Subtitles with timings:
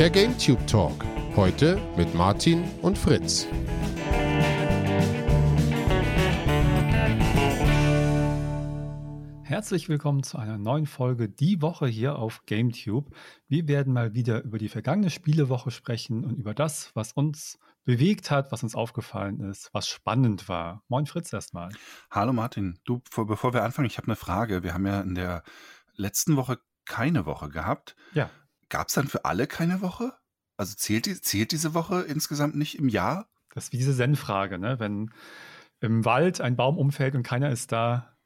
[0.00, 1.04] Der GameTube Talk.
[1.36, 3.46] Heute mit Martin und Fritz.
[9.42, 13.14] Herzlich willkommen zu einer neuen Folge Die Woche hier auf GameTube.
[13.46, 18.30] Wir werden mal wieder über die vergangene Spielewoche sprechen und über das, was uns bewegt
[18.30, 20.82] hat, was uns aufgefallen ist, was spannend war.
[20.88, 21.72] Moin Fritz erstmal.
[22.10, 22.78] Hallo Martin.
[22.84, 24.62] Du, bevor wir anfangen, ich habe eine Frage.
[24.62, 25.42] Wir haben ja in der
[25.94, 27.96] letzten Woche keine Woche gehabt.
[28.14, 28.30] Ja.
[28.70, 30.14] Gab es dann für alle keine Woche?
[30.56, 33.28] Also zählt, die, zählt diese Woche insgesamt nicht im Jahr?
[33.54, 34.78] Das ist wie diese Zen-Frage, ne?
[34.78, 35.10] Wenn
[35.80, 38.16] im Wald ein Baum umfällt und keiner ist da,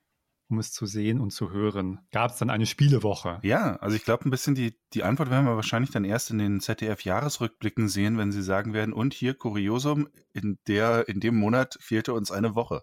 [0.48, 2.00] um es zu sehen und zu hören.
[2.12, 3.38] Gab es dann eine Spielewoche?
[3.42, 6.38] Ja, also ich glaube ein bisschen die, die Antwort werden wir wahrscheinlich dann erst in
[6.38, 11.78] den ZDF-Jahresrückblicken sehen, wenn sie sagen werden, und hier Kuriosum, in, der, in dem Monat
[11.80, 12.82] fehlte uns eine Woche.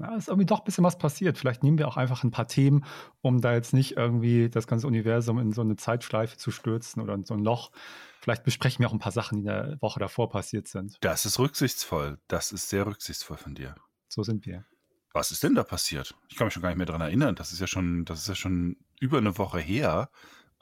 [0.00, 1.36] Ja, ist irgendwie doch ein bisschen was passiert.
[1.36, 2.84] Vielleicht nehmen wir auch einfach ein paar Themen,
[3.20, 7.14] um da jetzt nicht irgendwie das ganze Universum in so eine Zeitschleife zu stürzen oder
[7.14, 7.70] in so ein Loch.
[8.20, 10.96] Vielleicht besprechen wir auch ein paar Sachen, die in der Woche davor passiert sind.
[11.00, 12.18] Das ist rücksichtsvoll.
[12.28, 13.74] Das ist sehr rücksichtsvoll von dir.
[14.08, 14.64] So sind wir.
[15.12, 16.14] Was ist denn da passiert?
[16.28, 17.34] Ich kann mich schon gar nicht mehr daran erinnern.
[17.34, 20.10] Das ist ja schon, das ist ja schon über eine Woche her.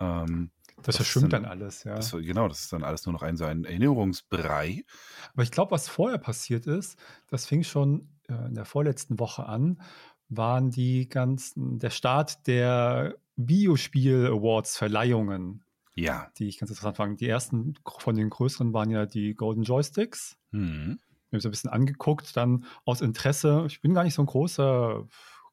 [0.00, 0.50] Ähm,
[0.82, 1.96] das verschwimmt dann, dann, alles, ja.
[1.96, 4.84] Das, genau, das ist dann alles nur noch ein so ein Erinnerungsbrei.
[5.32, 9.82] Aber ich glaube, was vorher passiert ist, das fing schon in der vorletzten Woche an,
[10.28, 15.62] waren die ganzen, der Start der Videospiel-Awards-Verleihungen.
[15.94, 16.30] Ja.
[16.38, 17.20] Die ich ganz interessant fand.
[17.20, 20.38] Die ersten von den größeren waren ja die Golden Joysticks.
[20.52, 23.64] Mhm mir so ein bisschen angeguckt, dann aus Interesse.
[23.68, 25.06] Ich bin gar nicht so ein großer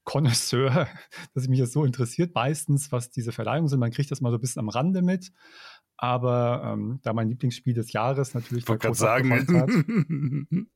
[0.03, 0.87] Connoisseur,
[1.33, 3.79] dass mich das so interessiert, meistens, was diese Verleihungen sind.
[3.79, 5.31] Man kriegt das mal so ein bisschen am Rande mit.
[5.97, 9.29] Aber ähm, da mein Lieblingsspiel des Jahres natürlich ich wollte gerade sagen,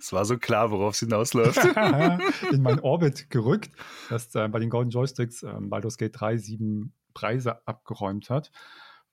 [0.00, 1.64] es war so klar, worauf es hinausläuft.
[2.52, 3.70] in meinen Orbit gerückt,
[4.08, 8.50] dass äh, bei den Golden Joysticks äh, Baldur's Gate 3 sieben Preise abgeräumt hat.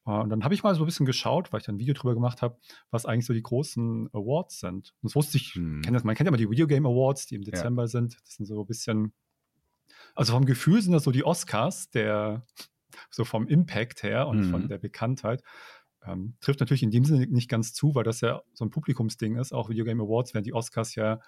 [0.05, 1.93] Äh, und dann habe ich mal so ein bisschen geschaut, weil ich dann ein Video
[1.93, 2.57] drüber gemacht habe,
[2.91, 4.93] was eigentlich so die großen Awards sind.
[5.01, 5.81] Und das wusste ich, hm.
[5.81, 7.87] kenn das, man kennt ja immer die Video Game Awards, die im Dezember ja.
[7.87, 8.17] sind.
[8.21, 9.13] Das sind so ein bisschen,
[10.15, 12.45] also vom Gefühl sind das so die Oscars, der,
[13.09, 14.51] so vom Impact her und hm.
[14.51, 15.41] von der Bekanntheit.
[16.05, 19.37] Ähm, trifft natürlich in dem Sinne nicht ganz zu, weil das ja so ein Publikumsding
[19.37, 19.53] ist.
[19.53, 21.21] Auch Video Game Awards werden die Oscars ja,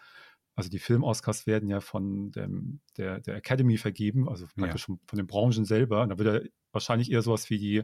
[0.55, 4.95] also die Film-Oscars werden ja von dem, der, der Academy vergeben, also praktisch ja.
[5.05, 6.01] von den Branchen selber.
[6.01, 7.83] Und da wird ja wahrscheinlich eher sowas wie die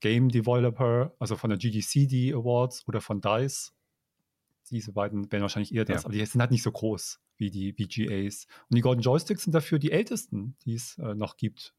[0.00, 3.72] Game Developer, also von der GDC die Awards oder von DICE.
[4.70, 6.06] Diese beiden werden wahrscheinlich eher das, ja.
[6.06, 8.46] aber die sind halt nicht so groß wie die VGAs.
[8.68, 11.74] Und die Golden Joysticks sind dafür die ältesten, die es äh, noch gibt.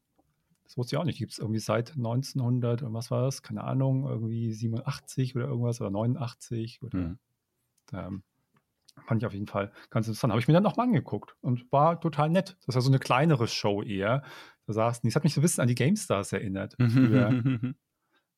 [0.72, 1.18] Das wusste ich auch nicht.
[1.18, 3.42] Gibt es irgendwie seit 1900, was war das?
[3.42, 6.98] Keine Ahnung, irgendwie 87 oder irgendwas oder 89 oder.
[6.98, 7.18] Mhm.
[7.92, 8.22] Ähm,
[9.06, 10.30] fand ich auf jeden Fall ganz interessant.
[10.32, 12.56] Habe ich mir dann nochmal angeguckt und war total nett.
[12.64, 14.22] Das war so eine kleinere Show eher.
[14.66, 16.74] Da saßen, das hat mich so ein bisschen an die GameStars erinnert.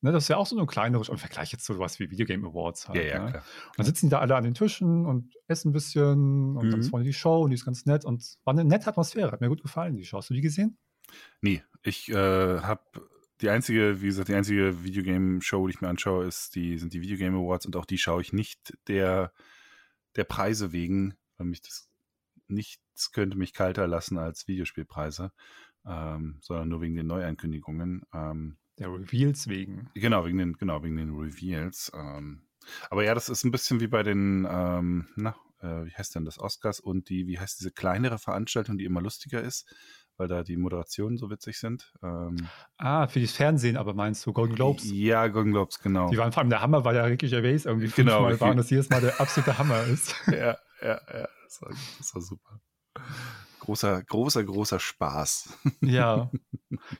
[0.01, 2.47] Ne, das ist ja auch so ein kleineres, im Vergleich jetzt zu sowas wie Videogame
[2.47, 2.97] Awards halt.
[2.97, 3.31] Ja, ja, ne?
[3.31, 3.43] klar.
[3.69, 6.69] Und dann sitzen die da alle an den Tischen und essen ein bisschen und mhm.
[6.69, 9.31] dann ist vorne die Show und die ist ganz nett und war eine nette Atmosphäre.
[9.31, 10.17] Hat mir gut gefallen, die Show.
[10.17, 10.77] Hast du die gesehen?
[11.41, 12.83] Nee, ich äh, habe
[13.41, 17.01] die einzige, wie gesagt, die einzige Videogame-Show, die ich mir anschaue, ist die, sind die
[17.01, 19.33] Videogame Awards und auch die schaue ich nicht der,
[20.15, 21.89] der Preise wegen, weil mich das
[22.47, 25.31] nichts könnte mich kalter lassen als Videospielpreise,
[25.85, 28.03] ähm, sondern nur wegen den Neuankündigungen.
[28.13, 29.89] Ähm, der Reveals wegen.
[29.95, 31.91] Genau, wegen den, genau, wegen den Reveals.
[31.93, 32.47] Ähm,
[32.89, 36.25] aber ja, das ist ein bisschen wie bei den, ähm, na, äh, wie heißt denn
[36.25, 39.73] das, Oscars und die, wie heißt diese kleinere Veranstaltung, die immer lustiger ist,
[40.17, 41.93] weil da die Moderationen so witzig sind.
[42.03, 42.35] Ähm,
[42.77, 44.89] ah, für das Fernsehen aber meinst du, Golden Globes?
[44.91, 46.09] Ja, Golden Globes, genau.
[46.09, 48.57] Die waren vor allem, der Hammer weil ja Ricky Gervais irgendwie genau, fünfmal war und
[48.57, 50.15] das jedes Mal der absolute Hammer ist.
[50.27, 52.59] ja, ja, ja, das war, das war super
[53.65, 55.57] großer, großer, großer Spaß.
[55.81, 56.29] Ja.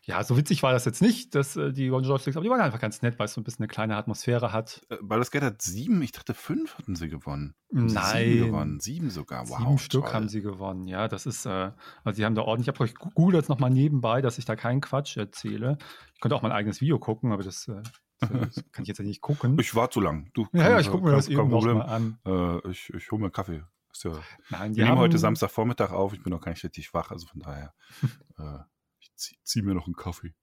[0.03, 2.61] Ja, so witzig war das jetzt nicht, dass äh, die Golden Joysticks, aber die waren
[2.61, 4.85] einfach ganz nett, weil es so ein bisschen eine kleine Atmosphäre hat.
[4.89, 7.55] Äh, Baldur's Gate hat sieben, ich dachte fünf hatten sie gewonnen.
[7.73, 8.25] Haben Nein.
[8.25, 9.57] sieben gewonnen, sieben sogar, wow.
[9.57, 11.71] Sieben Stück haben sie gewonnen, ja, das ist, äh,
[12.05, 14.55] also die haben da ordentlich, ich habe euch googelt jetzt nochmal nebenbei, dass ich da
[14.55, 15.77] keinen Quatsch erzähle.
[16.13, 17.83] Ich könnte auch mein eigenes Video gucken, aber das, äh,
[18.21, 18.29] das
[18.71, 19.57] kann ich jetzt ja nicht gucken.
[19.59, 20.29] Ich war zu lang.
[20.33, 22.17] Du, ja, ja, ich gucke mir das eben noch mal an.
[22.25, 23.63] Äh, ich ich hole mir Kaffee.
[24.03, 26.13] Ja, Nein, wir nehmen heute Samstagvormittag auf.
[26.13, 27.73] Ich bin noch gar nicht richtig wach, also von daher,
[28.37, 28.59] äh,
[28.99, 30.33] ich ziehe zieh mir noch einen Kaffee.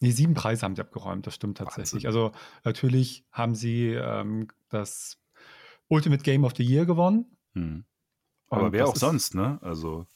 [0.00, 2.04] Nee, sieben Preise haben sie abgeräumt, das stimmt tatsächlich.
[2.04, 2.22] Wahnsinn.
[2.22, 2.32] Also
[2.64, 5.20] natürlich haben sie ähm, das
[5.88, 7.36] Ultimate Game of the Year gewonnen.
[7.54, 7.84] Hm.
[8.48, 9.58] Aber wer auch sonst, ne?
[9.62, 10.06] Also.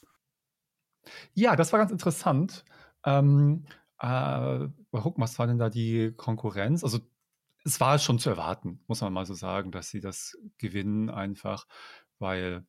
[1.35, 2.65] Ja, das war ganz interessant.
[3.05, 3.65] Ähm,
[3.99, 6.85] äh, gucken, was war denn da die Konkurrenz?
[6.85, 7.01] Also
[7.65, 11.67] es war schon zu erwarten, muss man mal so sagen, dass sie das gewinnen einfach,
[12.21, 12.65] weil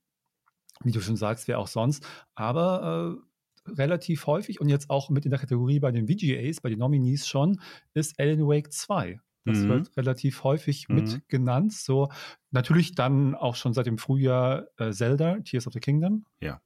[0.84, 2.06] wie du schon sagst, wer auch sonst.
[2.36, 3.20] Aber
[3.68, 6.80] äh, relativ häufig und jetzt auch mit in der Kategorie bei den VGAs, bei den
[6.80, 7.60] Nominees schon,
[7.94, 9.20] ist Alan Wake 2.
[9.46, 9.70] Das mhm.
[9.70, 10.96] wird relativ häufig mhm.
[10.96, 11.74] mit genannt.
[11.74, 12.10] So,
[12.52, 16.26] natürlich dann auch schon seit dem Frühjahr äh, Zelda, Tears of the Kingdom.
[16.42, 16.62] Ja.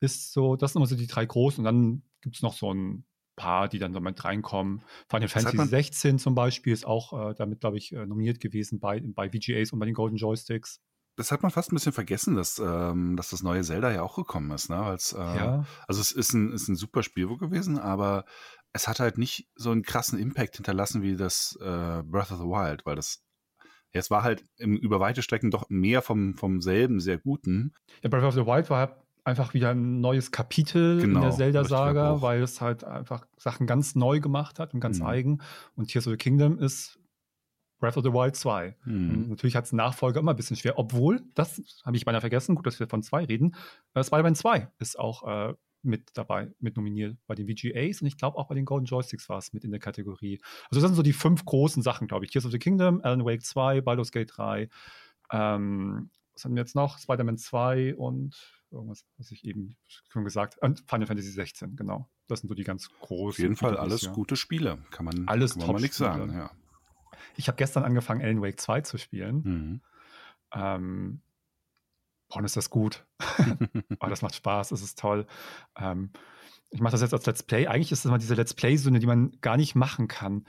[0.00, 1.60] Ist so, das sind immer so die drei großen.
[1.60, 3.04] Und dann gibt es noch so ein
[3.34, 4.82] paar, die dann damit reinkommen.
[5.08, 9.00] Final Fantasy 16 zum Beispiel ist auch äh, damit, glaube ich, äh, nominiert gewesen bei,
[9.00, 10.80] bei VGAs und bei den Golden Joysticks.
[11.16, 14.16] Das hat man fast ein bisschen vergessen, dass, ähm, dass das neue Zelda ja auch
[14.16, 14.68] gekommen ist.
[14.68, 14.76] Ne?
[14.76, 15.64] Als, äh, ja.
[15.88, 18.24] Also es ist ein, ist ein super Spiel gewesen, aber
[18.72, 22.44] es hat halt nicht so einen krassen Impact hinterlassen wie das äh, Breath of the
[22.44, 23.22] Wild, weil das
[23.92, 27.72] ja, es war halt im, über weite Strecken doch mehr vom, vom selben sehr guten.
[28.02, 31.22] Ja, Breath of the Wild war halt einfach wieder ein neues Kapitel genau, in der
[31.22, 35.06] genau, Zelda-Saga, weil es halt einfach Sachen ganz neu gemacht hat und ganz mhm.
[35.06, 35.42] eigen.
[35.74, 36.98] Und Tears of the Kingdom ist
[37.78, 38.76] Breath of the Wild 2.
[38.84, 39.26] Mhm.
[39.28, 42.66] Natürlich hat es Nachfolger immer ein bisschen schwer, obwohl, das habe ich beinahe vergessen, gut,
[42.66, 43.54] dass wir von 2 reden,
[43.94, 48.16] äh, Spider-Man 2 ist auch äh, mit dabei, mit nominiert bei den VGAs und ich
[48.16, 50.40] glaube auch bei den Golden Joysticks war es mit in der Kategorie.
[50.70, 52.30] Also das sind so die fünf großen Sachen, glaube ich.
[52.30, 54.68] Tears of the Kingdom, Alan Wake 2, Baldur's Gate 3,
[55.32, 56.98] ähm, was haben wir jetzt noch?
[56.98, 58.36] Spider-Man 2 und
[58.70, 59.76] irgendwas, was ich eben
[60.08, 60.66] schon gesagt habe.
[60.66, 62.08] Und Final Fantasy 16, genau.
[62.26, 63.28] Das sind so die ganz großen.
[63.28, 64.12] Auf jeden Fall alles ja.
[64.12, 66.32] gute Spiele, kann man, alles kann man mal nichts sagen.
[66.32, 66.50] Ja.
[67.36, 69.42] Ich habe gestern angefangen, Alan Wake 2 zu spielen.
[69.42, 69.80] Mhm.
[70.54, 71.20] Ähm,
[72.28, 73.06] boah, ist das gut.
[74.00, 75.26] oh, das macht Spaß, es ist toll.
[75.76, 76.10] Ähm,
[76.70, 77.66] ich mache das jetzt als Let's Play.
[77.66, 80.44] Eigentlich ist das immer diese Let's Play-Sünde, die man gar nicht machen kann.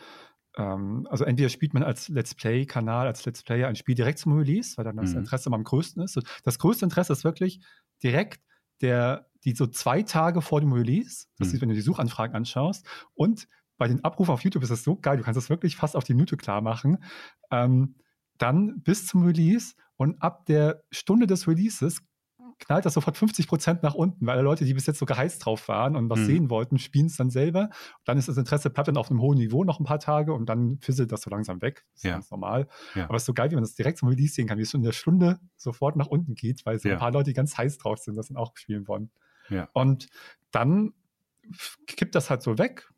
[0.58, 4.34] Ähm, also entweder spielt man als Let's Play-Kanal, als Let's Player ein Spiel direkt zum
[4.34, 5.20] Release, weil dann das mhm.
[5.20, 6.20] Interesse am größten ist.
[6.44, 7.62] Das größte Interesse ist wirklich
[8.04, 8.42] direkt
[8.82, 11.54] der, die so zwei Tage vor dem Release, das mhm.
[11.54, 14.96] ist, wenn du die Suchanfragen anschaust, und bei den Abrufen auf YouTube ist das so
[14.96, 17.04] geil, du kannst das wirklich fast auf die Minute klar machen.
[17.52, 17.96] Ähm,
[18.38, 22.02] dann bis zum Release und ab der Stunde des Releases
[22.60, 25.68] knallt das sofort 50 Prozent nach unten, weil Leute, die bis jetzt so geheizt drauf
[25.68, 26.26] waren und was hm.
[26.26, 27.70] sehen wollten, spielen es dann selber.
[28.04, 30.48] Dann ist das Interesse, bleibt dann auf einem hohen Niveau noch ein paar Tage und
[30.48, 31.86] dann fisselt das so langsam weg.
[31.94, 32.14] Das ist ja.
[32.14, 32.68] ganz normal.
[32.96, 33.06] Ja.
[33.06, 34.72] Aber es ist so geil, wie man das direkt zum Release sehen kann, wie es
[34.72, 36.96] schon in der Stunde sofort nach unten geht, weil so ja.
[36.96, 39.12] ein paar Leute, die ganz heiß drauf sind, das dann auch spielen wollen.
[39.74, 40.08] Und
[40.52, 40.94] dann
[41.86, 42.90] kippt das halt so weg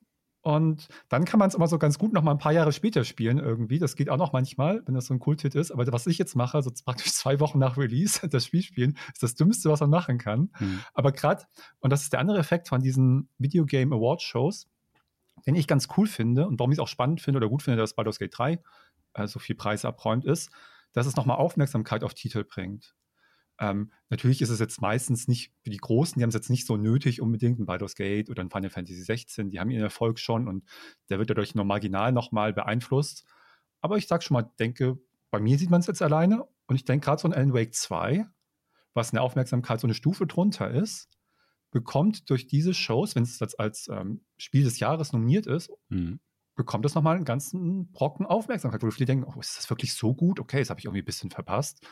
[0.41, 3.03] und dann kann man es immer so ganz gut noch mal ein paar Jahre später
[3.03, 3.77] spielen irgendwie.
[3.77, 5.71] Das geht auch noch manchmal, wenn das so ein Kult-Hit ist.
[5.71, 9.21] Aber was ich jetzt mache, also praktisch zwei Wochen nach Release das Spiel spielen, ist
[9.21, 10.51] das Dümmste, was man machen kann.
[10.59, 10.79] Mhm.
[10.93, 11.43] Aber gerade,
[11.79, 14.69] und das ist der andere Effekt von diesen Videogame Award Shows,
[15.45, 17.77] den ich ganz cool finde und warum ich es auch spannend finde oder gut finde,
[17.77, 18.59] dass Baldur's Gate 3
[19.13, 20.51] äh, so viel Preise abräumt, ist,
[20.93, 22.95] dass es nochmal Aufmerksamkeit auf Titel bringt.
[23.59, 26.65] Ähm, natürlich ist es jetzt meistens nicht für die Großen, die haben es jetzt nicht
[26.65, 30.17] so nötig unbedingt, ein Baldur's Gate oder ein Final Fantasy 16, die haben ihren Erfolg
[30.17, 30.63] schon und
[31.09, 33.25] der wird dadurch nur marginal nochmal beeinflusst.
[33.81, 34.97] Aber ich sag schon mal, denke,
[35.29, 37.73] bei mir sieht man es jetzt alleine und ich denke gerade so ein Alan Wake
[37.73, 38.25] 2,
[38.93, 41.09] was eine Aufmerksamkeit so eine Stufe drunter ist,
[41.71, 46.21] bekommt durch diese Shows, wenn es jetzt als ähm, Spiel des Jahres nominiert ist, mhm.
[46.55, 50.15] bekommt es nochmal einen ganzen Brocken Aufmerksamkeit, wo viele denken, oh, ist das wirklich so
[50.15, 50.39] gut?
[50.39, 51.85] Okay, das habe ich irgendwie ein bisschen verpasst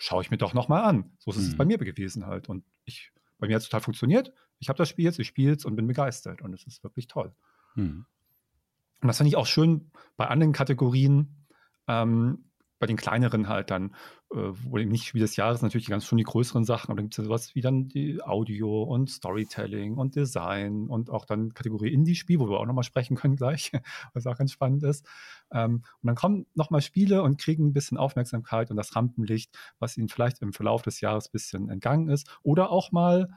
[0.00, 1.12] schaue ich mir doch nochmal an.
[1.18, 1.44] So ist mhm.
[1.44, 2.48] es bei mir gewesen halt.
[2.48, 4.32] Und ich, bei mir hat es total funktioniert.
[4.58, 6.40] Ich habe das Spiel jetzt, ich spiele es und bin begeistert.
[6.42, 7.34] Und es ist wirklich toll.
[7.74, 8.06] Mhm.
[9.02, 11.46] Und das finde ich auch schön bei anderen Kategorien.
[11.86, 12.49] Ähm,
[12.80, 13.90] bei den kleineren halt dann,
[14.32, 17.04] äh, wo eben nicht Spiel des Jahres, natürlich ganz schon die größeren Sachen, aber dann
[17.04, 21.52] gibt es ja sowas wie dann die Audio und Storytelling und Design und auch dann
[21.52, 23.70] Kategorie Indie-Spiel, wo wir auch nochmal sprechen können gleich,
[24.14, 25.06] was auch ganz spannend ist.
[25.52, 29.98] Ähm, und dann kommen nochmal Spiele und kriegen ein bisschen Aufmerksamkeit und das Rampenlicht, was
[29.98, 32.28] ihnen vielleicht im Verlauf des Jahres ein bisschen entgangen ist.
[32.42, 33.28] Oder auch mal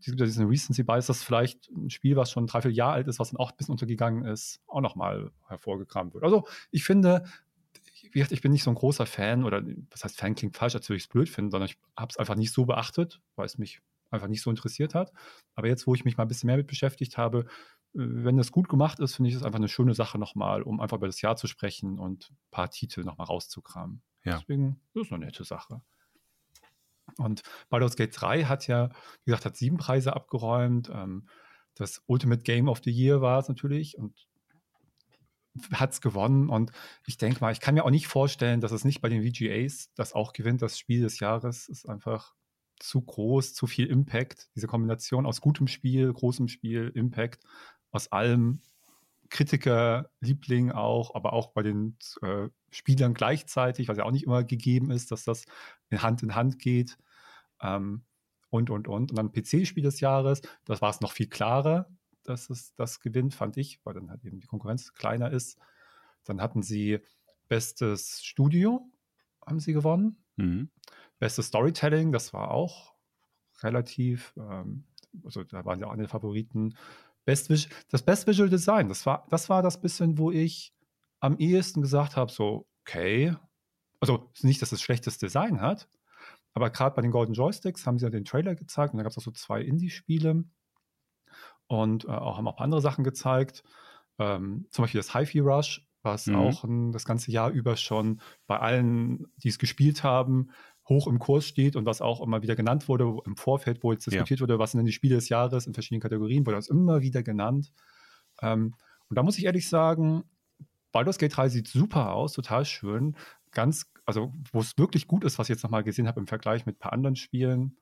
[0.00, 2.92] es gibt ja diesen Recency Bias, dass vielleicht ein Spiel, was schon drei, vier Jahre
[2.92, 6.22] alt ist, was dann auch ein bisschen untergegangen ist, auch nochmal hervorgekramt wird.
[6.22, 7.24] Also ich finde,
[8.12, 10.74] wie gesagt, ich bin nicht so ein großer Fan oder was heißt Fan klingt falsch,
[10.74, 13.46] als würde ich es blöd finden, sondern ich habe es einfach nicht so beachtet, weil
[13.46, 15.12] es mich einfach nicht so interessiert hat.
[15.54, 17.44] Aber jetzt, wo ich mich mal ein bisschen mehr mit beschäftigt habe, äh,
[17.94, 20.96] wenn das gut gemacht ist, finde ich es einfach eine schöne Sache nochmal, um einfach
[20.96, 24.02] über das Jahr zu sprechen und ein paar Titel nochmal rauszukramen.
[24.24, 24.38] Ja.
[24.38, 25.82] Deswegen das ist eine nette Sache.
[27.16, 28.90] Und Baldur's Gate 3 hat ja,
[29.24, 30.90] wie gesagt, hat sieben Preise abgeräumt.
[30.92, 31.28] Ähm,
[31.74, 34.26] das Ultimate Game of the Year war es natürlich und
[35.72, 36.48] hat es gewonnen.
[36.48, 36.72] Und
[37.06, 39.92] ich denke mal, ich kann mir auch nicht vorstellen, dass es nicht bei den VGAs
[39.94, 40.62] das auch gewinnt.
[40.62, 42.34] Das Spiel des Jahres ist einfach
[42.78, 44.48] zu groß, zu viel Impact.
[44.54, 47.44] Diese Kombination aus gutem Spiel, großem Spiel, Impact,
[47.90, 48.60] aus allem.
[49.30, 54.42] Kritiker, Liebling auch, aber auch bei den äh, Spielern gleichzeitig, was ja auch nicht immer
[54.42, 55.44] gegeben ist, dass das
[55.92, 56.96] Hand in Hand geht.
[57.60, 58.04] Ähm,
[58.48, 59.10] und, und, und.
[59.10, 61.90] Und dann PC-Spiel des Jahres, das war es noch viel klarer
[62.28, 65.58] dass es das gewinnt, fand ich, weil dann halt eben die Konkurrenz kleiner ist.
[66.24, 67.00] Dann hatten sie
[67.48, 68.90] bestes Studio,
[69.44, 70.22] haben sie gewonnen.
[70.36, 70.70] Mhm.
[71.18, 72.94] Bestes Storytelling, das war auch
[73.62, 74.84] relativ, ähm,
[75.24, 76.76] also da waren ja auch eine Favoriten.
[77.24, 77.50] Best
[77.90, 80.72] das Best Visual Design, das war, das war das bisschen, wo ich
[81.20, 83.34] am ehesten gesagt habe, so, okay,
[84.00, 85.88] also nicht, dass es schlechtes Design hat,
[86.54, 89.10] aber gerade bei den Golden Joysticks haben sie ja den Trailer gezeigt und da gab
[89.10, 90.44] es auch so zwei Indie-Spiele
[91.68, 93.62] und äh, auch, haben auch andere Sachen gezeigt.
[94.18, 96.36] Ähm, zum Beispiel das Hi-Fi Rush, was mhm.
[96.36, 100.50] auch ein, das ganze Jahr über schon bei allen, die es gespielt haben,
[100.88, 104.06] hoch im Kurs steht und was auch immer wieder genannt wurde im Vorfeld, wo jetzt
[104.06, 104.44] diskutiert ja.
[104.44, 107.22] wurde, was sind denn die Spiele des Jahres in verschiedenen Kategorien, wurde das immer wieder
[107.22, 107.72] genannt.
[108.40, 108.74] Ähm,
[109.08, 110.24] und da muss ich ehrlich sagen,
[110.92, 113.16] Baldur's Gate 3 sieht super aus, total schön.
[113.52, 116.64] Ganz, also wo es wirklich gut ist, was ich jetzt nochmal gesehen habe im Vergleich
[116.64, 117.78] mit ein paar anderen Spielen,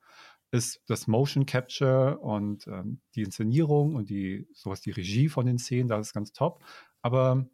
[0.50, 5.58] ist das Motion Capture und ähm, die Inszenierung und die, sowas, die Regie von den
[5.58, 6.62] Szenen, das ist ganz top.
[7.02, 7.46] Aber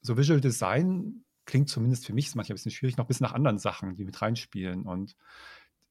[0.00, 3.24] so Visual Design klingt zumindest für mich, ist manchmal ein bisschen schwierig, noch ein bisschen
[3.24, 4.84] nach anderen Sachen, die mit reinspielen.
[4.84, 5.16] Und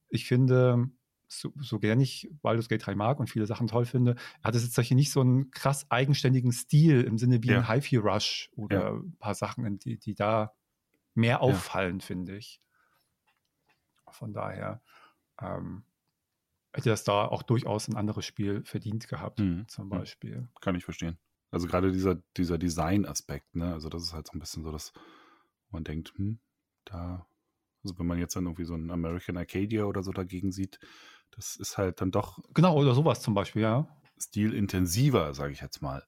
[0.10, 0.90] ich finde,
[1.28, 4.64] so, so gern ich Baldur's Gate 3 mag und viele Sachen toll finde, hat es
[4.64, 7.58] jetzt hier nicht so einen krass eigenständigen Stil im Sinne wie ja.
[7.58, 8.94] ein Hi-Fi Rush oder ja.
[8.94, 10.54] ein paar Sachen, die, die da
[11.14, 12.06] mehr auffallen, ja.
[12.06, 12.62] finde ich.
[14.10, 14.82] Von daher
[15.42, 15.84] ähm,
[16.74, 19.68] hätte das da auch durchaus ein anderes Spiel verdient gehabt, mhm.
[19.68, 19.90] zum mhm.
[19.90, 20.50] Beispiel.
[20.62, 21.18] Kann ich verstehen.
[21.50, 23.74] Also gerade dieser, dieser Design-Aspekt, ne?
[23.74, 24.94] Also das ist halt so ein bisschen so, dass
[25.70, 26.40] man denkt, hm,
[26.86, 27.26] da,
[27.84, 30.80] also wenn man jetzt dann irgendwie so ein American Arcadia oder so dagegen sieht,
[31.32, 32.40] das ist halt dann doch.
[32.54, 33.88] Genau, oder sowas zum Beispiel, ja.
[34.20, 36.04] Stilintensiver, sage ich jetzt mal.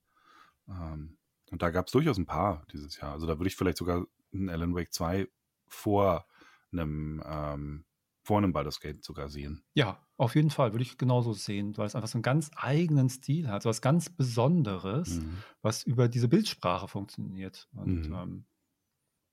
[0.67, 1.17] Ähm,
[1.51, 3.13] und da gab es durchaus ein paar dieses Jahr.
[3.13, 5.27] Also da würde ich vielleicht sogar einen Alan Wake 2
[5.67, 6.25] vor
[6.71, 7.85] einem, ähm,
[8.29, 9.63] vor einem Baldur's Gate sogar sehen.
[9.73, 13.09] Ja, auf jeden Fall würde ich genauso sehen, weil es einfach so einen ganz eigenen
[13.09, 15.37] Stil hat, so was ganz Besonderes, mhm.
[15.63, 17.67] was über diese Bildsprache funktioniert.
[17.73, 18.13] Und mhm.
[18.13, 18.45] ähm,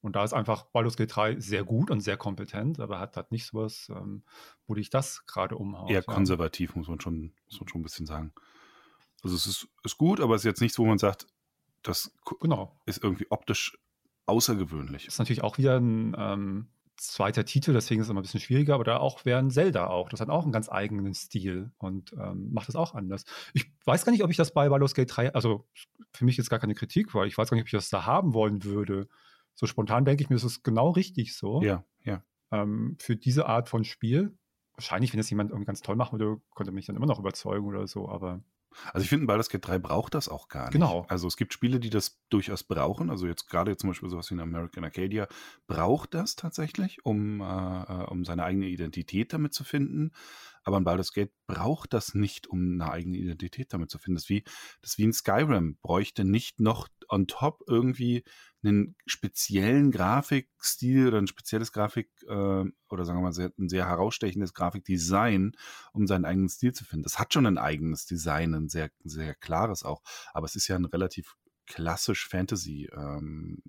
[0.00, 3.32] und da ist einfach Baldur's Gate 3 sehr gut und sehr kompetent, aber hat halt
[3.32, 4.22] nicht sowas, ähm,
[4.66, 5.90] wo dich das gerade umhaut.
[5.90, 6.14] Eher ja.
[6.14, 8.32] konservativ, muss man, schon, muss man schon ein bisschen sagen.
[9.22, 11.26] Also es ist, ist gut, aber es ist jetzt nichts, wo man sagt,
[11.82, 12.80] das genau.
[12.86, 13.76] ist irgendwie optisch
[14.24, 15.06] außergewöhnlich.
[15.06, 18.74] Ist natürlich auch wieder ein ähm, zweiter Titel, deswegen ist es immer ein bisschen schwieriger,
[18.74, 20.08] aber da auch wäre ein Zelda auch.
[20.08, 23.24] Das hat auch einen ganz eigenen Stil und ähm, macht das auch anders.
[23.54, 25.66] Ich weiß gar nicht, ob ich das bei Baldur's Gate 3, also
[26.12, 28.06] für mich jetzt gar keine Kritik, weil ich weiß gar nicht, ob ich das da
[28.06, 29.08] haben wollen würde
[29.56, 31.62] so spontan denke ich mir, das ist genau richtig so.
[31.62, 32.22] Ja, ja.
[32.52, 34.36] Ähm, für diese Art von Spiel.
[34.74, 37.66] Wahrscheinlich, wenn es jemand irgendwie ganz toll machen würde, könnte mich dann immer noch überzeugen
[37.66, 38.42] oder so, aber.
[38.92, 40.73] Also ich finde, Baldur's Gate 3 braucht das auch gar nicht.
[40.73, 41.06] Genau.
[41.08, 43.11] Also es gibt Spiele, die das durchaus brauchen.
[43.11, 45.28] Also jetzt gerade zum Beispiel sowas wie ein American Arcadia
[45.66, 50.12] braucht das tatsächlich, um, äh, um seine eigene Identität damit zu finden.
[50.62, 54.16] Aber ein Baldur's Gate braucht das nicht, um eine eigene Identität damit zu finden.
[54.16, 54.42] Das ist wie,
[54.82, 58.25] das ist wie ein Skyrim bräuchte nicht noch on top irgendwie
[58.66, 63.87] einen speziellen Grafikstil oder ein spezielles Grafik äh, oder sagen wir mal sehr, ein sehr
[63.87, 65.52] herausstechendes Grafikdesign,
[65.92, 67.04] um seinen eigenen Stil zu finden.
[67.04, 70.76] Das hat schon ein eigenes Design, ein sehr, sehr klares auch, aber es ist ja
[70.76, 73.62] ein relativ klassisch Fantasy ähm,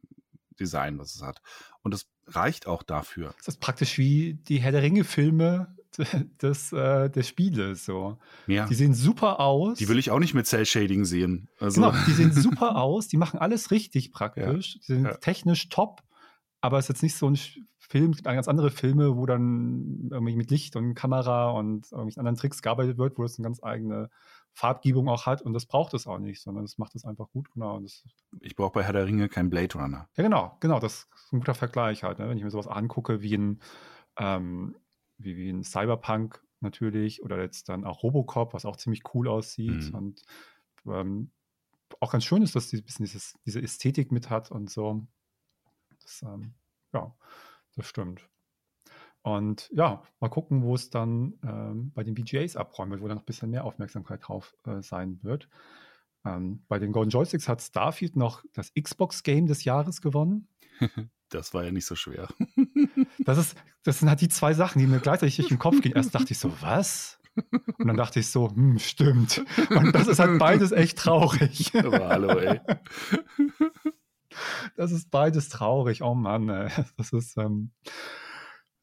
[0.60, 1.42] Design, was es hat.
[1.82, 3.34] Und das reicht auch dafür.
[3.38, 5.77] Das ist praktisch wie die Herr der Ringe-Filme
[6.42, 7.86] des, äh, des Spieles.
[7.86, 8.18] So.
[8.48, 8.66] Ja.
[8.66, 9.78] Die sehen super aus.
[9.78, 11.50] Die will ich auch nicht mit Cell-Shading sehen.
[11.60, 11.82] Also.
[11.82, 14.76] Genau, die sehen super aus, die machen alles richtig praktisch.
[14.76, 14.80] Ja.
[14.80, 15.14] Die sind ja.
[15.16, 16.02] technisch top,
[16.62, 17.38] aber es ist jetzt nicht so ein
[17.90, 22.20] Film, es gibt ganz andere Filme, wo dann irgendwie mit Licht und Kamera und irgendwelchen
[22.20, 24.10] anderen Tricks gearbeitet wird, wo es eine ganz eigene
[24.58, 27.52] Farbgebung auch hat und das braucht es auch nicht, sondern es macht es einfach gut,
[27.52, 27.80] genau.
[28.42, 30.10] ich brauche bei Herr der Ringe keinen Blade Runner.
[30.18, 32.28] Ja, genau, genau, das ist ein guter Vergleich halt, ne?
[32.28, 33.62] wenn ich mir sowas angucke wie ein,
[34.18, 34.76] ähm,
[35.18, 39.90] wie, wie ein Cyberpunk natürlich oder jetzt dann auch Robocop, was auch ziemlich cool aussieht
[39.90, 39.96] mhm.
[39.96, 40.22] und
[40.86, 41.32] ähm,
[42.00, 45.08] auch ganz schön ist, dass die ein bisschen dieses, diese Ästhetik mit hat und so.
[46.02, 46.54] Das, ähm,
[46.94, 47.16] ja,
[47.76, 48.28] das stimmt.
[49.22, 53.18] Und ja, mal gucken, wo es dann ähm, bei den BGAs abräumen wird, wo dann
[53.18, 55.50] noch ein bisschen mehr Aufmerksamkeit drauf äh, sein wird.
[56.26, 60.48] Ähm, bei den Golden Joysticks hat Starfield noch das Xbox-Game des Jahres gewonnen.
[61.30, 62.30] Das war ja nicht so schwer.
[63.20, 65.94] Das, ist, das sind halt die zwei Sachen, die mir gleichzeitig durch den Kopf gehen.
[65.94, 67.20] Erst dachte ich so, was?
[67.78, 69.44] Und dann dachte ich so, hm, stimmt.
[69.70, 71.72] Und das ist halt beides echt traurig.
[71.76, 72.60] Aber hallo, ey.
[74.76, 76.02] Das ist beides traurig.
[76.02, 76.70] Oh Mann, ey.
[76.98, 77.38] das ist.
[77.38, 77.72] Ähm,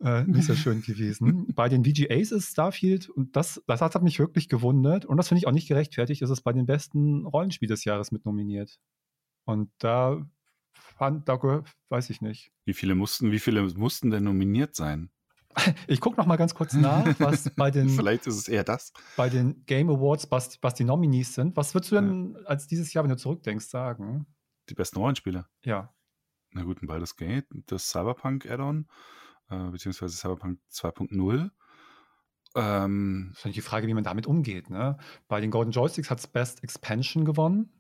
[0.00, 1.46] äh, nicht so schön gewesen.
[1.54, 5.38] bei den VGAs ist Starfield, und das, das hat mich wirklich gewundert, und das finde
[5.38, 8.78] ich auch nicht gerechtfertigt, ist es bei den besten Rollenspiel des Jahres mit nominiert.
[9.44, 10.26] Und da
[11.04, 12.50] fand, da weiß ich nicht.
[12.64, 15.11] Wie viele mussten, wie viele mussten denn nominiert sein?
[15.87, 18.92] Ich gucke noch mal ganz kurz nach, was bei den vielleicht ist es eher das
[19.16, 21.56] bei den Game Awards, was, was die Nominees sind.
[21.56, 22.40] Was würdest du denn ja.
[22.46, 24.26] als dieses Jahr, wenn du zurückdenkst, sagen?
[24.68, 25.46] Die besten Rollenspiele.
[25.62, 25.94] Ja.
[26.50, 28.88] Na gut, ein Baldur's Gate, das Cyberpunk Add-on,
[29.49, 31.50] äh, beziehungsweise Cyberpunk 2.0.
[32.56, 34.70] Ähm, das ist die Frage, wie man damit umgeht.
[34.70, 34.99] Ne?
[35.28, 37.70] Bei den Golden Joysticks hat es Best Expansion gewonnen.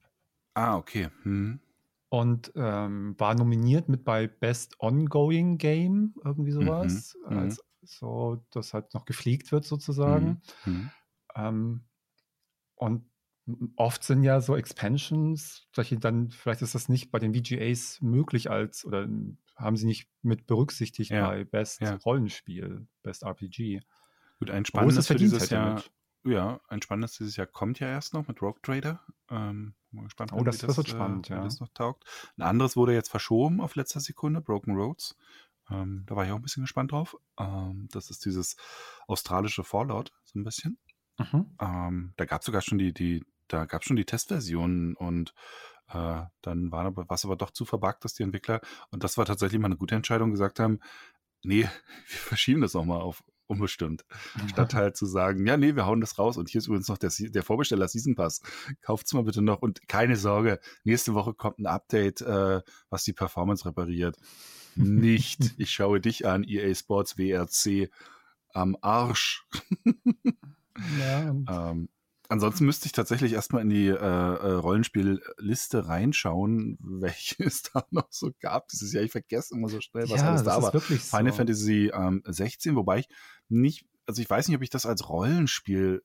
[0.54, 1.08] Ah, okay.
[1.24, 1.58] Hm.
[2.08, 7.16] Und ähm, war nominiert mit bei Best Ongoing Game, irgendwie Mhm, sowas.
[7.28, 7.36] mhm.
[7.36, 10.40] Als, so, das halt noch gepflegt wird sozusagen.
[10.40, 10.42] Mhm.
[10.64, 10.92] Mhm.
[11.34, 11.84] Ähm,
[12.76, 13.10] und
[13.76, 18.50] oft sind ja so Expansions, solche dann, vielleicht ist das nicht bei den VGAs möglich
[18.50, 19.08] als, oder
[19.56, 21.96] haben sie nicht mit berücksichtigt Ja, bei Best ja.
[22.04, 23.82] Rollenspiel, Best RPG.
[24.38, 25.74] Gut, ein spannendes für dieses hätte Jahr.
[25.74, 25.92] mit.
[26.24, 29.04] Ja, ein spannendes dieses Jahr kommt ja erst noch mit Rogue Trader.
[29.30, 31.42] Ähm, mal gespannt, Oh, das- das wird äh, spannend, wie ja.
[31.42, 32.04] das noch taugt.
[32.36, 35.16] Ein anderes wurde jetzt verschoben auf letzter Sekunde, Broken Roads.
[35.70, 37.16] Ähm, da war ich auch ein bisschen gespannt drauf.
[37.38, 38.56] Ähm, das ist dieses
[39.06, 40.78] australische Fallout, so ein bisschen.
[41.18, 41.56] Mhm.
[41.60, 45.32] Ähm, da gab es sogar schon die, die, da gab schon die Testversionen und
[45.88, 48.60] äh, dann war aber, war es aber doch zu verbuggt, dass die Entwickler,
[48.90, 50.80] und das war tatsächlich mal eine gute Entscheidung, gesagt haben,
[51.42, 51.62] nee,
[52.08, 54.04] wir verschieben das nochmal auf unbestimmt.
[54.48, 56.98] Statt halt zu sagen, ja, nee, wir hauen das raus und hier ist übrigens noch
[56.98, 58.40] der, der Vorbesteller Season Pass.
[58.80, 63.12] Kauft's mal bitte noch und keine Sorge, nächste Woche kommt ein Update, äh, was die
[63.12, 64.16] Performance repariert.
[64.76, 67.90] Nicht, ich schaue dich an, EA Sports WRC
[68.52, 69.46] am Arsch.
[70.98, 71.88] Ja, Ähm,
[72.34, 78.08] ansonsten müsste ich tatsächlich erstmal in die äh, äh, Rollenspielliste reinschauen, welche es da noch
[78.10, 79.04] so gab dieses Jahr.
[79.04, 80.74] Ich vergesse immer so schnell, was ja, alles das da ist war.
[80.74, 81.38] wirklich Final so.
[81.38, 83.08] Fantasy ähm, 16, wobei ich
[83.48, 86.02] nicht, also ich weiß nicht, ob ich das als Rollenspiel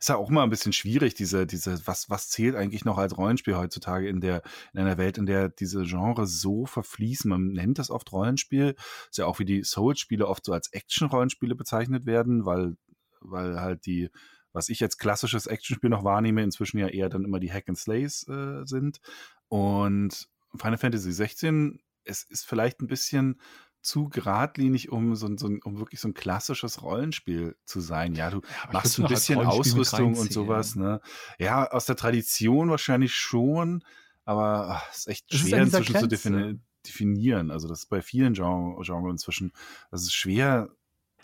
[0.00, 3.16] ist ja auch immer ein bisschen schwierig, diese, diese, was, was zählt eigentlich noch als
[3.16, 7.28] Rollenspiel heutzutage in der, in einer Welt, in der diese Genres so verfließen.
[7.28, 8.74] Man nennt das oft Rollenspiel.
[9.10, 12.76] Ist ja auch wie die Souls-Spiele oft so als Action-Rollenspiele bezeichnet werden, weil,
[13.20, 14.10] weil halt die,
[14.54, 17.76] was ich als klassisches Actionspiel noch wahrnehme, inzwischen ja eher dann immer die Hack and
[17.76, 19.00] Slays äh, sind.
[19.48, 23.40] Und Final Fantasy 16, es ist vielleicht ein bisschen
[23.82, 28.14] zu geradlinig, um so, so, um wirklich so ein klassisches Rollenspiel zu sein.
[28.14, 31.00] Ja, du Ja, machst ein als bisschen Ausrüstung und sowas, ne?
[31.38, 33.84] Ja, aus der Tradition wahrscheinlich schon,
[34.24, 36.08] aber ach, ist echt ist schwer dieser inzwischen zu Grenze.
[36.08, 37.50] defini definieren.
[37.50, 39.52] Also das ist bei vielen Gen Genres inzwischen,
[39.90, 40.68] das ist schwer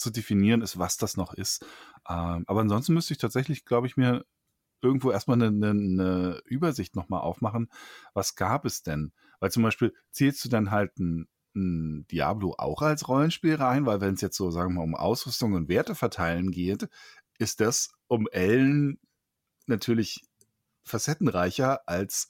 [0.01, 1.65] zu definieren ist, was das noch ist.
[2.09, 4.25] Ähm, aber ansonsten müsste ich tatsächlich, glaube ich, mir
[4.83, 7.69] irgendwo erstmal eine, eine, eine Übersicht nochmal aufmachen.
[8.15, 9.13] Was gab es denn?
[9.39, 14.01] Weil zum Beispiel zählst du dann halt ein, ein Diablo auch als Rollenspiel rein, weil
[14.01, 16.89] wenn es jetzt so, sagen wir mal, um Ausrüstung und Werte verteilen geht,
[17.39, 18.99] ist das um Ellen
[19.67, 20.23] natürlich
[20.83, 22.29] facettenreicher als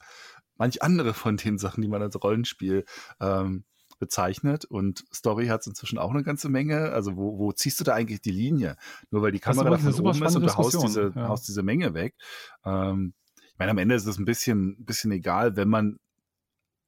[0.56, 2.84] manch andere von den Sachen, die man als Rollenspiel
[3.20, 3.64] ähm,
[4.00, 4.64] bezeichnet.
[4.64, 6.90] Und Story hat es inzwischen auch eine ganze Menge.
[6.90, 8.76] Also wo, wo ziehst du da eigentlich die Linie?
[9.10, 11.28] Nur weil die Kamera davon super oben ist und du haust diese, ja.
[11.28, 12.16] haust diese Menge weg.
[12.64, 15.98] Ähm, ich meine, am Ende ist es ein bisschen, bisschen egal, wenn man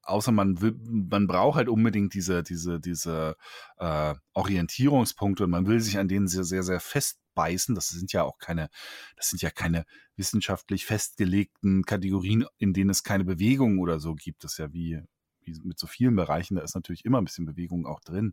[0.04, 3.36] außer man will, man braucht halt unbedingt diese, diese, diese
[3.78, 7.76] äh, Orientierungspunkte und man will sich an denen sehr, sehr, sehr festbeißen.
[7.76, 8.68] Das sind ja auch keine,
[9.16, 9.84] das sind ja keine
[10.16, 14.42] wissenschaftlich festgelegten Kategorien, in denen es keine Bewegung oder so gibt.
[14.42, 15.00] Das ist ja wie,
[15.46, 18.32] wie mit so vielen Bereichen, da ist natürlich immer ein bisschen Bewegung auch drin.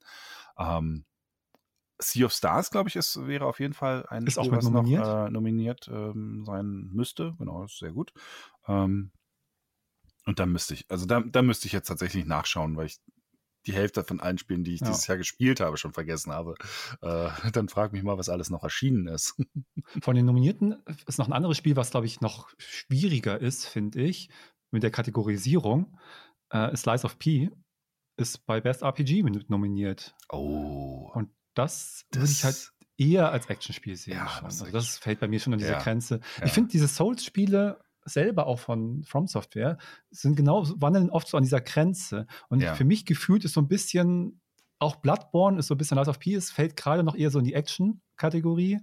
[0.57, 1.05] Ähm,
[2.01, 4.63] Sea of Stars, glaube ich, ist, wäre auf jeden Fall ein Ist auch Spiel, mit
[4.63, 5.05] was nominiert?
[5.05, 7.35] noch äh, nominiert ähm, sein müsste.
[7.37, 8.13] Genau, ist sehr gut.
[8.67, 9.11] Ähm,
[10.25, 12.99] und da müsste ich, also da, da müsste ich jetzt tatsächlich nachschauen, weil ich
[13.65, 14.87] die Hälfte von allen Spielen, die ich Ja.
[14.87, 16.55] dieses Jahr gespielt habe, schon vergessen habe.
[17.01, 19.35] Äh, dann frag mich mal, was alles noch erschienen ist.
[20.01, 24.01] Von den Nominierten ist noch ein anderes Spiel, was, glaube ich, noch schwieriger ist, finde
[24.01, 24.29] ich,
[24.71, 25.97] mit der Kategorisierung.
[26.49, 27.49] Äh, Slice of P
[28.17, 30.15] ist bei Best RPG nominiert.
[30.31, 31.09] Oh.
[31.13, 34.13] Und das, würde ich halt eher als Actionspiel sehen.
[34.13, 34.45] Ja, schon.
[34.45, 36.19] das also das fällt bei mir schon an diese Ja, Grenze.
[36.39, 36.45] ja.
[36.45, 39.77] Ich finde, diese Souls-Spiele selber auch von From Software
[40.09, 42.27] sind genau, wandeln oft so an dieser Grenze.
[42.49, 42.75] Und Ja.
[42.75, 44.41] für mich gefühlt ist so ein bisschen,
[44.79, 47.39] auch Bloodborne ist so ein bisschen Lies of P, es fällt gerade noch eher so
[47.39, 48.79] in die Action-Kategorie.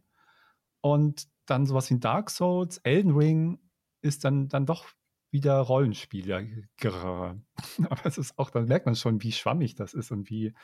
[0.81, 3.59] Und dann sowas wie Dark Souls, Elden Ring
[4.03, 4.87] ist dann, dann doch
[5.31, 6.45] wieder Rollenspieler.
[6.83, 10.55] Aber es ist auch, dann merkt man schon, wie schwammig das ist und wie,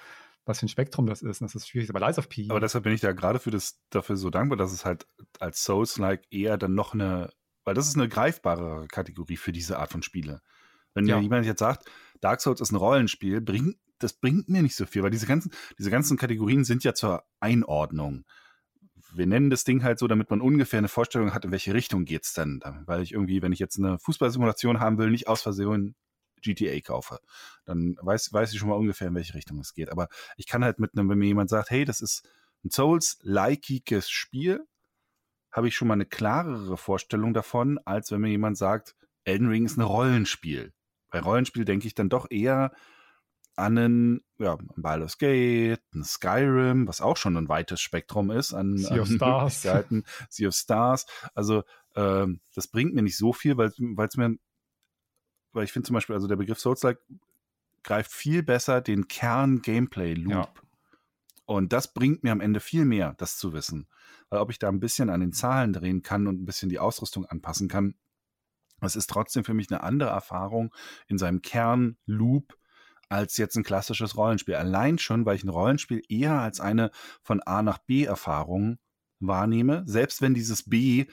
[0.45, 1.41] was für ein Spektrum das ist.
[1.41, 1.91] Und das ist schwierig.
[1.91, 2.47] Aber Lies of P.
[2.49, 5.07] Aber deshalb bin ich da gerade für das, dafür so dankbar, dass es halt
[5.41, 7.31] als Souls-like eher dann noch eine,
[7.65, 10.41] weil das ist eine greifbare Kategorie für diese Art von Spiele.
[10.95, 11.19] Wenn Ja.
[11.19, 11.89] jemand jetzt sagt,
[12.21, 15.53] Dark Souls ist ein Rollenspiel, bringt, das bringt mir nicht so viel, weil diese ganzen,
[15.79, 18.25] diese ganzen Kategorien sind ja zur Einordnung.
[19.15, 22.05] Wir nennen das Ding halt so, damit man ungefähr eine Vorstellung hat, in welche Richtung
[22.05, 22.61] geht's denn.
[22.61, 25.95] Dann- Weil ich irgendwie, wenn ich jetzt eine Fußballsimulation haben will, nicht aus Versehen
[26.41, 27.19] GTA kaufe.
[27.65, 29.91] Dann weiß, weiß ich schon mal ungefähr, in welche Richtung es geht.
[29.91, 32.29] Aber ich kann halt mit einem, wenn mir jemand sagt, hey, das ist
[32.65, 34.67] ein Souls-likeiges Spiel,
[35.53, 39.67] habe ich schon mal eine klarere Vorstellung davon, als wenn mir jemand sagt, Elden Ring
[39.67, 40.73] ist ein Rollenspiel.
[41.11, 42.73] Bei Rollenspiel denke ich dann doch eher
[43.57, 48.55] an einen, ja, ein Baldur's Gate, ein Skyrim, was auch schon ein weites Spektrum ist
[48.55, 49.65] an, Sea of an Stars.
[49.65, 51.07] Möglichkeiten, Sea of Stars.
[51.35, 51.63] Also
[51.95, 54.37] ähm, das bringt mir nicht so viel, weil es mir
[55.53, 56.99] weil ich finde zum Beispiel, also der Begriff Souls-like
[57.83, 60.33] greift viel besser den Kern-Gameplay-Loop.
[60.33, 60.53] Ja.
[61.45, 63.89] Und das bringt mir am Ende viel mehr, das zu wissen.
[64.31, 66.79] Weil ob ich da ein bisschen an den Zahlen drehen kann und ein bisschen die
[66.79, 67.97] Ausrüstung anpassen kann,
[68.81, 70.75] das ist trotzdem für mich eine andere Erfahrung
[71.07, 72.57] in seinem Kern-Loop
[73.13, 74.55] als jetzt ein klassisches Rollenspiel.
[74.55, 76.91] Allein schon, weil ich ein Rollenspiel eher als eine
[77.23, 78.79] von A nach B Erfahrung
[79.21, 81.07] wahrnehme, selbst wenn dieses B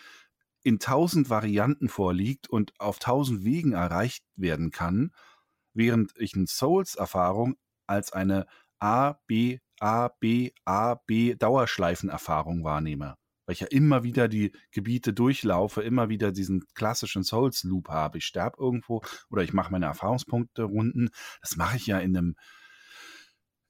[0.63, 5.11] in tausend Varianten vorliegt und auf tausend Wegen erreicht werden kann,
[5.73, 8.47] während ich eine Souls-Erfahrung als eine
[8.79, 13.18] A, B, A, B, A, B Dauerschleifenerfahrung wahrnehme.
[13.49, 18.19] Weil ich ja immer wieder die Gebiete durchlaufe, immer wieder diesen klassischen Souls-Loop habe.
[18.19, 21.09] Ich sterbe irgendwo oder ich mache meine Erfahrungspunkte runden.
[21.41, 22.35] Das mache ich ja in einem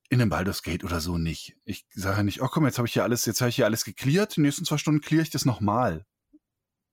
[0.09, 1.55] in einem Baldur's Gate oder so nicht.
[1.63, 3.63] Ich sage ja nicht, oh komm, jetzt habe ich hier alles, jetzt habe ich hier
[3.63, 6.05] alles geklärt, die nächsten zwei Stunden kläre ich das nochmal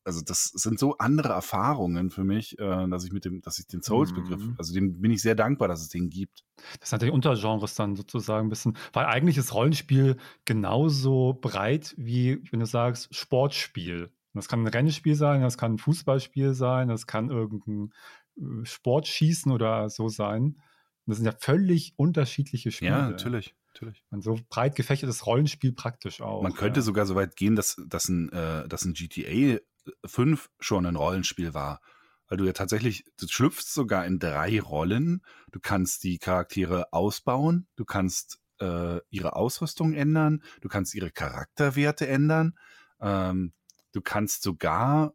[0.07, 3.66] also das sind so andere Erfahrungen für mich, äh, dass ich mit dem, dass ich
[3.66, 4.55] den Souls-Begriff, mhm.
[4.57, 6.45] also dem bin ich sehr dankbar, dass es den gibt.
[6.81, 12.40] Das sind natürlich Untergenres dann sozusagen ein bisschen, weil eigentlich ist Rollenspiel genauso breit wie,
[12.51, 14.11] wenn du sagst, Sportspiel.
[14.33, 17.92] Das kann ein Rennspiel sein, das kann ein Fußballspiel sein, das kann irgendein
[18.37, 20.61] äh, Sportschießen oder so sein.
[21.07, 22.90] Das sind ja völlig unterschiedliche Spiele.
[22.90, 23.55] Ja, natürlich.
[23.73, 24.03] Natürlich.
[24.11, 26.42] Und so breit gefächertes Rollenspiel praktisch auch.
[26.42, 26.83] Man könnte ja.
[26.83, 29.59] sogar so weit gehen, dass, dass, ein, äh, dass ein GTA
[30.05, 31.81] 5 schon ein Rollenspiel war.
[32.29, 35.22] Weil du ja tatsächlich, du schlüpfst sogar in drei Rollen.
[35.53, 42.09] Du kannst die Charaktere ausbauen, du kannst äh, ihre Ausrüstung ändern, du kannst ihre Charakterwerte
[42.09, 42.59] ändern,
[43.01, 43.53] ähm,
[43.92, 45.14] du kannst sogar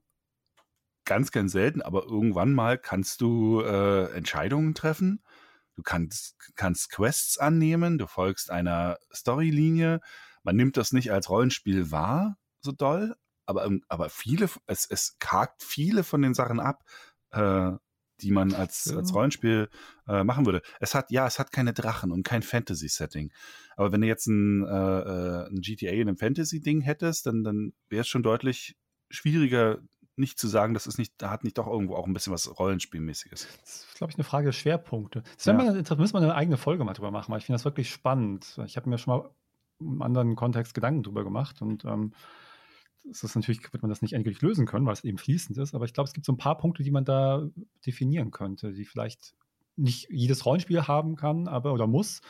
[1.06, 5.22] ganz, ganz selten, aber irgendwann mal kannst du äh, Entscheidungen treffen.
[5.76, 10.00] Du kannst, kannst Quests annehmen, du folgst einer Storylinie.
[10.44, 15.64] Man nimmt das nicht als Rollenspiel wahr, so doll, aber, aber viele, es, es kargt
[15.64, 16.84] viele von den Sachen ab,
[17.32, 17.72] äh,
[18.22, 18.98] die man als, ja.
[18.98, 19.70] als Rollenspiel
[20.08, 20.62] äh, machen würde.
[20.80, 23.32] Es hat, ja, es hat keine Drachen und kein Fantasy-Setting.
[23.76, 27.74] Aber wenn du jetzt ein, äh, äh ein GTA in einem Fantasy-Ding hättest, dann, dann
[27.90, 28.78] wäre es schon deutlich
[29.10, 29.80] schwieriger,
[30.16, 32.60] nicht zu sagen, das ist nicht, da hat nicht doch irgendwo auch ein bisschen was
[32.60, 33.48] Rollenspielmäßiges.
[33.62, 35.24] Das ist, glaube ich, eine Frage der Schwerpunkte.
[35.36, 35.54] Das ja.
[35.54, 38.60] mal, müssen wir eine eigene Folge mal drüber machen, weil ich finde das wirklich spannend.
[38.66, 39.30] Ich habe mir schon mal
[39.80, 42.14] im anderen Kontext Gedanken drüber gemacht und ähm,
[43.04, 45.74] ist das natürlich, wird man das nicht endgültig lösen können, weil es eben fließend ist,
[45.74, 47.48] aber ich glaube, es gibt so ein paar Punkte, die man da
[47.86, 49.34] definieren könnte, die vielleicht
[49.76, 52.22] nicht jedes Rollenspiel haben kann, aber oder muss.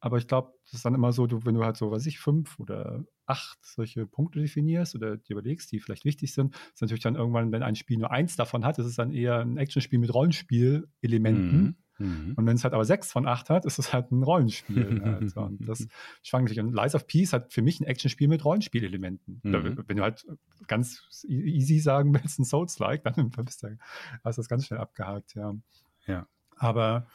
[0.00, 2.18] Aber ich glaube, das ist dann immer so, du, wenn du halt so, weiß ich,
[2.18, 7.04] fünf oder acht solche Punkte definierst oder dir überlegst, die vielleicht wichtig sind, ist natürlich
[7.04, 10.00] dann irgendwann, wenn ein Spiel nur eins davon hat, ist es dann eher ein Actionspiel
[10.00, 11.62] mit Rollenspielelementen.
[11.62, 11.76] Mhm.
[11.98, 12.34] Mhm.
[12.36, 15.02] Und wenn es halt aber sechs von acht hat, ist es halt ein Rollenspiel.
[15.20, 15.42] also.
[15.42, 15.86] Und das
[16.22, 16.60] schwankt sich.
[16.60, 19.40] Und Lies of Peace hat für mich ein Actionspiel mit Rollenspielelementen.
[19.42, 19.84] Mhm.
[19.86, 20.26] Wenn du halt
[20.66, 23.78] ganz e-, easy sagen willst, ein Souls-like, dann bist du,
[24.24, 25.54] hast du das ganz schnell abgehakt, ja.
[26.06, 26.26] Ja.
[26.56, 27.06] Aber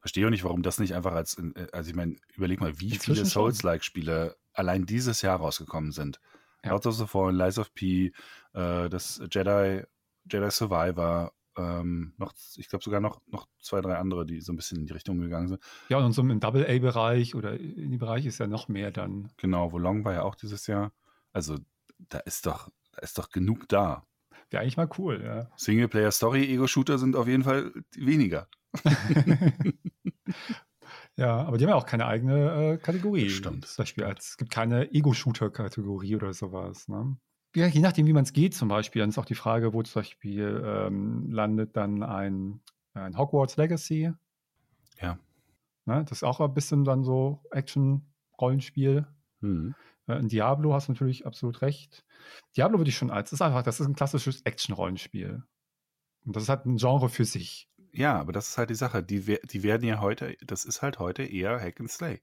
[0.00, 2.90] verstehe auch nicht, warum das nicht einfach als, äh, also ich meine, überleg mal, wie
[2.90, 6.20] viele Souls-like-Spiele allein dieses Jahr rausgekommen sind.
[6.64, 6.70] Ja.
[6.70, 8.12] Lords of the Fallen, Lies of P,
[8.52, 9.84] äh, das Jedi,
[10.30, 14.56] Jedi Survivor, ähm, noch, ich glaube sogar noch, noch zwei, drei andere, die so ein
[14.56, 15.60] bisschen in die Richtung gegangen sind.
[15.88, 19.30] Ja, und so im Double-A-Bereich oder in die Bereich ist ja noch mehr dann.
[19.36, 20.92] Genau, Long war ja auch dieses Jahr.
[21.32, 21.58] Also
[22.08, 24.06] da ist doch, da ist doch genug da.
[24.50, 25.50] Wäre eigentlich mal cool, ja.
[25.56, 28.48] Singleplayer-Story-Ego-Shooter sind auf jeden Fall weniger.
[31.16, 33.28] ja, aber die haben ja auch keine eigene äh, Kategorie.
[33.28, 33.66] Stimmt.
[33.66, 36.88] Zum Beispiel als, es gibt keine Ego-Shooter-Kategorie oder sowas.
[36.88, 37.18] Ne?
[37.58, 39.82] Ja, je nachdem, wie man es geht, zum Beispiel, dann ist auch die Frage, wo
[39.82, 42.60] zum Beispiel ähm, landet dann ein,
[42.94, 44.12] ein Hogwarts Legacy.
[45.00, 45.18] Ja.
[45.84, 49.06] Ne, das ist auch ein bisschen dann so Action-Rollenspiel.
[49.40, 49.74] Mhm.
[50.06, 52.04] Äh, in Diablo hast du natürlich absolut recht.
[52.56, 55.42] Diablo würde ich schon als, das ist einfach, das ist ein klassisches Action-Rollenspiel.
[56.24, 57.68] Und das ist halt ein Genre für sich.
[57.92, 59.02] Ja, aber das ist halt die Sache.
[59.02, 62.20] Die, die werden ja heute, das ist halt heute eher Hack and Slay.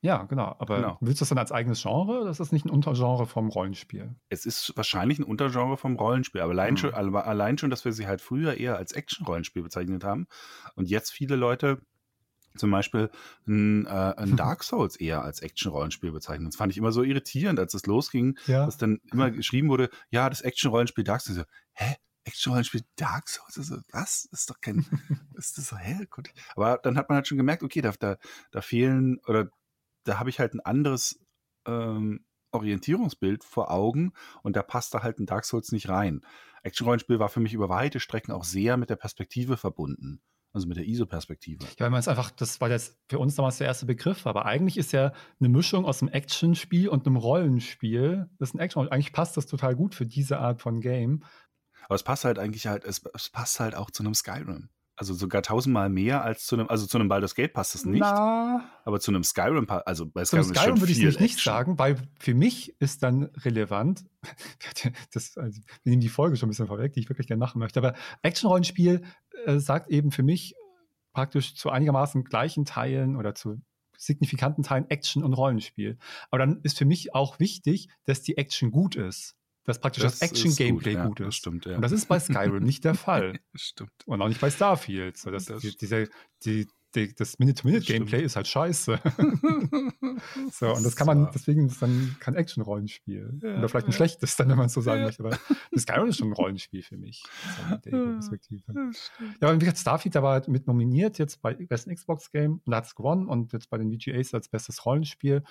[0.00, 0.54] Ja, genau.
[0.58, 0.98] Aber genau.
[1.00, 4.14] willst du das dann als eigenes Genre oder ist das nicht ein Untergenre vom Rollenspiel?
[4.28, 6.76] Es ist wahrscheinlich ein Untergenre vom Rollenspiel, aber allein, mhm.
[6.76, 10.28] schon, allein schon, dass wir sie halt früher eher als Action-Rollenspiel bezeichnet haben
[10.76, 11.80] und jetzt viele Leute
[12.56, 13.10] zum Beispiel
[13.46, 16.46] ein, äh, ein Dark Souls eher als Action-Rollenspiel bezeichnen.
[16.46, 18.66] Das fand ich immer so irritierend, als es losging, ja.
[18.66, 21.38] dass dann immer geschrieben wurde, ja, das Action-Rollenspiel Dark Souls.
[21.38, 21.96] So, hä?
[22.24, 23.56] Action-Rollenspiel Dark Souls?
[23.56, 24.28] Also, was?
[24.30, 24.84] Das ist doch kein,
[25.34, 26.06] ist das so, hä?
[26.54, 28.16] Aber dann hat man halt schon gemerkt, okay, da, da,
[28.50, 29.50] da fehlen, oder
[30.08, 31.20] da habe ich halt ein anderes
[31.66, 36.22] ähm, Orientierungsbild vor Augen und da passt da halt ein Dark Souls nicht rein.
[36.62, 40.20] Action-Rollenspiel war für mich über weite Strecken auch sehr mit der Perspektive verbunden.
[40.54, 41.64] Also mit der ISO-Perspektive.
[41.64, 44.46] Ja, weil man es einfach, das war jetzt für uns damals der erste Begriff, aber
[44.46, 48.30] eigentlich ist ja eine Mischung aus einem Action-Spiel und einem Rollenspiel.
[48.38, 48.88] Das ist ein Action.
[48.88, 51.22] Eigentlich passt das total gut für diese Art von Game.
[51.84, 54.70] Aber es passt halt eigentlich halt, es, es passt halt auch zu einem Skyrim.
[54.98, 58.00] Also sogar tausendmal mehr als zu einem, also zu einem Baldur's Gate passt es nicht.
[58.00, 61.38] Na, Aber zu einem Skyrim, also bei Skyrim, Skyrim schon würde ich nicht Action.
[61.38, 64.04] sagen, weil für mich ist dann relevant,
[65.14, 67.60] das, also, wir nehmen die Folge schon ein bisschen vorweg, die ich wirklich gerne machen
[67.60, 69.02] möchte, aber Action-Rollenspiel
[69.46, 70.56] äh, sagt eben für mich
[71.12, 73.60] praktisch zu einigermaßen gleichen Teilen oder zu
[73.96, 75.98] signifikanten Teilen Action und Rollenspiel.
[76.30, 79.36] Aber dann ist für mich auch wichtig, dass die Action gut ist.
[79.68, 81.34] Dass praktisch das, gut, Action-Gameplay ja, gut, Das ist.
[81.36, 81.76] stimmt, ja.
[81.76, 83.38] Und das ist bei Skyrim nicht der Fall.
[83.54, 83.90] stimmt.
[84.06, 85.18] Und auch nicht bei Starfield.
[85.18, 86.08] So, das, Das- die, diese,
[86.42, 88.98] die, die, das Minute-to-Minute-Gameplay ist halt scheiße.
[90.52, 93.40] so, und das kann man, deswegen ist dann kein Action-Rollenspiel.
[93.42, 93.96] Ja, Oder vielleicht ein ja.
[93.96, 95.22] schlechtes, dann, wenn man es so sagen möchte.
[95.22, 95.38] Aber
[95.76, 97.22] Skyrim ist schon ein Rollenspiel für mich.
[97.58, 98.12] So mit der Ja.
[98.12, 98.62] Perspektive.
[98.72, 99.36] Das stimmt.
[99.42, 102.70] Ja, und wie gesagt, Starfield, da war halt mit nominiert jetzt bei besten Xbox-Game und
[102.70, 105.42] da hat es gewonnen und jetzt bei den VGAs als bestes Rollenspiel.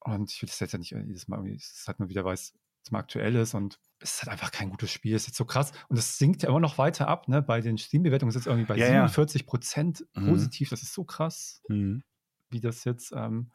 [0.00, 2.24] Und ich will das jetzt ja nicht jedes Mal irgendwie, es ist halt nur wieder
[2.24, 2.52] weiß,
[2.92, 5.14] mal aktuell ist und es ist halt einfach kein gutes Spiel.
[5.14, 7.40] Es ist jetzt so krass und es sinkt ja immer noch weiter ab, ne?
[7.42, 8.92] Bei den Steam-Bewertungen ist es irgendwie bei Ja, ja.
[9.08, 10.26] 47 Prozent Mhm.
[10.26, 10.70] positiv.
[10.70, 12.02] Das ist so krass, Mhm.
[12.50, 13.50] wie das jetzt ähm,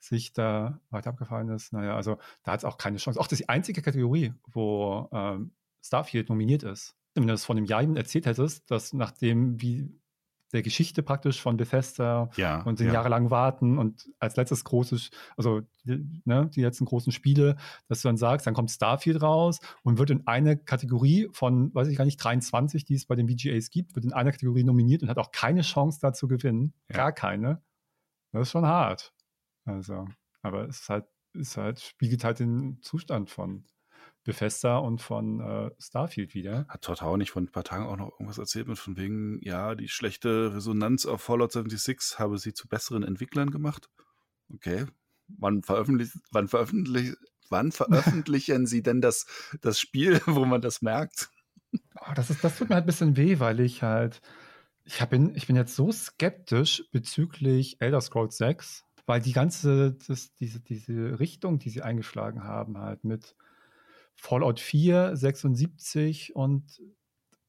[0.00, 1.72] sich da weiter abgefallen ist.
[1.72, 3.18] Naja, also da hat es auch keine Chance.
[3.20, 6.96] Auch das ist die einzige Kategorie, wo ähm, Starfield nominiert ist.
[7.14, 9.90] Wenn du das vor einem Jahr erzählt hättest, dass nachdem wie
[10.52, 12.62] der Geschichte praktisch von Bethesda Ja.
[12.62, 12.94] und den ja.
[12.94, 17.56] jahrelang warten und als letztes großes, also die, ne, die letzten großen Spiele,
[17.88, 21.88] dass du dann sagst, dann kommt Starfield raus und wird in eine Kategorie von, weiß
[21.88, 25.02] ich gar nicht, 23, die es bei den VGAs gibt, wird in einer Kategorie nominiert
[25.02, 26.72] und hat auch keine Chance da zu gewinnen.
[26.88, 26.96] Ja.
[26.96, 27.62] Gar keine.
[28.32, 29.12] Das ist schon hart.
[29.64, 30.06] Also,
[30.42, 33.64] aber es ist halt, ist halt, spiegelt halt den Zustand von
[34.28, 36.66] Bethesda und von äh, Starfield wieder.
[36.68, 39.40] Hat Todd Howard nicht vor ein paar Tagen auch noch irgendwas erzählt mit von wegen,
[39.42, 43.88] ja, die schlechte Resonanz auf Fallout 76 habe sie zu besseren Entwicklern gemacht?
[44.52, 44.84] Okay.
[45.28, 47.16] Wann veröffentlicht, wann veröffentlicht,
[47.48, 49.24] wann veröffentlichen sie denn das,
[49.62, 51.30] das Spiel, wo man das merkt?
[51.72, 54.20] Oh, das, ist, das tut mir halt ein bisschen weh, weil ich halt,
[54.84, 59.96] ich, hab bin, ich bin jetzt so skeptisch bezüglich Elder Scrolls 6, weil die ganze,
[60.06, 63.34] das, diese, diese Richtung, die sie eingeschlagen haben, halt mit
[64.20, 66.80] Fallout 4, 76 und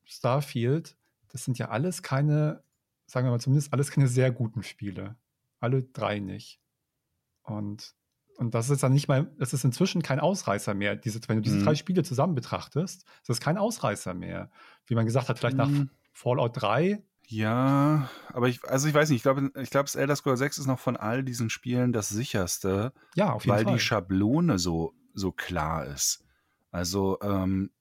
[0.06, 0.98] Starfield,
[1.32, 2.64] das sind ja alles keine,
[3.06, 5.18] sagen wir mal zumindest, alles keine sehr guten Spiele.
[5.60, 6.62] Alle drei nicht.
[7.44, 7.96] Und,
[8.38, 10.96] und das ist dann nicht mal, das ist inzwischen kein Ausreißer mehr.
[10.96, 11.64] Diese, wenn du diese Mhm.
[11.64, 14.50] drei Spiele zusammen betrachtest, das ist kein Ausreißer mehr.
[14.86, 15.90] Wie man gesagt hat, vielleicht nach Mhm.
[16.14, 17.04] Fallout 3.
[17.28, 20.66] Ja, aber ich, also ich weiß nicht, ich glaube, ich glaube, Elder Scrolls 6 ist
[20.66, 23.74] noch von all diesen Spielen das sicherste, Ja, auf jeden weil Fall.
[23.74, 26.24] die Schablone so, so klar ist.
[26.72, 27.72] Also, ähm,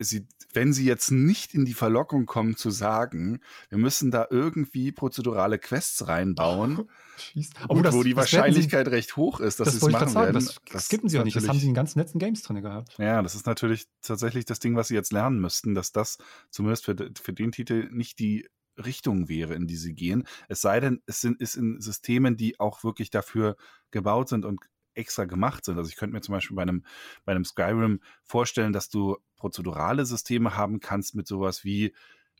[0.00, 4.92] sie, wenn sie jetzt nicht in die Verlockung kommen zu sagen, wir müssen da irgendwie
[4.92, 7.54] prozedurale Quests reinbauen, Schießt.
[7.56, 10.08] gut, Obwohl, das- wo die Wahrscheinlichkeit recht hoch ist, Sie, dass das sie es machen
[10.08, 10.48] sagen, werden.
[10.72, 11.36] das, skippen sie auch nicht.
[11.36, 12.94] Das haben sie in den ganzen letzten Games drin gehabt.
[12.98, 16.18] ja, das ist natürlich tatsächlich das Ding, was sie jetzt lernen müssten, dass das
[16.50, 20.28] zumindest für, für den Titel nicht die Richtung wäre, in die sie gehen.
[20.48, 23.56] Es sei denn, es sind ist in Systemen, die auch wirklich dafür
[23.90, 24.60] gebaut sind und
[24.98, 25.78] extra gemacht sind.
[25.78, 26.84] Also ich könnte mir zum Beispiel bei einem,
[27.24, 31.94] bei einem Skyrim vorstellen, dass du prozedurale Systeme haben kannst mit sowas wie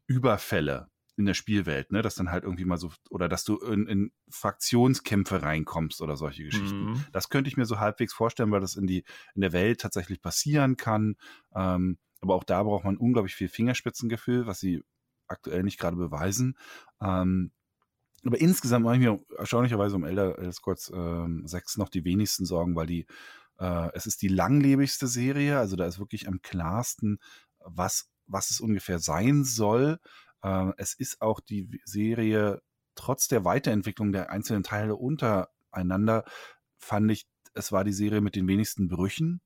[0.07, 2.01] Überfälle in der Spielwelt, ne?
[2.01, 6.45] Dass dann halt irgendwie mal so, oder dass du in, in Fraktionskämpfe reinkommst oder solche
[6.45, 6.93] Geschichten.
[6.93, 7.05] Mhm.
[7.13, 10.21] Das könnte ich mir so halbwegs vorstellen, weil das in die in der Welt tatsächlich
[10.21, 11.17] passieren kann.
[11.55, 14.83] Ähm, aber auch da braucht man unglaublich viel Fingerspitzengefühl, was sie
[15.27, 16.57] aktuell nicht gerade beweisen.
[17.01, 17.51] Ähm,
[18.25, 22.45] aber insgesamt mache ich mir erstaunlicherweise um Elder, Elder Scrolls ähm, 6 noch die wenigsten
[22.47, 23.07] Sorgen, weil die
[23.59, 27.19] äh, es ist die langlebigste Serie, also da ist wirklich am klarsten,
[27.61, 29.99] was was es ungefähr sein soll.
[30.43, 32.61] Äh, es ist auch die Serie
[32.99, 36.25] trotz der Weiterentwicklung der einzelnen Teile untereinander
[36.79, 39.41] fand ich, es war die Serie mit den wenigsten Brüchen.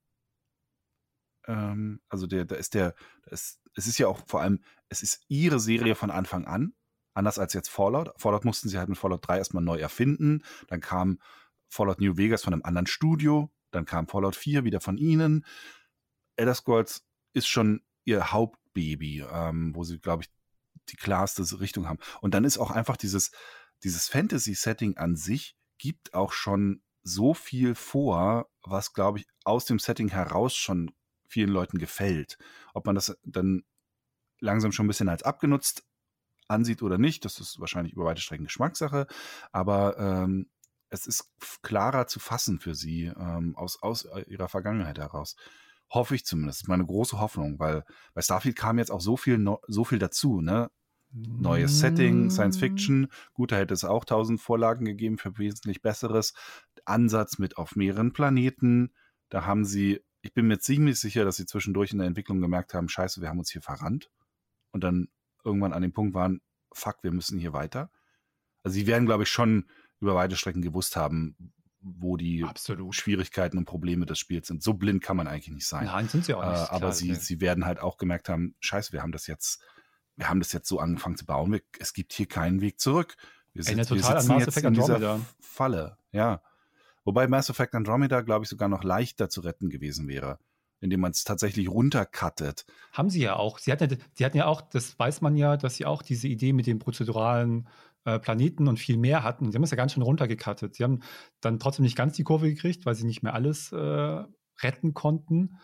[1.47, 2.95] Ähm, also der, da ist der,
[3.27, 6.75] es, es ist ja auch vor allem, es ist ihre Serie von Anfang an,
[7.15, 8.13] anders als jetzt Fallout.
[8.17, 10.43] Fallout mussten sie halt mit Fallout 3 erstmal neu erfinden.
[10.69, 11.19] Dann kam
[11.69, 13.51] Fallout New Vegas von einem anderen Studio.
[13.71, 15.45] Dann kam Fallout 4 wieder von ihnen.
[16.37, 20.31] Elder Scrolls ist schon ihr Hauptbaby, ähm, wo sie, glaube ich,
[20.89, 21.99] die klarste Richtung haben.
[22.21, 23.31] Und dann ist auch einfach dieses,
[23.85, 29.79] dieses Fantasy-Setting an sich gibt auch schon so viel vor, was, glaube ich, aus dem
[29.79, 30.93] Setting heraus schon
[31.27, 32.39] vielen Leuten gefällt.
[32.75, 33.65] Ob man das dann
[34.39, 35.85] langsam schon ein bisschen als abgenutzt
[36.53, 39.07] ansieht oder nicht, das ist wahrscheinlich über weite Strecken Geschmackssache,
[39.51, 40.49] aber ähm,
[40.93, 41.31] es ist
[41.63, 45.37] klarer zu fassen für sie ähm, aus, aus ihrer Vergangenheit heraus.
[45.91, 46.61] Hoffe ich zumindest.
[46.61, 47.85] Das ist meine große Hoffnung, weil
[48.15, 50.71] bei Starfield kam jetzt auch so viel, no, so viel dazu, ne?
[51.15, 53.09] Neues Setting, Science Fiction.
[53.35, 56.33] Gut, da hätte es auch tausend Vorlagen gegeben für wesentlich besseres.
[56.87, 58.95] Ansatz mit auf mehreren Planeten.
[59.29, 62.73] Da haben sie, ich bin mir ziemlich sicher, dass sie zwischendurch in der Entwicklung gemerkt
[62.73, 64.11] haben, scheiße, wir haben uns hier verrannt.
[64.71, 65.09] Und dann
[65.45, 66.41] irgendwann an dem Punkt waren,
[66.73, 67.91] fuck, wir müssen hier weiter.
[68.63, 69.67] Also sie werden, glaube ich, schon
[70.01, 71.37] über weite Strecken gewusst haben,
[71.81, 72.95] wo die Absolut.
[72.95, 74.63] Schwierigkeiten und Probleme des Spiels sind.
[74.63, 75.87] So blind kann man eigentlich nicht sein.
[75.87, 76.61] Nein, sind sie auch nicht.
[76.61, 77.19] Äh, aber klar, sie, nee.
[77.19, 79.61] sie werden halt auch gemerkt haben, scheiße, wir haben das jetzt,
[80.17, 81.53] wir haben das jetzt so angefangen zu bauen.
[81.53, 83.17] Wir, es gibt hier keinen Weg zurück.
[83.53, 85.21] Wir, wir total an sitzen Mass jetzt in dieser Andromeda.
[85.41, 85.99] Falle.
[86.13, 86.43] Ja.
[87.05, 90.39] Wobei Mass Effect Andromeda, glaube ich, sogar noch leichter zu retten gewesen wäre,
[90.83, 92.67] indem man es tatsächlich runtercuttet.
[92.93, 93.59] Haben sie ja auch.
[93.59, 96.29] Sie hatten ja, sie hatten ja auch, das weiß man ja, dass sie auch diese
[96.29, 97.69] Idee mit den prozeduralen
[98.05, 99.51] äh, Planeten und viel mehr hatten.
[99.51, 100.75] Sie haben es ja ganz schön runtergekattet.
[100.75, 101.01] Sie haben
[101.41, 104.25] dann trotzdem nicht ganz die Kurve gekriegt, weil sie nicht mehr alles äh,
[104.63, 105.59] retten konnten.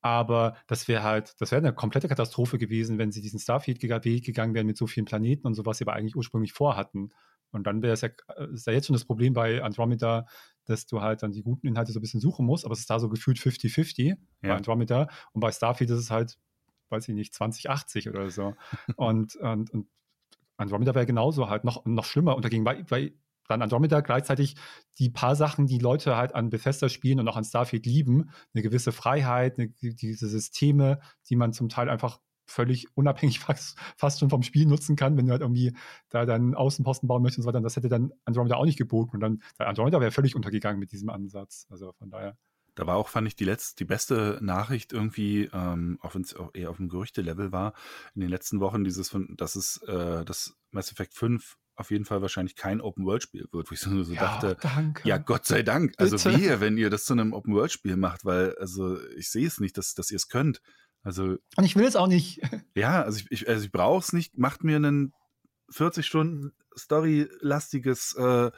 [0.00, 4.54] Aber das wäre halt, das wäre eine komplette Katastrophe gewesen, wenn sie diesen Starfield-Weg gegangen
[4.54, 7.10] wären mit so vielen Planeten und so, was sie aber eigentlich ursprünglich vorhatten.
[7.52, 10.26] Und dann wäre es ja, äh, ist ja jetzt schon das Problem bei Andromeda,
[10.64, 12.90] dass du halt dann die guten Inhalte so ein bisschen suchen musst, aber es ist
[12.90, 14.56] da so gefühlt 50-50 bei Ja.
[14.56, 15.08] Andromeda.
[15.32, 16.38] Und bei Starfield ist es halt,
[16.88, 18.54] weiß ich nicht, 2080 oder so.
[18.96, 19.88] und, und, und
[20.56, 22.36] Andromeda wäre genauso halt noch, noch schlimmer.
[22.36, 23.12] Und dagegen, weil, weil
[23.48, 24.56] dann Andromeda gleichzeitig
[24.98, 28.62] die paar Sachen, die Leute halt an Bethesda spielen und auch an Starfield lieben, eine
[28.62, 34.30] gewisse Freiheit, eine, diese Systeme, die man zum Teil einfach völlig unabhängig fast, fast schon
[34.30, 35.74] vom Spiel nutzen kann, wenn du halt irgendwie
[36.08, 37.58] da dann Außenposten bauen möchtest und so weiter.
[37.58, 39.16] Und das hätte dann Andromeda auch nicht geboten.
[39.16, 41.66] Und dann, der Andromeda wäre völlig untergegangen mit diesem Ansatz.
[41.70, 42.36] Also von daher.
[42.74, 46.34] Da war auch, fand ich, die letzte, die beste Nachricht irgendwie, ähm, auch wenn es
[46.34, 47.74] auch eher auf dem Gerüchte-Level war,
[48.14, 52.04] in den letzten Wochen dieses von, dass es, äh, das Mass Effect 5 auf jeden
[52.04, 55.06] Fall wahrscheinlich kein Open-World-Spiel wird, wo ich so, so dachte, danke.
[55.06, 55.94] ja, Gott sei Dank.
[55.98, 56.38] Also Bitte.
[56.38, 59.94] wehe, wenn ihr das zu einem Open-World-Spiel macht, weil, also ich sehe es nicht, dass,
[59.94, 60.60] dass ihr es könnt.
[61.02, 62.40] Also, Und ich will es auch nicht.
[62.74, 64.38] ja, also ich, ich, also ich brauche es nicht.
[64.38, 65.12] Macht mir einen
[65.70, 68.50] 40 Stunden Story-lastiges äh,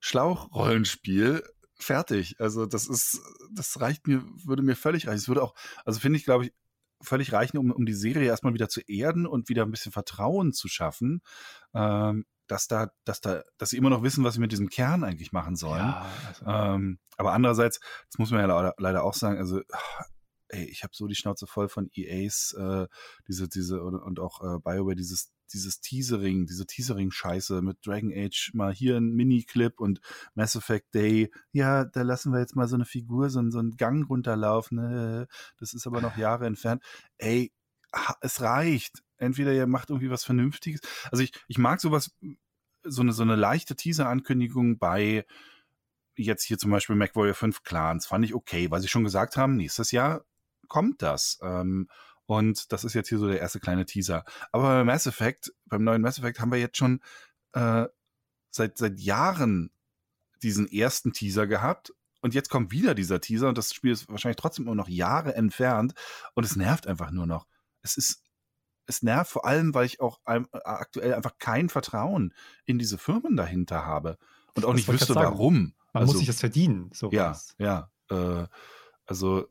[0.00, 1.42] Schlauchrollenspiel
[1.74, 2.36] fertig.
[2.38, 3.20] Also das ist,
[3.52, 5.18] das reicht mir, würde mir völlig reichen.
[5.18, 6.52] Es würde auch, also finde ich, glaube ich,
[7.02, 10.52] völlig reichen, um, um die Serie erstmal wieder zu erden und wieder ein bisschen Vertrauen
[10.52, 11.22] zu schaffen,
[11.74, 15.04] ähm, dass da, dass da, dass sie immer noch wissen, was sie mit diesem Kern
[15.04, 15.86] eigentlich machen sollen.
[15.86, 19.60] Ja, also, Ähm, aber andererseits, das muss man ja leider, leider auch sagen, also
[20.50, 22.86] ey, ich habe so die Schnauze voll von EAs, äh,
[23.28, 28.52] diese, diese und, und auch äh, BioWare, dieses, dieses Teasering, diese Teasering-Scheiße mit Dragon Age,
[28.54, 30.00] mal hier ein Mini-Clip und
[30.34, 33.76] Mass Effect Day, ja, da lassen wir jetzt mal so eine Figur, so, so einen
[33.76, 35.26] Gang runterlaufen, äh,
[35.58, 36.82] das ist aber noch Jahre entfernt.
[37.18, 37.52] Ey,
[38.20, 39.02] es reicht.
[39.16, 40.80] Entweder ihr macht irgendwie was Vernünftiges.
[41.10, 42.16] Also ich, ich mag sowas,
[42.84, 45.26] so eine, so eine leichte Teaser-Ankündigung bei
[46.16, 49.56] jetzt hier zum Beispiel MacWarrior 5 Clans, fand ich okay, weil sie schon gesagt haben,
[49.56, 50.24] nächstes Jahr
[50.70, 51.38] kommt das.
[51.42, 51.88] Ähm,
[52.24, 54.24] und das ist jetzt hier so der erste kleine Teaser.
[54.52, 57.00] Aber bei Mass Effect, beim neuen Mass Effect haben wir jetzt schon
[57.52, 57.86] äh,
[58.50, 59.70] seit, seit Jahren
[60.42, 61.92] diesen ersten Teaser gehabt.
[62.22, 65.34] Und jetzt kommt wieder dieser Teaser und das Spiel ist wahrscheinlich trotzdem immer noch Jahre
[65.34, 65.94] entfernt
[66.34, 67.46] und es nervt einfach nur noch.
[67.82, 68.22] Es ist,
[68.86, 73.36] es nervt vor allem, weil ich auch ein, aktuell einfach kein Vertrauen in diese Firmen
[73.36, 74.18] dahinter habe
[74.54, 75.74] und auch Das nicht wüsste, warum.
[75.92, 76.90] man also, muss sich das verdienen.
[76.92, 77.54] ja, Sowas.
[77.58, 77.90] ja.
[78.10, 78.46] Äh,
[79.06, 79.48] also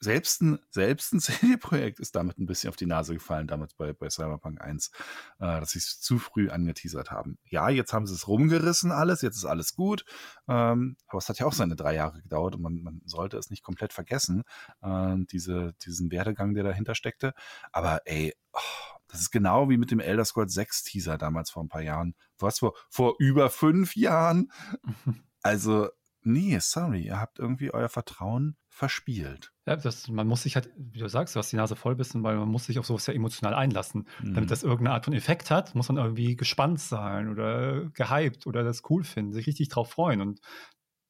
[0.00, 3.92] selbst ein, selbst ein CD-Projekt ist damit ein bisschen auf die Nase gefallen, damals bei,
[3.92, 4.90] bei Cyberpunk 1,
[5.38, 7.38] äh, dass sie es zu früh angeteasert haben.
[7.44, 10.04] Ja, jetzt haben sie es rumgerissen alles, jetzt ist alles gut,
[10.48, 13.50] ähm, aber es hat ja auch seine drei Jahre gedauert und man, man sollte es
[13.50, 14.42] nicht komplett vergessen,
[14.82, 17.32] äh, diese, diesen Werdegang, der dahinter steckte.
[17.72, 21.62] Aber ey, oh, das ist genau wie mit dem Elder Scrolls 6 Teaser damals vor
[21.62, 22.14] ein paar Jahren.
[22.38, 24.50] Was vor, vor über fünf Jahren?
[25.42, 25.90] Also,
[26.22, 29.54] nee, sorry, ihr habt irgendwie euer Vertrauen verspielt.
[29.64, 32.22] Ja, das, man muss sich halt, wie du sagst, du hast die Nase voll bissen,
[32.22, 34.06] weil man muss sich auf sowas ja emotional einlassen.
[34.20, 34.34] Mhm.
[34.34, 38.64] Damit das irgendeine Art von Effekt hat, muss man irgendwie gespannt sein oder gehypt oder
[38.64, 40.20] das cool finden, sich richtig drauf freuen.
[40.20, 40.40] Und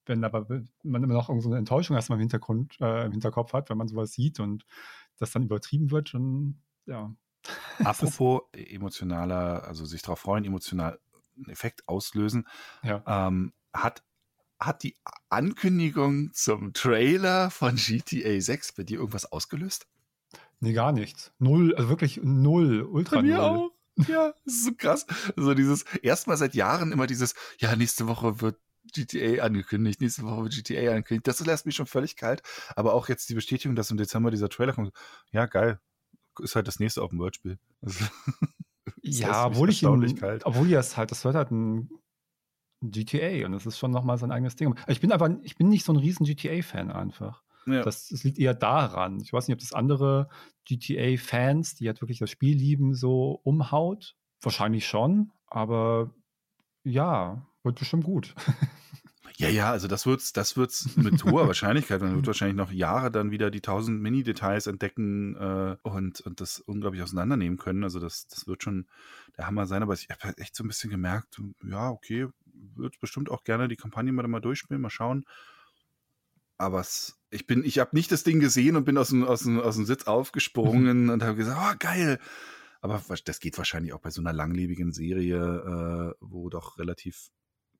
[0.04, 0.46] wenn aber
[0.84, 4.12] man immer noch irgendeine Enttäuschung erstmal im Hintergrund, äh, im Hinterkopf hat, wenn man sowas
[4.12, 4.64] sieht und
[5.18, 7.12] das dann übertrieben wird, dann ja.
[7.84, 11.00] Apropos emotionaler, also sich darauf freuen, emotional
[11.36, 12.46] einen Effekt auslösen,
[12.84, 13.02] ja.
[13.08, 14.04] ähm, hat,
[14.60, 14.96] hat die
[15.28, 19.86] Ankündigung zum Trailer von GTA 6 bei dir irgendwas ausgelöst?
[20.60, 21.32] Nee, gar nichts.
[21.38, 23.70] Null, also wirklich null, ultra null.
[24.08, 25.06] Ja, das ist so krass.
[25.36, 28.58] So dieses, erstmal seit Jahren immer dieses, ja, nächste Woche wird
[28.92, 31.26] GTA angekündigt, nächste Woche wird GTA angekündigt.
[31.26, 32.42] Das lässt mich schon völlig kalt.
[32.74, 34.92] Aber auch jetzt die Bestätigung, dass im Dezember dieser Trailer kommt.
[35.32, 35.80] Ja, geil.
[36.40, 37.58] Ist halt das nächste Open-World-Spiel.
[37.82, 38.04] Also,
[39.02, 40.46] Ja, obwohl ich ihn, kalt.
[40.46, 41.90] obwohl das halt, das wird halt ein
[42.82, 44.74] GTA und das ist schon nochmal sein eigenes Ding.
[44.86, 47.42] Ich bin aber, ich bin nicht so ein riesen GTA-Fan einfach.
[47.66, 47.82] Ja.
[47.82, 49.20] Das, das liegt eher daran.
[49.20, 50.28] Ich weiß nicht, ob das andere
[50.66, 54.14] GTA-Fans, die halt wirklich das Spiel lieben, so umhaut.
[54.40, 56.14] Wahrscheinlich schon, aber
[56.84, 58.34] ja, wird bestimmt gut.
[59.38, 62.00] Ja, ja, also das wird's, das wird's mit hoher Wahrscheinlichkeit.
[62.00, 66.60] Man wird wahrscheinlich noch Jahre dann wieder die tausend Mini-Details entdecken äh, und, und das
[66.60, 67.84] unglaublich auseinandernehmen können.
[67.84, 68.86] Also das, das wird schon
[69.36, 69.82] der Hammer sein.
[69.82, 72.28] Aber ich habe halt echt so ein bisschen gemerkt, ja, okay,
[72.74, 75.24] wird bestimmt auch gerne die Kampagne mal, mal durchspielen, mal schauen.
[76.58, 79.42] Aber es, ich bin, ich habe nicht das Ding gesehen und bin aus dem, aus
[79.42, 82.18] dem, aus dem Sitz aufgesprungen und habe gesagt, oh, geil.
[82.80, 87.30] Aber das geht wahrscheinlich auch bei so einer langlebigen Serie, äh, wo doch relativ,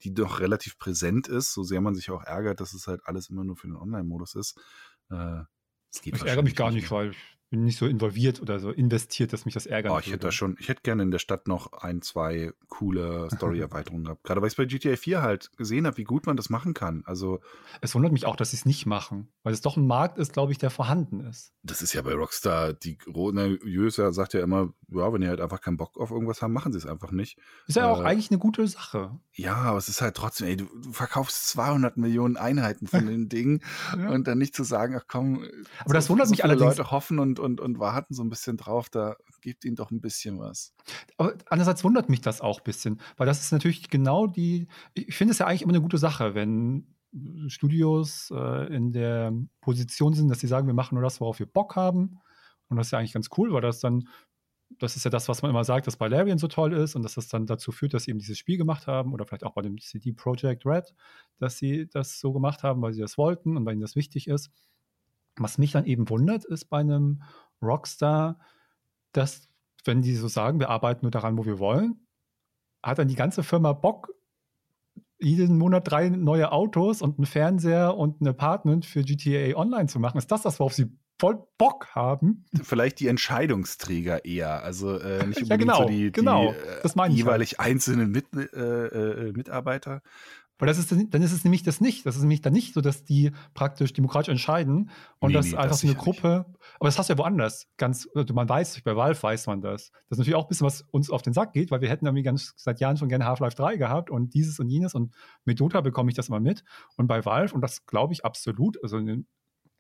[0.02, 3.30] die doch relativ präsent ist, so sehr man sich auch ärgert, dass es halt alles
[3.30, 4.58] immer nur für den Online-Modus ist.
[5.10, 5.42] Äh,
[6.02, 9.44] ich ärgere mich gar nicht, weil ich bin nicht so involviert oder so investiert, dass
[9.44, 9.92] mich das ärgert.
[9.92, 13.28] Oh, ich hätte da schon, ich hätte gerne in der Stadt noch ein, zwei coole
[13.34, 14.24] Story-Erweiterungen gehabt.
[14.24, 16.74] Gerade weil ich es bei GTA 4 halt gesehen habe, wie gut man das machen
[16.74, 17.03] kann.
[17.07, 17.40] Also.
[17.80, 20.32] Es wundert mich auch, dass sie es nicht machen, weil es doch ein Markt ist,
[20.32, 21.53] glaube ich, der vorhanden ist.
[21.62, 25.40] Das ist ja bei Rockstar, die ne, Jöser sagt ja immer, ja, wenn ihr halt
[25.40, 27.38] einfach keinen Bock auf irgendwas haben, machen sie es einfach nicht.
[27.66, 29.18] Ist ja äh, auch eigentlich eine gute Sache.
[29.32, 33.28] Ja, aber es ist halt trotzdem, ey, du, du verkaufst 200 Millionen Einheiten von den
[33.28, 33.62] Dingen
[33.97, 34.11] ja.
[34.11, 35.44] und dann nicht zu sagen, ach komm.
[35.84, 36.76] Aber das wundert so mich allerdings.
[36.76, 40.01] Leute hoffen und, und, und warten so ein bisschen drauf, da gibt ihnen doch ein
[40.01, 40.74] bisschen was.
[41.16, 45.14] Aber andererseits wundert mich das auch ein bisschen, weil das ist natürlich genau die, ich
[45.14, 46.95] finde es ja eigentlich immer eine gute Sache, wenn
[47.49, 51.47] Studios äh, in der Position sind, dass sie sagen, wir machen nur das, worauf wir
[51.47, 52.18] Bock haben.
[52.68, 54.09] Und das ist ja eigentlich ganz cool, weil das dann,
[54.78, 57.03] das ist ja das, was man immer sagt, dass bei Larian so toll ist und
[57.03, 59.55] dass das dann dazu führt, dass sie eben dieses Spiel gemacht haben oder vielleicht auch
[59.55, 60.95] bei dem CD Projekt Red,
[61.39, 64.26] dass sie das so gemacht haben, weil sie das wollten und weil ihnen das wichtig
[64.26, 64.51] ist.
[65.39, 67.22] Was mich dann eben wundert, ist bei einem
[67.62, 68.39] Rockstar,
[69.12, 69.49] dass,
[69.84, 72.07] wenn die so sagen, wir arbeiten nur daran, wo wir wollen,
[72.82, 74.11] hat dann die ganze Firma Bock,
[75.18, 79.99] jeden Monat drei neue Autos und einen Fernseher und ein Apartment für GTA Online zu
[79.99, 80.18] machen.
[80.18, 82.45] Ist das das, worauf sie voll Bock haben?
[82.62, 84.62] Vielleicht die Entscheidungsträger eher.
[84.62, 87.70] Also äh, nicht unbedingt ja, genau, so die, genau, die äh, jeweilig halt.
[87.70, 90.03] einzelnen Mit, äh, äh, Mitarbeiter,
[90.59, 92.07] weil das ist, dann ist es nämlich das nicht.
[92.07, 95.57] Das ist nämlich dann nicht so, dass die praktisch demokratisch entscheiden und nee, das nee,
[95.57, 96.46] einfach das so eine Gruppe.
[96.48, 96.61] Nicht.
[96.80, 97.68] Aber das hast du ja woanders.
[97.76, 99.90] Ganz, also man weiß, bei Valve weiß man das.
[99.90, 102.07] Das ist natürlich auch ein bisschen, was uns auf den Sack geht, weil wir hätten
[102.07, 105.61] irgendwie ganz seit Jahren schon gerne Half-Life 3 gehabt und dieses und jenes und mit
[105.61, 106.64] Dota bekomme ich das immer mit.
[106.96, 108.98] Und bei Valve, und das glaube ich absolut, also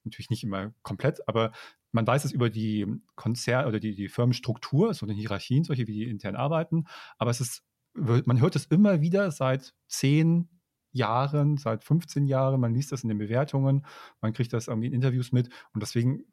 [0.06, 1.52] natürlich nicht immer komplett, aber
[1.92, 5.92] man weiß es über die Konzern- oder die, die Firmenstruktur, so eine Hierarchien, solche wie
[5.92, 6.84] die intern arbeiten.
[7.18, 7.62] Aber es ist,
[7.94, 10.48] man hört es immer wieder seit zehn,
[10.96, 12.60] Jahren, seit 15 Jahren.
[12.60, 13.86] Man liest das in den Bewertungen,
[14.20, 16.24] man kriegt das irgendwie in Interviews mit und deswegen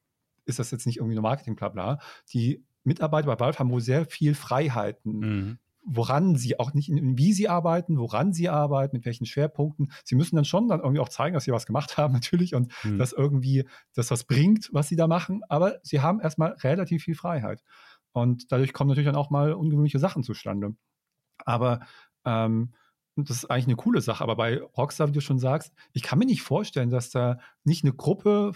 [0.46, 2.00] ist das jetzt nicht irgendwie nur Marketing, bla bla.
[2.34, 5.20] Die Mitarbeiter bei Valve haben wohl sehr viel Freiheiten.
[5.20, 5.58] Mhm.
[5.86, 9.92] Woran sie auch nicht, wie sie arbeiten, woran sie arbeiten, mit welchen Schwerpunkten.
[10.06, 12.72] Sie müssen dann schon dann irgendwie auch zeigen, dass sie was gemacht haben, natürlich, und
[12.84, 12.98] mhm.
[12.98, 15.42] dass irgendwie das was bringt, was sie da machen.
[15.50, 17.64] Aber sie haben erstmal relativ viel Freiheit.
[18.14, 20.76] Und dadurch kommen natürlich dann auch mal ungewöhnliche Sachen zustande.
[21.46, 21.82] Aber
[22.26, 22.74] ähm,
[23.16, 24.24] das ist eigentlich eine coole Sache.
[24.24, 27.84] Aber bei Rockstar, wie du schon sagst, ich kann mir nicht vorstellen, dass da nicht
[27.84, 28.52] eine Gruppe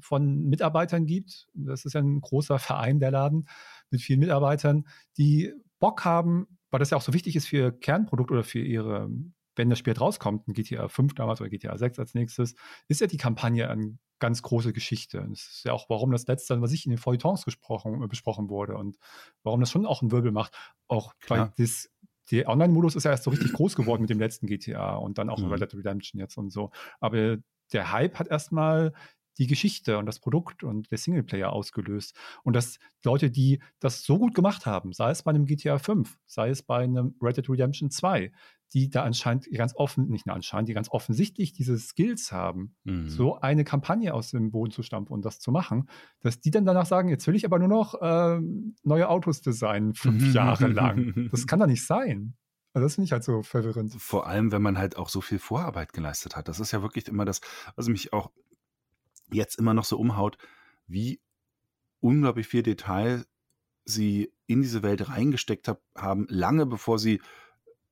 [0.00, 1.48] von Mitarbeitern gibt.
[1.54, 3.48] Das ist ja ein großer Verein, der Laden,
[3.90, 4.86] mit vielen Mitarbeitern,
[5.18, 8.60] die Bock haben, weil das ja auch so wichtig ist für ihr Kernprodukt oder für
[8.60, 9.10] ihre,
[9.56, 12.54] wenn das Spiel rauskommt, ein GTA 5 damals oder GTA 6 als nächstes,
[12.88, 15.26] ist ja die Kampagne eine ganz große Geschichte.
[15.28, 18.76] Das ist ja auch, warum das letzte, was ich in den Feuilletons gesprochen, besprochen wurde
[18.76, 18.98] und
[19.42, 20.54] warum das schon auch einen Wirbel macht.
[20.86, 21.38] Auch Klar.
[21.38, 21.90] weil das
[22.30, 25.30] der Online-Modus ist ja erst so richtig groß geworden mit dem letzten GTA und dann
[25.30, 25.50] auch mhm.
[25.52, 26.70] Red Dead Redemption jetzt und so.
[27.00, 27.38] Aber
[27.72, 28.92] der Hype hat erstmal
[29.38, 32.14] die Geschichte und das Produkt und der Singleplayer ausgelöst.
[32.42, 36.18] Und dass Leute, die das so gut gemacht haben, sei es bei einem GTA 5,
[36.26, 38.32] sei es bei einem Red Dead Redemption 2,
[38.72, 43.08] die da anscheinend ganz offen, nicht nur anscheinend, die ganz offensichtlich diese Skills haben, mhm.
[43.08, 45.88] so eine Kampagne aus dem Boden zu stampfen und das zu machen,
[46.20, 48.40] dass die dann danach sagen, jetzt will ich aber nur noch äh,
[48.84, 51.28] neue Autos designen, fünf Jahre lang.
[51.30, 52.34] Das kann doch nicht sein.
[52.72, 53.92] Also das finde ich halt so verwirrend.
[53.94, 56.46] Vor allem, wenn man halt auch so viel Vorarbeit geleistet hat.
[56.46, 57.40] Das ist ja wirklich immer das,
[57.74, 58.30] was mich auch
[59.32, 60.38] jetzt immer noch so umhaut,
[60.86, 61.20] wie
[61.98, 63.24] unglaublich viel Detail
[63.84, 67.20] sie in diese Welt reingesteckt hab, haben, lange bevor sie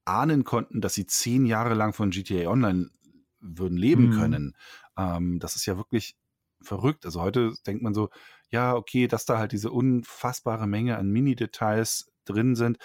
[0.09, 2.91] ahnen konnten, dass sie zehn Jahre lang von GTA Online
[3.41, 4.19] würden leben mhm.
[4.19, 4.57] können.
[4.97, 6.17] Ähm, das ist ja wirklich
[6.63, 7.05] verrückt.
[7.05, 8.09] Also heute denkt man so,
[8.51, 12.79] ja, okay, dass da halt diese unfassbare Menge an Mini-Details drin sind.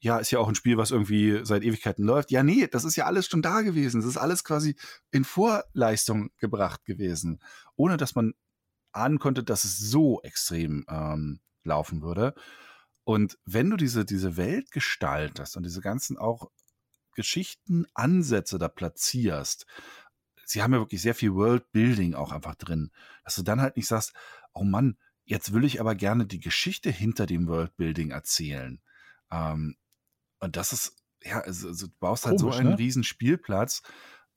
[0.00, 2.30] Ja, ist ja auch ein Spiel, was irgendwie seit Ewigkeiten läuft.
[2.30, 4.00] Ja, nee, das ist ja alles schon da gewesen.
[4.00, 4.74] Das ist alles quasi
[5.10, 7.40] in Vorleistung gebracht gewesen,
[7.76, 8.32] ohne dass man
[8.92, 12.34] ahnen konnte, dass es so extrem ähm, laufen würde.
[13.04, 16.50] Und wenn du diese, diese Welt gestaltest und diese ganzen auch
[17.14, 19.66] Geschichtenansätze da platzierst,
[20.44, 22.90] sie haben ja wirklich sehr viel Worldbuilding auch einfach drin,
[23.24, 24.12] dass du dann halt nicht sagst,
[24.52, 28.80] oh Mann, jetzt will ich aber gerne die Geschichte hinter dem Worldbuilding erzählen.
[29.30, 29.76] Ähm,
[30.40, 32.78] und das ist, ja, also, also du baust halt Komisch, so einen ne?
[32.78, 33.82] riesen Spielplatz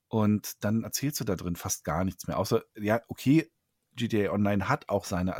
[0.08, 2.38] und dann erzählst du da drin fast gar nichts mehr.
[2.38, 3.50] Außer, ja, okay,
[3.96, 5.32] GTA Online hat auch seine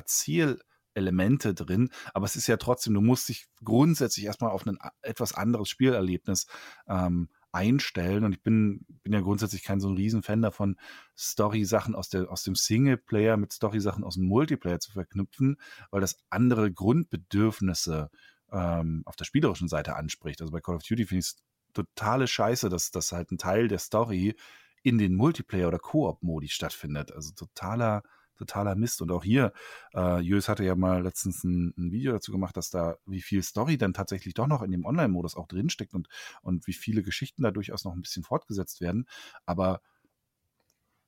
[0.94, 5.34] Erzählelemente drin, aber es ist ja trotzdem, du musst dich grundsätzlich erstmal auf ein etwas
[5.34, 6.46] anderes Spielerlebnis
[6.88, 8.24] ähm, einstellen.
[8.24, 10.76] Und ich bin, bin ja grundsätzlich kein so ein Riesenfan davon,
[11.16, 15.56] Story-Sachen aus, aus dem Singleplayer mit Story-Sachen aus dem Multiplayer zu verknüpfen,
[15.90, 18.10] weil das andere Grundbedürfnisse
[18.52, 20.40] ähm, auf der spielerischen Seite anspricht.
[20.40, 21.42] Also bei Call of Duty finde ich es
[21.72, 24.36] totale Scheiße, dass, dass halt ein Teil der Story
[24.84, 27.10] in den Multiplayer- oder Koop-Modi stattfindet.
[27.10, 28.02] Also totaler,
[28.36, 29.02] totaler Mist.
[29.02, 29.52] Und auch hier,
[29.94, 33.42] äh, Jös hatte ja mal letztens ein, ein, Video dazu gemacht, dass da wie viel
[33.42, 36.08] Story dann tatsächlich doch noch in dem Online-Modus auch drinsteckt und,
[36.42, 39.06] und wie viele Geschichten da durchaus noch ein bisschen fortgesetzt werden.
[39.46, 39.80] Aber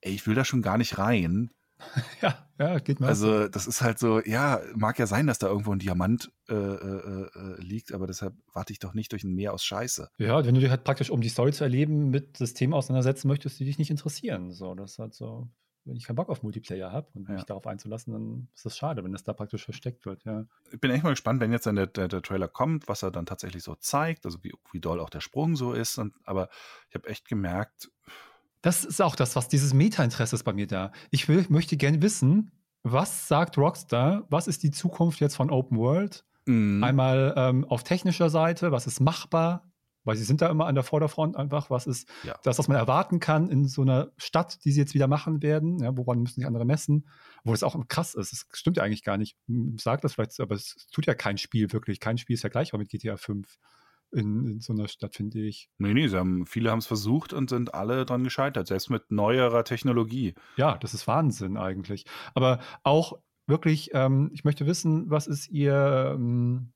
[0.01, 1.51] ey, ich will da schon gar nicht rein,
[2.23, 5.49] Ja, ja, geht mir Also, das ist halt so, ja, mag ja sein, dass da
[5.49, 9.35] irgendwo ein Diamant äh, äh, äh, liegt, aber deshalb warte ich doch nicht durch ein
[9.35, 10.09] Meer aus Scheiße.
[10.19, 13.61] Ja, wenn du dich halt praktisch, um die Story zu erleben, mit Systemen auseinandersetzen möchtest,
[13.61, 14.53] die dich nicht interessieren.
[14.53, 15.49] So, das ist halt so,
[15.87, 19.05] wenn ich keinen Bock auf Multiplayer habe und mich darauf einzulassen, dann ist das schade,
[19.05, 20.45] wenn das da praktisch versteckt wird, ja.
[20.73, 23.11] Ich bin echt mal gespannt, wenn jetzt dann der, der, der Trailer kommt, was er
[23.11, 25.99] dann tatsächlich so zeigt, also wie, wie doll auch der Sprung so ist.
[25.99, 26.49] Und, aber
[26.89, 27.91] ich habe echt gemerkt,
[28.63, 30.91] das ist auch das, was dieses Meta-Interesse ist bei mir da.
[31.11, 32.51] Ich will, möchte gerne wissen,
[32.83, 34.25] was sagt Rockstar?
[34.29, 36.25] Was ist die Zukunft jetzt von Open World?
[36.47, 36.83] Mhm.
[36.83, 39.71] Einmal ähm, auf technischer Seite, was ist machbar?
[40.07, 42.35] Weil sie sind da immer an der Vorderfront einfach, was ist ja.
[42.43, 45.79] das, was man erwarten kann in so einer Stadt, die sie jetzt wieder machen werden,
[45.81, 47.09] ja, woran müssen sich andere messen,
[47.45, 48.33] wo es auch krass ist.
[48.33, 49.37] Es stimmt ja eigentlich gar nicht.
[49.49, 52.01] Ich sage das vielleicht, aber es tut ja kein Spiel wirklich.
[52.01, 53.59] Kein Spiel ist ja gleich mit GTA 5
[54.13, 55.69] in, in so einer Stadt, finde ich.
[55.79, 59.65] Nee, nee, haben, viele haben es versucht und sind alle dran gescheitert, selbst mit neuerer
[59.65, 60.35] Technologie.
[60.57, 62.05] Ja, das ist Wahnsinn eigentlich.
[62.35, 66.73] Aber auch wirklich, ähm, ich möchte wissen, was ist Ihr, ähm,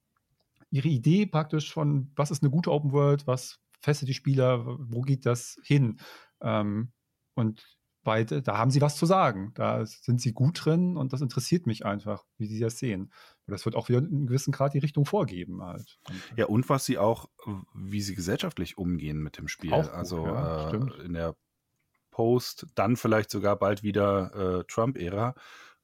[0.71, 5.01] Ihre Idee praktisch von, was ist eine gute Open World, was festet die Spieler, wo
[5.03, 6.01] geht das hin?
[6.41, 6.93] Ähm,
[7.35, 7.65] und
[8.03, 9.53] beide, da haben sie was zu sagen.
[9.55, 13.13] Da sind sie gut drin und das interessiert mich einfach, wie sie das sehen.
[13.47, 15.99] Und das wird auch wieder in einem gewissen Grad die Richtung vorgeben halt.
[16.37, 17.29] ja, und was sie auch,
[17.75, 19.73] wie sie gesellschaftlich umgehen mit dem Spiel.
[19.73, 21.37] Auch also ja, äh, in der
[22.11, 25.35] Post, dann vielleicht sogar bald wieder äh, Trump-Ära.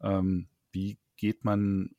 [0.01, 1.91] Ähm, wie geht man,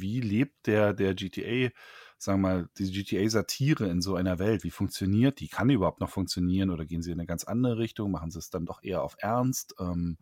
[0.00, 1.70] wie lebt der, der GTA?
[2.18, 5.48] sagen wir mal, die GTA-Satire in so einer Welt, wie funktioniert die?
[5.48, 8.10] Kann die überhaupt noch funktionieren oder gehen sie in eine ganz andere Richtung?
[8.10, 9.74] Machen sie es dann doch eher auf Ernst?
[9.78, 10.18] Ähm,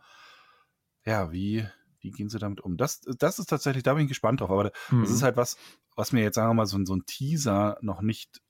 [1.05, 1.67] ja, wie,
[2.01, 2.77] wie gehen sie damit um?
[2.77, 4.51] Das, das ist tatsächlich, da bin ich gespannt drauf.
[4.51, 5.03] Aber mhm.
[5.03, 5.57] das ist halt was,
[5.97, 8.43] was mir jetzt, sagen wir mal, so, so ein Teaser noch nicht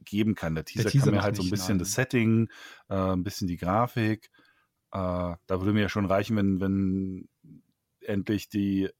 [0.00, 0.56] geben kann.
[0.56, 1.78] Der Teaser, Der Teaser kann mir halt so ein bisschen nein.
[1.78, 2.48] das Setting,
[2.88, 4.30] äh, ein bisschen die Grafik.
[4.90, 7.28] Äh, da würde mir ja schon reichen, wenn, wenn
[8.00, 8.90] endlich die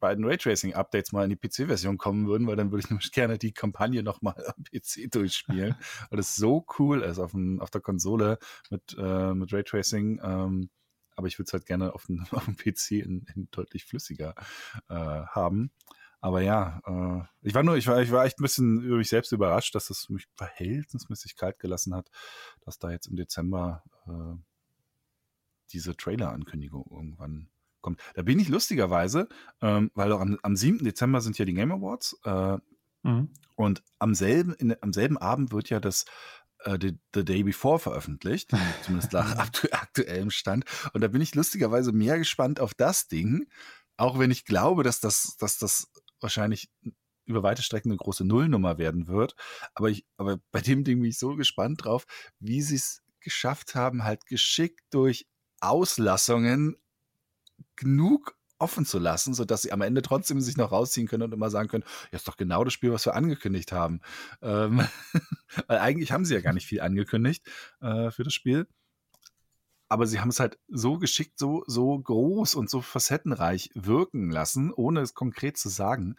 [0.00, 3.52] beiden Raytracing-Updates mal in die PC-Version kommen würden, weil dann würde ich nämlich gerne die
[3.52, 5.74] Kampagne nochmal am PC durchspielen,
[6.10, 8.38] weil es so cool ist auf, dem, auf der Konsole
[8.70, 10.20] mit, äh, mit Raytracing.
[10.22, 10.70] Ähm,
[11.16, 14.34] aber ich würde es halt gerne auf dem, auf dem PC in, in deutlich flüssiger
[14.88, 15.70] äh, haben.
[16.20, 19.10] Aber ja, äh, ich war nur, ich war, ich war echt ein bisschen über mich
[19.10, 22.10] selbst überrascht, dass es mich verhältnismäßig kalt gelassen hat,
[22.62, 24.40] dass da jetzt im Dezember äh,
[25.70, 27.50] diese Trailer-Ankündigung irgendwann
[27.84, 28.00] kommt.
[28.14, 29.28] Da bin ich lustigerweise,
[29.60, 30.84] ähm, weil am, am 7.
[30.84, 32.58] Dezember sind ja die Game Awards äh,
[33.02, 33.30] mhm.
[33.54, 36.06] und am selben, in, am selben Abend wird ja das
[36.60, 40.64] äh, the, the, Day Before veröffentlicht, zumindest nach aktu aktuellem Stand.
[40.92, 43.46] Und da bin ich lustigerweise mehr gespannt auf das Ding,
[43.96, 46.70] auch wenn ich glaube, dass das, dass das wahrscheinlich
[47.26, 49.34] über weite Strecken eine große Nullnummer werden wird.
[49.74, 52.04] Aber ich, aber bei dem Ding bin ich so gespannt drauf,
[52.38, 55.26] wie sie es geschafft haben, halt geschickt durch
[55.60, 56.76] Auslassungen
[57.76, 61.50] genug offen zu lassen, sodass sie am Ende trotzdem sich noch rausziehen können und immer
[61.50, 64.00] sagen können, ja, ist doch genau das Spiel, was wir angekündigt haben.
[64.42, 64.86] Ähm,
[65.66, 67.46] weil eigentlich haben sie ja gar nicht viel angekündigt
[67.80, 68.66] äh, für das Spiel.
[69.88, 74.72] Aber sie haben es halt so geschickt, so, so groß und so facettenreich wirken lassen,
[74.72, 76.16] ohne es konkret zu sagen,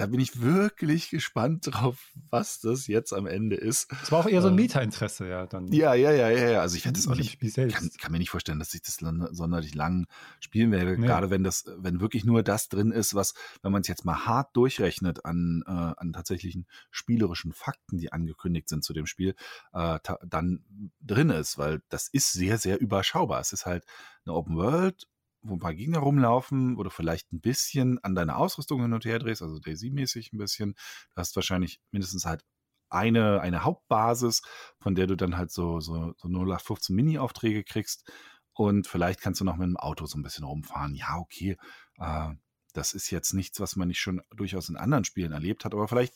[0.00, 3.92] da bin ich wirklich gespannt drauf, was das jetzt am Ende ist.
[3.92, 5.46] Das war auch eher so ein ähm, Meta-Interesse, ja.
[5.46, 6.60] Dann ja, ja, ja, ja, ja.
[6.62, 9.74] Also ich werde das auch nicht, kann, kann, mir nicht vorstellen, dass ich das sonderlich
[9.74, 10.06] lang
[10.40, 10.98] spielen werde.
[10.98, 11.06] Nee.
[11.06, 14.24] Gerade wenn das, wenn wirklich nur das drin ist, was, wenn man es jetzt mal
[14.24, 19.34] hart durchrechnet an, äh, an tatsächlichen spielerischen Fakten, die angekündigt sind zu dem Spiel,
[19.74, 20.64] äh, dann
[21.02, 23.40] drin ist, weil das ist sehr, sehr überschaubar.
[23.40, 23.84] Es ist halt
[24.24, 25.06] eine Open World
[25.42, 29.18] wo ein paar Gegner rumlaufen, du vielleicht ein bisschen an deiner Ausrüstung hin und her
[29.18, 30.74] drehst, also Daisy-mäßig ein bisschen.
[31.14, 32.44] Du hast wahrscheinlich mindestens halt
[32.90, 34.42] eine, eine Hauptbasis,
[34.80, 38.10] von der du dann halt so, so, so 0815 Mini-Aufträge kriegst.
[38.52, 40.94] Und vielleicht kannst du noch mit dem Auto so ein bisschen rumfahren.
[40.94, 41.56] Ja, okay.
[41.98, 42.34] Äh,
[42.72, 45.88] das ist jetzt nichts, was man nicht schon durchaus in anderen Spielen erlebt hat, aber
[45.88, 46.14] vielleicht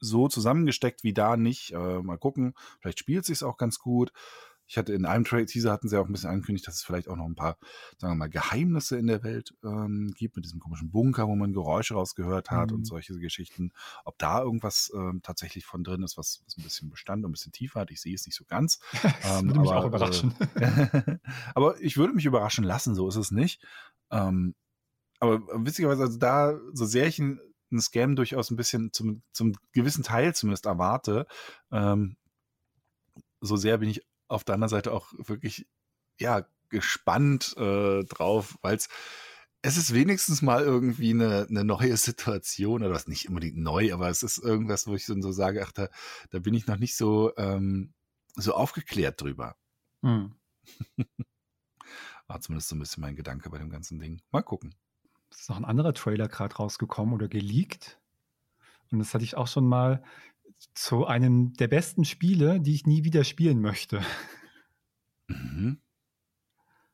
[0.00, 1.72] so zusammengesteckt wie da nicht.
[1.72, 2.54] Äh, mal gucken.
[2.80, 4.12] Vielleicht spielt es sich auch ganz gut
[4.72, 7.06] Ich hatte in einem Tra Teaser hatten sie auch ein bisschen angekündigt, dass es vielleicht
[7.06, 7.58] auch noch ein paar,
[7.98, 11.52] sagen wir mal, Geheimnisse in der Welt ähm, gibt, mit diesem komischen Bunker, wo man
[11.52, 12.78] Geräusche rausgehört hat mhm.
[12.78, 13.72] und solche Geschichten.
[14.06, 17.32] Ob da irgendwas ähm, tatsächlich von drin ist, was, was ein bisschen Bestand und ein
[17.32, 18.80] bisschen tiefer hat, ich sehe es nicht so ganz.
[19.02, 20.34] das ähm, würde mich aber, auch überraschen.
[20.54, 21.18] Äh,
[21.54, 23.62] aber ich würde mich überraschen lassen, so ist es nicht.
[24.10, 24.54] Ähm,
[25.20, 29.52] aber witzigerweise, also da, so sehr ich einen, einen Scam durchaus ein bisschen zum, zum
[29.72, 31.26] gewissen Teil zumindest erwarte,
[31.70, 32.16] ähm,
[33.42, 35.66] so sehr bin ich auf der anderen Seite auch wirklich,
[36.18, 38.88] ja, gespannt äh, drauf, weil es
[39.62, 44.08] es ist wenigstens mal irgendwie eine, eine neue Situation, oder was nicht unbedingt neu, aber
[44.10, 45.88] es ist irgendwas, wo ich so, so sage, ach, da,
[46.30, 47.94] da bin ich noch nicht so, ähm,
[48.34, 49.56] so aufgeklärt drüber.
[50.02, 50.34] Hm.
[52.26, 54.20] War zumindest so ein bisschen mein Gedanke bei dem ganzen Ding.
[54.30, 54.74] Mal gucken.
[55.30, 58.00] Es ist noch ein anderer Trailer gerade rausgekommen oder geleakt.
[58.90, 60.02] Und das hatte ich auch schon mal
[60.74, 64.02] zu einem der besten Spiele, die ich nie wieder spielen möchte.
[65.26, 65.80] Mhm.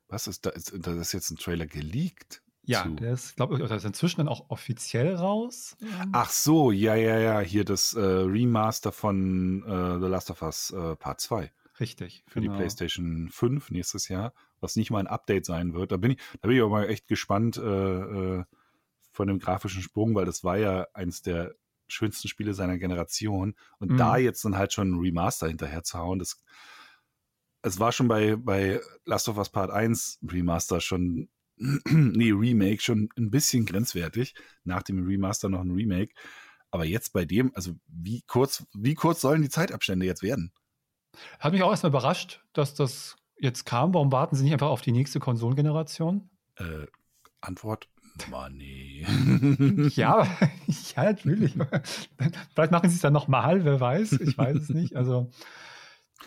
[0.08, 0.50] Was ist da?
[0.50, 2.42] Ist, da ist jetzt ein Trailer geleakt?
[2.62, 2.90] Ja, zu.
[2.96, 5.76] der ist, glaube ich, ist inzwischen dann auch offiziell raus.
[6.12, 7.40] Ach so, ja, ja, ja.
[7.40, 11.50] Hier das äh, Remaster von äh, The Last of Us äh, Part 2.
[11.80, 12.24] Richtig.
[12.26, 12.52] Für genau.
[12.52, 15.92] die PlayStation 5 nächstes Jahr, was nicht mal ein Update sein wird.
[15.92, 18.44] Da bin ich, da bin ich mal echt gespannt äh, äh,
[19.12, 21.54] von dem grafischen Sprung, weil das war ja eins der
[21.88, 23.54] schönsten Spiele seiner Generation.
[23.78, 23.96] Und mhm.
[23.96, 26.42] da jetzt dann halt schon ein Remaster hinterher zu hauen, das
[27.62, 33.08] es war schon bei, bei Last of Us Part 1 Remaster schon, nee, Remake schon
[33.16, 34.34] ein bisschen grenzwertig.
[34.64, 36.14] Nach dem Remaster noch ein Remake.
[36.70, 40.52] Aber jetzt bei dem, also wie kurz, wie kurz sollen die Zeitabstände jetzt werden?
[41.40, 43.94] Hat mich auch erstmal überrascht, dass das jetzt kam.
[43.94, 46.28] Warum warten sie nicht einfach auf die nächste Konsolengeneration?
[46.56, 46.86] Äh,
[47.40, 47.88] Antwort:
[48.28, 49.06] Money.
[49.94, 50.26] ja,
[50.96, 51.54] ja, natürlich.
[52.54, 54.12] Vielleicht machen sie es dann nochmal, wer weiß.
[54.12, 54.96] Ich weiß es nicht.
[54.96, 55.30] Also,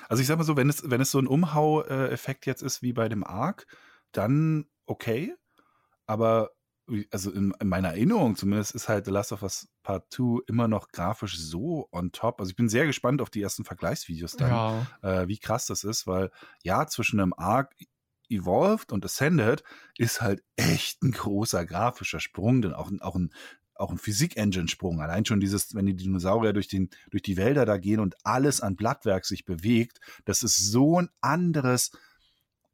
[0.07, 2.93] also ich sag mal so, wenn es, wenn es so ein Umhau-Effekt jetzt ist wie
[2.93, 3.67] bei dem Arc,
[4.11, 5.35] dann okay.
[6.05, 6.51] Aber
[7.11, 10.67] also in, in, meiner Erinnerung zumindest ist halt The Last of Us Part 2 immer
[10.67, 12.39] noch grafisch so on top.
[12.39, 14.87] Also ich bin sehr gespannt auf die ersten Vergleichsvideos dann, ja.
[15.01, 16.31] äh, wie krass das ist, weil
[16.63, 17.73] ja, zwischen einem Arc
[18.32, 19.63] Evolved und Ascended
[19.97, 23.32] ist halt echt ein großer grafischer Sprung, denn auch, auch ein
[23.82, 25.01] auch ein Physik-Engine-Sprung.
[25.01, 28.61] Allein schon dieses, wenn die Dinosaurier durch, den, durch die Wälder da gehen und alles
[28.61, 31.91] an Blattwerk sich bewegt, das ist so ein anderes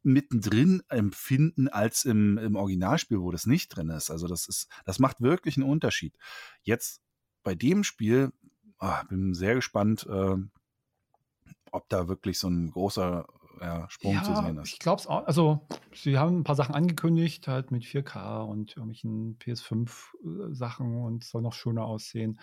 [0.02, 4.10] mittendrin empfinden als im, im Originalspiel, wo das nicht drin ist.
[4.10, 6.16] Also das ist, das macht wirklich einen Unterschied.
[6.62, 7.02] Jetzt
[7.42, 8.32] bei dem Spiel,
[8.78, 10.36] oh, bin sehr gespannt, äh,
[11.70, 13.26] ob da wirklich so ein großer
[13.88, 14.72] Sprung ja, zu sehen ist.
[14.72, 15.26] Ich glaube es auch.
[15.26, 21.24] Also, sie haben ein paar Sachen angekündigt, halt mit 4K und irgendwelchen PS5-Sachen äh, und
[21.24, 22.40] soll noch schöner aussehen.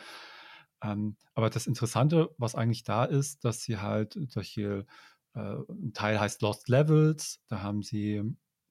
[0.81, 4.85] Ähm, aber das Interessante, was eigentlich da ist, dass sie halt solche,
[5.33, 8.23] äh, ein Teil heißt Lost Levels, da haben sie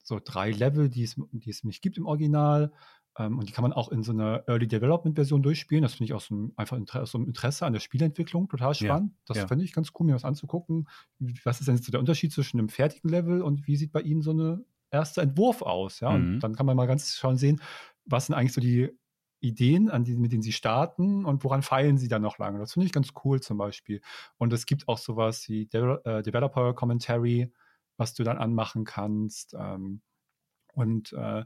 [0.03, 2.73] so drei Level, die es, die es nicht gibt im Original.
[3.19, 5.83] Ähm, und die kann man auch in so einer Early Development Version durchspielen.
[5.83, 9.13] Das finde ich aus einem, einfach Inter aus einem Interesse an der Spielentwicklung total spannend.
[9.13, 9.47] Ja, das ja.
[9.47, 10.89] finde ich ganz cool, mir was anzugucken.
[11.45, 14.01] Was ist denn jetzt so der Unterschied zwischen einem fertigen Level und wie sieht bei
[14.01, 16.01] Ihnen so eine erste Entwurf aus?
[16.01, 16.35] Ja, mhm.
[16.35, 17.61] und dann kann man mal ganz schauen sehen,
[18.05, 18.91] was sind eigentlich so die
[19.45, 22.59] Ideen, an die, mit denen sie starten und woran feilen sie dann noch lange.
[22.59, 24.01] Das finde ich ganz cool zum Beispiel.
[24.39, 27.53] Und es gibt auch sowas wie De äh, Developer Commentary,
[27.99, 29.55] was du dann anmachen kannst.
[29.59, 30.01] Ähm,
[30.73, 31.45] und äh,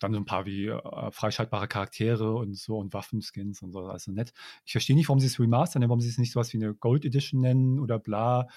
[0.00, 3.86] dann so ein paar wie äh, freischaltbare Charaktere und so und Waffenskins und so.
[3.86, 4.32] Also nett.
[4.64, 7.04] Ich verstehe nicht, warum sie es remastern, warum sie es nicht sowas wie eine Gold
[7.04, 8.48] Edition nennen oder bla.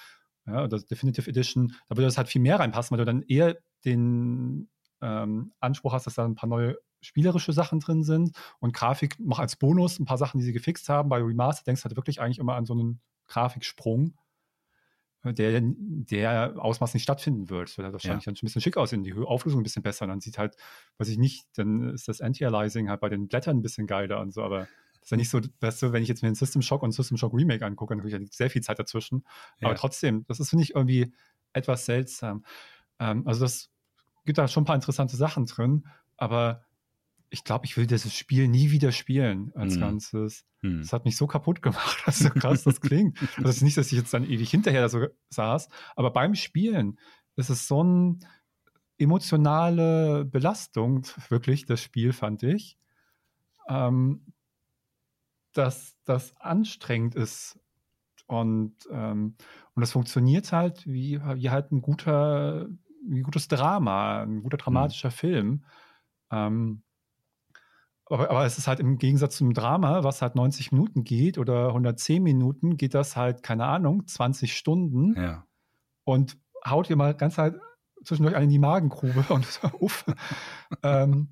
[0.45, 1.75] Ja, oder Definitive Edition.
[1.87, 4.69] Da würde das halt viel mehr reinpassen, weil du dann eher den
[5.01, 9.39] ähm, Anspruch hast, dass da ein paar neue spielerische Sachen drin sind und Grafik noch
[9.39, 11.09] als Bonus ein paar Sachen, die sie gefixt haben.
[11.09, 14.15] Bei Remaster denkst du halt wirklich eigentlich immer an so einen Grafiksprung
[15.23, 17.69] der, der Ausmaß nicht stattfinden wird.
[17.69, 18.31] Das wird wahrscheinlich ja.
[18.31, 20.05] dann schon ein bisschen schick aussehen, die Auflösung ein bisschen besser.
[20.05, 20.55] Dann sieht halt,
[20.97, 24.33] weiß ich nicht, dann ist das Anti-Aliasing halt bei den Blättern ein bisschen geiler und
[24.33, 24.67] so, aber
[25.03, 26.91] das ist ja nicht so, dass so, wenn ich jetzt mir den System Shock und
[26.91, 29.25] System Shock Remake angucke, dann habe ich sehr viel Zeit dazwischen.
[29.59, 29.67] Ja.
[29.67, 31.13] Aber trotzdem, das ist, finde ich, irgendwie
[31.51, 32.45] etwas seltsam.
[32.99, 33.69] Ähm, also das
[34.25, 36.63] gibt da schon ein paar interessante Sachen drin, aber
[37.33, 39.79] ich glaube, ich will dieses Spiel nie wieder spielen als mhm.
[39.79, 40.45] Ganzes.
[40.61, 40.81] Mhm.
[40.81, 43.19] Das hat mich so kaputt gemacht, dass so krass das klingt.
[43.37, 46.35] Also es ist nicht, dass ich jetzt dann ewig hinterher da so saß, aber beim
[46.35, 46.99] Spielen
[47.35, 48.19] ist es so eine
[48.99, 52.77] emotionale Belastung, wirklich, das Spiel, fand ich,
[53.67, 54.27] ähm,
[55.53, 57.59] dass das anstrengend ist.
[58.27, 59.35] Und, ähm,
[59.73, 62.67] und das funktioniert halt wie, wie halt ein guter,
[63.03, 65.13] wie gutes Drama, ein guter dramatischer mhm.
[65.13, 65.65] Film.
[66.31, 66.83] Ähm,
[68.05, 71.67] aber, aber, es ist halt im Gegensatz zum Drama, was halt 90 Minuten geht oder
[71.69, 75.15] 110 Minuten, geht das halt, keine Ahnung, 20 Stunden.
[75.15, 75.45] Ja.
[76.03, 77.55] Und haut dir mal ganz halt
[78.03, 80.05] zwischendurch einen in die Magengrube und uff.
[80.83, 81.29] ähm,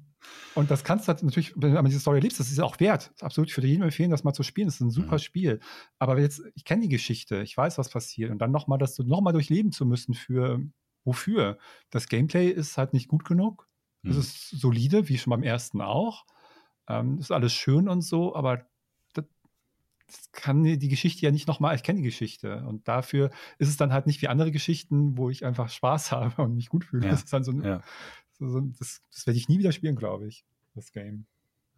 [0.54, 2.80] und das kannst du halt natürlich, wenn man diese Story liest, das ist ja auch
[2.80, 3.08] wert.
[3.08, 4.68] Das ist absolut für jeden empfehlen, das mal zu spielen.
[4.68, 5.20] Das ist ein super mhm.
[5.20, 5.60] Spiel.
[5.98, 8.32] Aber jetzt, ich kenne die Geschichte, ich weiß, was passiert.
[8.32, 10.62] Und dann nochmal, das nochmal durchleben zu müssen für
[11.04, 11.58] wofür?
[11.90, 13.68] Das Gameplay ist halt nicht gut genug.
[14.04, 14.20] Es mhm.
[14.20, 16.26] ist solide, wie schon beim ersten auch.
[17.00, 18.66] Ähm, ist alles schön und so, aber
[19.14, 19.26] das,
[20.08, 22.64] das kann die Geschichte ja nicht nochmal, ich kenne die Geschichte.
[22.66, 26.42] Und dafür ist es dann halt nicht wie andere Geschichten, wo ich einfach Spaß habe
[26.42, 27.06] und mich gut fühle.
[27.06, 27.12] Ja.
[27.12, 27.82] Das ist dann so, ja.
[28.32, 31.26] so, so das, das werde ich nie wieder spielen, glaube ich, das Game.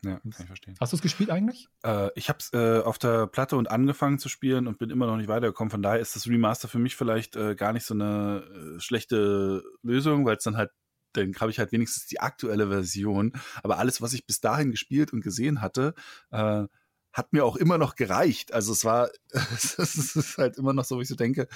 [0.05, 0.75] Ja, kann ich verstehen.
[0.79, 1.69] Hast du es gespielt eigentlich?
[1.83, 5.07] Äh, ich habe es äh, auf der Platte und angefangen zu spielen und bin immer
[5.07, 5.71] noch nicht weitergekommen.
[5.71, 9.63] Von daher ist das Remaster für mich vielleicht äh, gar nicht so eine äh, schlechte
[9.81, 10.71] Lösung, weil es dann halt
[11.13, 13.33] dann habe ich halt wenigstens die aktuelle Version.
[13.61, 15.93] Aber alles, was ich bis dahin gespielt und gesehen hatte,
[16.31, 16.65] äh,
[17.13, 18.53] hat mir auch immer noch gereicht.
[18.53, 19.77] Also es war, es
[20.15, 21.47] ist halt immer noch so, wie ich so denke,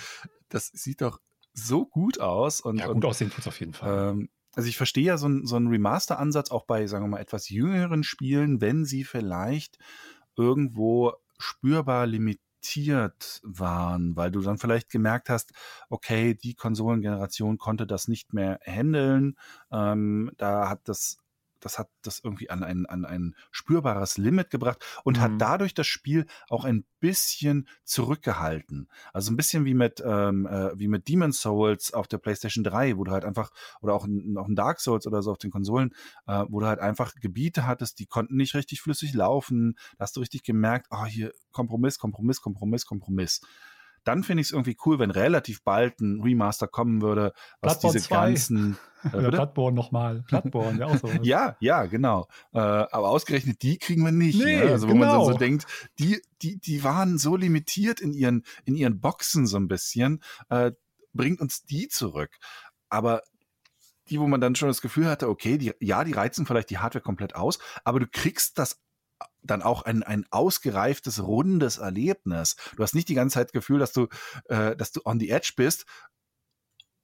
[0.49, 1.19] das sieht doch
[1.53, 2.61] so gut aus.
[2.61, 4.11] Und, ja, gut und, aussehen tut es auf jeden Fall.
[4.11, 7.49] Ähm, also ich verstehe ja so, so einen Remaster-Ansatz auch bei, sagen wir mal, etwas
[7.49, 9.77] jüngeren Spielen, wenn sie vielleicht
[10.35, 15.53] irgendwo spürbar limitiert limitiert waren, weil du dann vielleicht gemerkt hast,
[15.89, 19.37] okay, die Konsolengeneration konnte das nicht mehr handeln,
[19.71, 21.19] ähm, da hat das
[21.59, 25.21] das hat das irgendwie an ein, an ein spürbares Limit gebracht und mhm.
[25.21, 28.89] hat dadurch das Spiel auch ein bisschen zurückgehalten.
[29.13, 32.97] Also ein bisschen wie mit, ähm, äh, wie mit Demon's Souls auf der PlayStation 3,
[32.97, 33.51] wo du halt einfach,
[33.81, 35.93] oder auch noch ein Dark Souls oder so auf den Konsolen,
[36.27, 39.75] äh, wo du halt einfach Gebiete hattest, die konnten nicht richtig flüssig laufen.
[39.97, 43.41] Da hast du richtig gemerkt, oh, hier Kompromiss, Kompromiss, Kompromiss, Kompromiss
[44.07, 47.93] dann finde ich es irgendwie cool, wenn relativ bald ein Remaster kommen würde, was Bloodborne
[47.97, 48.15] diese 2.
[48.15, 48.77] ganzen.
[49.03, 50.23] Äh, Oder Bloodborne nochmal.
[50.27, 51.07] Bloodborne, ja auch so.
[51.21, 52.27] ja, ja, genau.
[52.53, 54.39] Äh, aber ausgerechnet die kriegen wir nicht.
[54.43, 54.71] Nee, ne?
[54.71, 55.17] Also wo genau.
[55.17, 55.65] man so, so denkt,
[55.99, 60.71] die, die, die waren so limitiert in ihren, in ihren Boxen so ein bisschen, äh,
[61.13, 62.37] bringt uns die zurück.
[62.89, 63.23] Aber
[64.09, 66.77] die, wo man dann schon das Gefühl hatte, okay, die, ja, die reizen vielleicht die
[66.77, 68.79] Hardware komplett aus, aber du kriegst das
[69.43, 72.55] dann auch ein, ein ausgereiftes, rundes Erlebnis.
[72.75, 74.07] Du hast nicht die ganze Zeit das Gefühl, dass du,
[74.45, 75.85] äh, dass du on the edge bist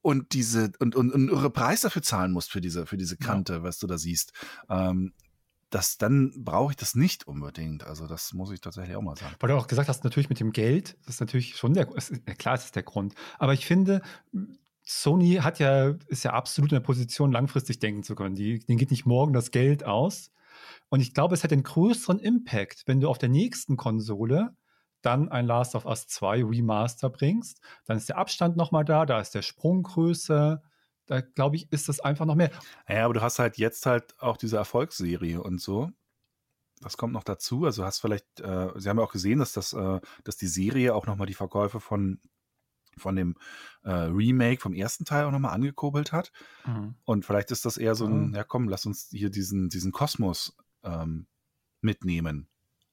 [0.01, 3.53] und diese und, und, und irre Preis dafür zahlen musst für diese, für diese Kante,
[3.53, 3.63] ja.
[3.63, 4.33] was du da siehst.
[4.69, 5.13] Ähm,
[5.69, 7.83] das, dann brauche ich das nicht unbedingt.
[7.85, 9.35] Also das muss ich tatsächlich auch mal sagen.
[9.39, 12.55] Weil du auch gesagt hast, natürlich mit dem Geld, das ist natürlich schon der, klar,
[12.55, 13.15] es ist der Grund.
[13.39, 14.01] Aber ich finde,
[14.83, 18.35] Sony hat ja, ist ja absolut in der Position, langfristig denken zu können.
[18.35, 20.31] Die, denen geht nicht morgen das Geld aus,
[20.93, 24.55] und ich glaube, es hat einen größeren Impact, wenn du auf der nächsten Konsole
[25.01, 27.61] dann ein Last of Us 2 Remaster bringst.
[27.87, 30.61] Dann ist der Abstand nochmal da, da ist der Sprung größer.
[31.07, 32.51] Da glaube ich, ist das einfach noch mehr.
[32.87, 35.89] Ja, aber du hast halt jetzt halt auch diese Erfolgsserie und so.
[36.79, 37.65] Das kommt noch dazu.
[37.65, 40.93] Also hast vielleicht, äh, Sie haben ja auch gesehen, dass das, äh, dass die Serie
[40.93, 42.21] auch nochmal die Verkäufe von
[42.99, 43.35] von dem
[43.81, 46.31] äh, Remake vom ersten Teil auch nochmal angekurbelt hat.
[46.67, 46.93] Mhm.
[47.05, 48.35] Und vielleicht ist das eher so ein, mhm.
[48.35, 51.27] ja komm, lass uns hier diesen, diesen Kosmos ähm,
[51.81, 52.47] mitnehmen.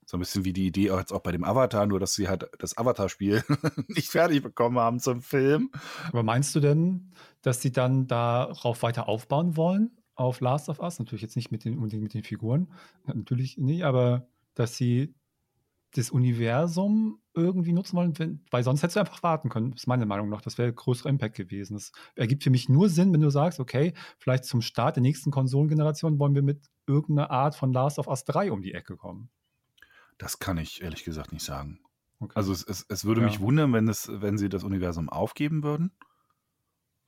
[0.07, 2.51] So ein bisschen wie die Idee jetzt auch bei dem Avatar, nur dass sie halt
[2.59, 3.45] das Avatar-Spiel
[3.89, 5.71] nicht fertig bekommen haben zum Film.
[6.09, 7.13] Aber meinst du denn,
[7.43, 9.97] dass sie dann darauf weiter aufbauen wollen?
[10.17, 10.99] Auf Last of Us?
[10.99, 12.73] Natürlich jetzt nicht mit den, mit den Figuren.
[13.07, 15.15] Natürlich nicht, aber dass sie
[15.93, 20.29] das Universum irgendwie nutzen wollen, weil sonst hättest du einfach warten können, ist meine Meinung
[20.29, 20.41] noch.
[20.41, 21.75] Das wäre größerer Impact gewesen.
[21.75, 25.31] Das ergibt für mich nur Sinn, wenn du sagst, okay, vielleicht zum Start der nächsten
[25.31, 29.31] Konsolengeneration wollen wir mit irgendeiner Art von Last of Us 3 um die Ecke kommen.
[30.19, 31.81] Das kann ich ehrlich gesagt nicht sagen.
[32.21, 32.33] Okay.
[32.35, 33.27] Also es, es, es würde ja.
[33.27, 35.93] mich wundern, wenn, es, wenn sie das Universum aufgeben würden.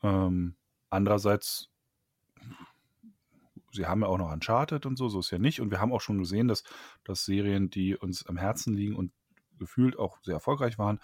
[0.02, 0.56] Ähm,
[0.88, 1.71] andererseits
[3.72, 5.60] sie haben ja auch noch Uncharted und so, so ist ja nicht.
[5.60, 6.62] Und wir haben auch schon gesehen, dass,
[7.04, 9.12] dass Serien, die uns am Herzen liegen und
[9.58, 11.00] gefühlt auch sehr erfolgreich waren,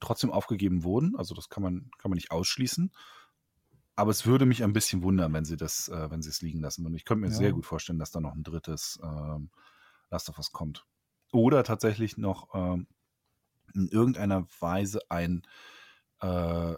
[0.00, 1.16] trotzdem aufgegeben wurden.
[1.16, 2.92] Also das kann man, kann man nicht ausschließen.
[3.96, 6.60] Aber es würde mich ein bisschen wundern, wenn sie das, äh, wenn sie es liegen
[6.60, 6.94] lassen würden.
[6.94, 7.36] Ich könnte mir ja.
[7.36, 9.50] sehr gut vorstellen, dass da noch ein drittes ähm,
[10.10, 10.86] Last of Us kommt.
[11.32, 12.86] Oder tatsächlich noch ähm,
[13.74, 15.42] in irgendeiner Weise ein
[16.20, 16.74] äh,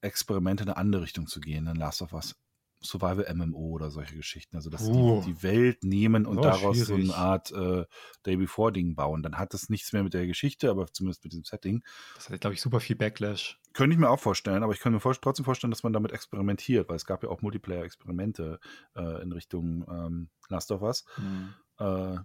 [0.00, 2.36] Experiment in eine andere Richtung zu gehen, in Last of Us
[2.82, 4.56] Survival MMO oder solche Geschichten.
[4.56, 6.86] Also, dass uh, die die Welt nehmen und daraus schwierig.
[6.86, 7.84] so eine Art äh,
[8.24, 9.22] Day Before Ding bauen.
[9.22, 11.82] Dann hat das nichts mehr mit der Geschichte, aber zumindest mit dem Setting.
[12.14, 13.58] Das hat, glaube ich, super viel Backlash.
[13.72, 16.12] Könnte ich mir auch vorstellen, aber ich könnte mir vor trotzdem vorstellen, dass man damit
[16.12, 18.60] experimentiert, weil es gab ja auch Multiplayer-Experimente
[18.94, 21.04] äh, in Richtung ähm, Last of Us.
[21.18, 21.54] Mhm.
[21.78, 22.18] Äh,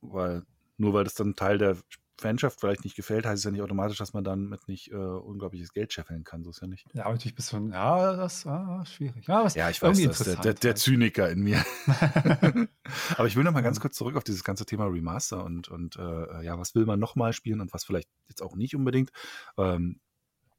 [0.00, 0.42] weil
[0.78, 1.76] nur weil das dann Teil der
[2.22, 4.94] Fanschaft vielleicht nicht gefällt, heißt es ja nicht automatisch, dass man dann mit nicht äh,
[4.94, 6.42] unglaubliches Geld scheffeln kann.
[6.42, 6.86] So ist ja nicht.
[6.94, 9.26] Ja, aber natürlich bist du, ja, das ah, schwierig.
[9.26, 11.62] Ja, ja ich weiß, das der, der, der, Zyniker in mir.
[13.16, 15.96] aber ich will noch mal ganz kurz zurück auf dieses ganze Thema Remaster und, und
[15.96, 19.10] äh, ja, was will man noch mal spielen und was vielleicht jetzt auch nicht unbedingt.
[19.58, 20.00] Ähm,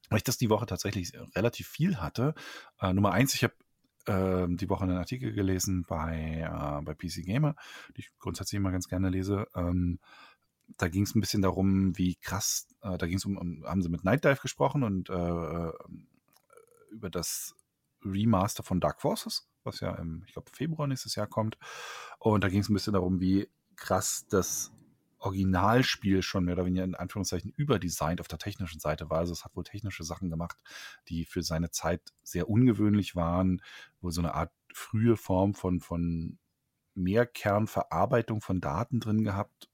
[0.10, 2.36] weil ich das die Woche tatsächlich relativ viel hatte.
[2.80, 3.54] Äh, Nummer eins, ich habe
[4.06, 7.56] äh, die Woche einen Artikel gelesen bei, äh, bei PC Gamer,
[7.96, 9.48] die ich grundsätzlich immer ganz gerne lese.
[9.56, 10.00] Ähm,
[10.78, 13.82] da ging es ein bisschen darum, wie krass, äh, da ging es um, um, haben
[13.82, 15.74] sie mit Night Dive gesprochen und äh, äh,
[16.92, 17.56] über das
[18.04, 21.58] Remaster von Dark Forces, was ja im, ich glaube, Februar nächstes Jahr kommt.
[22.20, 24.72] Und da ging es ein bisschen darum, wie krass das
[25.24, 29.20] Originalspiel schon mehr oder weniger in Anführungszeichen überdesignt auf der technischen Seite war.
[29.20, 30.58] Also es hat wohl technische Sachen gemacht,
[31.08, 33.62] die für seine Zeit sehr ungewöhnlich waren,
[34.02, 36.38] wo so eine Art frühe Form von, von
[36.96, 39.70] Mehrkernverarbeitung von Daten drin gehabt.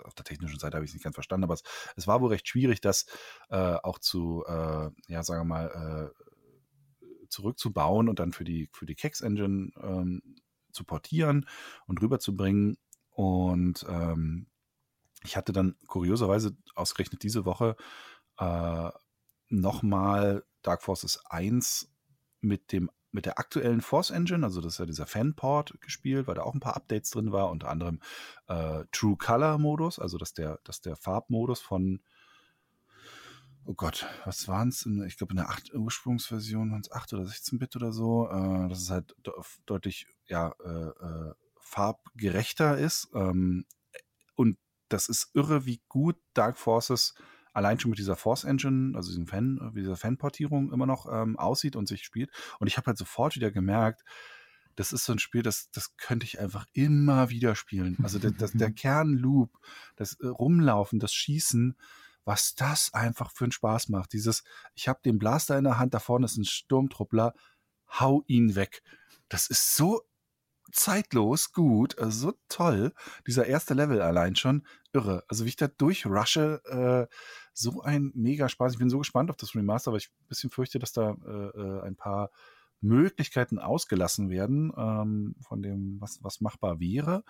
[0.00, 1.62] Auf der technischen Seite habe ich es nicht ganz verstanden, aber es,
[1.96, 3.06] es war wohl recht schwierig, das
[3.50, 6.24] äh, auch zu, äh, ja, sagen wir mal, äh,
[7.28, 10.22] zurückzubauen und dann für die, für die Kex Engine ähm,
[10.72, 11.46] zu portieren
[11.86, 12.78] und rüberzubringen.
[13.10, 14.46] Und ähm,
[15.24, 17.76] ich hatte dann kurioserweise ausgerechnet diese Woche
[18.38, 18.90] äh,
[19.48, 21.90] nochmal Dark Forces 1
[22.40, 26.34] mit dem mit der aktuellen Force Engine, also das ist ja dieser Fanport gespielt, weil
[26.34, 28.00] da auch ein paar Updates drin war, unter anderem
[28.48, 32.00] äh, True Color Modus, also dass der, dass der Farbmodus von
[33.68, 34.86] oh Gott, was waren es?
[35.06, 38.28] Ich glaube, in der 8 Ursprungsversion waren es 8 oder 16-Bit oder so.
[38.30, 39.34] Äh, dass es halt de
[39.66, 43.08] deutlich ja, äh, äh, farbgerechter ist.
[43.14, 43.66] Ähm,
[44.36, 44.56] und
[44.88, 47.14] das ist irre, wie gut Dark Forces
[47.58, 51.38] allein schon mit dieser Force Engine, also diesem Fan, äh, dieser Fanportierung immer noch ähm,
[51.38, 52.30] aussieht und sich spielt.
[52.58, 54.04] Und ich habe halt sofort wieder gemerkt,
[54.76, 57.98] das ist so ein Spiel, das, das könnte ich einfach immer wieder spielen.
[58.02, 59.50] Also der, das, der Kernloop,
[59.96, 61.76] das äh, Rumlaufen, das Schießen,
[62.24, 64.12] was das einfach für einen Spaß macht.
[64.12, 64.44] Dieses,
[64.74, 67.34] ich habe den Blaster in der Hand, da vorne ist ein Sturmtruppler,
[67.88, 68.82] hau ihn weg.
[69.28, 70.02] Das ist so
[70.72, 72.92] zeitlos gut, also so toll.
[73.26, 75.24] Dieser erste Level allein schon, irre.
[75.28, 77.14] Also wie ich da durchrushe, äh,
[77.52, 78.72] so ein mega Spaß.
[78.72, 81.60] Ich bin so gespannt auf das Remaster, weil ich ein bisschen fürchte, dass da äh,
[81.60, 82.30] äh ein paar
[82.80, 87.24] Möglichkeiten ausgelassen werden ähm, von dem, was, was machbar wäre.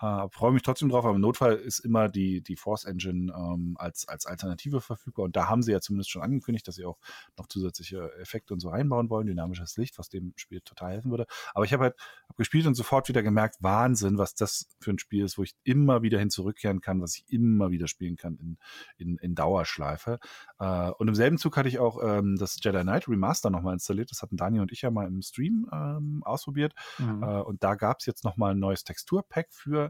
[0.00, 3.76] Äh, Freue mich trotzdem drauf, aber im Notfall ist immer die, die Force Engine ähm,
[3.78, 5.24] als, als Alternative verfügbar.
[5.24, 6.98] Und da haben sie ja zumindest schon angekündigt, dass sie auch
[7.38, 11.26] noch zusätzliche Effekte und so einbauen wollen, dynamisches Licht, was dem Spiel total helfen würde.
[11.54, 11.96] Aber ich habe halt
[12.28, 15.54] hab gespielt und sofort wieder gemerkt, Wahnsinn, was das für ein Spiel ist, wo ich
[15.62, 18.58] immer wieder hin zurückkehren kann, was ich immer wieder spielen kann in,
[18.96, 20.18] in, in Dauerschleife.
[20.58, 24.10] Äh, und im selben Zug hatte ich auch ähm, das Jedi Knight Remaster nochmal installiert.
[24.10, 26.74] Das hatten Daniel und ich ja mal im Stream ähm, ausprobiert.
[26.98, 27.22] Mhm.
[27.22, 29.83] Äh, und da gab es jetzt nochmal ein neues Texturpack für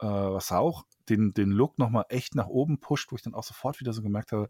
[0.00, 3.44] äh, was auch den, den Look nochmal echt nach oben pusht, wo ich dann auch
[3.44, 4.48] sofort wieder so gemerkt habe,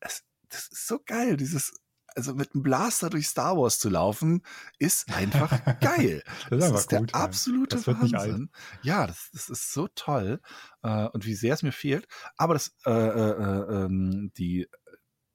[0.00, 1.72] es, das ist so geil, dieses
[2.14, 4.42] also mit einem Blaster durch Star Wars zu laufen,
[4.78, 6.22] ist einfach geil.
[6.50, 8.50] das ist, das ist gut, der absolute das Wahnsinn.
[8.82, 10.40] Ja, das, das, ist so toll
[10.82, 12.06] äh, und wie sehr es mir fehlt.
[12.36, 14.68] Aber das, äh, äh, äh ähm, die,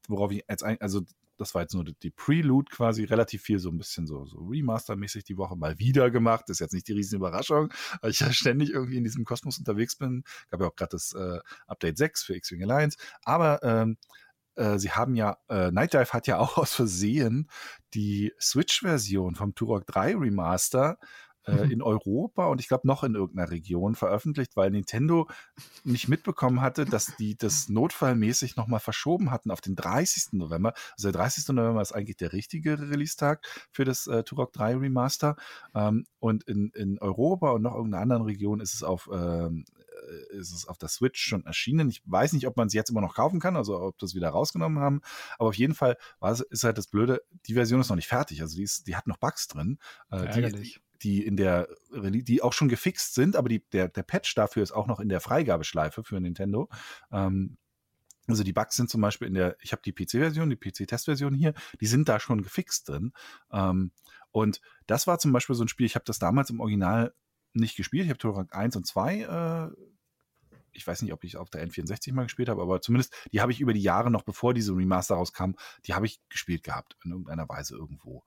[0.08, 1.02] worauf ich jetzt eigentlich, also
[1.38, 5.24] das war jetzt nur die Prelude quasi, relativ viel so ein bisschen so, so Remaster-mäßig
[5.24, 6.46] die Woche mal wieder gemacht.
[6.48, 9.58] Das ist jetzt nicht die riesen Überraschung, weil ich ja ständig irgendwie in diesem Kosmos
[9.58, 10.24] unterwegs bin.
[10.50, 12.98] Gab ja auch gerade das äh, Update 6 für X-Wing Alliance.
[13.24, 13.98] Aber ähm,
[14.56, 17.50] äh, sie haben ja, äh, Night Dive hat ja auch aus Versehen
[17.94, 20.98] die Switch-Version vom Turok 3 Remaster
[21.48, 21.72] mhm.
[21.72, 25.28] in Europa und ich glaube noch in irgendeiner Region veröffentlicht, weil Nintendo
[25.84, 30.34] nicht mitbekommen hatte, dass die das notfallmäßig nochmal verschoben hatten auf den 30.
[30.34, 30.74] November.
[30.94, 31.50] Also der 30.
[31.50, 35.36] November ist eigentlich der richtige Release-Tag für das äh, Turok 3 Remaster.
[35.74, 39.66] Ähm, und in, in Europa und noch irgendeiner anderen Region ist es auf ähm,
[40.08, 41.90] äh, ist es auf der Switch schon erschienen.
[41.90, 44.30] Ich weiß nicht, ob man es jetzt immer noch kaufen kann, also ob das wieder
[44.30, 45.02] rausgenommen haben.
[45.38, 48.08] Aber auf jeden Fall war es, ist halt das Blöde, die Version ist noch nicht
[48.08, 48.42] fertig.
[48.42, 49.80] Also die, ist, die hat noch Bugs drin.
[50.10, 54.34] Äh, die, die in der die auch schon gefixt sind, aber die, der, der Patch
[54.36, 56.70] dafür ist auch noch in der Freigabeschleife für Nintendo.
[57.12, 57.58] Ähm,
[58.28, 61.54] also die Bugs sind zum Beispiel in der, ich habe die PC-Version, die PC-Testversion hier,
[61.80, 63.14] die sind da schon gefixt drin.
[63.52, 63.92] Ähm,
[64.32, 67.14] und das war zum Beispiel so ein Spiel, ich habe das damals im Original
[67.54, 68.04] nicht gespielt.
[68.04, 69.88] Ich habe Turok 1 und 2 äh,
[70.78, 73.52] ich weiß nicht, ob ich auf der N64 mal gespielt habe, aber zumindest die habe
[73.52, 75.52] ich über die Jahre noch bevor diese Remaster rauskam,
[75.86, 78.24] die habe ich gespielt gehabt, in irgendeiner Weise irgendwo.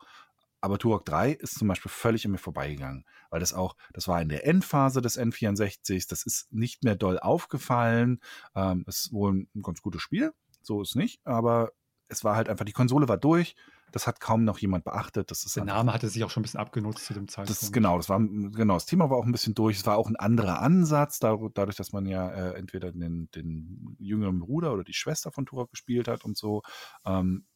[0.60, 4.20] Aber Turok 3 ist zum Beispiel völlig an mir vorbeigegangen, weil das auch, das war
[4.20, 8.20] in der Endphase des N64, das ist nicht mehr doll aufgefallen.
[8.54, 10.32] Ähm, ist wohl ein ganz gutes Spiel,
[10.62, 11.72] so ist nicht, aber
[12.08, 13.54] es war halt einfach, die Konsole war durch,
[13.92, 15.30] das hat kaum noch jemand beachtet.
[15.30, 17.62] Das ist der Name hatte sich auch schon ein bisschen abgenutzt zu dem Zeitpunkt.
[17.62, 19.78] Das, genau, das war genau das Thema war auch ein bisschen durch.
[19.78, 24.40] Es war auch ein anderer Ansatz, dadurch, dass man ja äh, entweder den, den jüngeren
[24.40, 26.62] Bruder oder die Schwester von Turok gespielt hat und so.
[27.04, 27.46] Ähm,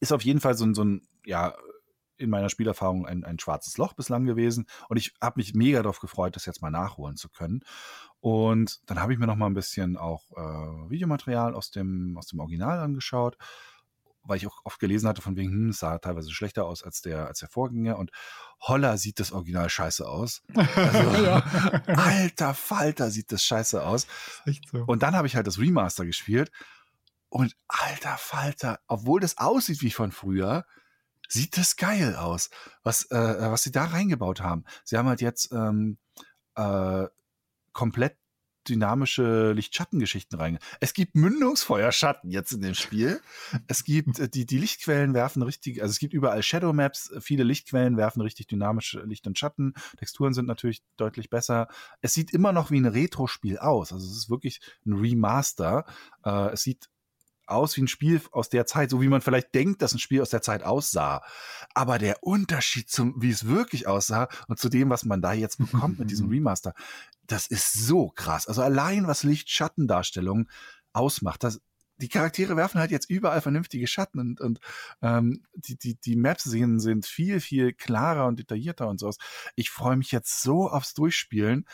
[0.00, 1.54] ist auf jeden Fall so, so ein ja
[2.20, 4.66] in meiner Spielerfahrung ein, ein schwarzes Loch bislang gewesen.
[4.88, 7.62] Und ich habe mich mega darauf gefreut, das jetzt mal nachholen zu können.
[8.20, 12.26] Und dann habe ich mir noch mal ein bisschen auch äh, Videomaterial aus dem, aus
[12.26, 13.36] dem Original angeschaut.
[14.22, 17.00] weil ich auch oft gelesen hatte, von wegen, hm, es sah teilweise schlechter aus als
[17.00, 18.10] der, als der Vorgänger und
[18.60, 20.42] holla sieht das Original scheiße aus.
[20.54, 21.42] Also, ja.
[21.86, 24.06] alter Falter sieht das scheiße aus.
[24.44, 24.84] Echt so.
[24.86, 26.50] Und dann habe ich halt das Remaster gespielt
[27.30, 30.66] und alter Falter, obwohl das aussieht wie von früher,
[31.32, 32.50] sieht das geil aus,
[32.82, 33.16] was, äh,
[33.50, 34.64] was sie da reingebaut haben.
[34.84, 35.98] Sie haben halt jetzt ähm,
[36.56, 37.06] äh,
[37.72, 38.16] komplett
[38.68, 40.58] dynamische Lichtschattengeschichten rein.
[40.80, 43.20] Es gibt Mündungsfeuerschatten jetzt in dem Spiel.
[43.68, 47.44] Es gibt äh, die, die Lichtquellen werfen richtig, also es gibt überall Shadow Maps, viele
[47.44, 49.74] Lichtquellen werfen richtig dynamische Licht und Schatten.
[49.98, 51.68] Texturen sind natürlich deutlich besser.
[52.02, 53.92] Es sieht immer noch wie ein Retro-Spiel aus.
[53.92, 55.86] Also es ist wirklich ein Remaster.
[56.24, 56.90] Äh, es sieht
[57.50, 60.22] aus wie ein Spiel aus der Zeit, so wie man vielleicht denkt, dass ein Spiel
[60.22, 61.22] aus der Zeit aussah.
[61.74, 65.58] Aber der Unterschied zum, wie es wirklich aussah und zu dem, was man da jetzt
[65.58, 66.74] bekommt mit diesem Remaster,
[67.26, 68.46] das ist so krass.
[68.46, 70.48] Also allein was Licht-Schattendarstellung
[70.92, 71.60] ausmacht, das,
[71.96, 74.60] die Charaktere werfen halt jetzt überall vernünftige Schatten und, und
[75.02, 79.18] ähm, die, die, die Maps sehen, sind viel, viel klarer und detaillierter und so aus.
[79.54, 81.66] Ich freue mich jetzt so aufs Durchspielen,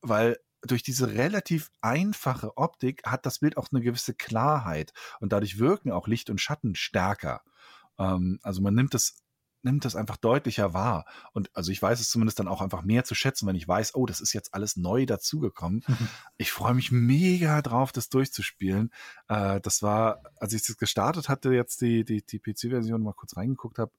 [0.00, 5.58] weil durch diese relativ einfache Optik hat das Bild auch eine gewisse Klarheit und dadurch
[5.58, 7.42] wirken auch Licht und Schatten stärker.
[7.98, 9.24] Ähm, also man nimmt das
[9.64, 11.06] nimmt das einfach deutlicher wahr.
[11.32, 13.94] Und also ich weiß es zumindest dann auch einfach mehr zu schätzen, wenn ich weiß,
[13.94, 15.82] oh, das ist jetzt alles neu dazugekommen.
[16.36, 18.92] ich freue mich mega drauf, das durchzuspielen.
[19.28, 23.36] Äh, das war, als ich das gestartet hatte, jetzt die, die, die PC-Version mal kurz
[23.36, 23.92] reingeguckt habe,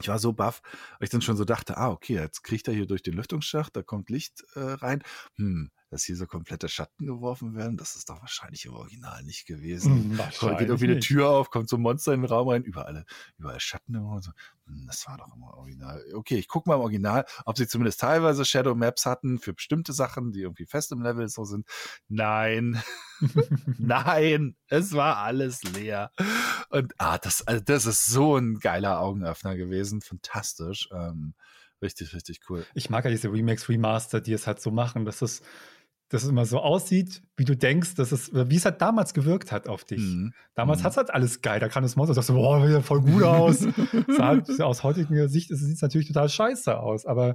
[0.00, 0.62] ich war so baff,
[0.98, 3.76] weil ich dann schon so dachte, ah, okay, jetzt kriegt er hier durch den Lüftungsschacht,
[3.76, 5.02] da kommt Licht äh, rein.
[5.36, 9.46] Hm, dass hier so komplette Schatten geworfen werden, das ist doch wahrscheinlich im Original nicht
[9.46, 10.16] gewesen.
[10.16, 13.04] Hm, geht irgendwie eine Tür auf, kommt so ein Monster in den Raum rein, überall,
[13.38, 14.30] überall Schatten im so.
[14.66, 16.04] Hm, das war doch immer Original.
[16.14, 19.92] Okay, ich gucke mal im Original, ob sie zumindest teilweise Shadow Maps hatten für bestimmte
[19.92, 21.66] Sachen, die irgendwie fest im Level so sind.
[22.08, 22.80] Nein.
[23.78, 26.12] Nein, es war alles leer.
[26.70, 30.00] Und ah, das, also das ist so ein geiler Augenöffner gewesen.
[30.00, 30.88] Fantastisch.
[30.92, 31.34] Ähm,
[31.82, 32.64] richtig, richtig cool.
[32.74, 35.42] Ich mag ja diese Remakes, Remaster, die es halt so machen, dass es
[36.10, 39.52] dass es immer so aussieht, wie du denkst, dass es, wie es halt damals gewirkt
[39.52, 40.02] hat auf dich.
[40.02, 40.34] Mhm.
[40.54, 40.84] Damals mhm.
[40.84, 41.60] hat es halt alles geil.
[41.60, 43.64] Da kann das Monster, sagst du, boah, sieht voll gut aus.
[44.18, 47.34] halt, aus heutiger Sicht sieht es natürlich total scheiße aus, aber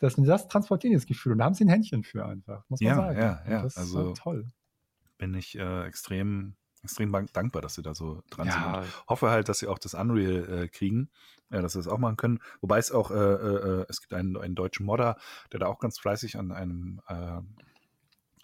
[0.00, 2.88] das, das transportieren das Gefühl und da haben sie ein Händchen für einfach, muss man
[2.88, 3.18] ja, sagen.
[3.18, 4.46] Ja, ja, das also, ist toll.
[5.16, 8.82] Bin ich äh, extrem, extrem dankbar, dass sie da so dran ja.
[8.82, 9.06] sind.
[9.08, 11.10] Hoffe halt, dass sie auch das Unreal äh, kriegen,
[11.50, 12.40] ja, dass sie das auch machen können.
[12.60, 15.16] Wobei es auch, äh, äh, äh es gibt einen, einen deutschen Modder,
[15.52, 17.40] der da auch ganz fleißig an einem äh,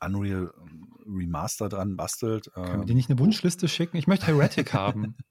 [0.07, 2.51] Unreal ähm, Remaster dran bastelt.
[2.55, 3.97] Können wir dir nicht eine Wunschliste schicken?
[3.97, 5.17] Ich möchte Heretic haben.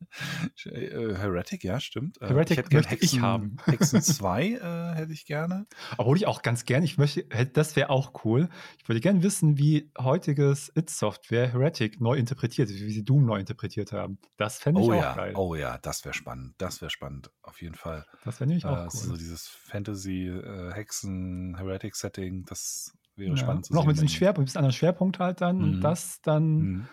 [0.66, 2.22] Äh, Heretic, ja, stimmt.
[2.22, 3.58] Äh, Heretic ich möchte Hexen, ich haben.
[3.66, 5.66] Hexen 2 äh, hätte ich gerne.
[5.98, 8.48] Obwohl ich auch ganz gerne, ich möchte, das wäre auch cool.
[8.78, 13.92] Ich würde gerne wissen, wie heutiges It-Software Heretic neu interpretiert, wie sie Doom neu interpretiert
[13.92, 14.20] haben.
[14.38, 15.16] Das fände ich oh, auch ja.
[15.16, 15.34] geil.
[15.36, 16.54] Oh ja, das wäre spannend.
[16.60, 18.06] Das wäre spannend, auf jeden Fall.
[18.24, 18.92] Das wäre nämlich auch äh, cool.
[18.92, 23.38] So dieses Fantasy-Hexen-Heretic-Setting, das wäre ja.
[23.38, 25.64] spannend zu Noch mit einem Schwerpunkt, ein anderen Schwerpunkt halt dann mhm.
[25.64, 26.88] und das dann mhm.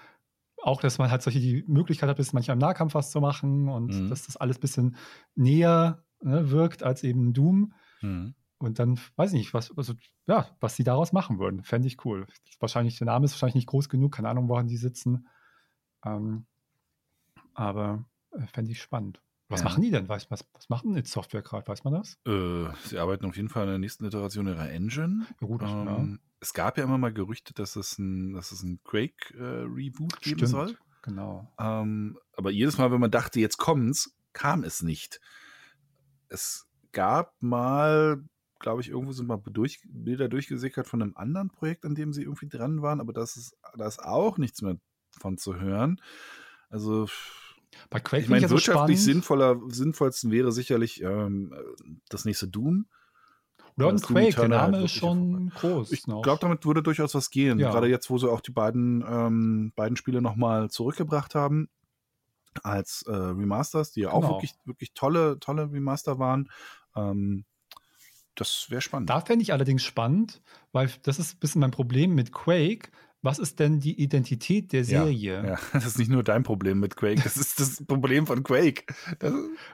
[0.62, 3.68] auch, dass man halt solche die Möglichkeit hat, bis manchmal im Nahkampf was zu machen
[3.68, 4.08] und mhm.
[4.08, 4.96] dass das alles ein bisschen
[5.34, 7.72] näher ne, wirkt als eben Doom.
[8.00, 8.34] Mhm.
[8.58, 9.94] Und dann weiß ich nicht, was, also,
[10.26, 11.62] ja, was sie daraus machen würden.
[11.64, 12.26] Fände ich cool.
[12.58, 15.26] Wahrscheinlich, der Name ist wahrscheinlich nicht groß genug, keine Ahnung, woran die sitzen.
[16.04, 16.44] Ähm,
[17.54, 19.22] aber äh, fände ich spannend.
[19.50, 19.64] Was ja.
[19.64, 20.08] machen die denn?
[20.08, 21.66] Weiß, was, was machen die Software gerade?
[21.66, 22.18] Weiß man das?
[22.24, 25.26] Äh, sie arbeiten auf jeden Fall an der nächsten Iteration ihrer Engine.
[25.40, 26.18] Ja, gut, ähm, ja.
[26.38, 30.38] Es gab ja immer mal Gerüchte, dass es ein, dass es ein Quake-Reboot äh, geben
[30.38, 30.78] Stimmt, soll.
[31.02, 31.52] Genau.
[31.58, 35.20] Ähm, aber jedes Mal, wenn man dachte, jetzt kommt's, kam es nicht.
[36.28, 38.22] Es gab mal,
[38.60, 42.22] glaube ich, irgendwo sind mal durch, Bilder durchgesickert von einem anderen Projekt, an dem sie
[42.22, 44.76] irgendwie dran waren, aber das ist, da ist auch nichts mehr
[45.18, 46.00] von zu hören.
[46.68, 47.08] Also
[47.88, 51.54] bei Quake ich meine, ja wirtschaftlich sinnvoller, sinnvollsten wäre sicherlich ähm,
[52.08, 52.86] das nächste Doom.
[53.76, 55.92] Oder ein Quake, der Name ist schon groß.
[55.92, 57.58] Ich glaube, damit würde durchaus was gehen.
[57.58, 57.70] Ja.
[57.70, 61.68] Gerade jetzt, wo sie auch die beiden, ähm, beiden Spiele nochmal zurückgebracht haben
[62.62, 64.26] als äh, Remasters, die ja genau.
[64.26, 66.50] auch wirklich, wirklich tolle, tolle Remaster waren.
[66.96, 67.44] Ähm,
[68.34, 69.10] das wäre spannend.
[69.10, 70.42] Da fände ich allerdings spannend,
[70.72, 72.90] weil das ist ein bisschen mein Problem mit Quake
[73.22, 75.42] was ist denn die Identität der Serie?
[75.42, 78.42] Ja, ja, das ist nicht nur dein Problem mit Quake, das ist das Problem von
[78.42, 78.84] Quake.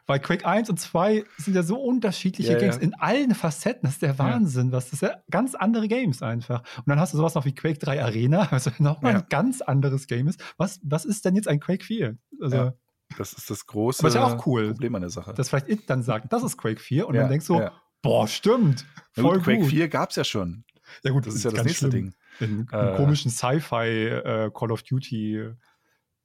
[0.07, 3.83] Weil Quake 1 und 2 sind ja so unterschiedliche ja, Games in allen Facetten.
[3.83, 4.73] Das ist der Wahnsinn.
[4.73, 6.63] Was, das ist ja ganz andere Games einfach.
[6.79, 10.07] Und dann hast du sowas noch wie Quake 3 Arena, was nochmal ein ganz anderes
[10.07, 10.43] Game ist.
[10.57, 12.17] Was, was ist denn jetzt ein Quake 4?
[12.41, 12.73] Also,
[13.17, 15.33] das ist das große Aber ist ja auch cool, Problem an der Sache.
[15.35, 17.71] Dass vielleicht It dann sagt, das ist Quake 4 und dann denkst du,
[18.03, 18.85] boah, stimmt.
[19.13, 20.65] Voll gut, Quake 4 gab es ja schon.
[21.03, 22.13] Ja gut, das, das ist ja das nächste schlimm.
[22.41, 22.67] Ding.
[22.69, 25.51] In, äh, komischen Sci-Fi äh, Call of Duty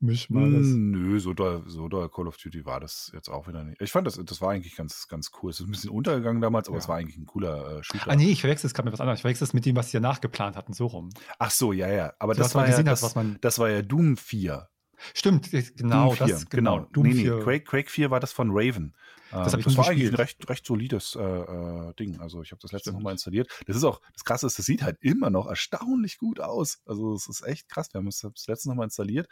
[0.04, 0.42] Mischmasch.
[0.66, 3.80] Nö, so doll, so doll Call of Duty war das jetzt auch wieder nicht.
[3.82, 5.52] Ich fand, das, das war eigentlich ganz, ganz cool.
[5.52, 6.82] Es ist ein bisschen untergegangen damals, aber Ja.
[6.84, 8.10] es war eigentlich ein cooler äh, Shooter.
[8.10, 9.20] Ah, nee, ich verwechsel es gerade mit was anderes.
[9.20, 11.10] Ich verwechsel es mit dem, was sie danach geplant hatten, so rum.
[11.38, 12.14] Ach so, ja, ja.
[12.18, 14.68] Aber So, das war, ja, hat, das, man- das war ja Doom 4.
[15.14, 16.80] Stimmt, genau, Doom 4, das, genau.
[16.92, 17.40] Doom nee, nee, 4.
[17.40, 18.94] Quake, Quake 4 war das von Raven.
[19.32, 22.20] Das Ähm, ich das war eigentlich ein recht, recht solides äh, äh, Ding.
[22.20, 22.92] Also ich habe das letzte.
[22.92, 23.50] Mal installiert.
[23.66, 26.82] Das ist auch, das Krasse ist, das sieht halt immer noch erstaunlich gut aus.
[26.86, 27.94] Also es ist echt krass.
[27.94, 29.28] Wir haben es das letzte Mal installiert.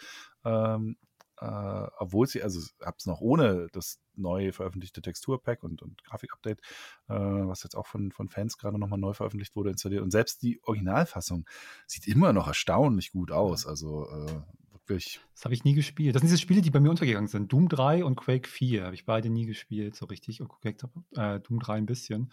[0.46, 0.96] Ähm,
[1.42, 6.04] äh, obwohl sie, also ich habe es noch ohne das neu veröffentlichte Texturpack und, und
[6.04, 6.60] Grafikupdate,
[7.08, 10.04] äh, was jetzt auch von, von Fans gerade nochmal neu veröffentlicht wurde, installiert.
[10.04, 11.48] Und selbst die Originalfassung
[11.88, 13.66] sieht immer noch erstaunlich gut aus.
[13.66, 14.42] Also äh,
[14.90, 16.16] wirklich Das habe ich nie gespielt.
[16.16, 17.52] Das sind diese Spiele, die bei mir untergegangen sind.
[17.52, 20.42] Doom 3 und Quake 4 habe ich beide nie gespielt, so richtig.
[20.42, 22.32] Und Quake, äh, Doom 3 ein bisschen.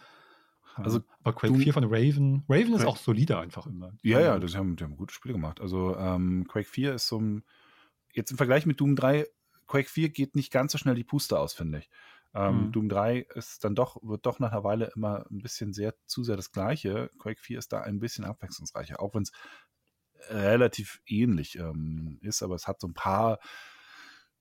[0.75, 2.43] Also Ähm, aber Quake Doom- 4 von Raven.
[2.49, 3.93] Raven ist Quake- auch solider einfach immer.
[4.03, 5.61] Ja, ja, das haben, die haben gute Spiele gemacht.
[5.61, 7.43] Also ähm, Quake 4 ist so ein,
[8.13, 9.25] jetzt im Vergleich mit Doom 3,
[9.67, 11.89] Quake 4 geht nicht ganz so schnell die Puste aus, finde ich.
[12.33, 12.71] Ähm, Mhm.
[12.73, 16.23] Doom 3 ist dann doch, wird doch nach einer Weile immer ein bisschen sehr zu
[16.23, 17.09] sehr das Gleiche.
[17.17, 19.31] Quake 4 ist da ein bisschen abwechslungsreicher, auch wenn es
[20.29, 23.39] relativ ähnlich ähm, ist, aber es hat so ein paar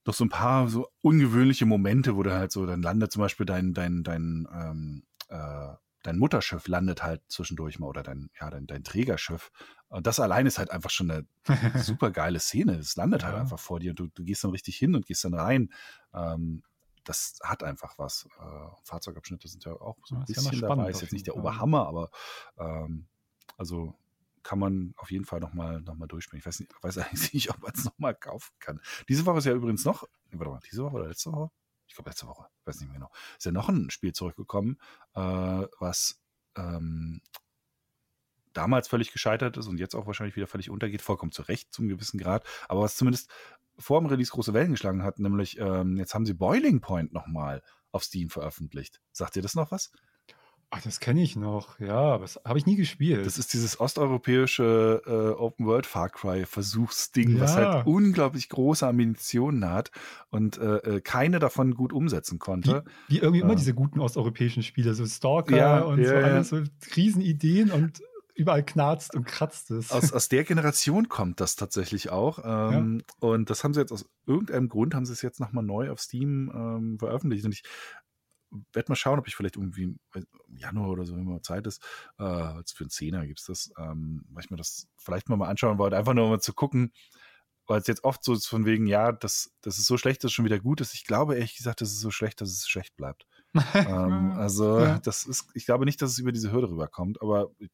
[0.05, 3.45] noch so ein paar so ungewöhnliche Momente, wo du halt so, dann landet zum Beispiel
[3.47, 5.74] dein, dein, dein, ähm, äh,
[6.05, 9.51] dein Mutterschiff landet halt zwischendurch mal oder dein, ja, dein, dein Trägerschiff.
[9.89, 11.27] Und das allein ist halt einfach schon eine
[11.83, 12.74] super geile Szene.
[12.77, 13.41] Es landet halt Ja.
[13.41, 15.72] einfach vor dir und du, du gehst dann richtig hin und gehst dann rein.
[16.14, 16.62] Ähm,
[17.03, 18.29] das hat einfach was.
[18.39, 20.91] Äh, Fahrzeugabschnitte sind ja auch so ein Ja, ja bisschen spannend dabei.
[20.91, 21.37] Ist jetzt nicht der.
[21.37, 22.11] Oberhammer, aber
[22.59, 23.07] ähm,
[23.57, 23.95] also
[24.47, 26.38] kann man auf jeden Fall nochmal noch mal durchspielen.
[26.38, 28.80] Ich weiß, nicht, weiß eigentlich nicht, ob man es nochmal kaufen kann.
[29.09, 31.51] Diese Woche ist ja übrigens noch, warte mal, diese Woche oder letzte Woche?
[31.88, 33.11] Ich glaube letzte Woche, weiß nicht mehr genau.
[33.36, 34.78] Ist ja noch ein Spiel zurückgekommen,
[35.14, 36.20] äh, was
[36.57, 37.20] ähm,
[38.53, 41.88] damals völlig gescheitert ist und jetzt auch wahrscheinlich wieder völlig untergeht, vollkommen zu Recht zum
[41.88, 43.30] gewissen Grad, aber was zumindest
[43.78, 47.62] vor dem Release große Wellen geschlagen hat, nämlich ähm, jetzt haben sie Boiling Point nochmal
[47.92, 49.01] auf Steam veröffentlicht.
[49.12, 49.90] Sagt ihr das noch was?
[50.70, 53.24] Ach, das kenne ich noch, ja, aber das habe ich nie gespielt.
[53.24, 57.74] Das ist dieses osteuropäische äh, Open World Far Cry Versuchsding, was Ja.
[57.74, 59.90] halt unglaublich große Ambitionen hat
[60.28, 62.84] und äh, äh, keine davon gut umsetzen wie, konnte.
[63.08, 63.56] wie irgendwie immer Ja.
[63.56, 66.22] diese guten osteuropäischen Spiele, so Stalker Ja, und ja, so ja.
[66.22, 66.60] alles, so
[66.96, 68.02] Riesenideen und
[68.34, 69.90] überall knarzt und kratzt es.
[69.92, 72.40] Aus, aus der Generation kommt das tatsächlich auch.
[72.44, 75.90] Ähm, Und das haben sie jetzt aus irgendeinem Grund, haben sie es jetzt nochmal neu
[75.90, 77.44] auf Steam ähm, veröffentlicht.
[77.46, 77.62] Und ich
[78.72, 79.98] werde mal schauen, ob ich vielleicht irgendwie im
[80.57, 81.82] Januar oder so, wenn mal Zeit ist,
[82.18, 85.36] äh, jetzt für einen Zehner gibt es das, ähm, weil ich mir das vielleicht mal,
[85.36, 86.92] mal anschauen wollte, einfach nur mal zu gucken,
[87.66, 90.30] weil es jetzt oft so ist von wegen, ja, das, das ist so schlecht, dass
[90.30, 90.94] es schon wieder gut ist.
[90.94, 93.26] Ich glaube ehrlich gesagt, das ist so schlecht, dass es schlecht bleibt.
[93.84, 94.98] ähm, also Ja.
[94.98, 97.70] das ist, ich glaube nicht, dass es über diese Hürde rüberkommt, aber ich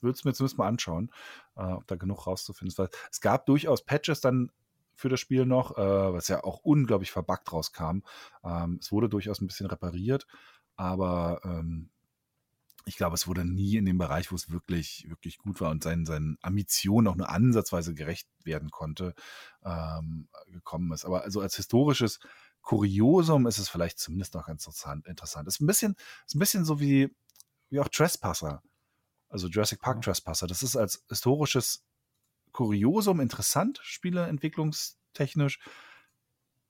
[0.00, 1.10] würde es mir zumindest mal anschauen,
[1.56, 2.78] äh, ob da genug rauszufinden ist.
[2.78, 4.50] Weil es gab durchaus Patches dann
[4.98, 8.00] für das Spiel noch, äh, was ja auch unglaublich verbuggt rauskam.
[8.42, 10.26] Ähm, es wurde durchaus ein bisschen repariert,
[10.74, 11.90] aber ähm,
[12.84, 15.84] ich glaube, es wurde nie in dem Bereich, wo es wirklich, wirklich gut war und
[15.84, 19.14] seinen, seinen Ambitionen auch nur ansatzweise gerecht werden konnte,
[19.64, 21.04] ähm, gekommen ist.
[21.04, 22.18] Aber also als historisches
[22.62, 25.06] Kuriosum ist es vielleicht zumindest noch ganz interessant.
[25.06, 25.46] interessant.
[25.46, 25.94] Ist ein bisschen,
[26.26, 27.14] ist ein bisschen so wie,
[27.70, 28.62] wie auch Trespasser.
[29.28, 30.02] Also Jurassic Park.
[30.02, 30.48] Trespasser.
[30.48, 31.84] Das ist als historisches
[32.52, 35.58] Kuriosum interessant, spieleentwicklungstechnisch.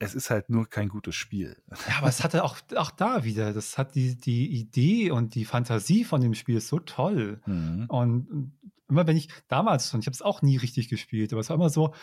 [0.01, 1.61] Es ist halt nur kein gutes Spiel.
[1.89, 5.45] Ja, aber es hatte auch, auch da wieder, das hat die, die Idee und die
[5.45, 7.41] Fantasie von dem Spiel ist so toll.
[7.46, 7.87] Mhm.
[7.88, 8.53] Und
[8.88, 11.57] immer wenn ich damals schon, ich habe es auch nie richtig gespielt, aber es war
[11.57, 11.95] immer so,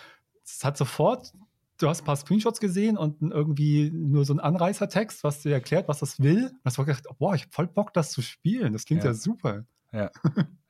[0.43, 1.34] es hat sofort,
[1.77, 5.88] du hast ein paar Screenshots gesehen und irgendwie nur so ein Anreißertext, was dir erklärt,
[5.88, 6.47] was das will.
[6.47, 8.73] Und hast du gedacht, boah, ich hab voll Bock, das zu spielen.
[8.73, 9.11] Das klingt Ja.
[9.11, 9.65] ja, super.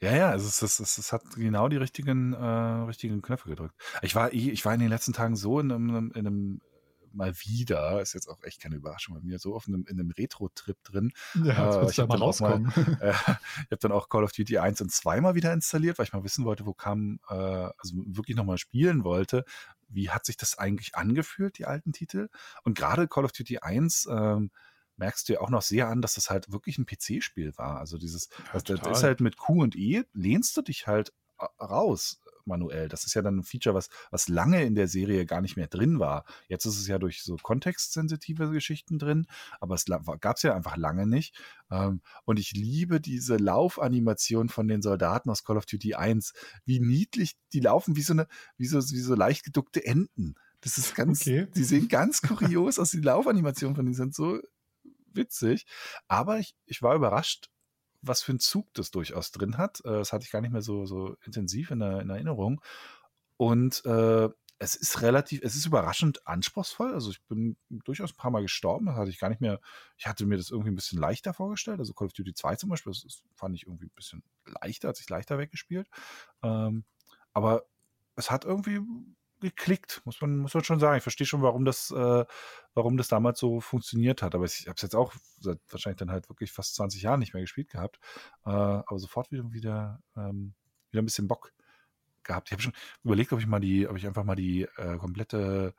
[0.02, 2.38] Ja, ja, es, ist, es, ist, es hat genau die richtigen, äh,
[2.86, 3.74] richtigen Knöpfe gedrückt.
[4.02, 6.62] Ich war, ich war in den letzten Tagen so in einem, in einem
[7.16, 10.12] mal wieder, ist jetzt auch echt keine Überraschung bei mir, so auf einem, in einem
[10.12, 11.12] Retro-Trip drin.
[11.44, 12.74] Ja, Äh, ich ja hab mal dann mal-.
[13.02, 16.06] Äh, ich habe dann auch Call of Duty 1 und 2 mal wieder installiert, weil
[16.06, 19.46] ich mal wissen wollte, wo kam, äh, also wirklich nochmal spielen wollte.
[19.88, 22.30] Wie hat sich das eigentlich angefühlt, die alten Titel?
[22.64, 24.52] Und gerade Call of Duty 1 ähm,
[24.98, 27.80] merkst du ja auch noch sehr an, dass das halt wirklich ein PC-Spiel war.
[27.80, 28.92] Also dieses, das, das total.
[28.92, 32.88] ist halt mit Q und E, lehnst du dich halt äh, raus manuell.
[32.88, 35.68] Das ist ja dann ein Feature, was, was lange in der Serie gar nicht mehr
[35.68, 36.26] drin war.
[36.48, 39.26] Jetzt ist es ja durch so kontextsensitive Geschichten drin,
[39.60, 39.86] aber es
[40.22, 41.36] gab es ja einfach lange nicht.
[41.72, 46.34] Ähm, und ich liebe diese Laufanimation von den Soldaten aus Call of Duty 1.
[46.66, 48.28] Wie niedlich die laufen, wie so eine,
[48.58, 50.36] wie so, wie so leicht geduckte Enten.
[50.62, 51.48] Das ist ganz, Okay.
[51.56, 52.92] die sehen ganz kurios aus.
[52.92, 54.40] Die Laufanimationen von denen sind so
[55.16, 55.66] witzig.
[56.08, 57.50] Aber ich, ich war überrascht,
[58.02, 59.82] was für einen Zug das durchaus drin hat.
[59.86, 62.62] Äh, Das hatte ich gar nicht mehr so, so intensiv in, der, in Erinnerung.
[63.38, 66.94] Und äh, es ist relativ, es ist überraschend anspruchsvoll.
[66.94, 68.86] Also ich bin durchaus ein paar Mal gestorben.
[68.86, 69.60] Das hatte ich gar nicht mehr,
[69.98, 71.80] ich hatte mir das irgendwie ein bisschen leichter vorgestellt.
[71.80, 74.90] Also Call of Duty 2 zum Beispiel, das ist, fand ich irgendwie ein bisschen leichter,
[74.90, 75.90] hat sich leichter weggespielt.
[76.42, 76.86] Ähm,
[77.34, 77.66] aber
[78.16, 78.80] es hat irgendwie
[79.40, 80.98] geklickt, muss man, muss man schon sagen.
[80.98, 82.26] Ich verstehe schon, warum das, äh,
[82.74, 84.36] warum das damals so funktioniert hat.
[84.36, 87.34] Aber ich habe es jetzt auch seit wahrscheinlich dann halt wirklich fast 20 Jahren nicht
[87.34, 88.00] mehr gespielt gehabt.
[88.46, 90.54] Äh, aber sofort wieder, wieder, ähm,
[90.92, 91.54] wieder ein bisschen Bock
[92.24, 92.50] gehabt.
[92.50, 95.74] Ich habe schon überlegt, ob ich mal die, ob ich einfach mal die äh, komplette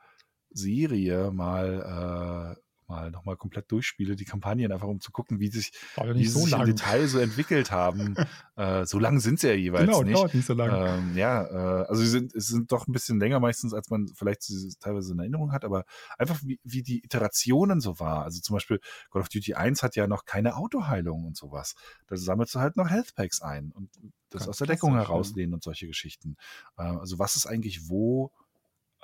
[0.49, 5.71] Serie mal äh, mal nochmal komplett durchspiele, die Kampagnen, einfach um zu gucken, wie sich,
[6.13, 6.67] wie sie so sich im lang.
[6.67, 8.15] Detail so entwickelt haben.
[8.55, 10.15] äh, so lang sind sie ja jeweils Genau, nicht.
[10.15, 10.87] dauert nicht so lange.
[10.89, 14.07] Ähm, ja, äh, also sie sind, es sind doch ein bisschen länger meistens, als man
[14.15, 15.85] vielleicht teilweise in Erinnerung hat, aber
[16.17, 18.23] einfach wie, wie die Iterationen so war.
[18.23, 18.79] Also zum Beispiel
[19.11, 21.75] Call of Duty 1 hat ja noch keine Autoheilung und sowas.
[22.07, 23.89] Da sammelst du halt noch Health Packs ein und
[24.29, 26.35] das Ganz aus der Deckung herauslehnen und solche Geschichten.
[26.77, 28.31] Äh, also was ist eigentlich wo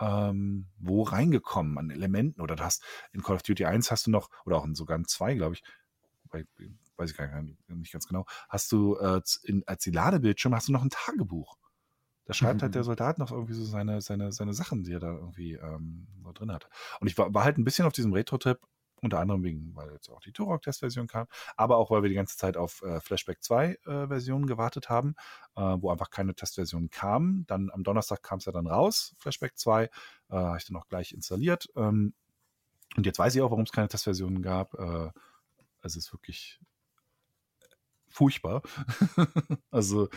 [0.04, 4.12] ähm, wo reingekommen an Elementen oder du hast in Call of Duty 1 hast du
[4.12, 5.64] noch, oder auch in sogar in 2, glaube ich,
[6.30, 6.46] bei,
[6.98, 10.68] weiß ich gar nicht, nicht ganz genau, hast du äh, in, als die Ladebildschirm hast
[10.68, 11.58] du noch ein Tagebuch.
[12.26, 15.12] Da schreibt halt der Soldat noch irgendwie so seine, seine, seine Sachen, die er da
[15.12, 16.70] irgendwie ähm, so drin hat.
[17.02, 18.60] Und ich war, war halt ein bisschen auf diesem Retro-Trip,
[19.04, 22.38] unter anderem wegen, weil jetzt auch die Turok-Testversion kam, aber auch, weil wir die ganze
[22.38, 25.16] Zeit auf äh, Flashback 2-Versionen gewartet haben,
[25.56, 27.46] äh, wo einfach keine Testversion kam.
[27.48, 29.90] Dann am Donnerstag kam es ja dann raus, Flashback 2, äh,
[30.30, 31.70] habe ich dann auch gleich installiert.
[31.76, 32.14] Ähm,
[32.96, 34.74] und jetzt weiß ich auch, warum es keine Testversionen gab.
[34.76, 35.12] Äh,
[35.82, 36.60] es ist wirklich
[38.14, 38.62] furchtbar.
[39.72, 40.08] also,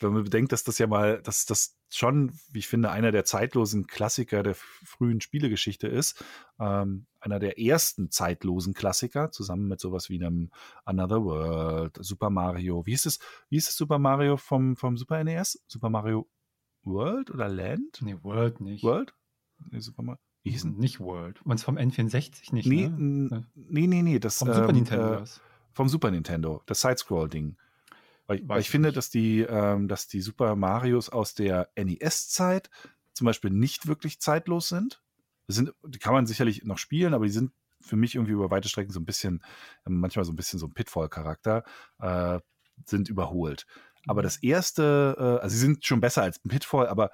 [0.00, 3.24] wenn man bedenkt, dass das ja mal, dass das schon, wie ich finde, einer der
[3.24, 6.24] zeitlosen Klassiker der frühen Spielegeschichte ist,
[6.58, 10.50] ähm, einer der ersten zeitlosen Klassiker, zusammen mit sowas wie einem
[10.84, 12.84] Another World, Super Mario.
[12.84, 15.62] Wie ist es, wie ist es Super Mario vom, vom Super NES?
[15.68, 16.28] Super Mario
[16.82, 18.00] World oder Land?
[18.00, 18.82] Nee, World nicht.
[18.82, 19.14] World?
[19.70, 20.20] Nee, Super Mario.
[20.42, 20.76] Wie hieß denn?
[20.76, 21.40] Nicht World.
[21.42, 22.96] Und vom N64 nicht, Nee, ne?
[23.30, 24.18] n- nee, nee, nee.
[24.18, 25.14] Das, Vom Super ähm, Nintendo.
[25.14, 25.24] Äh.
[25.76, 27.58] Vom Super Nintendo, das Sidescroll-Ding.
[28.26, 28.96] Weil, weil ich finde, nicht.
[28.96, 32.70] dass die, ähm, dass die Super Marios aus der NES-Zeit
[33.12, 35.02] zum Beispiel nicht wirklich zeitlos sind.
[35.46, 35.74] Das sind.
[35.84, 38.90] Die kann man sicherlich noch spielen, aber die sind für mich irgendwie über weite Strecken
[38.90, 39.44] so ein bisschen,
[39.86, 41.62] ähm, manchmal so ein bisschen so ein Pitfall-Charakter,
[42.00, 42.40] äh,
[42.86, 43.66] sind überholt.
[44.06, 47.10] Aber das erste, äh, also sie sind schon besser als Pitfall, aber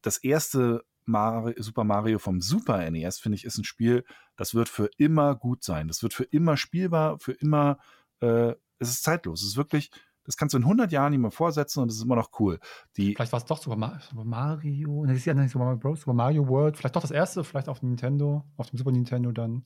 [0.00, 4.04] das erste Mario, Super Mario vom Super NES, finde ich, ist ein Spiel,
[4.36, 5.88] das wird für immer gut sein.
[5.88, 7.78] Das wird für immer spielbar, für immer,
[8.20, 9.42] äh, es ist zeitlos.
[9.42, 9.90] Es ist wirklich,
[10.24, 12.58] das kannst du in 100 Jahren nicht mehr vorsetzen und es ist immer noch cool.
[12.96, 15.02] Die, Vielleicht war es doch Super, Ma Super Mario.
[15.02, 16.00] Ne, das ist ja nicht Super Mario Bros.
[16.00, 16.76] Super Mario World.
[16.76, 19.64] Vielleicht doch das erste, vielleicht auf dem Nintendo, auf dem Super Nintendo dann.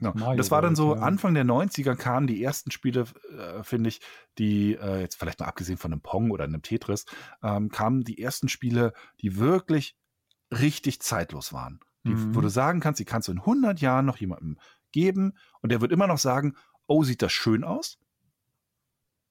[0.00, 0.34] Genau.
[0.34, 0.94] Das war dann so.
[0.94, 3.06] Anfang der 90er kamen die ersten Spiele,
[3.38, 4.00] äh, finde ich,
[4.38, 7.06] die, äh, jetzt vielleicht mal abgesehen von einem Pong oder einem Tetris,
[7.42, 9.96] ähm, kamen die ersten Spiele, die wirklich
[10.60, 11.80] richtig zeitlos waren.
[12.04, 12.34] Die, Mhm.
[12.34, 14.58] Wo du sagen kannst, die kannst du in 100 Jahren noch jemandem
[14.92, 16.54] geben und der wird immer noch sagen,
[16.86, 17.98] oh, sieht das schön aus?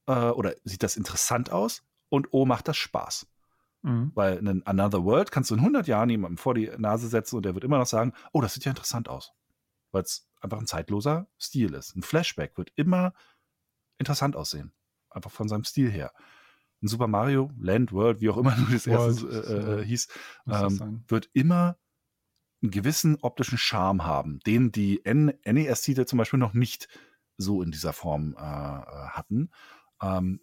[0.08, 1.84] Äh, oder sieht das interessant aus?
[2.10, 3.28] Und oh, macht das Spaß?
[3.84, 4.12] Mhm.
[4.16, 7.46] Weil einen Another World kannst du in 100 Jahren jemandem vor die Nase setzen und
[7.46, 9.34] der wird immer noch sagen, oh, das sieht ja interessant aus.
[9.92, 11.96] Weil es einfach ein zeitloser Stil ist.
[11.96, 13.14] Ein Flashback wird immer
[13.98, 14.74] interessant aussehen.
[15.10, 16.12] Einfach von seinem Stil her.
[16.84, 20.08] Ein Super Mario, Land, World, wie auch immer du das erste äh, äh, hieß,
[20.48, 21.78] ähm, wird immer
[22.62, 26.88] einen gewissen optischen Charme haben, den die NES-Titel zum Beispiel noch nicht
[27.38, 29.50] so in dieser Form äh, äh, hatten.
[30.02, 30.42] Ähm,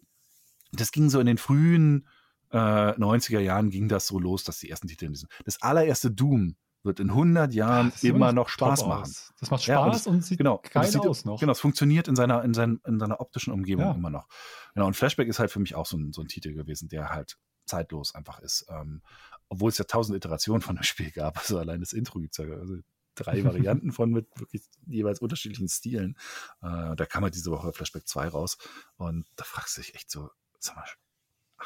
[0.71, 2.07] das ging so in den frühen
[2.51, 5.29] äh, 90er Jahren ging das so los, dass die ersten Titel in diesem.
[5.45, 8.87] Das allererste Doom wird in 100 Jahren Ah, Das sieht immer noch Spaß aus.
[8.87, 9.15] machen.
[9.39, 10.57] Das macht Ja, und Spaß und, sieht Genau.
[10.57, 11.39] Geil das sieht, aus noch.
[11.39, 13.91] Genau, es funktioniert in seiner, in, seinen, in seiner optischen Umgebung Ja.
[13.93, 14.27] immer noch.
[14.73, 17.09] Genau, und Flashback ist halt für mich auch so ein, so ein Titel gewesen, der
[17.09, 18.65] halt zeitlos einfach ist.
[18.69, 19.01] Ähm,
[19.49, 21.37] obwohl es ja tausend Iterationen von dem Spiel gab.
[21.37, 22.77] Also allein das Intro gibt es ja also
[23.15, 26.17] drei Varianten von mit wirklich jeweils unterschiedlichen Stilen.
[26.61, 28.57] Äh, da kam halt diese Woche Flashback 2 raus.
[28.95, 30.29] Und da fragst du dich echt so,
[30.59, 30.85] sag mal,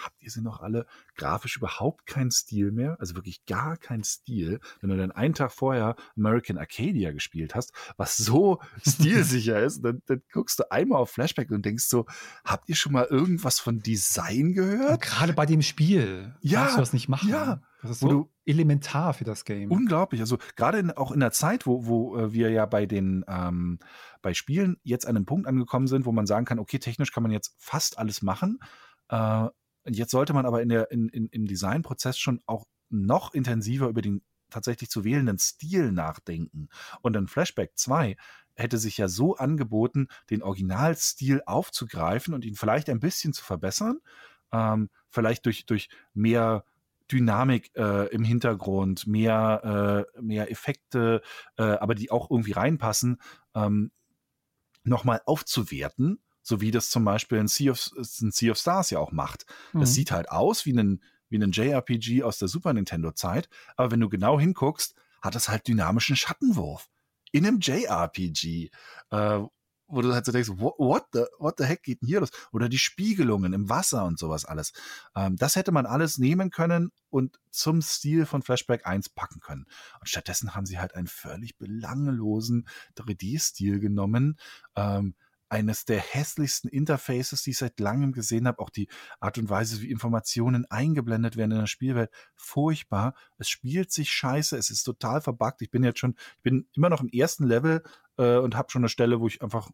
[0.03, 0.85] habt ihr sie noch alle
[1.15, 2.97] grafisch überhaupt keinen Stil mehr?
[2.99, 4.59] Also wirklich gar keinen Stil.
[4.81, 10.01] Wenn du dann einen Tag vorher American Arcadia gespielt hast, was so stilsicher ist, dann,
[10.05, 12.05] dann guckst du einmal auf Flashback und denkst so,
[12.43, 15.01] habt ihr schon mal irgendwas von Design Und gehört?
[15.01, 17.29] gerade bei dem Spiel Ja, darfst du das nicht machen.
[17.29, 17.61] ja.
[17.81, 19.69] Das ist Wo so du- elementar für das Game.
[19.69, 20.19] Unglaublich.
[20.19, 23.77] Also gerade in, auch in der Zeit, wo, wo äh, wir ja bei den ähm,
[24.23, 27.21] bei Spielen jetzt an einem Punkt angekommen sind, wo man sagen kann, okay, technisch kann
[27.21, 28.57] man jetzt fast alles machen.
[29.09, 29.49] Äh,
[29.93, 34.01] jetzt sollte man aber in der, in, in, im Designprozess schon auch noch intensiver über
[34.01, 36.69] den tatsächlich zu wählenden Stil nachdenken.
[37.01, 38.15] Und dann Flashback 2
[38.55, 43.99] hätte sich ja so angeboten, den Originalstil aufzugreifen und ihn vielleicht ein bisschen zu verbessern.
[44.51, 46.63] Ähm, vielleicht durch, durch mehr
[47.11, 51.21] Dynamik äh, im Hintergrund, mehr, äh, mehr Effekte,
[51.57, 53.17] äh, aber die auch irgendwie reinpassen,
[53.53, 53.91] ähm,
[54.83, 57.89] nochmal aufzuwerten, so wie das zum Beispiel ein Sea of,
[58.21, 59.45] ein sea of Stars ja auch macht.
[59.73, 59.93] Das Mhm.
[59.93, 64.09] sieht halt aus wie ein, wie ein JRPG aus der Super Nintendo-Zeit, aber wenn du
[64.09, 66.87] genau hinguckst, hat es halt dynamischen Schattenwurf.
[67.31, 68.69] In einem JRPG.
[69.09, 69.39] Äh,
[69.87, 72.31] wo du halt so denkst, what, what, the, what the heck geht denn hier los?
[72.51, 74.73] Oder die Spiegelungen im Wasser und sowas alles.
[75.15, 79.65] Ähm, das hätte man alles nehmen können und zum Stil von Flashback 1 packen können.
[79.99, 84.37] Und stattdessen haben sie halt einen völlig belanglosen 3D-Stil genommen.
[84.75, 85.13] Ähm,
[85.49, 88.59] eines der hässlichsten Interfaces, die ich seit langem gesehen habe.
[88.59, 88.87] Auch die
[89.19, 92.09] Art und Weise, wie Informationen eingeblendet werden in der Spielwelt.
[92.35, 93.13] Furchtbar.
[93.37, 94.57] Es spielt sich scheiße.
[94.57, 95.61] Es ist total verbuggt.
[95.61, 97.83] Ich bin jetzt schon, ich bin immer noch im ersten Level
[98.17, 99.69] äh, und habe schon eine Stelle, wo ich einfach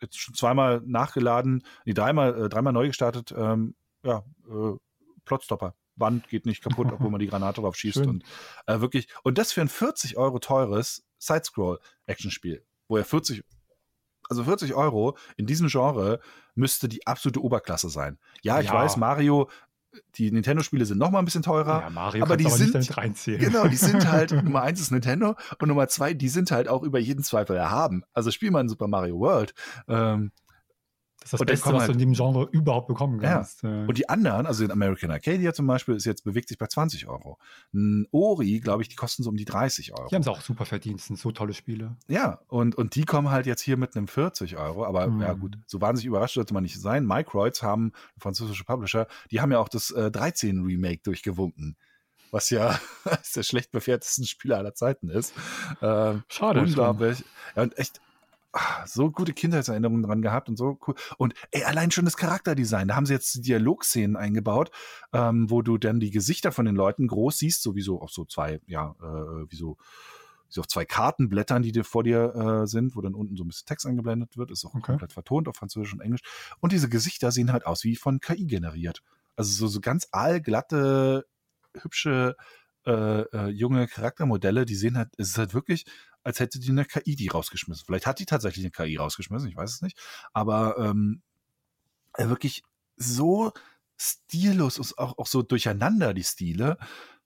[0.00, 3.74] jetzt schon zweimal nachgeladen, nee, dreimal, äh, dreimal neu gestartet, ähm,
[4.04, 4.76] ja, äh,
[5.24, 5.74] Plotstopper.
[5.96, 7.98] Wand geht nicht kaputt, obwohl man die Granate drauf schießt.
[7.98, 8.08] Schön.
[8.08, 8.24] Und
[8.66, 13.44] äh, wirklich, und das für ein 40 Euro teures Sidescroll-Action-Spiel, wo er 40,
[14.28, 16.20] also 40 Euro in diesem Genre
[16.54, 18.18] müsste die absolute Oberklasse sein.
[18.42, 18.74] Ja, ich Ja.
[18.74, 19.48] weiß, Mario,
[20.16, 21.82] die Nintendo-Spiele sind noch mal ein bisschen teurer.
[21.82, 23.40] Ja, Mario aber die aber nicht sind- damit reinzählen.
[23.40, 26.82] Genau, die sind halt, Nummer eins ist Nintendo und Nummer zwei, die sind halt auch
[26.82, 28.02] über jeden Zweifel erhaben.
[28.12, 29.54] Also spiel mal in Super Mario World.
[29.88, 30.32] Ähm,
[31.24, 33.34] Das ist das Und Beste, was du halt- in dem Genre überhaupt bekommen Ja.
[33.36, 33.64] kannst.
[33.64, 36.66] Äh, und die anderen, also in American Arcadia zum Beispiel, ist jetzt bewegt sich bei
[36.66, 37.38] 20 Euro.
[37.72, 40.06] Ein Ori, glaube ich, die kosten so um die 30 Euro.
[40.10, 41.00] die haben es auch super verdient.
[41.00, 41.96] Sind so tolle Spiele.
[42.08, 44.84] Ja, und, und die kommen halt jetzt hier mit einem 40 Euro.
[44.84, 45.22] Aber Mhm.
[45.22, 47.06] ja gut, so wahnsinnig überrascht sollte man nicht sein.
[47.06, 51.76] Microids haben, französische Publisher, die haben ja auch das äh, 13 Remake durchgewunken.
[52.32, 55.32] Was ja eines der schlecht bewertesten Spiele aller Zeiten ist.
[55.80, 56.60] Ähm, Schade.
[56.60, 57.24] Unglaublich.
[57.56, 58.00] Ja, und echt
[58.86, 60.94] so gute Kindheitserinnerungen dran gehabt und so cool.
[61.18, 62.88] Und ey, allein schon das Charakterdesign.
[62.88, 64.70] Da haben sie jetzt Dialogszenen eingebaut,
[65.12, 68.60] ähm, wo du dann die Gesichter von den Leuten groß siehst, sowieso auf so zwei,
[68.66, 69.76] ja, äh, wie so,
[70.48, 73.48] so auf zwei Kartenblättern, die dir vor dir äh, sind, wo dann unten so ein
[73.48, 74.82] bisschen Text eingeblendet wird, ist auch Okay.
[74.82, 76.22] komplett vertont auf Französisch und Englisch.
[76.60, 79.02] Und diese Gesichter sehen halt aus wie von KI generiert.
[79.36, 81.26] Also so, so ganz aalglatte,
[81.80, 82.36] hübsche
[82.86, 85.86] äh, äh, junge Charaktermodelle, die sehen halt, es ist halt wirklich,
[86.24, 87.84] als hätte die eine KI die rausgeschmissen.
[87.86, 89.98] Vielleicht hat die tatsächlich eine KI rausgeschmissen, ich weiß es nicht.
[90.32, 91.22] Aber ähm,
[92.14, 92.62] äh, wirklich
[92.96, 93.52] so
[93.96, 96.78] stillos und auch, auch so durcheinander die Stile.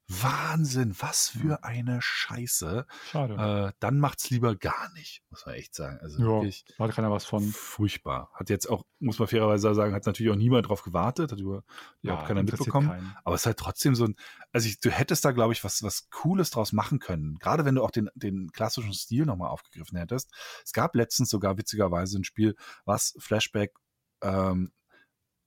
[0.09, 2.86] Wahnsinn, was für eine Scheiße.
[3.10, 3.35] Schade.
[3.35, 5.98] Äh, dann macht's lieber gar nicht, muss man echt sagen.
[6.01, 7.43] Also ja, wirklich da hat keiner was von.
[7.43, 8.30] furchtbar.
[8.32, 11.62] Hat jetzt auch, muss man fairerweise sagen, hat natürlich auch niemand drauf gewartet, hat über,
[12.01, 12.89] überhaupt keiner interessiert mitbekommen.
[12.89, 13.16] keinen.
[13.22, 14.16] Aber es ist halt trotzdem so ein,
[14.51, 17.39] also ich, du hättest da, glaube ich, was, was Cooles draus machen können.
[17.39, 20.30] Gerade wenn du auch den, den klassischen Stil nochmal aufgegriffen hättest.
[20.64, 22.56] Es gab letztens sogar witzigerweise ein Spiel,
[22.86, 23.74] was Flashback
[24.22, 24.72] ähm,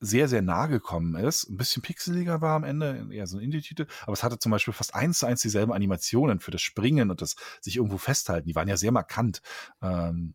[0.04, 1.48] sehr, sehr nah gekommen ist.
[1.48, 4.74] Ein bisschen pixeliger war am Ende, eher so ein Indie-Titel, aber es hatte zum Beispiel
[4.74, 8.48] fast eins zu eins dieselben Animationen für das Springen und das sich irgendwo festhalten.
[8.48, 9.42] Die waren ja sehr markant.
[9.82, 10.34] Ähm,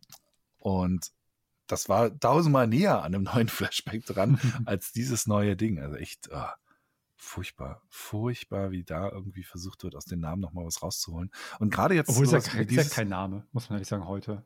[0.57, 1.11] und
[1.67, 5.79] das war tausendmal näher an einem neuen Flashback dran als dieses neue Ding.
[5.79, 6.55] Also echt ah,
[7.17, 11.29] furchtbar, furchtbar, wie da irgendwie versucht wird, aus den Namen nochmal was rauszuholen.
[11.59, 13.87] Und gerade jetzt Obwohl es ja, kein- ist ja dieses- kein Name, muss man ehrlich
[13.89, 14.45] sagen, heute.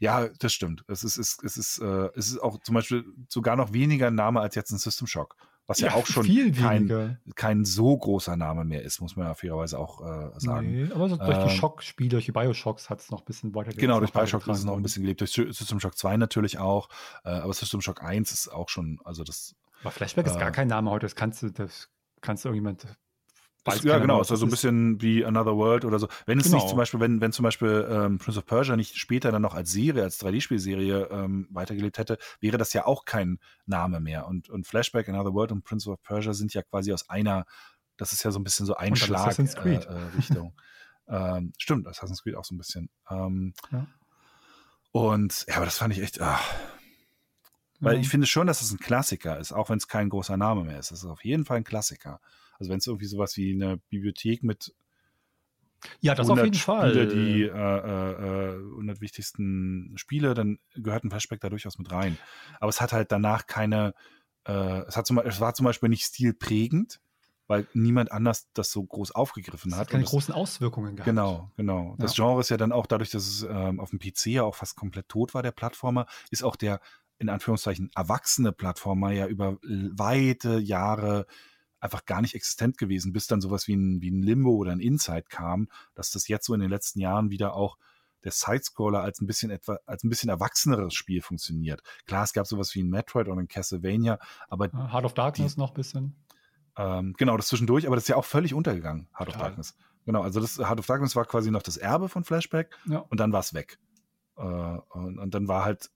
[0.00, 0.84] Ja, das stimmt.
[0.88, 4.14] Es ist, es, es ist, äh, es ist auch zum Beispiel sogar noch weniger ein
[4.14, 5.36] Name als jetzt ein System Shock.
[5.68, 9.78] Was ja, auch schon kein, kein so großer Name mehr ist, muss man ja fairerweise
[9.78, 10.70] auch äh, sagen.
[10.70, 13.54] Nee, aber so durch die Ähm, Schockspiele, durch die Bioshocks hat es noch ein bisschen
[13.54, 16.58] weiter Genau, durch Bioshock ist es noch ein bisschen gelebt, durch System Shock 2 natürlich
[16.58, 16.88] auch,
[17.24, 20.52] äh, aber System Shock 1 ist auch schon, also das Aber Flashback ist gar äh,
[20.52, 21.90] kein Name heute, das kannst du, das
[22.22, 22.86] kannst du irgendjemand.
[23.68, 26.08] Weiß ja, genau, ist also ein bisschen wie Another World oder so.
[26.26, 26.56] Wenn es Genau.
[26.56, 29.54] nicht zum Beispiel, wenn, wenn zum Beispiel ähm, Prince of Persia nicht später dann noch
[29.54, 34.26] als Serie, als 3D-Spielserie ähm, weitergelebt hätte, wäre das ja auch kein Name mehr.
[34.26, 37.44] Und, und Flashback, Another World und Prince of Persia sind ja quasi aus einer,
[37.96, 39.38] das ist ja so ein bisschen so ein Schlag.
[39.38, 40.54] Äh, äh, Richtung.
[41.08, 42.90] ähm, stimmt, Assassin's Creed auch so ein bisschen.
[43.10, 43.86] Ähm, Ja.
[44.90, 46.20] Und ja, aber das fand ich echt.
[46.20, 46.40] Ah,
[47.80, 48.00] weil Ja.
[48.00, 50.78] ich finde schon, dass es ein Klassiker ist, auch wenn es kein großer Name mehr
[50.78, 50.90] ist.
[50.90, 52.20] Es ist auf jeden Fall ein Klassiker.
[52.58, 54.74] Also wenn es irgendwie sowas wie eine Bibliothek mit
[56.00, 56.90] Ja, das auf 100 jeden Fall.
[56.90, 61.90] Spiele, die äh, äh, äh, 100 wichtigsten Spiele, dann gehört ein Flashback da durchaus mit
[61.92, 62.18] rein.
[62.60, 63.94] Aber es hat halt danach keine,
[64.44, 67.00] äh, es, hat zum, es war zum Beispiel nicht stilprägend,
[67.46, 69.80] weil niemand anders das so groß aufgegriffen hat.
[69.82, 71.06] hat keine das- großen Auswirkungen gehabt.
[71.08, 71.94] Genau, genau.
[71.98, 74.56] Das Genre ist ja dann auch dadurch, dass es ähm, auf dem PC ja auch
[74.56, 76.80] fast komplett tot war, der Plattformer, ist auch der
[77.20, 81.26] in Anführungszeichen erwachsene Plattformer ja über weite Jahre
[81.80, 84.80] einfach gar nicht existent gewesen, bis dann sowas wie ein, wie ein Limbo oder ein
[84.80, 87.76] Inside kam, dass das jetzt so in den letzten Jahren wieder auch
[88.24, 91.82] der Sidescroller als ein bisschen etwa, als ein bisschen erwachseneres Spiel funktioniert.
[92.06, 94.18] Klar, es gab sowas wie ein Metroid oder ein Castlevania,
[94.48, 96.16] aber Heart of Darkness noch ein bisschen.
[96.76, 99.34] Ähm, genau, das zwischendurch, aber das ist ja auch völlig untergegangen, Heart Total.
[99.34, 99.76] of Darkness.
[100.04, 102.98] Genau, also das Heart of Darkness war quasi noch das Erbe von Flashback Ja.
[102.98, 103.78] und dann war es weg.
[104.36, 105.90] Äh, und, und dann war halt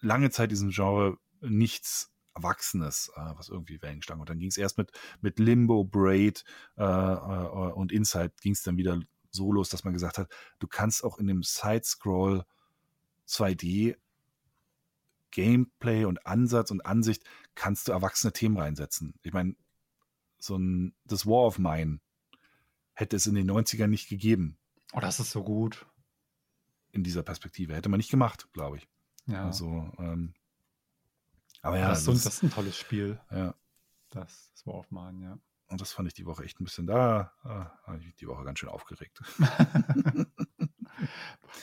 [0.00, 4.20] lange Zeit diesem Genre nichts Erwachsenes, äh, was irgendwie Wellen stank.
[4.20, 6.44] Und dann ging es erst mit, mit Limbo, Braid
[6.76, 9.00] äh, äh, und Inside ging es dann wieder
[9.30, 10.28] so los, dass man gesagt hat,
[10.58, 12.44] du kannst auch in dem Side-Scroll
[13.28, 13.96] 2D
[15.30, 19.14] Gameplay und Ansatz und Ansicht kannst du erwachsene Themen reinsetzen.
[19.22, 19.56] Ich meine,
[20.38, 22.00] so ein das War of Mine
[22.92, 24.58] hätte es in den 90ern nicht gegeben
[24.92, 25.86] Oh, das ist so gut.
[26.94, 27.74] in dieser Perspektive.
[27.74, 28.88] Hätte man nicht gemacht, glaube ich.
[29.26, 29.46] Ja.
[29.46, 30.34] Also, ähm,
[31.62, 33.18] aber ja, ja, das, ist so, das, ist ein tolles Spiel.
[33.30, 33.54] ja,
[34.10, 35.38] Das, das war auf Mine, ja.
[35.68, 37.32] und das fand ich die Woche echt ein bisschen da.
[38.00, 39.22] Ich die Woche ganz schön aufgeregt.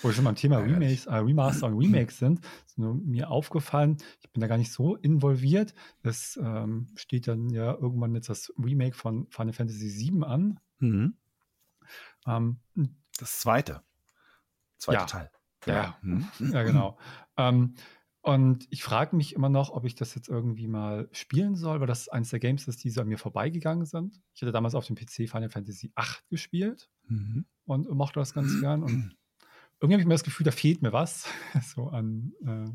[0.02, 0.58] Wo wir schon beim Thema.
[0.58, 4.72] Remakes, äh, Remaster und Remakes sind, ist nur mir aufgefallen, ich bin da gar nicht
[4.72, 5.74] so involviert.
[6.04, 10.60] Es ähm, steht dann ja irgendwann jetzt das Remake von Final Fantasy VII an.
[10.80, 11.16] Mhm.
[12.26, 12.60] Ähm,
[13.18, 13.84] Das zweite.
[14.78, 15.06] Zweiter Ja.
[15.06, 15.32] Teil.
[15.66, 15.98] Ja.
[16.02, 16.28] Mhm.
[16.40, 16.98] ja, genau.
[17.38, 17.76] ähm,
[18.22, 21.88] und ich frage mich immer noch, ob ich das jetzt irgendwie mal spielen soll, weil
[21.88, 24.22] das eines der Games ist, die so an mir vorbeigegangen sind.
[24.34, 27.46] Ich hatte damals auf dem PC Final Fantasy VIII gespielt Mhm.
[27.66, 28.84] und mochte das ganz gern.
[28.84, 29.16] Und
[29.80, 31.26] irgendwie habe ich mir das Gefühl, da fehlt mir was.
[31.76, 32.34] so an.
[32.46, 32.72] Äh,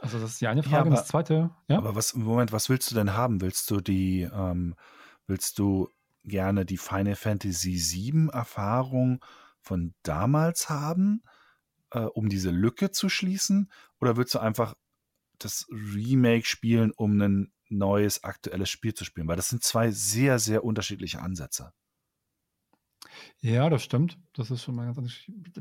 [0.00, 0.82] also, das ist die eine Ja, Frage.
[0.82, 1.76] und aber- das zweite, ja.
[1.78, 3.40] Aber was, Moment, was willst du denn haben?
[3.40, 4.74] Willst du die, ähm,
[5.26, 5.88] willst du
[6.24, 9.24] gerne die Final Fantasy VII Erfahrung
[9.60, 11.22] von damals haben,
[11.90, 13.70] äh, um diese Lücke zu schließen?
[14.00, 14.74] Oder willst du einfach
[15.38, 19.28] das Remake spielen, um ein neues, aktuelles Spiel zu spielen?
[19.28, 21.72] Weil das sind zwei sehr, sehr unterschiedliche Ansätze.
[23.40, 24.18] Ja, das stimmt.
[24.32, 25.14] Das ist schon mal ganz anders.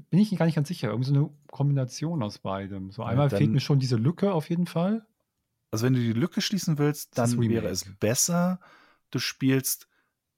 [0.10, 0.90] Bin ich gar nicht ganz sicher.
[0.90, 2.92] Irgendwie so eine Kombination aus beidem.
[2.92, 5.06] So einmal fehlt dann- mir schon diese Lücke auf jeden Fall.
[5.72, 8.60] Also wenn du die Lücke schließen willst, dann wäre es besser,
[9.12, 9.88] du spielst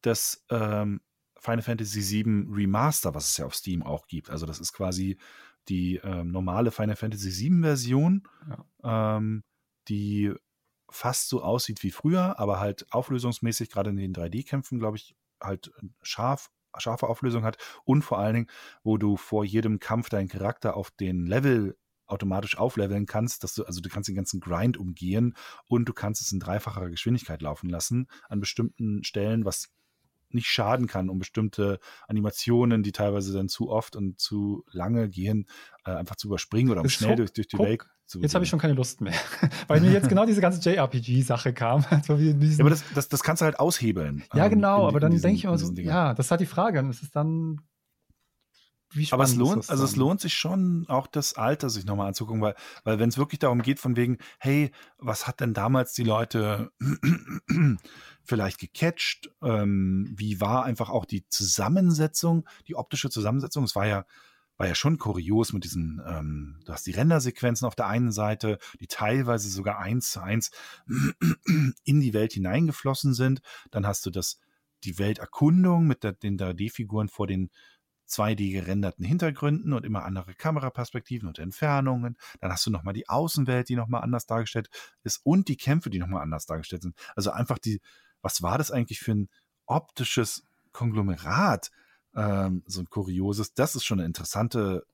[0.01, 1.01] das ähm,
[1.37, 4.29] Final Fantasy VII Remaster, was es ja auf Steam auch gibt.
[4.29, 5.17] Also das ist quasi
[5.69, 8.27] die ähm, normale Final Fantasy VII Version,
[8.83, 9.43] ähm,
[9.87, 10.33] die
[10.89, 15.71] fast so aussieht wie früher, aber halt auflösungsmäßig, gerade in den 3D-Kämpfen, glaube ich, halt
[16.01, 17.57] scharf, scharfe Auflösung hat.
[17.85, 18.47] Und vor allen Dingen,
[18.83, 21.77] wo du vor jedem Kampf deinen Charakter auf den Level
[22.07, 25.35] automatisch aufleveln kannst, dass du, also du kannst den ganzen Grind umgehen
[25.67, 29.69] und du kannst es in dreifacher Geschwindigkeit laufen lassen an bestimmten Stellen, was
[30.33, 35.45] nicht schaden kann, um bestimmte Animationen, die teilweise dann zu oft und zu lange gehen,
[35.85, 38.43] äh, einfach zu überspringen oder um schnell durch, durch die guck, Welt zu Jetzt habe
[38.43, 39.13] ich schon keine Lust mehr.
[39.67, 41.85] Weil mir jetzt genau diese ganze JRPG-Sache kam.
[42.05, 44.23] So wie in diesen, Ja, aber das, das, das kannst du halt aushebeln.
[44.33, 46.41] Ja, ähm, genau, in- aber in dann denke ich immer so, ja, das ist halt
[46.41, 46.79] die Frage.
[46.79, 47.61] Und es ist dann.
[49.11, 52.55] Aber es lohnt, also es lohnt sich schon, auch das Alter sich nochmal anzugucken, weil,
[52.83, 56.71] weil wenn es wirklich darum geht, von wegen, hey, was hat denn damals die Leute
[58.23, 59.29] vielleicht gecatcht?
[59.43, 63.63] Ähm, wie war einfach auch die Zusammensetzung, die optische Zusammensetzung?
[63.63, 64.05] Es war ja,
[64.57, 68.57] war ja schon kurios mit diesen, ähm, du hast die Rendersequenzen auf der einen Seite,
[68.79, 70.51] die teilweise sogar eins zu eins
[71.83, 73.41] in die Welt hineingeflossen sind.
[73.69, 74.39] Dann hast du das,
[74.83, 77.51] die Welterkundung mit der, den 3D-Figuren vor den
[78.09, 82.17] 2D gerenderten Hintergründen und immer andere Kameraperspektiven und Entfernungen.
[82.41, 84.69] Dann hast du nochmal die Außenwelt, die nochmal anders dargestellt
[85.03, 86.95] ist und die Kämpfe, die nochmal anders dargestellt sind.
[87.15, 87.81] Also einfach die,
[88.21, 89.29] was war das eigentlich für ein
[89.65, 91.71] optisches Konglomerat?
[92.15, 94.85] Ähm, so ein kurioses, das ist schon eine interessante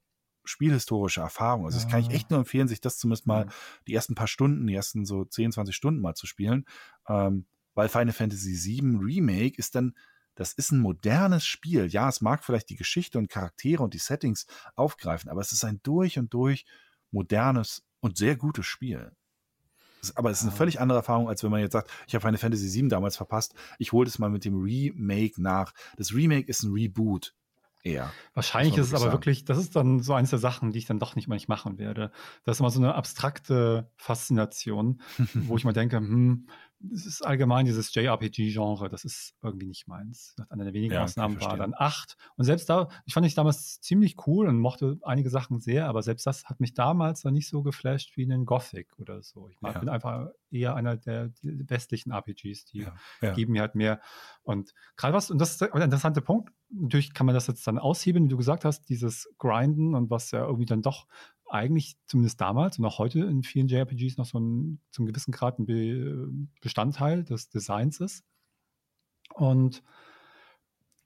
[0.44, 1.66] spielhistorische Erfahrung.
[1.66, 3.48] Also das kann ich echt nur empfehlen, sich das zumindest mal
[3.88, 6.66] die ersten paar Stunden, die ersten so 10, 20 Stunden mal zu spielen.
[7.08, 9.96] Ähm, weil Final Fantasy VII Remake ist dann,
[10.36, 11.88] das ist ein modernes Spiel.
[11.88, 14.46] Ja, es mag vielleicht die Geschichte und Charaktere und die Settings
[14.76, 16.66] aufgreifen, aber es ist ein durch und durch
[17.12, 19.12] modernes und sehr gutes Spiel.
[20.14, 22.38] Aber es ist eine völlig andere Erfahrung, als wenn man jetzt sagt, ich habe Final
[22.38, 25.74] Fantasy VII damals verpasst, ich hole das mal mit dem Remake nach.
[25.98, 27.34] Das Remake ist ein Reboot
[27.86, 28.12] eher.
[28.34, 30.86] Wahrscheinlich ist es aber wirklich wirklich, das ist dann so eines der Sachen, die ich
[30.86, 32.12] dann doch nicht mal nicht machen werde.
[32.44, 35.02] Das ist immer so eine abstrakte Faszination,
[35.34, 36.48] wo ich mal denke, hm,
[36.94, 40.36] es ist allgemein dieses JRPG-Genre, das ist irgendwie nicht meins.
[40.50, 42.18] Einer der wenigen Ja, Ausnahmen war dann acht.
[42.36, 46.04] Und selbst da, ich fand ich damals ziemlich cool und mochte einige Sachen sehr, aber
[46.04, 49.50] selbst das hat mich damals dann nicht so geflasht wie in den Gothic oder so.
[49.50, 49.80] Ich mag, Ja.
[49.80, 53.34] bin einfach eher einer der, westlichen RPGs, die Ja, ja.
[53.34, 54.00] geben mir halt mehr.
[54.44, 57.80] Und gerade was, und das ist der interessante Punkt, natürlich kann man das jetzt dann
[57.80, 61.08] aushebeln, wie du gesagt hast, dieses Grinden und was ja irgendwie dann doch
[61.48, 65.60] eigentlich zumindest damals und auch heute in vielen JRPGs noch so ein, zum gewissen Grad
[65.60, 66.30] ein Be
[66.62, 68.24] Bestandteil des Designs ist.
[69.34, 69.84] Und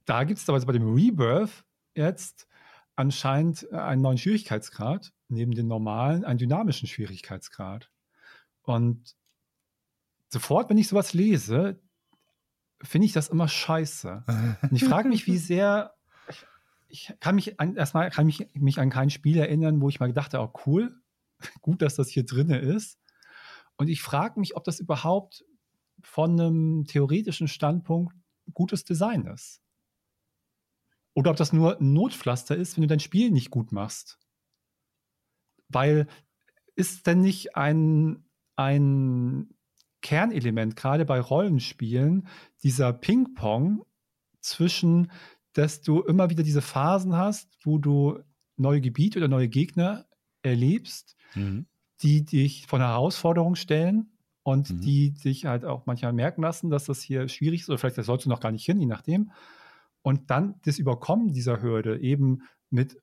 [0.06, 2.48] da gibt es aber bei dem Rebirth jetzt
[2.96, 7.90] anscheinend einen neuen Schwierigkeitsgrad, neben dem normalen einen dynamischen Schwierigkeitsgrad.
[8.64, 9.16] Und
[10.30, 11.82] sofort, wenn ich sowas lese,
[12.82, 14.24] finde ich das immer scheiße.
[14.62, 15.94] Und ich frage mich, wie sehr.
[16.90, 20.08] Ich kann mich an, erstmal kann mich, mich an kein Spiel erinnern, wo ich mal
[20.08, 21.02] gedacht habe, oh cool,
[21.62, 23.00] gut, dass das hier drin ist.
[23.78, 25.46] Und ich frage mich, ob das überhaupt
[26.02, 28.14] von einem theoretischen Standpunkt
[28.54, 29.62] gutes Design ist.
[31.14, 34.20] Oder ob das nur ein Notpflaster ist, wenn du dein Spiel nicht gut machst.
[35.68, 36.08] Weil
[36.76, 38.26] ist denn nicht ein,
[38.56, 39.54] ein
[40.02, 42.28] Kernelement, gerade bei Rollenspielen,
[42.64, 43.86] dieser Ping-Pong
[44.40, 45.12] zwischen,
[45.60, 48.18] dass du immer wieder diese Phasen hast, wo du
[48.56, 50.06] neue Gebiete oder neue Gegner
[50.42, 51.66] erlebst, mhm.
[52.02, 54.14] die dich vor eine Herausforderung stellen
[54.44, 54.80] und mhm.
[54.80, 58.26] die dich halt auch manchmal merken lassen, dass das hier schwierig ist oder vielleicht sollst
[58.26, 59.32] du noch gar nicht hin, je nachdem.
[60.02, 62.98] Und dann das Überkommen dieser Hürde eben mit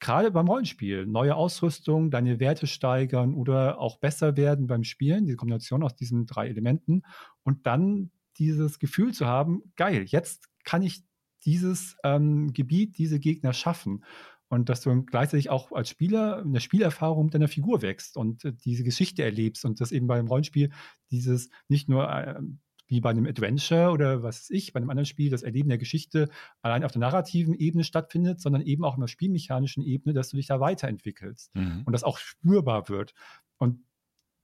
[0.00, 5.36] gerade beim Rollenspiel, neue Ausrüstung, deine Werte steigern oder auch besser werden beim Spielen, diese
[5.36, 7.02] Kombination aus diesen drei Elementen
[7.42, 11.07] und dann dieses Gefühl zu haben, geil, jetzt kann ich
[11.48, 14.04] dieses ähm, Gebiet, diese Gegner schaffen.
[14.50, 18.52] Und dass du gleichzeitig auch als Spieler eine Spielerfahrung mit deiner Figur wächst und äh,
[18.52, 20.70] diese Geschichte erlebst und das eben beim Rollenspiel
[21.10, 22.38] dieses nicht nur äh,
[22.86, 25.78] wie bei einem Adventure oder was weiß ich, bei einem anderen Spiel, das Erleben der
[25.78, 26.28] Geschichte
[26.60, 30.36] allein auf der narrativen Ebene stattfindet, sondern eben auch in der spielmechanischen Ebene, dass du
[30.36, 31.82] dich da weiterentwickelst mhm.
[31.86, 33.14] und das auch spürbar wird.
[33.56, 33.80] Und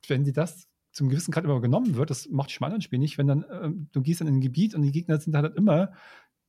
[0.09, 3.18] wenn dir das zum gewissen Grad immer genommen wird, das macht ich anderen Spiel nicht,
[3.18, 5.93] wenn dann, äh, du gehst in ein Gebiet und die Gegner sind halt immer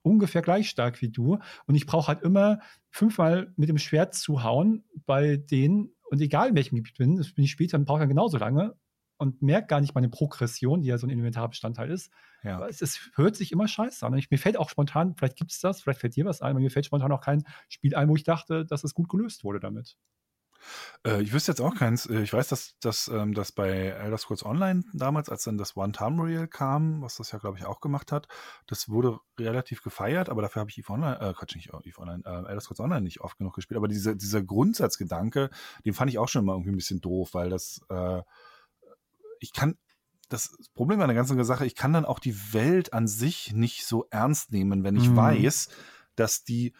[0.06, 2.60] ungefähr gleich stark wie du und ich brauche halt immer
[2.90, 7.44] fünfmal mit dem Schwert zuhauen bei denen und egal in welchem Gebiet bin, das bin
[7.44, 8.76] ich später, brauche ich dann genauso lange
[9.18, 12.12] und merke gar nicht meine Progression, die ja so ein Inventar-Bestandteil ist.
[12.44, 12.58] Ja.
[12.58, 14.14] Aber es, es, hört sich immer scheiße an.
[14.14, 16.52] Und ich, mir fällt auch spontan, vielleicht gibt es das, vielleicht fällt dir was ein,
[16.52, 19.44] aber mir fällt spontan auch kein Spiel ein, wo ich dachte, dass es gut gelöst
[19.44, 19.98] wurde damit.
[21.06, 22.06] Äh, ich wüsste jetzt auch keins.
[22.06, 25.76] Äh, ich weiß, dass, dass, ähm, dass bei Elder Scrolls Online damals, als dann das
[25.76, 28.28] One-Time-Real kam, was das ja, glaube ich, auch gemacht hat,
[28.68, 32.24] das wurde relativ gefeiert, aber dafür habe ich EVE Online, äh, Quatsch, nicht EVE Online,
[32.26, 33.78] äh, Elder Scrolls Online nicht oft genug gespielt.
[33.78, 35.50] Aber diese, dieser Grundsatzgedanke,
[35.86, 38.22] den fand ich auch schon immer irgendwie ein bisschen doof, weil das, äh,
[39.40, 39.78] ich kann,
[40.30, 43.86] das Problem an der ganzen Sache, ich kann dann auch die Welt an sich nicht
[43.86, 45.16] so ernst nehmen, wenn ich mhm.
[45.16, 45.70] weiß,
[46.16, 46.74] dass die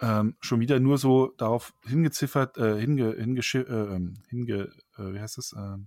[0.00, 5.20] ähm, schon wieder nur so darauf hingeziffert, äh, hinge, hinge, äh, ähm, hinge äh, wie
[5.20, 5.78] heißt das, äh,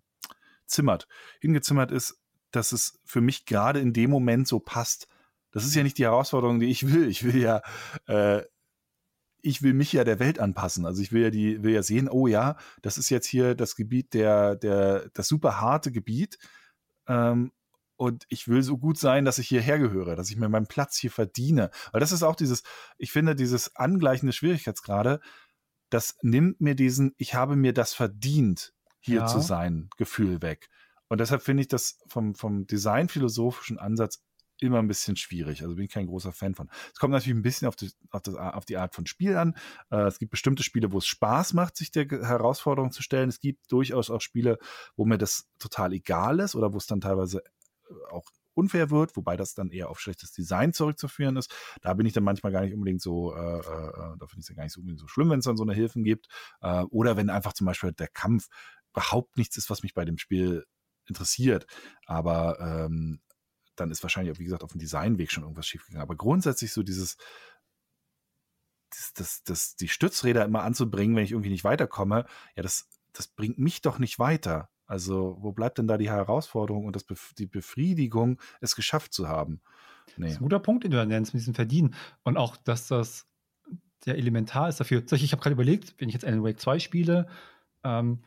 [0.66, 1.08] zimmert,
[1.40, 2.20] hingezimmert ist,
[2.52, 5.08] dass es für mich gerade in dem Moment so passt.
[5.52, 7.08] Das ist ja nicht die Herausforderung, die ich will.
[7.08, 7.62] Ich will ja
[8.08, 8.44] äh,
[9.44, 10.86] ich will mich ja der Welt anpassen.
[10.86, 13.76] Also ich will ja die, will ja sehen, oh ja, das ist jetzt hier das
[13.76, 16.38] Gebiet der, der, das super harte Gebiet.
[17.08, 17.52] Ähm,
[18.02, 20.98] und ich will so gut sein, dass ich hierher gehöre, dass ich mir meinen Platz
[20.98, 21.70] hier verdiene.
[21.92, 22.64] Weil das ist auch dieses,
[22.98, 25.20] ich finde, dieses Angleichen der Schwierigkeitsgrade,
[25.92, 29.26] das nimmt mir diesen, ich habe mir das verdient, hier ja.
[29.28, 30.68] zu sein, Gefühl weg.
[31.10, 34.24] Und deshalb finde ich das vom, vom designphilosophischen Ansatz
[34.60, 35.62] immer ein bisschen schwierig.
[35.62, 36.72] Also bin ich kein großer Fan von.
[36.92, 39.56] Es kommt natürlich ein bisschen auf die, auf das, auf die Art von Spiel an.
[39.92, 43.30] Äh, es gibt bestimmte Spiele, wo es Spaß macht, sich der Herausforderung zu stellen.
[43.30, 44.58] Es gibt durchaus auch Spiele,
[44.96, 47.44] wo mir das total egal ist oder wo es dann teilweise
[48.10, 51.54] auch unfair wird, wobei das dann eher auf schlechtes Design zurückzuführen ist.
[51.82, 54.50] Da bin ich dann manchmal gar nicht unbedingt so, äh, äh, da finde ich es
[54.50, 56.28] ja gar nicht so unbedingt so schlimm, wenn es dann so eine Hilfen gibt.
[56.62, 58.48] Äh, oder wenn einfach zum Beispiel der Kampf
[58.94, 60.66] überhaupt nichts ist, was mich bei dem Spiel
[61.06, 61.66] interessiert.
[62.06, 63.22] Aber ähm,
[63.76, 66.04] dann ist wahrscheinlich, wie gesagt, auf dem Designweg schon irgendwas schiefgegangen.
[66.04, 67.18] Aber grundsätzlich so dieses,
[68.90, 73.28] das, das, das, die Stützräder immer anzubringen, wenn ich irgendwie nicht weiterkomme, ja, das, das
[73.28, 74.70] bringt mich doch nicht weiter.
[74.92, 77.06] Also, wo bleibt denn da die Herausforderung und das,
[77.38, 79.62] die Befriedigung, es geschafft zu haben?
[80.18, 80.26] Nee.
[80.26, 81.96] Das ist ein guter Punkt, den du nennst, mit diesem Verdienen.
[82.24, 83.26] Und auch, dass das
[84.06, 85.02] der elementar ist dafür.
[85.10, 87.28] Ich habe gerade überlegt, wenn ich jetzt Alan Wake 2 spiele,
[87.86, 88.24] ähm,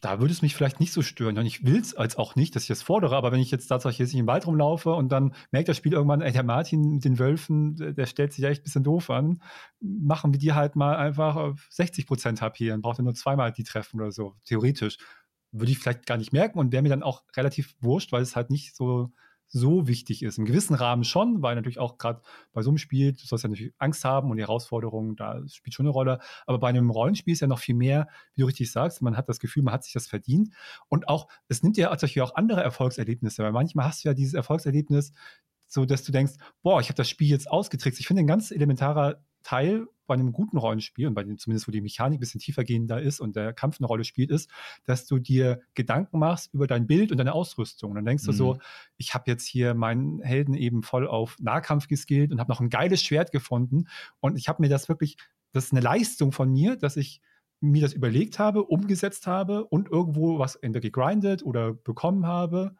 [0.00, 1.36] da würde es mich vielleicht nicht so stören.
[1.36, 3.66] Und ich will es als auch nicht, dass ich das fordere, aber wenn ich jetzt
[3.66, 7.18] tatsächlich im Wald rumlaufe und dann merkt das Spiel irgendwann, ey, der Martin mit den
[7.18, 9.42] Wölfen, der stellt sich ja echt ein bisschen doof an,
[9.80, 13.64] machen wir die halt mal einfach 60 Prozent HP, dann braucht er nur zweimal die
[13.64, 14.96] treffen oder so, theoretisch.
[15.52, 18.36] Würde ich vielleicht gar nicht merken und wäre mir dann auch relativ wurscht, weil es
[18.36, 19.12] halt nicht so
[19.52, 20.38] so wichtig ist.
[20.38, 22.22] Im gewissen Rahmen schon, weil natürlich auch gerade
[22.52, 25.74] bei so einem Spiel, du sollst ja natürlich Angst haben und die Herausforderungen, da spielt
[25.74, 26.20] schon eine Rolle.
[26.46, 29.28] Aber bei einem Rollenspiel ist ja noch viel mehr, wie du richtig sagst, man hat
[29.28, 30.54] das Gefühl, man hat sich das verdient.
[30.88, 34.32] Und auch, es nimmt ja tatsächlich auch andere Erfolgserlebnisse, weil manchmal hast du ja dieses
[34.32, 35.12] Erfolgserlebnis,
[35.66, 38.00] so dass du denkst, boah, ich habe das Spiel jetzt ausgetrickst.
[38.00, 41.72] Ich finde ein ganz elementarer Teil bei einem guten Rollenspiel und bei dem zumindest, wo
[41.72, 44.50] die Mechanik ein bisschen tiefer gehender ist und der Kampf eine Rolle spielt, ist,
[44.84, 47.90] dass du dir Gedanken machst über dein Bild und deine Ausrüstung.
[47.90, 48.26] Und dann denkst mhm.
[48.26, 48.58] du so, mhm.
[48.98, 52.68] ich habe jetzt hier meinen Helden eben voll auf Nahkampf geskillt und habe noch ein
[52.70, 53.88] geiles Schwert gefunden.
[54.20, 55.16] Und ich habe mir das wirklich,
[55.52, 57.20] das ist eine Leistung von mir, dass ich
[57.60, 62.74] mir das überlegt habe, umgesetzt habe und irgendwo was entweder gegrindet oder bekommen habe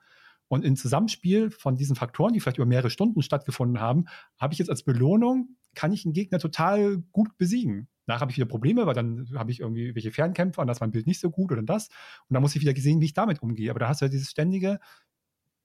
[0.49, 4.07] Und im Zusammenspiel von diesen Faktoren, die vielleicht über mehrere Stunden stattgefunden haben,
[4.39, 7.89] habe ich jetzt als Belohnung, kann ich einen Gegner total gut besiegen.
[8.07, 10.91] Nachher habe ich wieder Probleme, weil dann habe ich irgendwie welche Fernkämpfer und das mein
[10.91, 11.89] Bild nicht so gut oder das.
[12.29, 13.71] Und dann muss ich wieder sehen, wie ich damit umgehe.
[13.71, 14.81] Aber da hast du ja dieses ständige,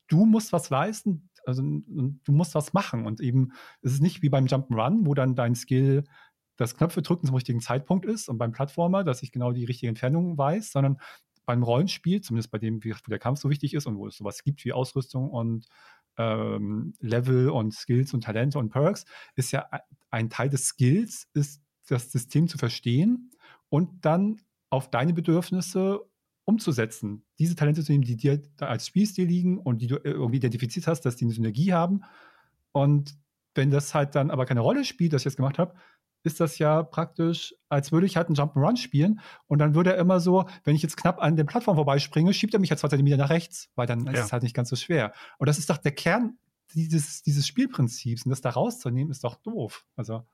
[0.07, 3.05] du musst was leisten, also du musst was machen.
[3.05, 6.03] Und eben, es ist nicht wie beim Jump'n'Run, wo dann dein Skill
[6.57, 9.89] das Knöpfe drücken zum richtigen Zeitpunkt ist und beim Plattformer, dass ich genau die richtige
[9.89, 10.97] Entfernung weiß, sondern
[11.45, 14.43] beim Rollenspiel, zumindest bei dem, wie der Kampf so wichtig ist und wo es sowas
[14.43, 15.67] gibt wie Ausrüstung und
[16.17, 19.69] ähm, Level und Skills und Talente und Perks, ist ja
[20.09, 23.31] ein Teil des Skills, ist das System zu verstehen
[23.69, 26.01] und dann auf deine Bedürfnisse
[26.45, 27.25] umzusetzen.
[27.39, 31.01] Diese Talente zu nehmen, die dir als Spielstil liegen und die du irgendwie identifiziert hast,
[31.01, 32.01] dass die eine Synergie haben.
[32.71, 33.17] Und
[33.53, 35.75] wenn das halt dann aber keine Rolle spielt, das ich jetzt gemacht habe,
[36.27, 39.97] ist das ja praktisch, als würde ich halt einen Jump'n'Run spielen und dann würde er
[39.97, 42.89] immer so, wenn ich jetzt knapp an der Plattform vorbeispringe, schiebt er mich halt zwei
[42.89, 44.11] Zentimeter nach rechts, weil dann ja.
[44.11, 45.13] ist es halt nicht ganz so schwer.
[45.39, 46.37] Und das ist doch der Kern
[46.73, 49.85] dieses, dieses Spielprinzips und das da rauszunehmen, ist doch doof.
[49.95, 50.27] Also.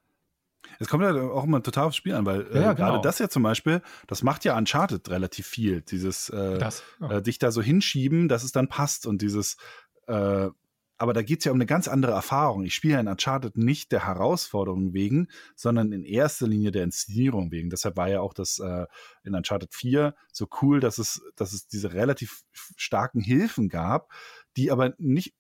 [0.80, 2.90] Es kommt ja auch immer total aufs Spiel an, weil äh, ja, genau.
[2.90, 5.82] gerade das ja zum Beispiel, das macht ja Uncharted relativ viel.
[5.82, 7.18] Dieses äh, das, ja.
[7.18, 9.58] äh, dich da so hinschieben, dass es dann passt und dieses
[10.08, 10.50] äh,
[10.98, 12.64] aber da geht es ja um eine ganz andere Erfahrung.
[12.64, 17.70] Ich spiele in Uncharted nicht der Herausforderung wegen, sondern in erster Linie der Inszenierung wegen.
[17.70, 18.86] Deshalb war ja auch das äh,
[19.24, 24.12] in Uncharted 4 so cool, dass es, dass es diese relativ starken Hilfen gab,
[24.56, 25.34] die aber nicht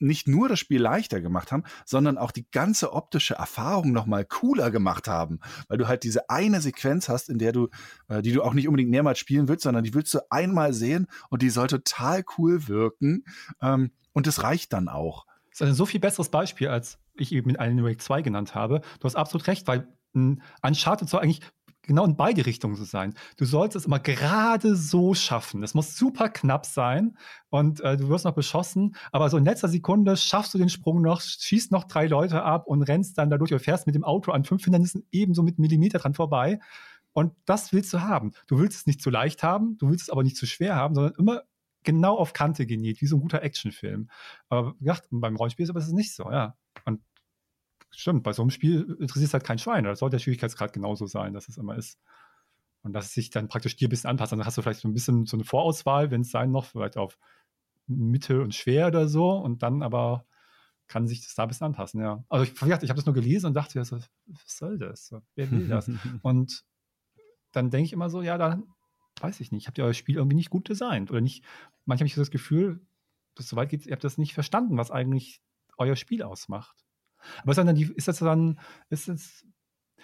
[0.00, 4.24] nicht nur das Spiel leichter gemacht haben, sondern auch die ganze optische Erfahrung noch mal
[4.24, 7.68] cooler gemacht haben, weil du halt diese eine Sequenz hast, in der du,
[8.08, 11.06] äh, die du auch nicht unbedingt mehrmals spielen willst, sondern die willst du einmal sehen
[11.30, 13.24] und die soll total cool wirken.
[13.62, 15.26] Ähm, und das reicht dann auch.
[15.50, 18.54] Das ist ein so viel besseres Beispiel, als ich eben mit Alan Wake 2 genannt
[18.54, 18.80] habe.
[18.98, 21.40] Du hast absolut recht, weil ein Uncharted soll eigentlich
[21.82, 23.14] genau in beide Richtungen so sein.
[23.36, 25.62] Du sollst es immer gerade so schaffen.
[25.62, 27.16] Es muss super knapp sein
[27.50, 31.02] und äh, du wirst noch beschossen, aber so in letzter Sekunde schaffst du den Sprung
[31.02, 34.32] noch, schießt noch drei Leute ab und rennst dann dadurch oder fährst mit dem Auto
[34.32, 36.58] an fünf Hindernissen ebenso mit Millimeter dran vorbei.
[37.12, 38.32] Und das willst du haben.
[38.48, 40.94] Du willst es nicht zu leicht haben, du willst es aber nicht zu schwer haben,
[40.94, 41.42] sondern immer
[41.84, 44.10] genau auf Kante genäht, wie so ein guter Actionfilm.
[44.48, 46.56] Aber wie gesagt, beim Rollenspiel ist aber es nicht so, ja.
[46.84, 47.00] Und
[47.90, 49.84] stimmt, bei so einem Spiel interessiert es halt kein Schwein.
[49.84, 51.98] Das sollte der Schwierigkeitsgrad genauso sein, dass es immer ist.
[52.82, 54.32] Und dass es sich dann praktisch dir ein bisschen anpasst.
[54.32, 56.96] Dann hast du vielleicht so ein bisschen so eine Vorauswahl, wenn es sein noch, vielleicht
[56.96, 57.18] auf
[57.86, 59.30] Mittel und schwer oder so.
[59.30, 60.26] Und dann aber
[60.86, 62.24] kann sich das da ein bisschen anpassen, ja.
[62.28, 64.08] Also ich, ich habe das nur gelesen und dachte, was
[64.46, 65.14] soll das?
[65.34, 65.88] Wer will das?
[66.22, 66.64] und
[67.52, 68.64] dann denke ich immer so, ja, dann
[69.20, 71.44] weiß ich nicht, habt ihr euer Spiel irgendwie nicht gut designt oder nicht,
[71.84, 72.80] manchmal habe ich das Gefühl,
[73.34, 75.42] dass soweit geht, ihr habt das nicht verstanden, was eigentlich
[75.76, 76.84] euer Spiel ausmacht.
[77.42, 78.58] Aber ist, dann die, ist das dann,
[78.90, 79.46] ist das,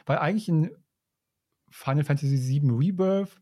[0.06, 0.70] weil eigentlich in
[1.70, 3.40] Final Fantasy VII Rebirth,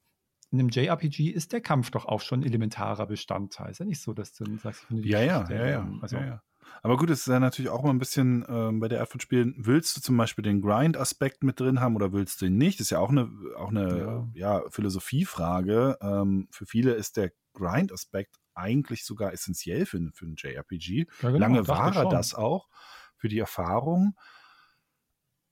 [0.50, 3.70] in einem JRPG, ist der Kampf doch auch schon elementarer Bestandteil.
[3.70, 5.98] Ist ja nicht so, dass du dann sagst, ich finde die ja, ja, ja, ja,
[6.00, 6.42] also, ja, ja.
[6.82, 9.20] Aber gut, es ist ja natürlich auch mal ein bisschen ähm, bei der Art von
[9.20, 12.78] Spielen, willst du zum Beispiel den Grind-Aspekt mit drin haben oder willst du ihn nicht?
[12.78, 14.58] Das ist ja auch eine, auch eine ja.
[14.60, 15.98] ja Philosophiefrage.
[16.00, 21.06] Ähm, für viele ist der Grind-Aspekt eigentlich sogar essentiell für, für ein JRPG.
[21.22, 22.68] Ja, genau, Lange war er das auch
[23.16, 24.14] für die Erfahrung.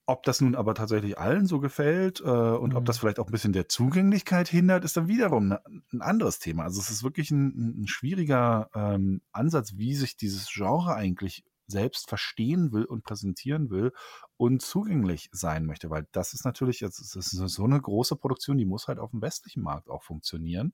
[0.09, 2.77] Ob das nun aber tatsächlich allen so gefällt äh, und mhm.
[2.77, 5.61] ob das vielleicht auch ein bisschen der Zugänglichkeit hindert, ist dann wiederum ne,
[5.93, 6.63] ein anderes Thema.
[6.63, 12.09] Also es ist wirklich ein, ein schwieriger ähm, Ansatz, wie sich dieses Genre eigentlich selbst
[12.09, 13.93] verstehen will und präsentieren will
[14.37, 18.65] und zugänglich sein möchte, weil das ist natürlich, es ist so eine große Produktion, die
[18.65, 20.73] muss halt auf dem westlichen Markt auch funktionieren.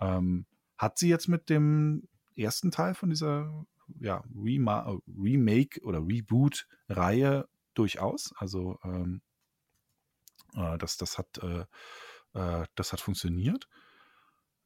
[0.00, 0.46] Ähm,
[0.78, 3.66] hat sie jetzt mit dem ersten Teil von dieser
[3.98, 8.32] ja, Remake oder Reboot-Reihe durchaus.
[8.36, 9.22] Also ähm,
[10.54, 11.64] äh, das, das, hat, äh,
[12.34, 13.68] äh, das hat funktioniert.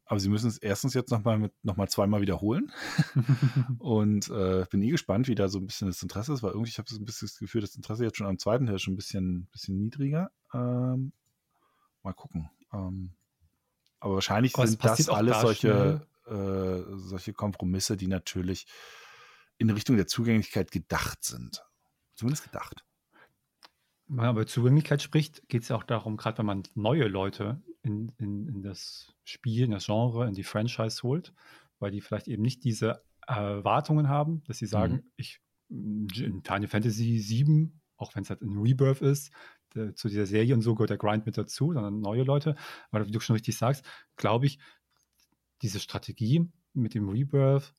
[0.06, 2.70] Aber sie müssen es erstens jetzt nochmal noch mal zweimal wiederholen.
[3.78, 6.70] und äh, bin eh gespannt, wie da so ein bisschen das Interesse ist, weil irgendwie
[6.70, 8.94] ich habe so ein bisschen das Gefühl, das Interesse jetzt schon am zweiten Teil schon
[8.94, 10.31] ein bisschen, bisschen niedriger.
[10.52, 11.12] Ähm,
[12.02, 12.51] mal gucken.
[12.72, 13.14] Ähm,
[13.98, 18.66] aber wahrscheinlich aber sind das alles solche, äh, solche Kompromisse, die natürlich
[19.56, 21.64] in Richtung der Zugänglichkeit gedacht sind.
[22.14, 22.85] Zumindest gedacht.
[24.06, 27.62] Wenn man über Zugänglichkeit spricht, geht es ja auch darum, gerade wenn man neue Leute
[27.82, 31.32] in, in, in das Spiel, in das Genre, in die Franchise holt,
[31.78, 35.10] weil die vielleicht eben nicht diese Erwartungen haben, dass sie sagen, mhm.
[35.16, 39.32] ich in Final Fantasy 7, auch wenn es halt ein Rebirth ist,
[39.74, 42.56] der, zu dieser Serie und so gehört der Grind mit dazu, sondern neue Leute.
[42.90, 43.85] Aber wie du schon richtig sagst,
[44.16, 44.59] glaube ich,
[45.62, 47.74] diese Strategie mit dem Rebirth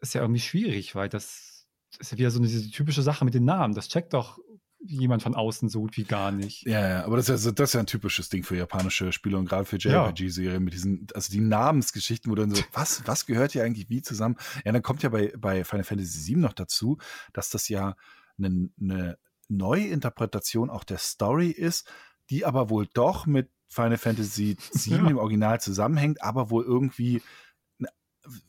[0.00, 1.66] ist ja irgendwie schwierig, weil das
[1.98, 3.74] ist ja wieder so eine diese typische Sache mit den Namen.
[3.74, 4.38] Das checkt doch
[4.86, 6.66] jemand von außen so gut wie gar nicht.
[6.66, 9.38] Ja, ja, aber das ist, ja, das ist ja ein typisches Ding für japanische Spiele
[9.38, 13.52] und gerade für JRPG-Serien mit diesen, also die Namensgeschichten, wo dann so, was, was gehört
[13.52, 14.36] hier eigentlich wie zusammen?
[14.64, 16.98] Ja, dann kommt ja bei, bei Final Fantasy VII noch dazu,
[17.32, 17.96] dass das ja
[18.38, 21.88] eine, eine Neuinterpretation auch der Story ist,
[22.30, 25.06] die aber wohl doch mit Final Fantasy VII ja.
[25.08, 27.22] im Original zusammenhängt, aber wohl irgendwie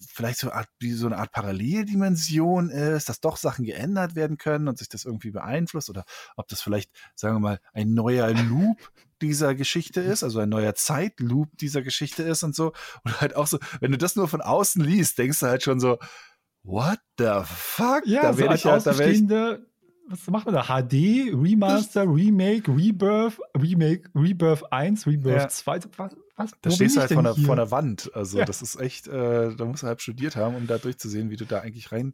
[0.08, 4.68] vielleicht so eine Art, so eine Art Paralleldimension ist, dass doch Sachen geändert werden können
[4.68, 8.92] und sich das irgendwie beeinflusst oder ob das vielleicht, sagen wir mal, ein neuer Loop
[9.22, 12.74] dieser Geschichte ist, also ein neuer Zeitloop dieser Geschichte ist und so.
[13.04, 15.80] Und halt auch so, wenn du das nur von außen liest, denkst du halt schon
[15.80, 15.98] so,
[16.64, 18.02] what the fuck?
[18.06, 19.28] Ja, da werde so ich ja, da werde ich,
[20.08, 20.64] was macht man da?
[20.64, 25.48] HD, Remaster, Remake, Rebirth, Remake, Rebirth 1, Rebirth ja.
[25.48, 25.80] 2.
[25.98, 26.52] Was, was?
[26.62, 28.12] Da stehst du halt vor der, vor der Wand.
[28.14, 28.46] Also ja.
[28.46, 31.46] das ist echt, äh, da musst du halt studiert haben, um da durchzusehen, wie du
[31.46, 32.14] da eigentlich rein,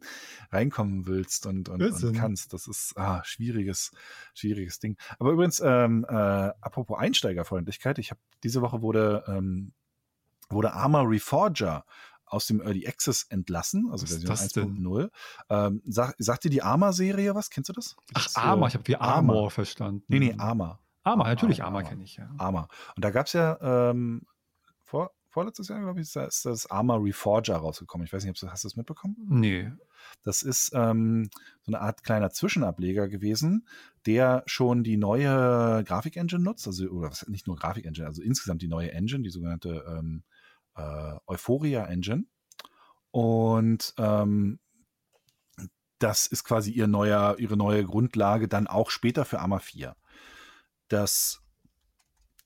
[0.50, 2.52] reinkommen willst und, und, und kannst.
[2.52, 3.90] Das ist ah, schwieriges,
[4.34, 4.96] schwieriges Ding.
[5.18, 9.72] Aber übrigens, ähm, äh, apropos Einsteigerfreundlichkeit, ich habe diese Woche wurde, ähm,
[10.48, 11.84] wurde Arma Reforger
[12.32, 15.10] aus dem Early Access entlassen, also Version 1.0.
[15.50, 17.50] Ähm, sag, sagt dir die Arma-Serie was?
[17.50, 17.96] Kennst du das?
[18.14, 19.50] Ach, das, Arma, äh, ich habe wie Armor Arma.
[19.50, 20.04] verstanden.
[20.08, 20.80] Nee, nee, Arma.
[21.02, 22.30] Arma, natürlich, Arma, Arma kenne ich, ja.
[22.38, 22.68] Arma.
[22.96, 24.22] Und da gab es ja ähm,
[24.80, 28.06] vor, vorletztes Jahr, glaube ich, ist das Arma Reforger rausgekommen.
[28.06, 29.16] Ich weiß nicht, hast du das mitbekommen?
[29.28, 29.70] Nee.
[30.22, 31.28] Das ist ähm,
[31.62, 33.66] so eine Art kleiner Zwischenableger gewesen,
[34.06, 38.92] der schon die neue Grafik-Engine nutzt, also oder nicht nur Grafik-Engine, also insgesamt die neue
[38.92, 40.22] Engine, die sogenannte ähm,
[40.76, 42.24] äh, Euphoria Engine.
[43.10, 44.58] Und ähm,
[45.98, 49.94] das ist quasi ihr neuer, ihre neue Grundlage dann auch später für AMA 4.
[50.88, 51.40] Das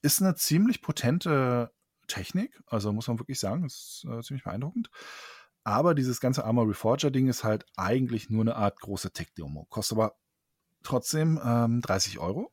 [0.02, 1.72] ist eine ziemlich potente
[2.06, 4.90] Technik, also muss man wirklich sagen, ist äh, ziemlich beeindruckend.
[5.64, 9.66] Aber dieses ganze Armor Reforger-Ding ist halt eigentlich nur eine Art große Tech-Demo.
[9.68, 10.16] Kostet aber
[10.84, 12.52] trotzdem ähm, 30 Euro,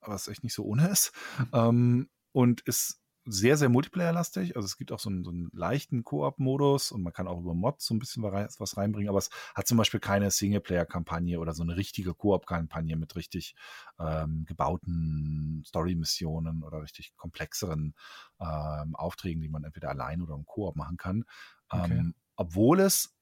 [0.00, 1.12] was echt nicht so ohne ist.
[1.38, 1.48] Mhm.
[1.54, 4.56] Ähm, und ist sehr, sehr Multiplayer-lastig.
[4.56, 7.54] Also es gibt auch so einen, so einen leichten Koop-Modus und man kann auch über
[7.54, 11.62] Mods so ein bisschen was reinbringen, aber es hat zum Beispiel keine Singleplayer-Kampagne oder so
[11.62, 13.54] eine richtige Koop-Kampagne mit richtig
[13.98, 17.94] ähm, gebauten Story-Missionen oder richtig komplexeren
[18.40, 21.24] ähm, Aufträgen, die man entweder allein oder im Koop machen kann.
[21.68, 21.98] Okay.
[21.98, 23.13] Ähm, obwohl es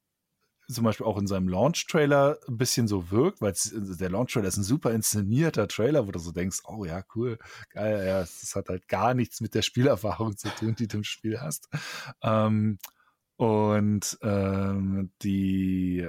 [0.73, 4.63] zum Beispiel auch in seinem Launch-Trailer ein bisschen so wirkt, weil der Launch-Trailer ist ein
[4.63, 7.39] super inszenierter Trailer, wo du so denkst, oh ja, cool,
[7.71, 11.05] geil, ja, das hat halt gar nichts mit der Spielerfahrung zu tun, die du im
[11.05, 11.69] Spiel hast.
[12.23, 12.79] Ähm,
[13.37, 16.09] und ähm, die,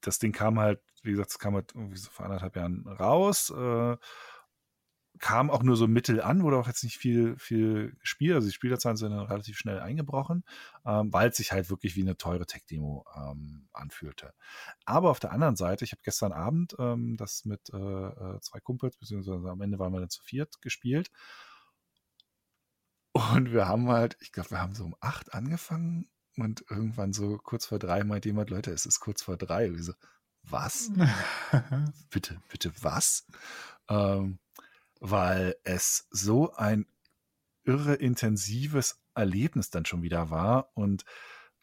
[0.00, 3.50] das Ding kam halt, wie gesagt, es kam halt irgendwie so vor anderthalb Jahren raus.
[3.50, 3.96] Äh,
[5.20, 8.34] kam auch nur so mittel an, wurde auch jetzt nicht viel, viel gespielt.
[8.34, 10.44] Also die Spielerzahlen sind dann relativ schnell eingebrochen,
[10.84, 14.32] ähm, weil es sich halt wirklich wie eine teure Tech-Demo ähm, anfühlte.
[14.86, 18.60] Aber auf der anderen Seite, ich habe gestern Abend ähm, das mit äh, äh, zwei
[18.60, 21.10] Kumpels, beziehungsweise am Ende waren wir dann zu viert gespielt.
[23.12, 27.36] Und wir haben halt, ich glaube, wir haben so um acht angefangen und irgendwann so
[27.38, 29.68] kurz vor drei meint jemand, Leute, es ist kurz vor drei.
[29.68, 29.92] Und wir so,
[30.44, 30.90] was?
[32.10, 33.26] bitte, bitte, was?
[33.88, 34.38] Ähm,
[35.00, 36.86] weil es so ein
[37.64, 41.04] irre intensives Erlebnis dann schon wieder war und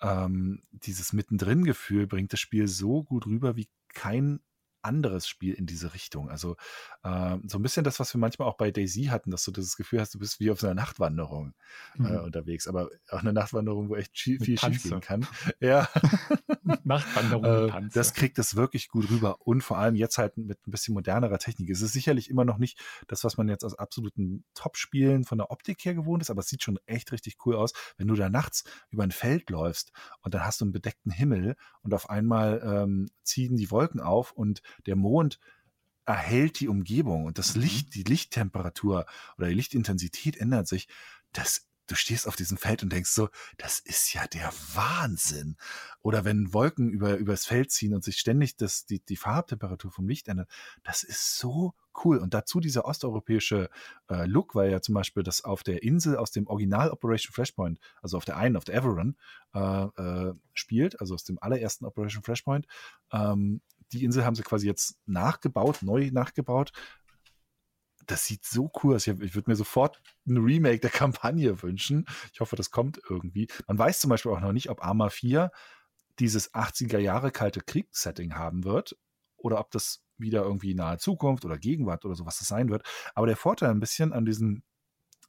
[0.01, 4.41] ähm, dieses Mittendrin-Gefühl bringt das Spiel so gut rüber wie kein
[4.87, 6.29] anderes Spiel in diese Richtung.
[6.29, 6.55] Also
[7.03, 9.75] äh, so ein bisschen das, was wir manchmal auch bei Daisy hatten, dass du das
[9.75, 11.53] Gefühl hast, du bist wie auf einer Nachtwanderung
[11.97, 12.19] äh, mhm.
[12.21, 15.27] unterwegs, aber auch eine Nachtwanderung, wo echt viel, viel schief gehen kann.
[15.59, 15.89] Ja.
[16.83, 17.69] Nachtwanderung.
[17.85, 20.93] äh, das kriegt es wirklich gut rüber und vor allem jetzt halt mit ein bisschen
[20.93, 21.69] modernerer Technik.
[21.69, 25.51] Es ist sicherlich immer noch nicht das, was man jetzt aus absoluten Top-Spielen von der
[25.51, 28.29] Optik her gewohnt ist, aber es sieht schon echt richtig cool aus, wenn du da
[28.29, 29.91] nachts über ein Feld läufst
[30.21, 34.31] und dann hast du einen bedeckten Himmel und auf einmal ähm, ziehen die Wolken auf
[34.31, 35.39] und der Mond
[36.07, 37.61] erhält die Umgebung und das mhm.
[37.63, 39.05] Licht, die Lichttemperatur
[39.37, 40.87] oder die Lichtintensität ändert sich.
[41.33, 45.57] Das, du stehst auf diesem Feld und denkst so, das ist ja der Wahnsinn.
[46.01, 50.07] Oder wenn Wolken über, übers Feld ziehen und sich ständig das, die, die Farbtemperatur vom
[50.07, 50.49] Licht ändert,
[50.83, 51.73] das ist so
[52.05, 52.19] cool.
[52.19, 53.69] Und dazu dieser osteuropäische
[54.09, 57.79] äh, Look, weil ja zum Beispiel das auf der Insel aus dem Original Operation Flashpoint,
[58.01, 59.17] also auf der einen, auf der Everon,
[59.53, 62.65] äh, äh, spielt, also aus dem allerersten Operation Flashpoint,
[63.11, 63.61] ähm,
[63.91, 66.71] die Insel haben sie quasi jetzt nachgebaut, neu nachgebaut.
[68.05, 69.05] Das sieht so cool aus.
[69.07, 72.05] Ich, würde mir sofort ein Remake der Kampagne wünschen.
[72.31, 73.47] Ich hoffe, das kommt irgendwie.
[73.67, 75.51] Man weiß zum Beispiel auch noch nicht, ob Arma 4
[76.19, 78.97] dieses 80er Jahre kalte Kriegssetting haben wird
[79.35, 82.83] oder ob das wieder irgendwie nahe Zukunft oder Gegenwart oder sowas sein wird.
[83.13, 84.63] Aber der Vorteil ein bisschen an diesen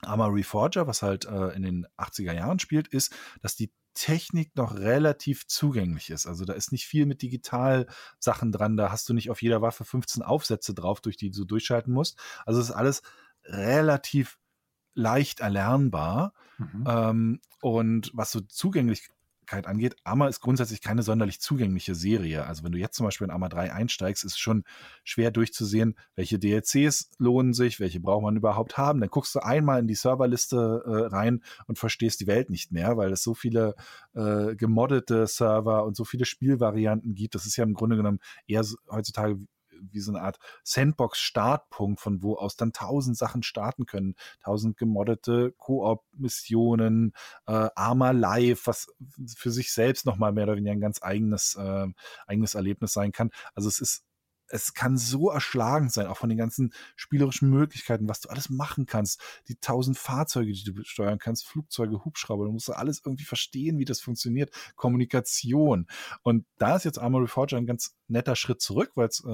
[0.02, 4.76] Arma Reforger, was halt äh, in den 80er Jahren spielt, ist, dass die Technik noch
[4.76, 6.26] relativ zugänglich ist.
[6.26, 8.76] Also da ist nicht viel mit Digital-Sachen dran.
[8.76, 12.16] Da hast du nicht auf jeder Waffe 15 Aufsätze drauf, durch die du durchschalten musst.
[12.46, 13.02] Also es ist alles
[13.44, 14.38] relativ
[14.94, 16.32] leicht erlernbar.
[16.58, 16.84] Mhm.
[16.86, 19.08] Ähm, und was so zugänglich
[19.52, 22.46] angeht, Arma ist grundsätzlich keine sonderlich zugängliche Serie.
[22.46, 24.64] Also wenn du jetzt zum Beispiel in Arma 3 einsteigst, ist es schon
[25.04, 29.00] schwer durchzusehen, welche DLCs lohnen sich, welche braucht man überhaupt haben.
[29.00, 32.96] Dann guckst du einmal in die Serverliste äh, rein und verstehst die Welt nicht mehr,
[32.96, 33.74] weil es so viele
[34.14, 37.34] äh, gemoddete Server und so viele Spielvarianten gibt.
[37.34, 39.38] Das ist ja im Grunde genommen eher heutzutage
[39.80, 44.14] wie so eine Art Sandbox-Startpunkt, von wo aus dann tausend Sachen starten können.
[44.42, 47.12] Tausend gemoddete Koop-Missionen,
[47.46, 48.88] äh, Arma Live, was
[49.36, 51.86] für sich selbst nochmal mehr oder weniger ein ganz eigenes, äh,
[52.26, 53.30] eigenes Erlebnis sein kann.
[53.54, 54.07] Also es ist
[54.48, 58.86] es kann so erschlagend sein, auch von den ganzen spielerischen Möglichkeiten, was du alles machen
[58.86, 59.20] kannst.
[59.48, 63.84] Die tausend Fahrzeuge, die du steuern kannst, Flugzeuge, Hubschrauber, du musst alles irgendwie verstehen, wie
[63.84, 64.50] das funktioniert.
[64.76, 65.86] Kommunikation.
[66.22, 69.26] Und da ist jetzt Armory Forge ein ganz netter Schritt zurück, weil es äh,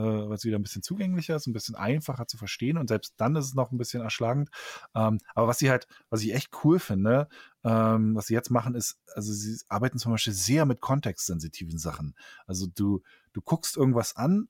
[0.44, 3.54] wieder ein bisschen zugänglicher ist, ein bisschen einfacher zu verstehen und selbst dann ist es
[3.54, 4.50] noch ein bisschen erschlagend.
[4.94, 7.28] Ähm, aber was sie halt, was ich echt cool finde,
[7.62, 12.14] ähm, was sie jetzt machen, ist, also sie arbeiten zum Beispiel sehr mit kontextsensitiven Sachen.
[12.46, 14.48] Also du, du guckst irgendwas an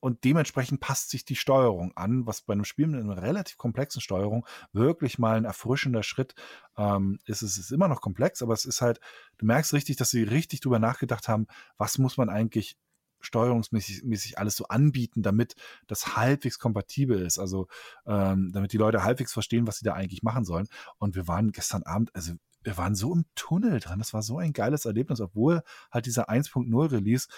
[0.00, 4.00] und dementsprechend passt sich die Steuerung an, was bei einem Spiel mit einer relativ komplexen
[4.00, 6.34] Steuerung wirklich mal ein erfrischender Schritt
[6.76, 7.42] ähm, ist.
[7.42, 9.00] Es ist immer noch komplex, aber es ist halt,
[9.38, 11.46] du merkst richtig, dass sie richtig drüber nachgedacht haben,
[11.76, 12.76] was muss man eigentlich
[13.20, 15.56] steuerungsmäßig mäßig alles so anbieten, damit
[15.88, 17.66] das halbwegs kompatibel ist, also
[18.06, 20.68] ähm, damit die Leute halbwegs verstehen, was sie da eigentlich machen sollen.
[20.98, 24.38] Und wir waren gestern Abend, also wir waren so im Tunnel dran, das war so
[24.38, 27.28] ein geiles Erlebnis, obwohl halt dieser 1.0 Release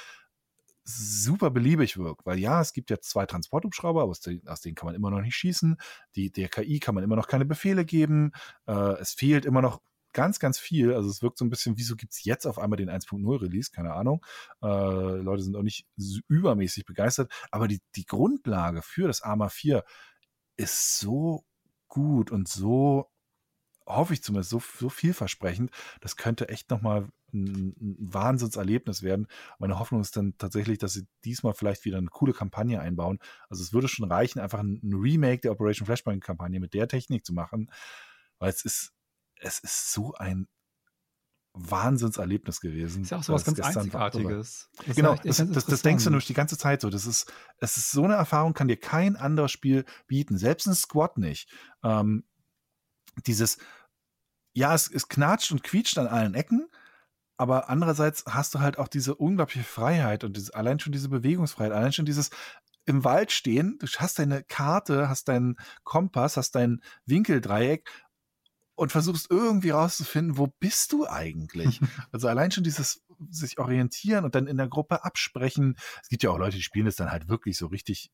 [0.85, 2.27] super beliebig wirkt.
[2.27, 5.21] Weil ja, es gibt jetzt zwei Transporthubschrauber, aus, den, aus denen kann man immer noch
[5.21, 5.77] nicht schießen.
[6.17, 8.33] Die, der KI kann man immer noch keine Befehle geben.
[8.67, 9.81] Äh, es fehlt immer noch
[10.13, 10.93] ganz, ganz viel.
[10.95, 13.71] Also es wirkt so ein bisschen, wieso gibt es jetzt auf einmal den 1.0 Release?
[13.71, 14.25] Keine Ahnung.
[14.63, 15.87] Äh, Leute sind auch nicht
[16.29, 17.33] übermäßig begeistert.
[17.51, 19.85] Aber die, die Grundlage für das Arma 4
[20.57, 21.45] ist so
[21.89, 23.11] gut und so
[23.87, 25.71] hoffe ich zumindest, so, so vielversprechend.
[26.01, 29.27] Das könnte echt nochmal ein, ein Wahnsinnserlebnis werden.
[29.59, 33.19] Meine Hoffnung ist dann tatsächlich, dass sie diesmal vielleicht wieder eine coole Kampagne einbauen.
[33.49, 37.33] Also es würde schon reichen, einfach ein, Remake der Operation Flashpoint-Kampagne mit der Technik zu
[37.33, 37.71] machen,
[38.39, 38.93] weil es ist,
[39.37, 40.49] es ist so ein
[41.53, 43.03] Wahnsinnserlebnis gewesen.
[43.03, 44.71] Ist ja auch so was ganz Einzigartiges.
[44.87, 46.91] Das genau, das, das, das denkst du nämlich die ganze Zeit so.
[46.91, 50.75] Das ist, es ist so eine Erfahrung, kann dir kein anderes Spiel bieten, selbst ein
[50.75, 51.53] Squad nicht.
[51.83, 52.25] Ähm,
[53.27, 53.59] dieses,
[54.53, 56.69] ja, es, es knatscht und quietscht an allen Ecken,
[57.41, 61.73] aber andererseits hast du halt auch diese unglaubliche Freiheit und dieses, allein schon diese Bewegungsfreiheit,
[61.73, 62.29] allein schon dieses
[62.85, 67.91] im Wald stehen, du hast deine Karte, hast deinen Kompass, hast dein Winkeldreieck
[68.75, 71.81] und versuchst irgendwie rauszufinden, wo bist du eigentlich?
[72.13, 75.79] also allein schon dieses sich orientieren und dann in der Gruppe absprechen.
[76.03, 78.11] Es gibt ja auch Leute, die spielen das dann halt wirklich so richtig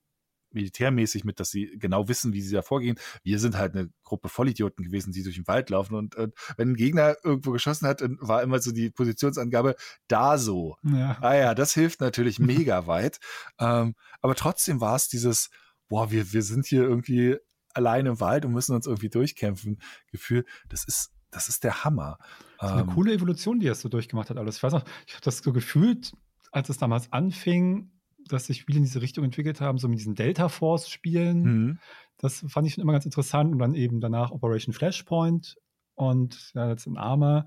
[0.53, 2.99] militärmäßig mit, dass sie genau wissen, wie sie da vorgehen.
[3.23, 6.71] Wir sind halt eine Gruppe Vollidioten gewesen, die durch den Wald laufen und, und wenn
[6.71, 9.77] ein Gegner irgendwo geschossen hat, war immer so die Positionsangabe
[10.09, 10.77] da so.
[10.83, 11.19] Ja.
[11.21, 13.19] Ah ja, das hilft natürlich mega weit.
[13.59, 15.51] Ähm, aber trotzdem war es dieses,
[15.89, 17.37] boah, wir, wir sind hier irgendwie
[17.75, 19.81] allein im Wald und müssen uns irgendwie durchkämpfen.
[20.11, 22.19] Gefühl, das ist das ist der Hammer.
[22.59, 24.57] Das ist eine ähm, coole Evolution, die er so durchgemacht hat alles.
[24.57, 26.13] Ich weiß noch, ich habe das so gefühlt,
[26.51, 27.91] als es damals anfing,
[28.29, 31.43] dass sich Spiele in diese Richtung entwickelt haben, so mit diesen Delta Force-Spielen.
[31.43, 31.79] Mhm.
[32.19, 33.53] Das fand ich schon immer ganz interessant.
[33.53, 35.57] Und dann eben danach Operation Flashpoint
[35.95, 37.47] und ja, jetzt in Arma.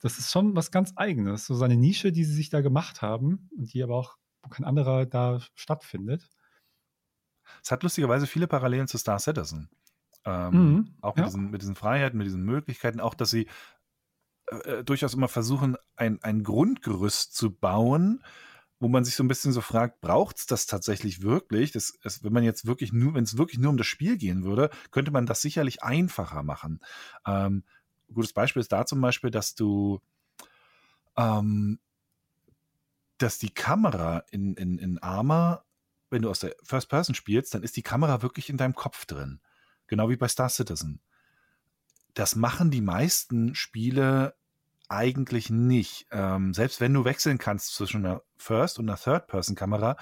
[0.00, 1.46] Das ist schon was ganz Eigenes.
[1.46, 4.16] So seine Nische, die sie sich da gemacht haben und die aber auch
[4.50, 6.28] kein anderer da stattfindet.
[7.62, 9.70] Es hat lustigerweise viele Parallelen zu Star Citizen.
[10.26, 11.24] Ähm, mhm, auch mit, ja.
[11.26, 13.46] diesen, mit diesen Freiheiten, mit diesen Möglichkeiten, auch dass sie
[14.50, 18.22] äh, äh durchaus immer versuchen, ein, ein Grundgerüst zu bauen,
[18.84, 21.72] wo man sich so ein bisschen so fragt, braucht es das tatsächlich wirklich?
[21.72, 24.44] Das, das, wenn man jetzt wirklich nur, wenn es wirklich nur um das Spiel gehen
[24.44, 26.80] würde, könnte man das sicherlich einfacher machen.
[27.26, 27.64] Ähm,
[28.12, 30.02] gutes Beispiel ist da zum Beispiel, dass du
[31.16, 31.78] ähm,
[33.16, 35.64] dass die Kamera in, in, in Arma,
[36.10, 39.06] wenn du aus der First Person spielst, dann ist die Kamera wirklich in deinem Kopf
[39.06, 39.40] drin.
[39.86, 41.00] Genau wie bei Star Citizen.
[42.12, 44.34] Das machen die meisten Spiele
[44.88, 46.06] eigentlich nicht.
[46.10, 49.96] Ähm, selbst wenn du wechseln kannst zwischen einer First- und einer Third-Person-Kamera,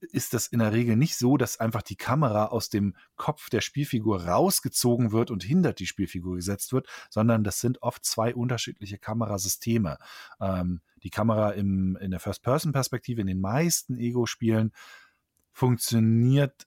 [0.00, 3.60] ist das in der Regel nicht so, dass einfach die Kamera aus dem Kopf der
[3.60, 8.98] Spielfigur rausgezogen wird und hinter die Spielfigur gesetzt wird, sondern das sind oft zwei unterschiedliche
[8.98, 9.98] Kamerasysteme.
[10.40, 14.72] Ähm, die Kamera im, in der First-Person-Perspektive in den meisten Ego-Spielen
[15.52, 16.66] funktioniert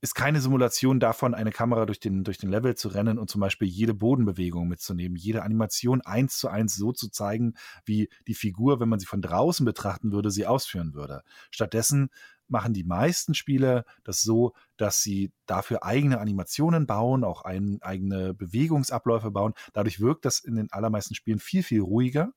[0.00, 3.40] ist keine Simulation davon, eine Kamera durch den, durch den Level zu rennen und zum
[3.40, 7.54] Beispiel jede Bodenbewegung mitzunehmen, jede Animation eins zu eins so zu zeigen,
[7.84, 11.22] wie die Figur, wenn man sie von draußen betrachten würde, sie ausführen würde.
[11.50, 12.10] Stattdessen
[12.48, 18.34] machen die meisten Spiele das so, dass sie dafür eigene Animationen bauen, auch ein, eigene
[18.34, 19.54] Bewegungsabläufe bauen.
[19.72, 22.32] Dadurch wirkt das in den allermeisten Spielen viel, viel ruhiger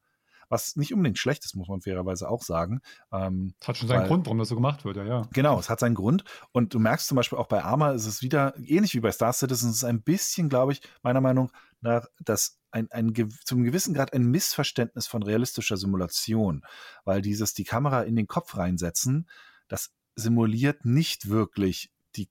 [0.50, 2.82] was nicht unbedingt schlecht ist, muss man fairerweise auch sagen.
[3.12, 5.22] Ähm, hat schon seinen weil, Grund, warum das so gemacht wird, ja, ja.
[5.32, 6.24] Genau, es hat seinen Grund.
[6.52, 9.32] Und du merkst zum Beispiel auch bei Arma ist es wieder ähnlich wie bei Star
[9.32, 11.52] Citizen, es ist ein bisschen, glaube ich, meiner Meinung
[11.82, 13.14] nach, dass ein, ein,
[13.46, 16.64] zum gewissen Grad ein Missverständnis von realistischer Simulation,
[17.06, 19.30] weil dieses die Kamera in den Kopf reinsetzen,
[19.68, 22.30] das simuliert nicht wirklich die,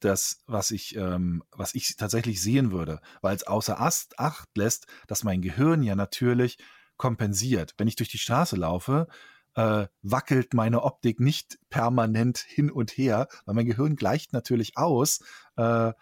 [0.00, 4.86] das, was ich, ähm, was ich tatsächlich sehen würde, weil es außer Ast Acht lässt,
[5.06, 6.58] dass mein Gehirn ja natürlich
[6.96, 7.74] kompensiert.
[7.78, 9.08] Wenn ich durch die Straße laufe,
[9.54, 15.20] äh, wackelt meine Optik nicht permanent hin und her, weil mein Gehirn gleicht natürlich aus,
[15.56, 15.92] äh,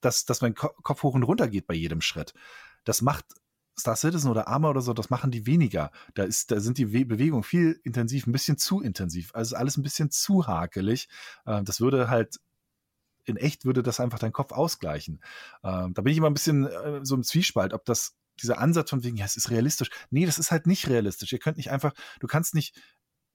[0.00, 2.32] dass, dass mein Ko Kopf hoch und runter geht bei jedem Schritt.
[2.84, 3.24] Das macht
[3.78, 5.90] Star Citizen oder Arma oder so, das machen die weniger.
[6.14, 9.34] Da ist, da sind die We Bewegungen viel intensiv, ein bisschen zu intensiv.
[9.34, 11.08] Also alles ein bisschen zu hakelig.
[11.44, 12.40] Äh, das würde halt
[13.24, 15.20] in echt würde das einfach deinen Kopf ausgleichen.
[15.64, 18.90] Ähm, da bin ich immer ein bisschen äh, so im Zwiespalt, ob das dieser Ansatz
[18.90, 19.90] von wegen, ja, es ist realistisch.
[20.10, 21.32] Nee, das ist halt nicht realistisch.
[21.32, 22.80] Ihr könnt nicht einfach, du kannst nicht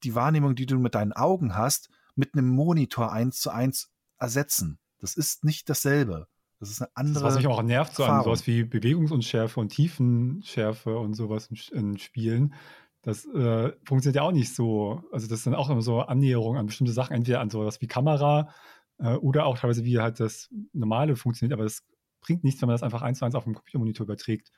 [0.03, 4.79] die Wahrnehmung, die du mit deinen Augen hast, mit einem Monitor eins zu eins ersetzen.
[4.99, 6.27] Das ist nicht dasselbe.
[6.59, 7.23] Das ist eine andere.
[7.23, 11.97] Das, was mich auch nervt, so an sowas wie Bewegungsunschärfe und Tiefenschärfe und sowas in,
[11.97, 12.53] Spielen.
[13.01, 15.03] Das äh, funktioniert ja auch nicht so.
[15.11, 18.53] Also, das sind auch immer so Annäherungen an bestimmte Sachen, entweder an sowas wie Kamera
[18.99, 21.83] äh, oder auch teilweise wie halt das normale funktioniert, aber das
[22.21, 24.51] bringt nichts, wenn man das einfach eins zu eins auf dem Computermonitor überträgt.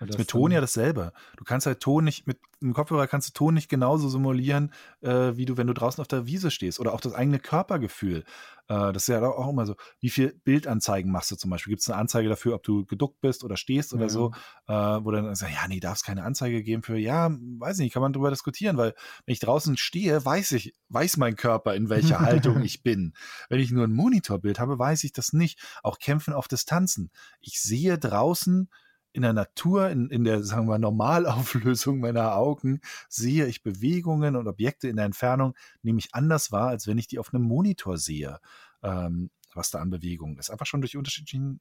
[0.00, 1.12] Das ist mit Ton ja dasselbe.
[1.36, 4.72] Du kannst halt Ton nicht, mit einem Kopfhörer kannst du Ton nicht genauso simulieren,
[5.02, 6.80] äh, wie du, wenn du draußen auf der Wiese stehst.
[6.80, 8.24] Oder auch das eigene Körpergefühl.
[8.68, 9.74] Äh, das ist ja auch immer so.
[9.98, 11.72] Wie viel Bildanzeigen machst du zum Beispiel?
[11.72, 14.08] Gibt es eine Anzeige dafür, ob du geduckt bist oder stehst oder ja.
[14.08, 14.32] so?
[14.68, 17.92] Äh, wo dann sagst, ja, nee, darf es keine Anzeige geben für, ja, weiß nicht,
[17.92, 18.94] kann man darüber diskutieren, weil
[19.26, 23.12] wenn ich draußen stehe, weiß ich, weiß mein Körper, in welcher Haltung ich bin.
[23.48, 25.60] Wenn ich nur ein Monitorbild habe, weiß ich das nicht.
[25.82, 27.10] Auch Kämpfen auf Distanzen.
[27.40, 28.70] Ich sehe draußen,
[29.12, 34.46] in der Natur, in, in der, sagen wir, Normalauflösung meiner Augen, sehe ich Bewegungen und
[34.46, 38.38] Objekte in der Entfernung nämlich anders wahr, als wenn ich die auf einem Monitor sehe,
[38.82, 40.50] ähm, was da an Bewegungen ist.
[40.50, 41.60] Einfach schon durch unterschiedlichen,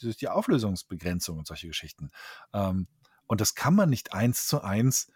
[0.00, 2.10] durch die Auflösungsbegrenzung und solche Geschichten.
[2.52, 2.86] Ähm,
[3.26, 5.10] und das kann man nicht eins zu eins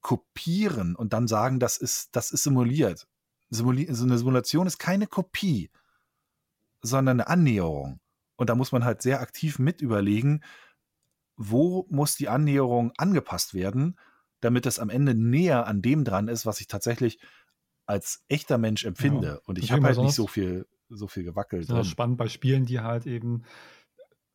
[0.00, 3.06] kopieren und dann sagen, das ist, das ist simuliert.
[3.50, 5.70] Simuli so eine Simulation ist keine Kopie,
[6.82, 8.00] sondern eine Annäherung.
[8.36, 10.42] Und da muss man halt sehr aktiv mit überlegen,
[11.42, 13.98] wo muss die Annäherung angepasst werden,
[14.40, 17.18] damit es am Ende näher an dem dran ist, was ich tatsächlich
[17.86, 19.26] als echter Mensch empfinde.
[19.26, 19.40] Ja.
[19.46, 21.70] Und ich habe halt nicht so viel, so viel gewackelt.
[21.70, 23.44] Das ist spannend bei Spielen, die halt eben,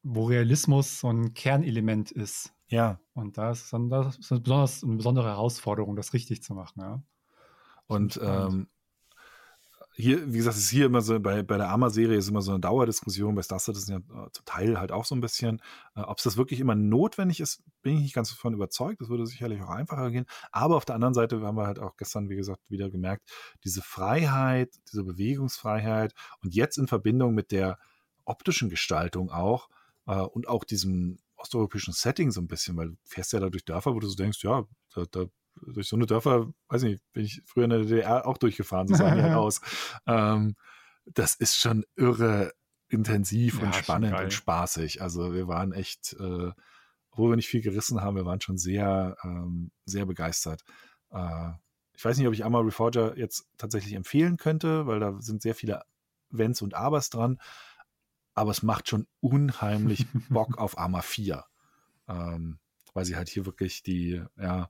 [0.02, 2.56] wo Realismus so ein Kernelement ist.
[2.70, 3.00] Ja.
[3.14, 6.82] Und da ist, dann, das ist eine, besonders, eine besondere Herausforderung, das richtig zu machen.
[6.82, 7.04] Ja.
[7.86, 8.68] Und ähm,
[9.98, 12.60] hier, wie gesagt, ist hier immer so, bei, bei der Arma-Serie ist immer so eine
[12.60, 15.62] Dauerdiskussion, bei Star Citizen ja äh, zum Teil halt auch so ein bisschen.
[15.96, 19.00] Äh, Ob es das wirklich immer notwendig ist, bin ich nicht ganz davon überzeugt.
[19.00, 20.26] Das würde sicherlich auch einfacher gehen.
[20.52, 23.30] Aber auf der anderen Seite haben wir halt auch gestern, wie gesagt, wieder gemerkt,
[23.64, 26.14] diese Freiheit, diese Bewegungsfreiheit
[26.44, 27.80] und jetzt in Verbindung mit der
[28.26, 29.70] optischen Gestaltung auch
[30.08, 33.64] äh, und auch diesem osteuropäischen Setting so ein bisschen, weil du fährst ja da durch
[33.64, 35.26] Dörfer, wo du so denkst, ja, da, da
[35.62, 38.96] durch so eine Dörfer, weiß nicht, bin ich früher in der DDR auch durchgefahren, so
[38.96, 39.62] sahen die halt aus.
[40.06, 40.56] Ähm,
[41.06, 42.52] das ist schon irre
[42.88, 45.02] intensiv ja, und spannend und spaßig.
[45.02, 46.52] Also wir waren echt, äh,
[47.12, 50.64] obwohl wir nicht viel gerissen haben, wir waren schon sehr, ähm, sehr begeistert.
[51.12, 51.52] Äh,
[51.94, 55.56] ich weiß nicht, ob ich Arma Reforger jetzt tatsächlich empfehlen könnte, weil da sind sehr
[55.56, 55.84] viele
[56.30, 57.40] Wenns und Abers dran.
[58.34, 61.44] Aber es macht schon unheimlich Bock auf Arma 4.
[62.08, 62.60] Ähm,
[62.94, 64.70] weil sie halt hier wirklich die, ja,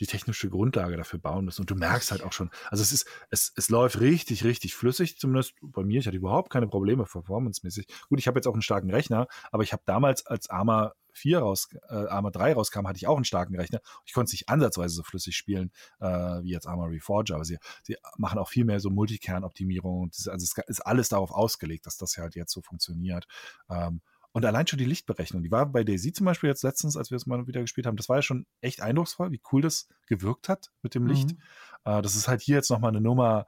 [0.00, 1.62] die technische Grundlage dafür bauen müssen.
[1.62, 5.18] Und du merkst halt auch schon, also es ist, es, es läuft richtig, richtig flüssig,
[5.18, 6.00] zumindest bei mir.
[6.00, 7.86] Ich hatte überhaupt keine Probleme performancemäßig.
[8.08, 11.38] Gut, ich habe jetzt auch einen starken Rechner, aber ich habe damals, als Arma 4
[11.38, 13.80] raus, äh, Arma 3 rauskam, hatte ich auch einen starken Rechner.
[14.04, 17.58] Ich konnte es nicht ansatzweise so flüssig spielen äh, wie jetzt Arma Reforger, aber sie,
[17.82, 20.10] sie machen auch viel mehr so Multikern-Optimierung.
[20.12, 23.26] Also es ist alles darauf ausgelegt, dass das halt jetzt so funktioniert.
[23.70, 24.02] Ähm,
[24.36, 27.16] und allein schon die Lichtberechnung, die war bei Daisy zum Beispiel jetzt letztens, als wir
[27.16, 30.50] es mal wieder gespielt haben, das war ja schon echt eindrucksvoll, wie cool das gewirkt
[30.50, 31.30] hat mit dem Licht.
[31.30, 31.38] Mhm.
[31.86, 33.46] Äh, das ist halt hier jetzt nochmal eine Nummer,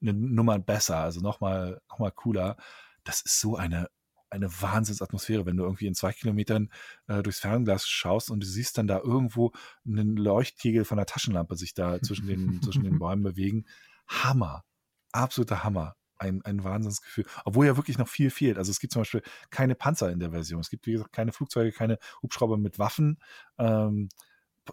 [0.00, 2.56] eine Nummer besser, also nochmal noch mal cooler.
[3.02, 3.88] Das ist so eine,
[4.30, 6.70] eine Wahnsinnsatmosphäre, wenn du irgendwie in zwei Kilometern
[7.08, 9.50] äh, durchs Fernglas schaust und du siehst dann da irgendwo
[9.84, 13.66] einen Leuchtkegel von der Taschenlampe sich da zwischen den, zwischen den Bäumen bewegen.
[14.06, 14.62] Hammer.
[15.10, 15.96] Absoluter Hammer.
[16.20, 17.24] Ein, ein Wahnsinnsgefühl.
[17.44, 18.58] Obwohl ja wirklich noch viel fehlt.
[18.58, 20.60] Also es gibt zum Beispiel keine Panzer in der Version.
[20.60, 23.18] Es gibt, wie gesagt, keine Flugzeuge, keine Hubschrauber mit Waffen.
[23.58, 24.08] Ähm,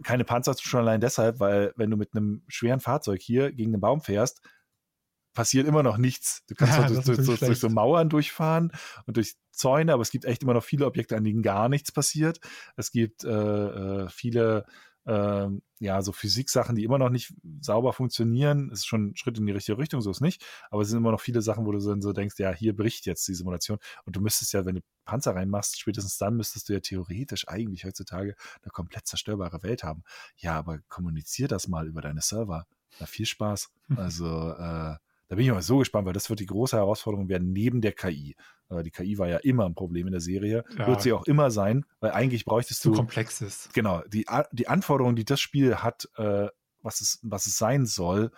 [0.03, 3.81] keine Panzer schon allein deshalb, weil wenn du mit einem schweren Fahrzeug hier gegen einen
[3.81, 4.41] Baum fährst,
[5.33, 6.43] passiert immer noch nichts.
[6.47, 8.71] Du kannst ja, durch, durch, durch, so Mauern durchfahren
[9.05, 11.91] und durch Zäune, aber es gibt echt immer noch viele Objekte, an denen gar nichts
[11.91, 12.39] passiert.
[12.75, 14.65] Es gibt äh, äh viele
[15.07, 15.47] äh,
[15.79, 18.69] ja, so Physiksachen, die immer noch nicht sauber funktionieren.
[18.71, 20.45] Es ist schon ein Schritt in die richtige Richtung, so ist nicht.
[20.69, 23.05] Aber es sind immer noch viele Sachen, wo du so, so denkst, ja, hier bricht
[23.05, 23.77] jetzt die Simulation.
[24.05, 27.85] Und du müsstest ja, wenn du Panzer reinmachst, spätestens dann müsstest du ja theoretisch eigentlich
[27.85, 30.03] heutzutage eine komplett zerstörbare Welt haben.
[30.35, 32.65] Ja, aber kommunizier das mal über deine Server.
[32.99, 33.71] Na, viel Spaß.
[33.95, 34.95] Also, äh,
[35.29, 37.91] da bin ich mal so gespannt, weil das wird die große Herausforderung werden neben der
[37.91, 38.35] KI.
[38.69, 40.87] Äh, die KI war ja immer ein Problem in der Serie, ja.
[40.87, 42.95] wird sie auch immer sein, weil eigentlich bräuchtest Zu du.
[42.95, 43.73] komplex ist.
[43.73, 46.47] Genau, die, die Anforderungen, die das Spiel hat, äh,
[46.81, 48.31] was, es, was es sein soll,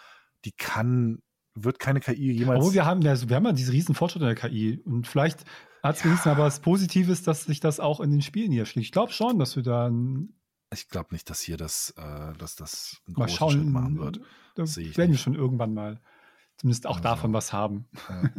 [0.45, 1.21] die kann,
[1.53, 2.65] wird keine KI jemals.
[2.65, 5.45] Aber wir haben ja, wir haben ja diese riesen Fortschritte in der KI und vielleicht
[5.83, 6.05] hat es ja.
[6.05, 8.85] wenigstens aber was Positives, dass sich das auch in den Spielen niederschlägt.
[8.85, 9.91] Ich glaube schon, dass wir da
[10.71, 14.21] ich glaube nicht, dass hier das, äh, dass das einen mal schauen, Schritt machen wird.
[14.55, 15.99] Da werden wir schon irgendwann mal
[16.59, 17.87] zumindest auch also, davon was haben.
[18.09, 18.29] Ja.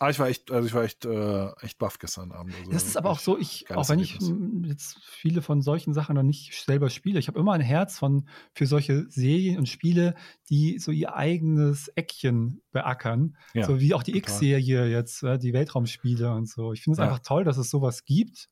[0.00, 2.52] Ah, ich war echt, also ich war echt, äh, echt baff gestern Abend.
[2.58, 4.18] Also das ist aber auch so, ich, auch wenn ich
[4.64, 8.28] jetzt viele von solchen Sachen noch nicht selber spiele, ich habe immer ein Herz von,
[8.54, 10.16] für solche Serien und Spiele,
[10.50, 13.36] die so ihr eigenes Eckchen beackern.
[13.54, 16.72] Ja, so wie auch die X-Serie jetzt, äh, die Weltraumspiele und so.
[16.72, 17.04] Ich finde es ja.
[17.04, 18.48] einfach toll, dass es sowas gibt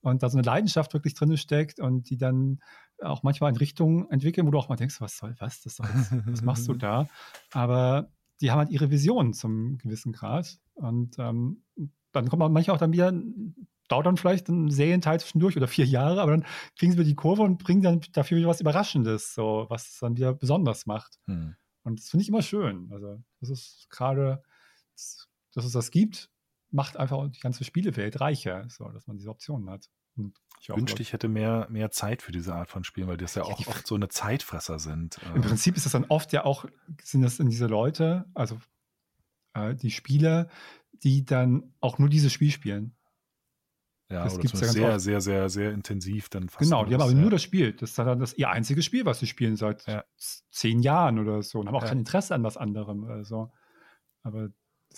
[0.00, 2.60] und da so eine Leidenschaft wirklich drin steckt und die dann
[3.02, 5.88] auch manchmal in Richtungen entwickeln, wo du auch mal denkst, was soll was, das soll,
[6.26, 7.08] was machst du da?
[7.52, 10.58] Aber die haben halt ihre Vision zum gewissen Grad.
[10.74, 11.62] Und ähm,
[12.12, 13.12] dann kommt man manchmal auch dann wieder,
[13.88, 16.46] dauert dann vielleicht ein Serienteil zwischendurch oder vier Jahre, aber dann
[16.76, 19.98] kriegen sie wieder die Kurve und bringen dann dafür wieder was Überraschendes, so was es
[19.98, 21.18] dann wieder besonders macht.
[21.26, 21.56] Hm.
[21.84, 22.90] Und das finde ich immer schön.
[22.92, 24.42] Also, das ist gerade,
[25.54, 26.30] dass es das gibt,
[26.70, 29.88] macht einfach die ganze Spielewelt reicher, so, dass man diese Optionen hat.
[30.60, 33.42] Ich wünschte, ich hätte mehr, mehr Zeit für diese Art von Spielen, weil das ja
[33.42, 35.18] auch oft so eine Zeitfresser sind.
[35.34, 35.46] Im äh.
[35.46, 36.66] Prinzip ist das dann oft ja auch,
[37.02, 38.58] sind das in diese Leute, also
[39.54, 40.48] äh, die Spieler,
[41.02, 42.94] die dann auch nur dieses Spiel spielen.
[44.10, 45.00] Ja, das gibt ja sehr, oft.
[45.00, 46.64] sehr, sehr, sehr intensiv dann fast.
[46.64, 47.18] Genau, die haben aber ja.
[47.18, 47.74] nur das Spiel.
[47.74, 50.02] Das ist dann das ihr einziges Spiel, was sie spielen seit ja.
[50.50, 53.04] zehn Jahren oder so und haben auch kein Interesse an was anderem.
[53.04, 53.52] Also.
[54.22, 54.48] Aber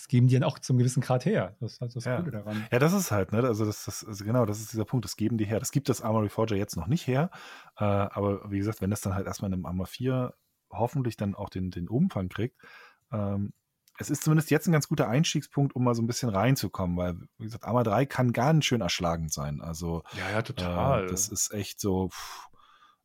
[0.01, 1.55] das geben die dann auch zum gewissen Grad her.
[1.59, 2.17] Das ist halt das ja.
[2.17, 2.65] Coole daran.
[2.71, 3.43] Ja, das ist halt, ne?
[3.43, 5.05] Also, das, das, also genau, das ist dieser Punkt.
[5.05, 5.59] Das geben die her.
[5.59, 7.29] Das gibt das Armory Forger jetzt noch nicht her.
[7.77, 10.33] Äh, aber wie gesagt, wenn das dann halt erstmal in einem Arma 4
[10.71, 12.57] hoffentlich dann auch den, den Umfang kriegt,
[13.11, 13.53] ähm,
[13.99, 17.19] es ist zumindest jetzt ein ganz guter Einstiegspunkt, um mal so ein bisschen reinzukommen, weil,
[17.37, 19.61] wie gesagt, Arma 3 kann ganz schön erschlagend sein.
[19.61, 21.03] Also, ja, ja, total.
[21.03, 22.47] Äh, das ist echt so, pff,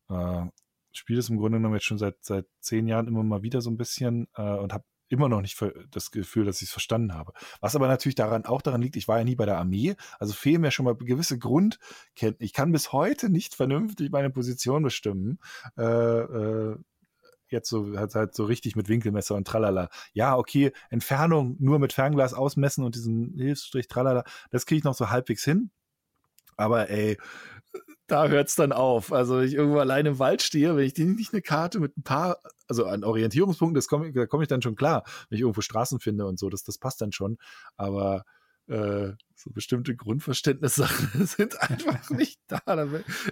[0.08, 0.46] äh,
[0.92, 3.68] spiele es im Grunde genommen jetzt schon seit, seit zehn Jahren immer mal wieder so
[3.68, 5.56] ein bisschen äh, und habe immer noch nicht
[5.90, 7.32] das Gefühl, dass ich es verstanden habe.
[7.60, 10.32] Was aber natürlich daran auch daran liegt, ich war ja nie bei der Armee, also
[10.32, 12.44] fehlen mir schon mal gewisse Grundkenntnisse.
[12.44, 15.38] Ich kann bis heute nicht vernünftig meine Position bestimmen.
[15.76, 16.76] Äh, äh,
[17.48, 19.88] jetzt so halt, halt so richtig mit Winkelmesser und tralala.
[20.12, 24.94] Ja, okay, Entfernung nur mit Fernglas ausmessen und diesen Hilfsstrich tralala, das kriege ich noch
[24.94, 25.70] so halbwegs hin.
[26.56, 27.18] Aber ey,
[28.06, 29.12] da hört es dann auf.
[29.12, 32.02] Also, wenn ich irgendwo allein im Wald stehe, wenn ich nicht eine Karte mit ein
[32.02, 32.38] paar,
[32.68, 36.00] also an Orientierungspunkten, das komm, da komme ich dann schon klar, wenn ich irgendwo Straßen
[36.00, 37.38] finde und so, das, das passt dann schon.
[37.76, 38.24] Aber
[38.68, 42.60] äh, so bestimmte Grundverständnissachen sind einfach nicht da.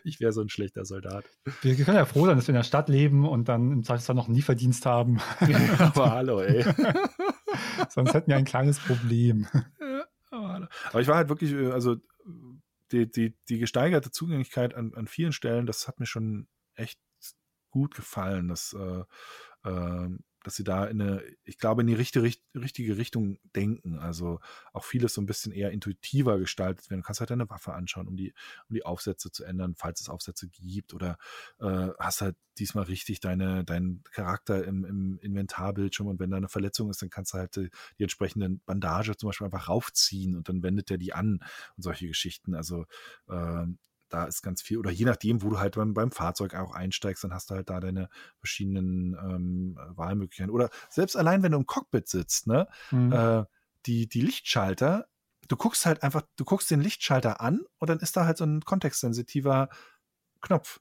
[0.04, 1.24] Ich wäre so ein schlechter Soldat.
[1.62, 4.16] Wir können ja froh sein, dass wir in der Stadt leben und dann im Zweifelsfall
[4.16, 5.20] noch einen Lieferdienst haben.
[5.78, 6.64] aber hallo, ey.
[7.88, 9.46] Sonst hätten wir ein kleines Problem.
[10.30, 11.96] aber, aber ich war halt wirklich, äh, also
[12.92, 17.00] die, die, die gesteigerte Zugänglichkeit an, an vielen Stellen, das hat mir schon echt
[17.70, 18.48] gut gefallen.
[18.48, 19.04] Das äh,
[19.68, 20.08] äh,
[20.44, 22.22] dass sie da in eine, ich glaube, in die richtige,
[22.54, 23.98] richtige Richtung denken.
[23.98, 24.40] Also
[24.72, 27.00] auch vieles so ein bisschen eher intuitiver gestaltet werden.
[27.00, 28.32] Du kannst halt deine Waffe anschauen, um die,
[28.68, 30.94] um die Aufsätze zu ändern, falls es Aufsätze gibt.
[30.94, 31.18] Oder
[31.60, 36.48] äh, hast halt diesmal richtig deine, deinen Charakter im, im Inventarbildschirm und wenn da eine
[36.48, 40.48] Verletzung ist, dann kannst du halt die, die entsprechenden Bandage zum Beispiel einfach raufziehen und
[40.48, 41.40] dann wendet er die an
[41.76, 42.54] und solche Geschichten.
[42.54, 42.84] Also
[43.28, 43.66] äh,
[44.08, 47.24] da ist ganz viel, oder je nachdem, wo du halt beim, beim Fahrzeug auch einsteigst,
[47.24, 48.08] dann hast du halt da deine
[48.38, 50.52] verschiedenen ähm, Wahlmöglichkeiten.
[50.52, 53.12] Oder selbst allein, wenn du im Cockpit sitzt, ne, mhm.
[53.12, 53.44] äh,
[53.86, 55.06] die, die Lichtschalter,
[55.48, 58.44] du guckst halt einfach, du guckst den Lichtschalter an und dann ist da halt so
[58.44, 59.68] ein kontextsensitiver
[60.40, 60.80] Knopf.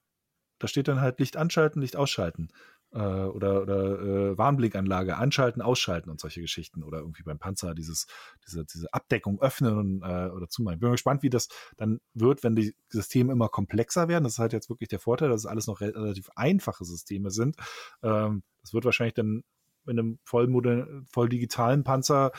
[0.59, 2.49] Da steht dann halt Licht anschalten, Licht ausschalten
[2.93, 6.83] äh, oder, oder äh, Warnblinkanlage anschalten, ausschalten und solche Geschichten.
[6.83, 8.07] Oder irgendwie beim Panzer dieses,
[8.45, 10.79] diese, diese Abdeckung öffnen äh, oder zumachen.
[10.79, 11.47] Bin gespannt, wie das
[11.77, 14.23] dann wird, wenn die Systeme immer komplexer werden.
[14.23, 17.55] Das ist halt jetzt wirklich der Vorteil, dass es alles noch relativ einfache Systeme sind.
[18.01, 19.43] Ähm, das wird wahrscheinlich dann
[19.85, 22.31] in einem voll, voll digitalen Panzer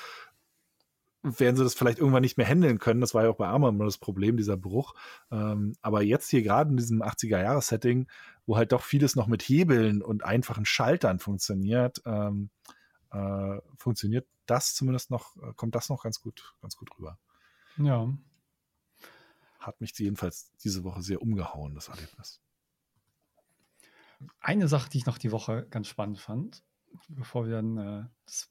[1.24, 3.00] werden sie das vielleicht irgendwann nicht mehr handeln können.
[3.00, 4.94] Das war ja auch bei Arma immer das Problem, dieser Bruch.
[5.30, 8.06] Ähm, aber jetzt hier gerade in diesem 80er-Jahres-Setting,
[8.44, 12.50] wo halt doch vieles noch mit Hebeln und einfachen Schaltern funktioniert, ähm,
[13.10, 17.18] äh, funktioniert das zumindest noch, äh, kommt das noch ganz gut, ganz gut rüber.
[17.78, 18.12] Ja.
[19.58, 22.42] Hat mich jedenfalls diese Woche sehr umgehauen, das Erlebnis.
[24.40, 26.62] Eine Sache, die ich noch die Woche ganz spannend fand,
[27.08, 28.50] bevor wir dann, äh, das,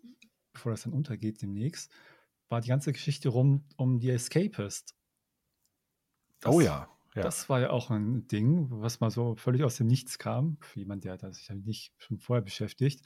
[0.54, 1.92] bevor das dann untergeht demnächst,
[2.54, 4.96] war die ganze Geschichte rum um die Escapist.
[6.40, 7.24] Das, oh ja, ja.
[7.24, 10.58] Das war ja auch ein Ding, was mal so völlig aus dem Nichts kam.
[10.62, 13.04] Für jemand, der sich damit nicht schon vorher beschäftigt.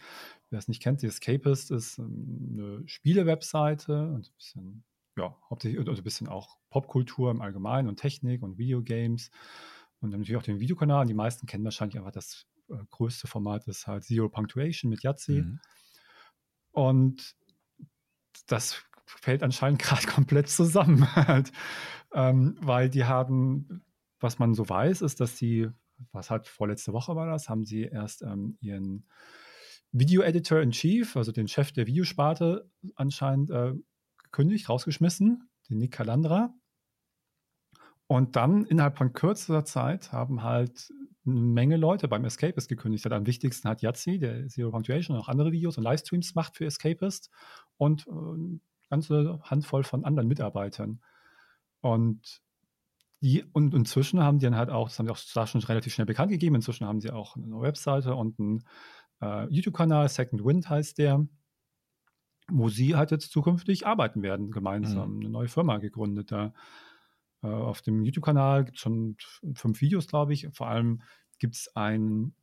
[0.50, 4.84] Wer es nicht kennt, die Escapist ist ähm, eine Spielewebseite und ein bisschen,
[5.18, 9.32] ja, hauptsächlich, also ein bisschen auch Popkultur im Allgemeinen und Technik und Videogames.
[10.02, 11.06] Und dann natürlich auch den Videokanal.
[11.06, 15.44] Die meisten kennen wahrscheinlich einfach das äh, größte Format ist halt Zero Punctuation mit Yahtzee.
[15.44, 15.60] Mhm.
[16.72, 17.34] Und
[18.46, 21.52] das fällt anscheinend gerade komplett zusammen, halt.
[22.14, 23.84] ähm, weil die haben,
[24.20, 25.70] was man so weiß, ist, dass sie,
[26.12, 29.08] was halt vorletzte Woche war das, haben sie erst ähm, ihren
[29.92, 33.74] Video-Editor in Chief, also den Chef der Videosparte, anscheinend äh,
[34.24, 36.54] gekündigt, rausgeschmissen, den Nick Calandra.
[38.08, 40.94] Und dann innerhalb von kürzester Zeit haben halt
[41.26, 43.12] eine Menge Leute beim Escapist gekündigt hat.
[43.12, 46.66] Am wichtigsten hat Yazzi, der Zero Punctuation und auch andere Videos und Livestreams macht für
[46.66, 47.30] Escapist
[47.76, 48.60] und äh,
[48.90, 51.02] ganze Handvoll von anderen Mitarbeitern.
[51.82, 52.42] Und
[53.22, 55.94] die, und inzwischen haben die dann halt auch, das haben die auch da schon relativ
[55.94, 58.64] schnell bekannt gegeben, inzwischen haben sie auch eine Webseite und einen
[59.22, 61.28] äh, YouTube-Kanal, Second Wind heißt der,
[62.50, 65.16] wo sie halt jetzt zukünftig arbeiten werden, gemeinsam.
[65.16, 65.20] Mhm.
[65.20, 66.32] Eine neue Firma gegründet.
[66.32, 66.54] Da
[67.44, 69.18] äh, auf dem YouTube-Kanal gibt es schon
[69.54, 70.48] fünf Videos, glaube ich.
[70.54, 71.02] Vor allem
[71.40, 72.34] gibt es ein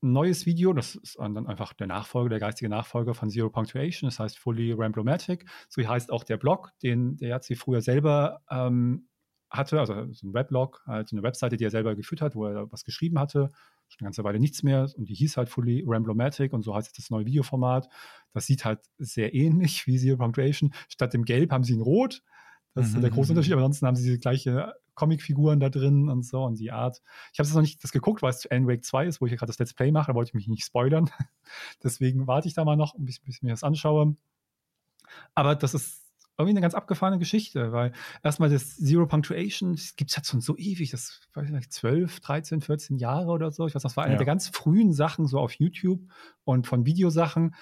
[0.00, 4.18] neues Video, das ist dann einfach der Nachfolger, der geistige Nachfolger von Zero Punctuation, das
[4.18, 5.44] heißt Fully Ramblomatic.
[5.68, 9.08] So heißt auch der Blog, den der sie früher selber ähm,
[9.50, 12.70] hatte, also so ein Weblog, halt eine Webseite, die er selber geführt hat, wo er
[12.70, 13.50] was geschrieben hatte,
[13.88, 16.96] schon eine ganze Weile nichts mehr und die hieß halt Fully Ramblomatic und so heißt
[16.96, 17.88] das neue Videoformat.
[18.32, 20.72] Das sieht halt sehr ähnlich wie Zero Punctuation.
[20.88, 22.22] Statt dem Gelb haben sie ein Rot.
[22.74, 23.00] Das ist mhm.
[23.00, 23.38] der große mhm.
[23.38, 27.02] Unterschied, aber ansonsten haben sie die gleiche Comicfiguren da drin und so und die Art.
[27.32, 29.32] Ich habe es noch nicht das geguckt, weil es Alan Wake 2 ist, wo ich
[29.32, 31.10] ja gerade das Let's Play mache, da wollte ich mich nicht spoilern.
[31.82, 34.16] Deswegen warte ich da mal noch, bis, bis ich mir das anschaue.
[35.34, 36.00] Aber das ist
[36.40, 37.92] irgendwie eine ganz abgefahrene Geschichte, weil
[38.22, 41.72] erstmal das Zero Punctuation, das gibt es jetzt schon so ewig, das weiß ich nicht,
[41.72, 43.66] 12, 13, 14 Jahre oder so.
[43.66, 44.18] Ich weiß, das war eine ja.
[44.18, 46.00] der ganz frühen Sachen so auf YouTube
[46.44, 47.54] und von Videosachen.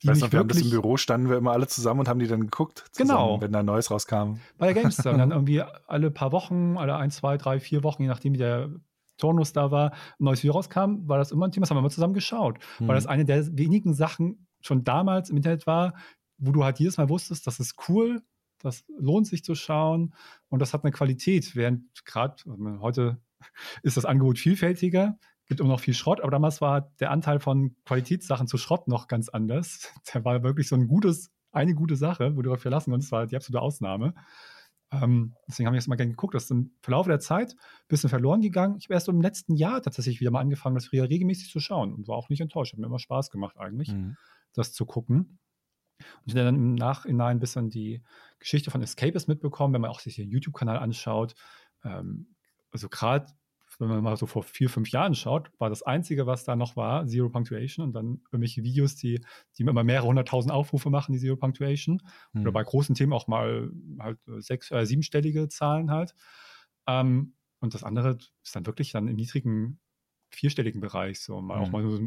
[0.00, 2.18] Ich weiß noch, wir haben das im Büro, standen wir immer alle zusammen und haben
[2.18, 3.40] die dann geguckt, zusammen, genau.
[3.40, 4.36] wenn da Neues rauskam.
[4.58, 5.16] Bei der GameStar.
[5.16, 8.70] dann irgendwie alle paar Wochen, alle ein, zwei, drei, vier Wochen, je nachdem wie der
[9.16, 11.80] Turnus da war, ein neues Video rauskam, war das immer ein Thema, das haben wir
[11.80, 12.58] immer zusammen geschaut.
[12.78, 12.88] Mhm.
[12.88, 15.94] Weil das eine der wenigen Sachen schon damals im Internet war,
[16.38, 18.22] wo du halt jedes Mal wusstest, das ist cool,
[18.58, 20.14] das lohnt sich zu schauen
[20.48, 22.42] und das hat eine Qualität, während gerade
[22.80, 23.18] heute
[23.82, 27.76] ist das Angebot vielfältiger gibt immer noch viel Schrott, aber damals war der Anteil von
[27.84, 29.92] Qualitätssachen zu Schrott noch ganz anders.
[30.14, 33.26] Der war wirklich so ein gutes, eine gute Sache, wo du darauf verlassen konntest, war
[33.26, 34.14] die absolute Ausnahme.
[34.90, 36.34] Ähm, deswegen habe ich jetzt mal gerne geguckt.
[36.34, 38.76] Das ist im Verlauf der Zeit ein bisschen verloren gegangen.
[38.78, 41.92] Ich habe erst im letzten Jahr tatsächlich wieder mal angefangen, das wieder regelmäßig zu schauen
[41.92, 42.72] und war auch nicht enttäuscht.
[42.72, 44.16] Hat mir immer Spaß gemacht, eigentlich, mhm.
[44.52, 45.38] das zu gucken.
[45.98, 48.02] Und ich habe dann im Nachhinein ein bisschen die
[48.38, 51.34] Geschichte von Escapist mitbekommen, wenn man auch sich den YouTube-Kanal anschaut.
[51.84, 52.34] Ähm,
[52.70, 53.26] also gerade
[53.78, 56.76] wenn man mal so vor vier, fünf Jahren schaut, war das Einzige, was da noch
[56.76, 59.24] war, Zero Punctuation und dann irgendwelche Videos, die,
[59.56, 62.02] die immer mehrere hunderttausend Aufrufe machen, die Zero Punctuation.
[62.32, 62.40] Mhm.
[62.42, 62.54] Oder hm.
[62.54, 66.14] bei großen Themen auch mal halt sechs, äh, siebenstellige Zahlen halt.
[66.86, 69.80] Ähm, und das andere ist dann wirklich dann im niedrigen
[70.30, 71.62] vierstelligen Bereich, so mal mhm.
[71.62, 72.00] auch mal so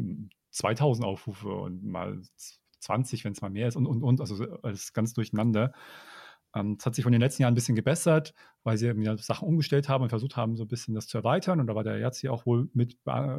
[0.50, 2.20] 2000 Aufrufe und mal
[2.80, 5.72] 20, wenn es mal mehr ist und, und, und, also alles ganz durcheinander.
[6.54, 9.48] Ähm, es hat sich von den letzten Jahren ein bisschen gebessert, weil sie eben Sachen
[9.48, 11.60] umgestellt haben und versucht haben, so ein bisschen das zu erweitern.
[11.60, 13.38] Und da war der Yazzi auch wohl mit äh,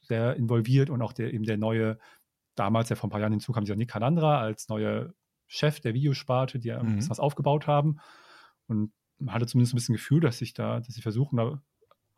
[0.00, 1.98] sehr involviert und auch der, eben der neue,
[2.54, 5.12] damals, der vor ein paar Jahren hinzukam, dieser Nick Calandra als neuer
[5.46, 7.08] Chef der Videosparte, die ja mhm.
[7.08, 7.98] was aufgebaut haben.
[8.66, 11.62] Und man hatte zumindest ein bisschen Gefühl, dass sich da, dass sie versuchen, da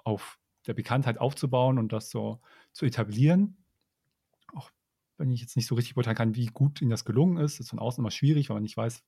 [0.04, 2.40] auf der Bekanntheit aufzubauen und das so
[2.72, 3.56] zu etablieren
[5.18, 7.54] wenn ich jetzt nicht so richtig beurteilen kann, wie gut ihnen das gelungen ist.
[7.54, 9.02] Das ist von außen immer schwierig, weil man nicht weiß,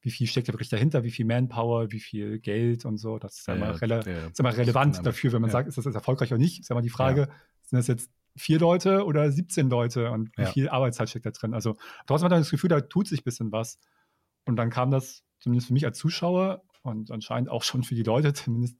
[0.00, 3.18] wie viel steckt da wirklich dahinter, wie viel Manpower, wie viel Geld und so.
[3.18, 5.84] Das ist ja, immer, rele ja, ist immer relevant dafür, wenn man sagt, ist das
[5.84, 6.60] jetzt erfolgreich oder nicht.
[6.60, 7.28] Ist ja immer die Frage,
[7.62, 11.52] sind das jetzt vier Leute oder 17 Leute und wie viel Arbeitszeit steckt da drin?
[11.52, 11.76] Also
[12.06, 13.78] trotzdem hat man das Gefühl, da tut sich ein bisschen was.
[14.44, 18.04] Und dann kam das zumindest für mich als Zuschauer und anscheinend auch schon für die
[18.04, 18.78] Leute, zumindest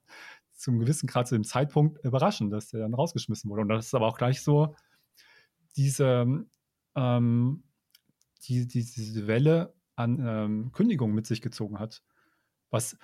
[0.53, 3.63] zum gewissen Grad zu dem Zeitpunkt überraschend, dass der dann rausgeschmissen wurde.
[3.63, 4.75] Und das ist aber auch gleich so,
[5.77, 6.47] diese,
[6.97, 7.63] ähm,
[8.45, 12.03] die, die, diese Welle an ähm, Kündigungen mit sich gezogen hat.
[12.71, 12.99] was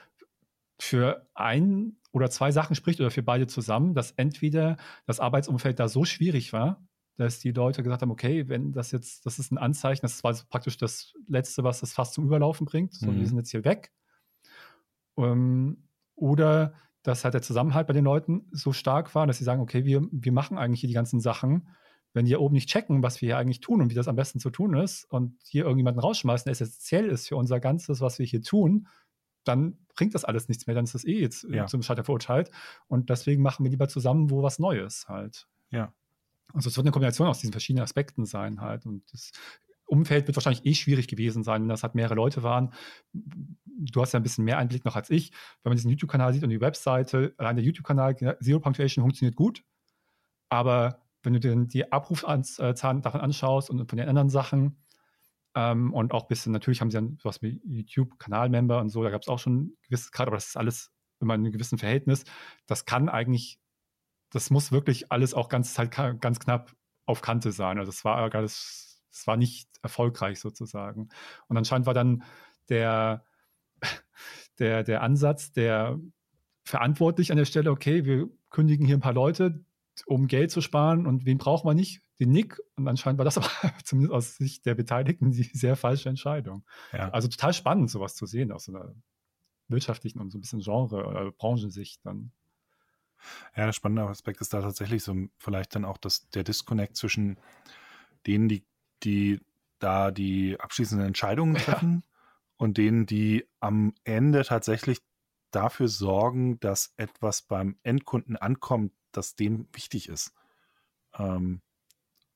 [0.78, 5.86] für ein oder zwei Sachen spricht oder für beide zusammen, dass entweder das Arbeitsumfeld da
[5.86, 6.84] so schwierig war,
[7.16, 10.34] dass die Leute gesagt haben, okay, wenn das jetzt, das ist ein Anzeichen, das war
[10.50, 13.20] praktisch das Letzte, was das fast zum Überlaufen bringt, so, mhm.
[13.20, 13.92] wir sind jetzt hier weg.
[15.16, 15.84] Ähm,
[16.16, 19.84] oder dass halt der Zusammenhalt bei den Leuten so stark war, dass sie sagen, okay,
[19.84, 21.68] wir, wir machen eigentlich hier die ganzen Sachen.
[22.14, 24.16] Wenn die hier oben nicht checken, was wir hier eigentlich tun und wie das am
[24.16, 28.18] besten zu tun ist und hier irgendjemanden rausschmeißen, der essentiell ist für unser Ganzes, was
[28.18, 28.86] wir hier tun,
[29.44, 31.66] dann bringt das alles nichts mehr, dann ist das eh jetzt ja.
[31.66, 32.50] zum Scheiter verurteilt.
[32.88, 35.48] Und deswegen machen wir lieber zusammen, wo was Neues halt.
[35.70, 35.92] Ja.
[36.52, 38.86] Also es wird eine Kombination aus diesen verschiedenen Aspekten sein halt.
[38.86, 39.32] Und das
[39.86, 42.72] Umfeld wird wahrscheinlich eh schwierig gewesen sein, wenn das halt mehrere Leute waren.
[43.12, 45.32] Du hast ja ein bisschen mehr Einblick noch als ich.
[45.62, 49.64] Wenn man diesen YouTube-Kanal sieht und die Webseite, allein der YouTube-Kanal Zero Punctuation funktioniert gut.
[50.48, 54.82] Aber wenn du dir die Abrufzahlen davon anschaust und von den anderen Sachen,
[55.54, 59.10] ähm, und auch ein bisschen, natürlich haben sie dann sowas wie YouTube-Kanal-Member und so, da
[59.10, 60.90] gab es auch schon ein gewisses aber das ist alles
[61.20, 62.24] immer in einem gewissen Verhältnis.
[62.66, 63.58] Das kann eigentlich,
[64.30, 66.72] das muss wirklich alles auch ganz, halt ganz knapp
[67.04, 67.78] auf Kante sein.
[67.78, 71.10] Also das war das es war nicht erfolgreich sozusagen.
[71.48, 72.24] Und anscheinend war dann
[72.68, 73.24] der,
[74.58, 76.00] der, der Ansatz der
[76.64, 79.64] verantwortlich an der Stelle, okay, wir kündigen hier ein paar Leute,
[80.06, 82.02] um Geld zu sparen und wen brauchen wir nicht?
[82.18, 82.60] Den Nick.
[82.76, 83.48] Und anscheinend war das aber
[83.84, 86.64] zumindest aus Sicht der Beteiligten die sehr falsche Entscheidung.
[86.92, 87.10] Ja.
[87.10, 88.94] Also total spannend, sowas zu sehen aus so einer
[89.68, 92.32] wirtschaftlichen und so ein bisschen Genre- oder Branchensicht dann.
[93.56, 97.38] Ja, der spannende Aspekt ist da tatsächlich so vielleicht dann auch das, der Disconnect zwischen
[98.26, 98.64] denen, die
[99.02, 99.40] die
[99.78, 102.12] da die abschließenden Entscheidungen treffen ja.
[102.56, 104.98] und denen, die am Ende tatsächlich
[105.54, 110.32] dafür sorgen, dass etwas beim Endkunden ankommt, das dem wichtig ist.
[111.14, 111.62] Ähm,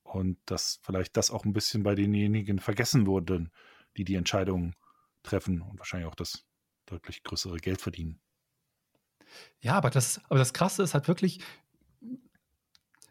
[0.02, 3.50] und dass vielleicht das auch ein bisschen bei denjenigen vergessen wurde,
[3.96, 4.74] die die Entscheidungen
[5.22, 6.44] treffen und wahrscheinlich auch das
[6.86, 8.20] deutlich größere Geld verdienen.
[9.60, 11.40] Ja, aber das, aber das Krasse ist halt wirklich,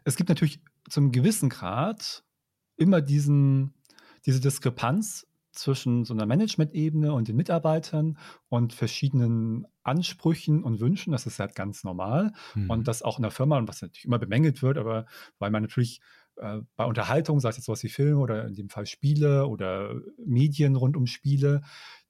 [0.04, 2.24] es gibt natürlich zum gewissen Grad
[2.76, 3.74] immer diesen,
[4.24, 5.25] diese Diskrepanz
[5.58, 8.18] zwischen so einer Management-Ebene und den Mitarbeitern
[8.48, 11.12] und verschiedenen Ansprüchen und Wünschen.
[11.12, 12.32] Das ist halt ganz normal.
[12.54, 12.70] Mhm.
[12.70, 15.06] Und das auch in der Firma, und was natürlich immer bemängelt wird, aber
[15.38, 16.00] weil man natürlich
[16.36, 19.94] äh, bei Unterhaltung, sei es jetzt sowas wie Filme oder in dem Fall Spiele oder
[20.24, 21.62] Medien rund um Spiele,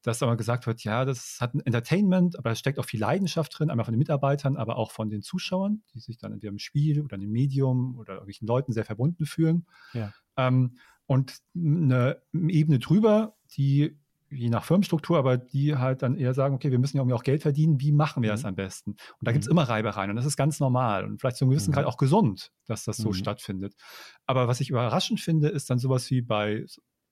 [0.03, 3.59] dass aber gesagt wird, ja, das hat ein Entertainment, aber da steckt auch viel Leidenschaft
[3.59, 6.59] drin, einmal von den Mitarbeitern, aber auch von den Zuschauern, die sich dann in dem
[6.59, 9.67] Spiel oder in dem Medium oder irgendwelchen Leuten sehr verbunden fühlen.
[9.95, 10.13] Ja.
[10.37, 13.97] Ähm, und eine Ebene drüber, die
[14.31, 17.23] je nach Firmenstruktur, aber die halt dann eher sagen, okay, wir müssen ja irgendwie auch
[17.23, 18.35] Geld verdienen, wie machen wir mhm.
[18.35, 18.91] das am besten?
[18.91, 19.35] Und da mhm.
[19.35, 21.75] gibt es immer Reibereien und das ist ganz normal und vielleicht zu einem gewissen mhm.
[21.75, 23.15] Grad auch gesund, dass das so mhm.
[23.15, 23.75] stattfindet.
[24.27, 26.65] Aber was ich überraschend finde, ist dann sowas wie bei,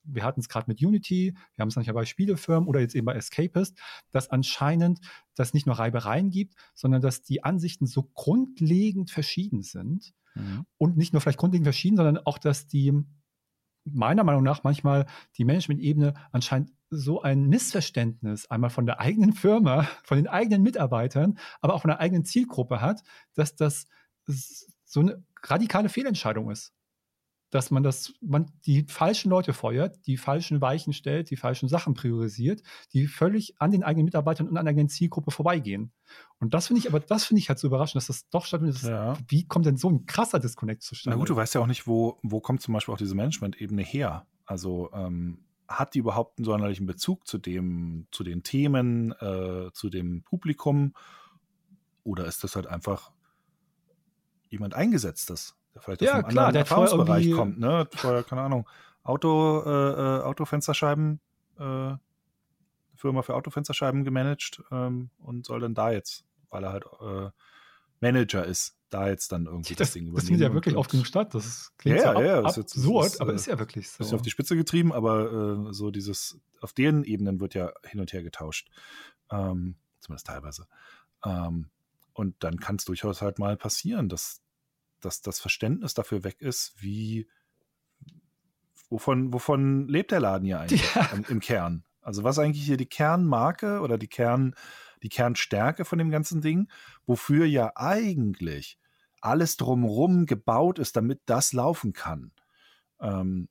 [0.03, 3.07] wir hatten es gerade mit Unity, wir haben es manchmal bei Spielefirmen oder jetzt eben
[3.07, 3.79] bei Escapist,
[4.11, 4.99] dass anscheinend
[5.37, 10.67] das nicht nur Reibereien gibt, sondern dass die Ansichten so grundlegend verschieden sind mhm.
[10.79, 12.93] und nicht nur vielleicht grundlegend verschieden, sondern auch, dass die
[13.85, 15.07] meiner Meinung nach manchmal
[15.37, 21.39] die Management-Ebene anscheinend so ein Missverständnis einmal von der eigenen Firma, von den eigenen Mitarbeitern,
[21.61, 23.03] aber auch von der eigenen Zielgruppe hat,
[23.35, 23.87] dass das
[24.85, 26.73] so eine radikale Fehlentscheidung ist
[27.55, 31.95] dass man das, man die falschen Leute feuert, die falschen Weichen stellt, die falschen Sachen
[31.95, 35.93] priorisiert, die völlig an den eigenen Mitarbeitern und an der eigenen Zielgruppe vorbeigehen.
[36.41, 38.83] Und das finde ich, aber das finde ich halt so überraschend, dass das doch stattfindet.
[38.83, 39.17] Ja.
[39.29, 41.17] Wie kommt denn so ein krasser Disconnect zustande?
[41.17, 43.83] Na gut, du weißt ja auch nicht, wo, wo kommt zum Beispiel auch diese Management-Ebene
[43.83, 44.27] her.
[44.47, 49.91] Also ähm, hat die überhaupt einen sonderlichen Bezug zu dem, zu den Themen, äh, zu
[49.91, 50.93] dem Publikum?
[52.03, 53.13] Oder ist das halt einfach
[54.49, 55.55] jemand eingesetztes?
[55.81, 57.89] Vielleicht ja, aus einem klar, anderen Erfahrungsbereich kommt, ne?
[57.95, 58.69] Vorher, keine Ahnung,
[59.03, 61.21] Auto, äh, äh, Autofensterscheiben,
[61.59, 61.93] äh,
[62.97, 67.31] Firma für Autofensterscheiben gemanagt ähm, und soll dann da jetzt, weil er halt äh,
[68.01, 70.17] Manager ist, da jetzt dann irgendwie das, das Ding übernehmen.
[70.17, 71.35] Das findet ja wirklich oft genug statt.
[71.35, 73.99] Das klingt ja, so ja, ab, ist absurd, ist, aber äh, ist ja wirklich so.
[73.99, 78.01] Bisschen auf die Spitze getrieben, aber äh, so dieses, auf deren Ebenen wird ja hin
[78.01, 78.71] und her getauscht.
[79.31, 80.67] Ähm, zumindest teilweise.
[81.25, 81.71] Ähm,
[82.13, 84.41] und dann kann es durchaus halt mal passieren, dass
[85.05, 87.29] dass das Verständnis dafür weg ist, wie
[88.89, 91.07] wovon, wovon lebt der Laden hier eigentlich ja.
[91.13, 91.85] im, im, Kern?
[92.01, 94.55] Also was eigentlich hier die Kernmarke oder die Kern,
[95.03, 96.69] die Kernstärke von dem ganzen Ding,
[97.07, 98.79] wofür ja eigentlich
[99.21, 102.33] alles drumherum gebaut ist, damit das laufen kann.
[103.01, 103.49] Ähm,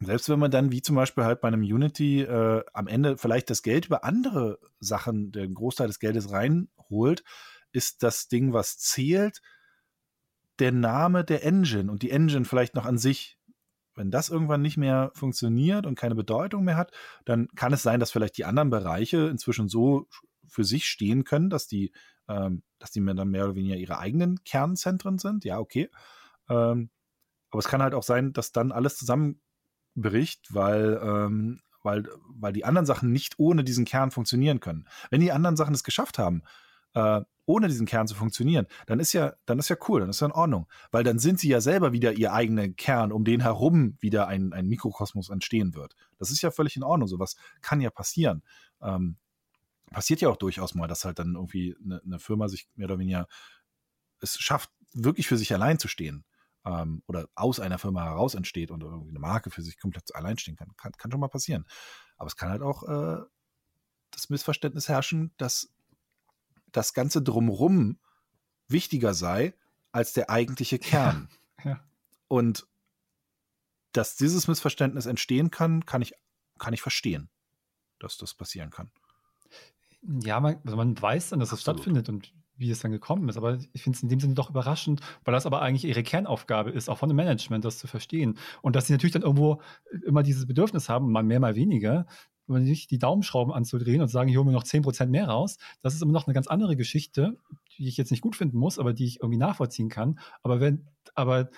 [0.00, 3.50] selbst wenn man dann, wie zum Beispiel halt bei einem Unity, äh, am Ende vielleicht
[3.50, 7.22] das Geld über andere Sachen, den Großteil des Geldes reinholt,
[7.70, 9.40] ist das Ding, was zählt,
[10.58, 13.38] der Name der Engine und die Engine vielleicht noch an sich
[13.94, 16.92] wenn das irgendwann nicht mehr funktioniert und keine Bedeutung mehr hat,
[17.24, 20.08] dann kann es sein, dass vielleicht die anderen Bereiche inzwischen so
[20.46, 21.92] für sich stehen können, dass die,
[22.28, 25.44] ähm, dass die dann mehr oder weniger ihre eigenen Kernzentren sind.
[25.44, 25.90] Ja, okay.
[26.48, 26.90] Ähm,
[27.50, 32.64] aber es kann halt auch sein, dass dann alles zusammenbricht, weil, ähm, weil, weil die
[32.64, 34.88] anderen Sachen nicht ohne diesen Kern funktionieren können.
[35.10, 36.42] Wenn die anderen Sachen es geschafft haben,
[36.94, 40.20] äh, ohne diesen Kern zu funktionieren, dann ist ja, dann ist ja cool, dann ist
[40.20, 40.68] ja in Ordnung.
[40.90, 44.52] Weil dann sind sie ja selber wieder ihr eigener Kern, um den herum wieder ein,
[44.52, 45.94] ein Mikrokosmos entstehen wird.
[46.18, 47.08] Das ist ja völlig in Ordnung.
[47.08, 48.42] Sowas kann ja passieren.
[48.80, 49.16] Ähm,
[49.90, 52.98] passiert ja auch durchaus mal, dass halt dann irgendwie eine, eine, Firma sich mehr oder
[52.98, 53.26] weniger
[54.20, 56.24] es schafft, wirklich für sich allein zu stehen.
[56.64, 60.38] Ähm, oder aus einer Firma heraus entsteht und irgendwie eine Marke für sich komplett allein
[60.38, 60.68] stehen kann.
[60.76, 61.66] Kann, kann schon mal passieren.
[62.16, 63.20] Aber es kann halt auch äh,
[64.12, 65.72] das Missverständnis herrschen, dass
[66.72, 67.98] das Ganze drumrum
[68.68, 69.54] wichtiger sei
[69.92, 71.28] als der eigentliche Kern.
[71.62, 71.84] Ja, ja.
[72.28, 72.66] Und
[73.92, 76.14] dass dieses Missverständnis entstehen kann, kann ich,
[76.58, 77.28] kann ich verstehen,
[77.98, 78.90] dass das passieren kann.
[80.24, 81.80] Ja, man, also man weiß dann, dass das Absolut.
[81.80, 83.36] stattfindet und wie es dann gekommen ist.
[83.36, 86.70] Aber ich finde es in dem Sinne doch überraschend, weil das aber eigentlich ihre Kernaufgabe
[86.70, 88.38] ist, auch von dem Management, das zu verstehen.
[88.62, 89.60] Und dass sie natürlich dann irgendwo
[90.06, 92.06] immer dieses Bedürfnis haben, mal mehr, mal weniger,
[92.46, 95.58] nicht die Daumenschrauben anzudrehen und sagen, ich hole mir noch 10% mehr raus.
[95.80, 97.36] Das ist immer noch eine ganz andere Geschichte,
[97.76, 100.18] die ich jetzt nicht gut finden muss, aber die ich irgendwie nachvollziehen kann.
[100.42, 101.50] Aber wenn, aber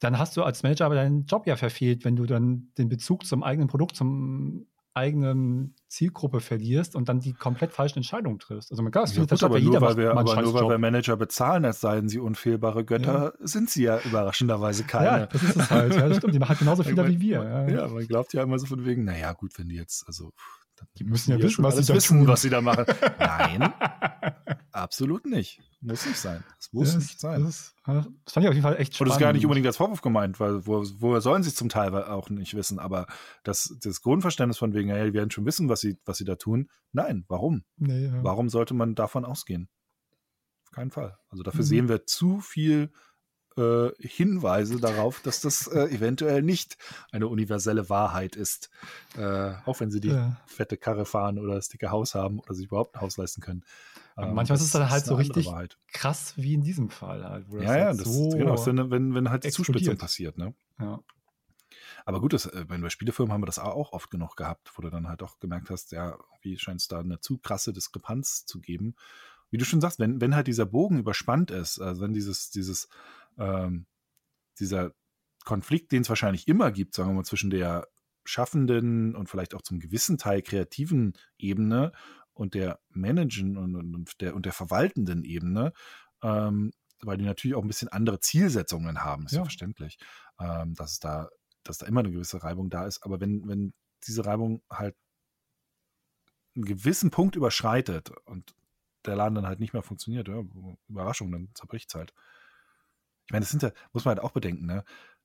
[0.00, 3.24] dann hast du als Manager aber deinen Job ja verfehlt, wenn du dann den Bezug
[3.26, 8.70] zum eigenen Produkt, zum eigenen Zielgruppe verlierst und dann die komplett falschen Entscheidungen triffst.
[8.70, 11.16] Also man kann das ja, gut, aber, nur, weil wir, aber nur weil wir Manager
[11.16, 13.46] bezahlen, als seien sie unfehlbare Götter, ja.
[13.46, 15.06] sind sie ja überraschenderweise keine.
[15.06, 15.94] Ja, das ist es halt.
[15.94, 16.34] Ja, das stimmt.
[16.34, 17.42] Die machen genauso viel wie wir.
[17.42, 17.68] Ja.
[17.68, 20.32] ja, man glaubt ja immer so von wegen, naja, gut, wenn die jetzt, also
[20.98, 22.28] die müssen ja wissen, was sie, wissen tun.
[22.28, 22.84] was sie da machen.
[23.18, 23.72] Nein,
[24.72, 25.60] absolut nicht.
[25.80, 26.42] Muss nicht sein.
[26.58, 27.44] Das muss das, nicht sein.
[27.44, 29.00] Das, das, fand ich auf jeden Fall echt spannend.
[29.00, 31.54] Und das ist gar nicht unbedingt als Vorwurf gemeint, weil wo, woher sollen sie es
[31.54, 32.78] zum Teil auch nicht wissen.
[32.78, 33.06] Aber
[33.44, 36.36] das, das Grundverständnis von wegen, hey, wir werden schon wissen, was sie, was sie da
[36.36, 36.68] tun.
[36.92, 37.64] Nein, warum?
[37.76, 38.24] Nee, ja.
[38.24, 39.68] Warum sollte man davon ausgehen?
[40.64, 41.16] Auf keinen Fall.
[41.28, 41.68] Also dafür mhm.
[41.68, 42.90] sehen wir zu viel
[43.56, 46.76] äh, Hinweise darauf, dass das äh, eventuell nicht
[47.10, 48.70] eine universelle Wahrheit ist.
[49.16, 50.36] Äh, auch wenn sie die ja.
[50.46, 53.64] fette Karre fahren oder das dicke Haus haben oder sich überhaupt ein Haus leisten können.
[54.16, 55.48] Ähm, manchmal ist es dann halt so richtig
[55.92, 57.24] krass wie in diesem Fall.
[57.24, 60.38] Halt, ja, ja, halt das so ist, genau, wenn, wenn, wenn halt die Zuspitzung passiert.
[60.38, 60.54] Ne?
[60.80, 61.00] Ja.
[62.06, 64.90] Aber gut, das, äh, bei Spielefirmen haben wir das auch oft genug gehabt, wo du
[64.90, 68.60] dann halt auch gemerkt hast, ja, wie scheint es da eine zu krasse Diskrepanz zu
[68.60, 68.94] geben.
[69.50, 72.88] Wie du schon sagst, wenn, wenn halt dieser Bogen überspannt ist, also wenn dieses, dieses
[73.38, 73.86] ähm,
[74.58, 74.92] dieser
[75.44, 77.86] Konflikt, den es wahrscheinlich immer gibt, sagen wir mal, zwischen der
[78.24, 81.92] schaffenden und vielleicht auch zum gewissen Teil kreativen Ebene
[82.32, 85.72] und der managen und, und, der, und der verwaltenden Ebene,
[86.22, 89.98] ähm, weil die natürlich auch ein bisschen andere Zielsetzungen haben, ist ja, ja verständlich,
[90.40, 91.28] ähm, dass da,
[91.62, 93.02] dass da immer eine gewisse Reibung da ist.
[93.04, 93.72] Aber wenn, wenn
[94.06, 94.96] diese Reibung halt
[96.54, 98.54] einen gewissen Punkt überschreitet und
[99.04, 100.42] der Laden dann halt nicht mehr funktioniert, ja,
[100.88, 102.12] Überraschung, dann zerbricht es halt.
[103.26, 104.84] Ich meine, das sind ja, muss man halt auch bedenken, ne?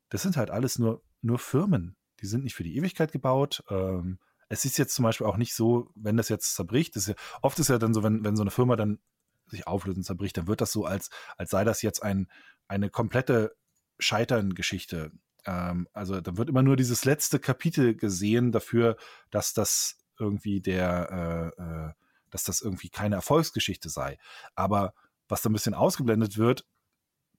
[0.10, 1.96] Das sind halt alles nur, nur Firmen.
[2.20, 3.64] Die sind nicht für die Ewigkeit gebaut.
[3.70, 4.20] Ähm,
[4.50, 7.58] es ist jetzt zum Beispiel auch nicht so, wenn das jetzt zerbricht, ist ja, oft
[7.60, 9.00] ist ja dann so, wenn, wenn so eine Firma dann
[9.48, 12.28] sich auflöst und zerbricht, dann wird das so, als, als sei das jetzt ein,
[12.68, 13.56] eine komplette
[14.00, 15.12] Scheitern-Geschichte.
[15.46, 18.98] Ähm, also dann wird immer nur dieses letzte Kapitel gesehen dafür,
[19.30, 21.94] dass das irgendwie der, äh, äh,
[22.30, 24.18] dass das irgendwie keine Erfolgsgeschichte sei.
[24.56, 24.94] Aber
[25.28, 26.66] was da ein bisschen ausgeblendet wird,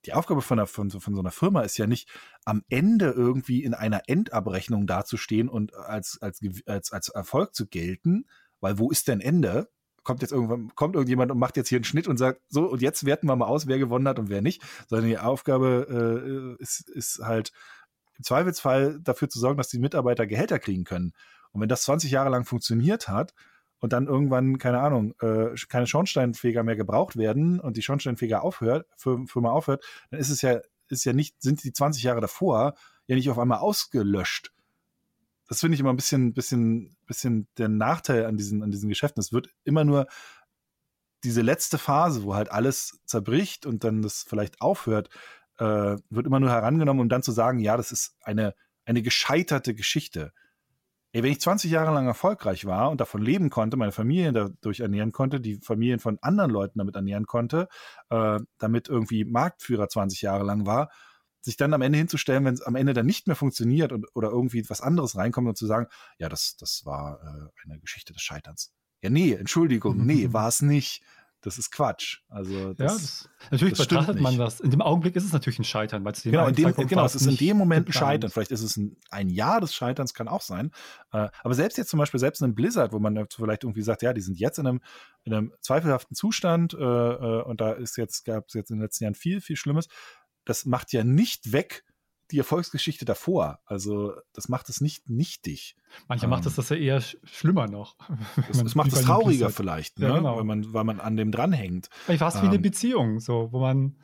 [0.05, 2.09] die Aufgabe von, einer, von, von so einer Firma ist ja nicht,
[2.45, 8.27] am Ende irgendwie in einer Endabrechnung dazustehen und als, als, als, als Erfolg zu gelten,
[8.61, 9.69] weil wo ist denn Ende?
[10.03, 12.83] Kommt jetzt irgendwann, kommt irgendjemand und macht jetzt hier einen Schnitt und sagt, so, und
[12.83, 14.62] jetzt werten wir mal aus, wer gewonnen hat und wer nicht.
[14.89, 17.53] Sondern die Aufgabe äh, ist, ist halt
[18.19, 21.12] im Zweifelsfall dafür zu sorgen, dass die Mitarbeiter Gehälter kriegen können.
[21.53, 23.35] Und wenn das 20 Jahre lang funktioniert hat,
[23.82, 28.86] und dann irgendwann, keine Ahnung, äh, keine Schornsteinfeger mehr gebraucht werden und die Schornsteinfeger aufhört,
[28.96, 32.74] Firma aufhört, dann ist es ja, ist ja nicht, sind die 20 Jahre davor
[33.09, 34.52] ja nicht auf einmal ausgelöscht.
[35.48, 39.20] Das finde ich immer ein bisschen, bisschen, bisschen der Nachteil an diesen, an diesen Geschäften.
[39.20, 40.06] Es wird immer nur
[41.24, 45.09] diese letzte Phase, wo halt alles zerbricht und dann das vielleicht aufhört,
[45.59, 48.54] äh, wird immer nur herangenommen, um dann zu sagen, ja, das ist eine,
[48.84, 50.32] eine gescheiterte Geschichte.
[51.14, 54.80] Ey, wenn ich 20 Jahre lang erfolgreich war und davon leben konnte, meine Familie dadurch
[54.80, 57.68] ernähren konnte, die Familien von anderen Leuten damit ernähren konnte,
[58.09, 60.90] äh, damit irgendwie Marktführer 20 Jahre lang war,
[61.43, 64.30] sich dann am Ende hinzustellen, wenn es am Ende dann nicht mehr funktioniert und, oder
[64.30, 65.86] irgendwie was anderes reinkommt und zu sagen,
[66.16, 68.72] ja, das, das war äh, eine Geschichte des Scheiterns.
[69.02, 71.02] Ja, nee, Entschuldigung, nee, war es nicht.
[71.43, 72.20] Das ist Quatsch.
[72.28, 74.60] Also das, ja, das, natürlich das betrachtet man das.
[74.60, 77.16] In dem Augenblick ist es natürlich ein Scheitern, weil es genau, in dem, genau, es
[77.16, 77.93] ist in dem Moment ein.
[77.93, 78.31] Scheitern.
[78.31, 80.70] Vielleicht ist es ein, ein Jahr des Scheiterns, kann auch sein.
[81.12, 84.02] Äh, aber selbst jetzt zum Beispiel, selbst in einem Blizzard, wo man vielleicht irgendwie sagt,
[84.02, 84.81] ja, die sind jetzt in einem,
[85.24, 88.82] in einem zweifelhaften Zustand äh, äh, und da ist jetzt, gab es jetzt in den
[88.82, 89.89] letzten Jahren viel, viel Schlimmes.
[90.44, 91.85] Das macht ja nicht weg,
[92.32, 93.60] die Erfolgsgeschichte davor.
[93.66, 95.76] Also das macht es nicht nichtig.
[96.09, 97.96] Mancher macht es das ja eher sch schlimmer noch.
[98.54, 100.14] Man- das macht es trauriger vielleicht, Ja, ne?
[100.16, 100.36] genau.
[100.36, 101.88] weil, man, weil man an dem dranhängt.
[101.92, 102.62] Vielleicht fast wie eine Ähm.
[102.62, 103.96] Beziehung, so, wo man,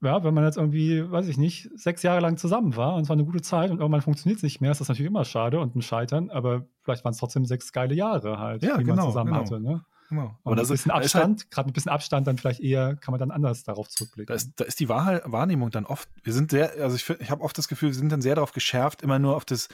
[0.00, 3.08] ja, wenn man jetzt irgendwie, weiß ich nicht, sechs Jahre lang zusammen war und es
[3.08, 5.60] war eine gute Zeit und irgendwann funktioniert es nicht mehr, ist das natürlich immer schade
[5.60, 8.96] und ein Scheitern, aber vielleicht waren es trotzdem sechs geile Jahre halt, Ja, die genau,
[8.96, 9.44] man zusammen genau.
[9.44, 9.60] hatte.
[9.60, 9.84] Ne?
[10.12, 10.38] Genau.
[10.42, 12.96] Und das ein bisschen ist halt- Abstand, gerade mit ein bisschen Abstand, dann vielleicht eher,
[12.96, 14.26] kann man dann anders darauf zurückblicken.
[14.26, 17.30] Da ist, da ist die Wahrheit, Wahrnehmung dann oft, wir sind sehr, also ich, ich
[17.30, 19.68] habe oft das Gefühl, wir sind dann sehr darauf geschärft, immer nur auf das,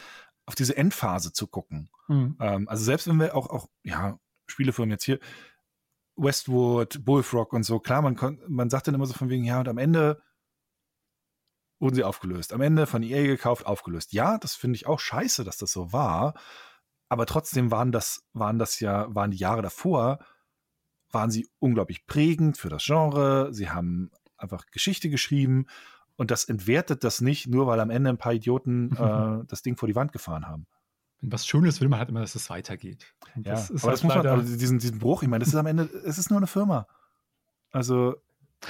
[0.46, 1.90] auf diese Endphase zu gucken.
[2.06, 2.36] Hm.
[2.40, 5.18] Ähm, also selbst wenn wir auch, auch, ja, Spielefirmen jetzt hier,
[6.16, 9.60] Westwood, Bullfrog und so, klar, man, kon- man sagt dann immer so von wegen, ja,
[9.60, 10.22] und am Ende
[11.80, 12.52] wurden sie aufgelöst.
[12.52, 14.12] Am Ende von EA gekauft, aufgelöst.
[14.12, 16.34] Ja, das finde ich auch scheiße, dass das so war.
[17.08, 20.18] Aber trotzdem waren das, waren das ja, waren die Jahre davor,
[21.10, 23.48] waren sie unglaublich prägend für das Genre.
[23.52, 25.66] Sie haben einfach Geschichte geschrieben
[26.16, 29.76] und das entwertet das nicht, nur weil am Ende ein paar Idioten äh, das Ding
[29.76, 30.66] vor die Wand gefahren haben.
[31.20, 33.14] Wenn was Schönes will man halt immer, dass es weitergeht.
[33.34, 35.40] Und Ja, das ist aber halt das muss man, also diesen, diesen Bruch, ich meine,
[35.40, 36.86] das ist am Ende, es ist nur eine Firma.
[37.70, 38.16] Also,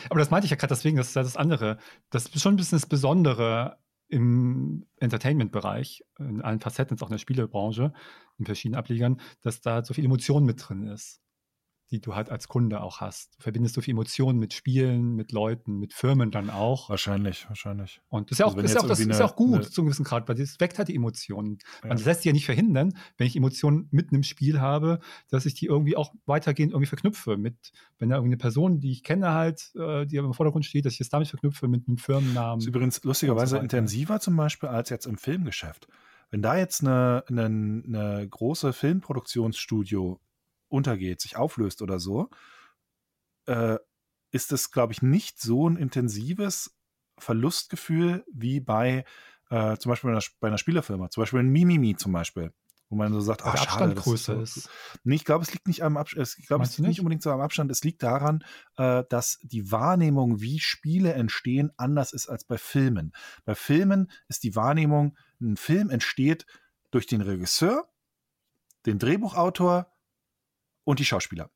[0.08, 1.78] Aber das meinte ich ja gerade deswegen, das ist ja das andere.
[2.10, 3.78] Das ist schon ein bisschen das Besondere
[4.08, 7.92] im Entertainment-Bereich, in allen Facetten, auch in der Spielebranche,
[8.38, 11.20] in verschiedenen Ablegern, dass da so viel Emotion mit drin ist,
[11.90, 13.34] die du halt als Kunde auch hast.
[13.38, 16.90] Du verbindest so viel Emotionen mit Spielen, mit Leuten, mit Firmen dann auch.
[16.90, 18.00] wahrscheinlich, wahrscheinlich.
[18.08, 19.70] Und das ist ja auch, Also ist auch, das irgendwie ist eine- auch gut eine-
[19.70, 21.58] zu einem gewissen Grad, weil das weckt halt die Emotionen.
[21.82, 21.88] Ja.
[21.88, 25.00] Man lässt sich ja nicht verhindern, wenn ich Emotionen mitten im Spiel habe,
[25.30, 27.56] dass ich die irgendwie auch weitergehend irgendwie verknüpfe mit,
[27.98, 30.92] wenn da irgendwie eine Person, die ich kenne halt, äh, die im Vordergrund steht, dass
[30.94, 32.58] ich es damit verknüpfe mit einem Firmennamen.
[32.58, 33.62] Das ist übrigens lustigerweise weiter.
[33.64, 35.88] intensiver zum Beispiel als jetzt im Filmgeschäft.
[36.30, 40.20] Wenn da jetzt eine, eine, eine große Filmproduktionsstudio
[40.68, 42.30] untergeht, sich auflöst oder so,
[43.46, 43.78] äh,
[44.30, 46.76] ist es, glaube ich, nicht so ein intensives
[47.18, 49.04] Verlustgefühl wie bei
[49.50, 52.52] äh, zum Beispiel bei einer, bei einer Spielerfirma, zum Beispiel in Mimimi zum Beispiel,
[52.90, 54.70] wo man so sagt, der schade, Abstand größer so, ist.
[55.04, 56.34] Nee, ich glaube, es liegt nicht am Abstand.
[56.38, 57.00] Ich glaube, es liegt nicht nicht?
[57.00, 57.70] unbedingt so am Abstand.
[57.70, 58.44] Es liegt daran,
[58.76, 63.12] äh, dass die Wahrnehmung, wie Spiele entstehen, anders ist als bei Filmen.
[63.44, 66.46] Bei Filmen ist die Wahrnehmung, ein Film entsteht
[66.90, 67.88] durch den Regisseur,
[68.86, 69.90] den Drehbuchautor
[70.88, 71.50] und die Schauspieler.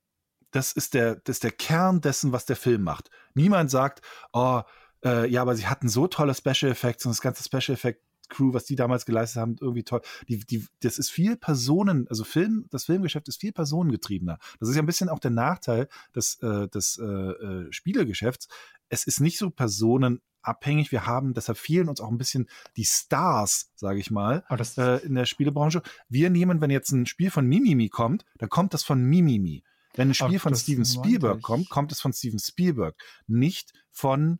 [0.50, 3.08] Das ist der, das ist der Kern dessen, was der Film macht.
[3.32, 4.02] Niemand sagt,
[4.34, 4.60] oh,
[5.02, 8.52] äh, ja, aber sie hatten so tolle Special Effects und das ganze Special Effect Crew,
[8.52, 10.02] was die damals geleistet haben, irgendwie toll.
[10.28, 14.38] Die, die, das ist viel Personen, also Film, das Filmgeschäft ist viel personengetriebener.
[14.60, 18.48] Das ist ja ein bisschen auch der Nachteil des, äh, des äh, äh, Spielegeschäfts.
[18.92, 20.92] Es ist nicht so personenabhängig.
[20.92, 22.46] Wir haben, deshalb fehlen uns auch ein bisschen
[22.76, 25.80] die Stars, sage ich mal, das, äh, in der Spielebranche.
[26.10, 29.64] Wir nehmen, wenn jetzt ein Spiel von Mimimi kommt, dann kommt das von Mimimi.
[29.94, 31.42] Wenn ein Spiel Ach, von Steven Spielberg ich.
[31.42, 32.94] kommt, kommt es von Steven Spielberg,
[33.26, 34.38] nicht von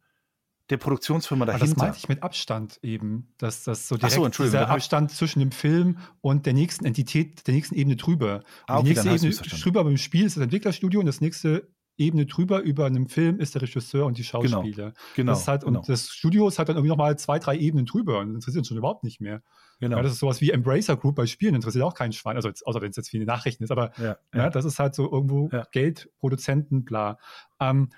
[0.69, 1.83] der Produktionsfirma aber das dahinter.
[1.85, 5.53] meinte ich mit Abstand eben, dass das so so, direkt Entschuldigung, dieser Abstand zwischen dem
[5.53, 8.45] Film und der nächsten Entität, der nächsten Ebene drüber.
[8.67, 12.27] Ah, okay, die nächste Ebene drüber beim Spiel ist das Entwicklerstudio und das nächste Ebene
[12.27, 14.95] drüber über einem Film ist der Regisseur und die Schauspieler.
[15.15, 17.87] genau, das halt, genau, Und das Studio ist halt dann irgendwie nochmal zwei, drei Ebenen
[17.87, 19.43] drüber und interessiert uns schon überhaupt nicht mehr.
[19.79, 19.97] genau.
[19.99, 22.37] Ja, das ist sowas wie Embracer Group bei Spielen, interessiert auch keinen Schwein.
[22.37, 24.95] Also jetzt, außer wenn es jetzt viele Nachrichten ist, aber ja, ja, das ist halt
[24.95, 25.51] so irgendwo.
[25.71, 27.19] Geld, Produzenten, bla.
[27.61, 27.91] Ähm,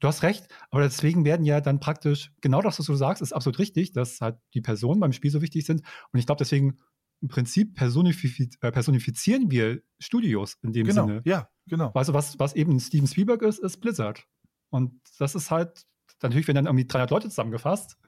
[0.00, 3.32] du hast recht, aber deswegen werden ja dann praktisch, genau das, was du sagst, ist
[3.32, 5.82] absolut richtig, dass halt die Personen beim Spiel so wichtig sind.
[6.12, 6.78] Und ich glaube, deswegen
[7.20, 11.22] im Prinzip äh, personifizieren wir Studios in dem genau, Sinne.
[11.24, 11.94] ja, genau.
[11.94, 14.26] Weißt du, was, was eben Steven Spielberg ist, ist Blizzard.
[14.70, 15.84] Und das ist halt,
[16.22, 17.98] natürlich werden dann irgendwie 300 Leute zusammengefasst,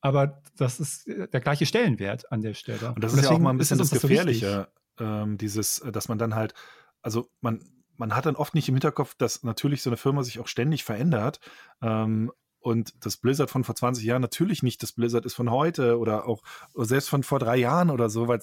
[0.00, 2.92] aber das ist äh, der gleiche Stellenwert an der Stelle.
[2.94, 4.08] Und das ist ja auch mal ein bisschen es das uns so.
[4.08, 6.54] Gefährliche, ähm, dieses, äh, dass man dann halt,
[7.02, 7.64] also man,
[7.96, 10.84] man hat dann oft nicht im Hinterkopf, dass natürlich so eine Firma sich auch ständig
[10.84, 11.40] verändert.
[11.80, 15.98] Ähm, und das Blizzard von vor 20 Jahren natürlich nicht das Blizzard ist von heute
[15.98, 16.42] oder auch
[16.74, 18.40] selbst von vor drei Jahren oder so, weil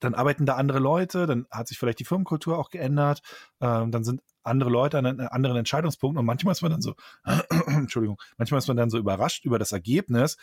[0.00, 3.22] dann arbeiten da andere Leute, dann hat sich vielleicht die Firmenkultur auch geändert,
[3.60, 6.94] ähm, dann sind andere Leute an einem anderen Entscheidungspunkten und manchmal ist man dann so,
[7.66, 10.36] Entschuldigung, manchmal ist man dann so überrascht über das Ergebnis,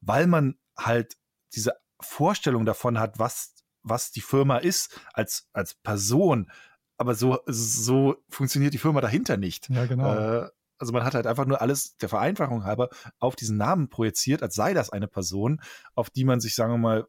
[0.00, 1.16] weil man halt
[1.54, 6.50] diese Vorstellung davon hat, was, was die Firma ist als, als Person.
[6.98, 9.70] Aber so, so funktioniert die Firma dahinter nicht.
[9.70, 10.14] Ja, genau.
[10.14, 14.42] Äh, also man hat halt einfach nur alles der Vereinfachung halber auf diesen Namen projiziert,
[14.42, 15.62] als sei das eine Person,
[15.94, 17.06] auf die man sich, sagen wir mal,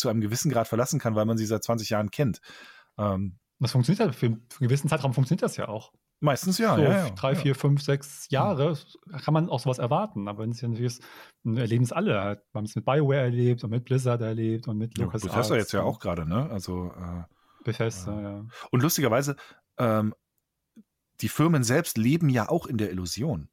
[0.00, 2.40] zu einem gewissen Grad verlassen kann, weil man sie seit 20 Jahren kennt.
[2.98, 5.92] Ähm, Das funktioniert halt, für, für einen gewissen Zeitraum funktioniert das ja auch.
[6.22, 7.10] Meistens ja, so ja, ja.
[7.10, 7.38] drei, ja.
[7.38, 8.76] vier, fünf, sechs Jahre
[9.24, 10.28] kann man auch sowas erwarten.
[10.28, 11.02] Aber wenn es ja natürlich ist,
[11.44, 12.20] erleben es alle.
[12.20, 12.40] halt.
[12.52, 15.34] Wir haben es mit BioWare erlebt und mit Blizzard erlebt und mit Ja, LucasArts.
[15.34, 16.50] Bethesda jetzt ja auch gerade, ne?
[16.50, 17.22] Also, äh,
[17.64, 18.44] Bethesda, ja.
[18.70, 19.36] und lustigerweise,
[19.78, 20.14] ähm,
[21.20, 23.48] die Firmen selbst leben ja auch in der Illusion.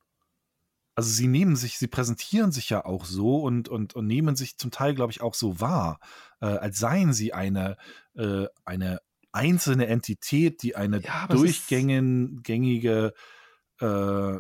[0.98, 4.58] Also sie nehmen sich, sie präsentieren sich ja auch so und, und, und nehmen sich
[4.58, 6.00] zum Teil, glaube ich, auch so wahr,
[6.42, 7.78] äh, als seien sie eine,
[8.16, 9.00] äh, eine
[9.32, 13.14] einzelne Entität, die eine Ja, durchgängige
[13.80, 14.38] äh,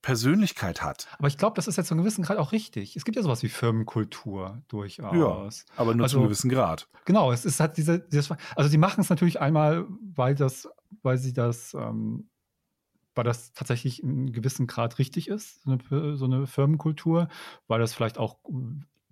[0.00, 1.08] Persönlichkeit hat.
[1.18, 2.94] Aber ich glaube, das ist jetzt zu einem gewissen Grad auch richtig.
[2.94, 5.66] Es gibt ja sowas wie Firmenkultur durchaus.
[5.74, 6.88] Aber nur zu einem Also- gewissen Grad.
[7.06, 9.84] Genau, es ist halt diese, dieses, also sie machen es natürlich einmal,
[10.14, 10.68] weil das,
[11.02, 12.28] weil sie das, ähm,
[13.18, 17.26] weil das tatsächlich in gewissen Grad richtig ist, so eine, so eine Firmenkultur,
[17.66, 18.38] weil das vielleicht auch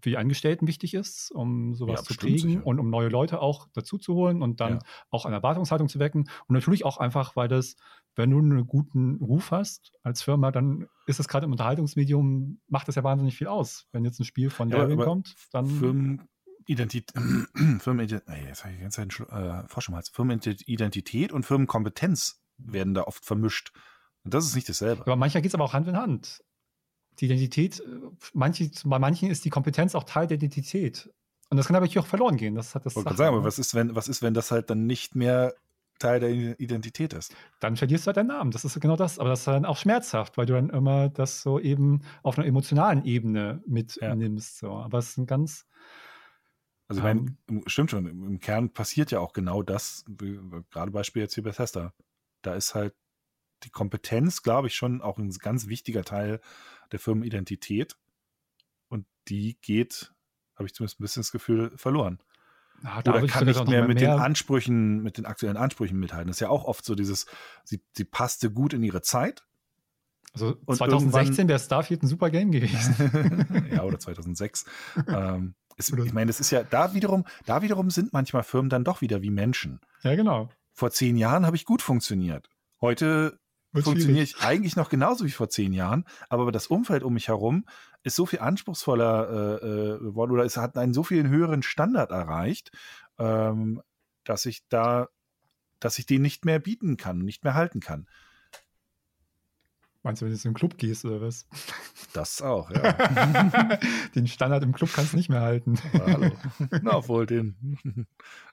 [0.01, 2.65] für die Angestellten wichtig ist, um sowas Ja, zu kriegen sicher.
[2.67, 4.79] und um neue Leute auch dazu zu holen und dann Ja.
[5.11, 6.31] auch eine Erwartungshaltung zu wecken.
[6.47, 7.75] Und natürlich auch einfach, weil das,
[8.15, 12.87] wenn du einen guten Ruf hast als Firma, dann ist es gerade im Unterhaltungsmedium, macht
[12.87, 13.89] das ja wahnsinnig viel aus.
[13.91, 17.13] Wenn jetzt ein Spiel von Ja, aber kommt, dann Firmenidentität,
[17.81, 20.11] Firmenidentität, jetzt habe ich die ganze Zeit einen Schlu- äh, Frosch im Hals.
[20.11, 23.73] Firmenidentität und Firmenkompetenz werden da oft vermischt.
[24.27, 25.03] Und das ist nicht dasselbe.
[25.03, 26.45] Aber manchmal geht es aber auch Hand in Hand.
[27.19, 27.85] Die Identität, äh,
[28.35, 31.11] manche, bei manchen ist die Kompetenz auch Teil der Identität.
[31.49, 32.55] Und das kann aber natürlich auch verloren gehen.
[32.55, 33.45] Das hat das Ich sagen, aber ne?
[33.45, 35.55] was ist, wenn, was ist, wenn das halt dann nicht mehr
[35.99, 37.35] Teil der Identität ist?
[37.61, 38.51] Dann verlierst du halt deinen Namen.
[38.51, 39.19] Das ist genau das.
[39.19, 42.47] Aber das ist dann auch schmerzhaft, weil du dann immer das so eben auf einer
[42.47, 44.59] emotionalen Ebene mitnimmst.
[44.59, 44.73] So.
[44.73, 45.67] Aber es ist ein ganz,
[46.89, 47.37] Also ich meine, Ähm.
[47.49, 50.05] im- stimmt schon, im Kern passiert ja auch genau das,
[50.71, 51.95] gerade Beispiel jetzt hier Bethesda.
[52.43, 52.95] Da ist halt
[53.65, 56.41] die Kompetenz, glaube ich, schon auch ein ganz wichtiger Teil
[56.93, 57.97] der Firmenidentität.
[58.89, 60.13] Und die geht,
[60.55, 62.23] habe ich zumindest ein bisschen das Gefühl, verloren.
[62.85, 66.29] ah, da Oder kann nicht mehr mit den Ansprüchen, mit den aktuellen Ansprüchen mithalten.
[66.29, 67.27] Das ist ja auch oft so dieses,
[67.65, 69.45] sie, sie passte gut in ihre Zeit.
[70.35, 73.67] Also und 2016 wäre Starfield ein super Game gewesen.
[73.73, 74.67] ja, oder 2006.
[75.09, 78.85] ähm, es, ich meine, das ist ja, da wiederum, da wiederum sind manchmal Firmen dann
[78.85, 79.81] doch wieder wie Menschen.
[80.03, 80.51] ja, genau.
[80.73, 82.51] Vor zehn Jahren habe ich gut funktioniert.
[82.83, 83.39] Heute
[83.83, 87.65] funktioniere ich eigentlich noch genauso wie vor zehn Jahren, aber das Umfeld um mich herum
[88.03, 92.11] ist so viel anspruchsvoller äh, äh, geworden oder es hat einen so viel höheren Standard
[92.11, 92.71] erreicht,
[93.19, 93.83] ähm,
[94.25, 95.09] dass ich da,
[95.81, 98.07] dass ich den nicht mehr bieten kann, nicht mehr halten kann.
[100.07, 101.49] Meinst du, wenn du jetzt in den Club gehst oder was?
[102.13, 102.93] Das auch, ja.
[104.15, 105.81] den Standard im Club kannst du nicht mehr halten.
[105.93, 106.31] Aber hallo.
[106.81, 108.07] Na, obwohl den.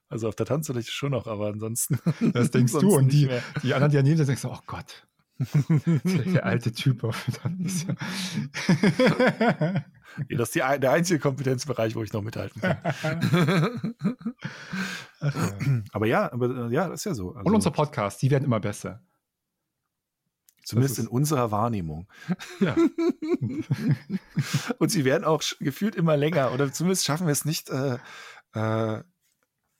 [0.09, 1.99] Also auf der Tanzfläche schon noch, aber ansonsten.
[2.33, 3.43] Das denkst du und die, mehr.
[3.61, 5.07] die anderen, die daneben sind, denkst du, oh Gott,
[6.05, 7.03] der, alte Typ.
[7.03, 7.95] auf Tanzfläche.
[10.29, 12.77] Ja, das ist die, der einzige Kompetenzbereich, wo ich noch mithalten kann.
[15.19, 15.81] Ach ja.
[15.91, 17.29] aber ja, aber äh, ja, das ist ja so.
[17.33, 19.01] Also, Und unsere Podcasts, die werden immer besser.
[20.63, 22.07] zumindest in ist- unserer Wahrnehmung.
[22.59, 22.75] Ja.
[24.77, 26.51] Und sie werden auch gefühlt immer länger.
[26.53, 27.97] Oder zumindest schaffen wir es nicht, äh,
[28.53, 29.01] äh,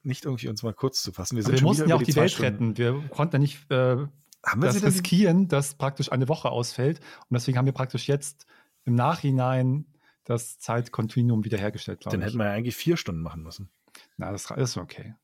[0.02, 1.38] nicht irgendwie uns mal kurz zu fassen.
[1.38, 2.70] Wir, wir mussten ja auch die Welt Stunden.
[2.74, 2.78] retten.
[2.78, 3.98] Wir konnten ja nicht äh,
[4.46, 7.00] Haben wir das sie riskieren, dass praktisch eine Woche ausfällt.
[7.00, 8.46] Und deswegen haben wir praktisch jetzt
[8.84, 9.86] im Nachhinein
[10.26, 12.28] das Zeitkontinuum wiederhergestellt, Dann ich.
[12.28, 13.70] hätten wir ja eigentlich vier Stunden machen müssen.
[14.18, 15.16] Na, das ist okay.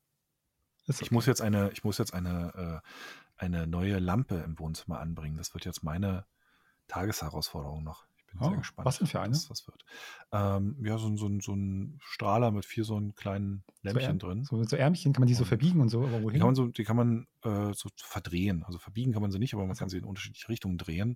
[0.88, 1.14] Ist Ich okay.
[1.14, 2.90] muss jetzt eine, ich muss jetzt eine, äh,
[3.38, 5.38] eine neue Lampe im Wohnzimmer anbringen.
[5.38, 6.26] Das wird jetzt meine
[6.88, 8.06] Tagesherausforderung noch.
[8.32, 8.86] Bin Oh, sehr gespannt.
[8.86, 9.34] was denn für eine?
[9.34, 9.86] Was das wird.
[10.32, 14.28] Ähm, ja, so, ein- so, so ein Strahler mit vier so einen kleinen Lämpchen so,
[14.28, 14.44] drin.
[14.44, 16.40] So, so Ärmchen kann man die so verbiegen und so, aber Die wohin?
[16.40, 18.64] kann man so, die kann man äh, so verdrehen.
[18.64, 21.16] Also verbiegen kann man sie nicht, aber man kann sie in unterschiedliche Richtungen drehen.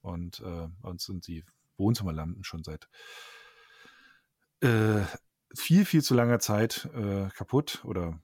[0.00, 1.44] Und äh, uns sind die
[1.76, 2.88] Wohnzimmerlampen schon seit
[4.60, 5.02] äh,
[5.54, 8.20] viel, viel zu langer Zeit äh, kaputt oder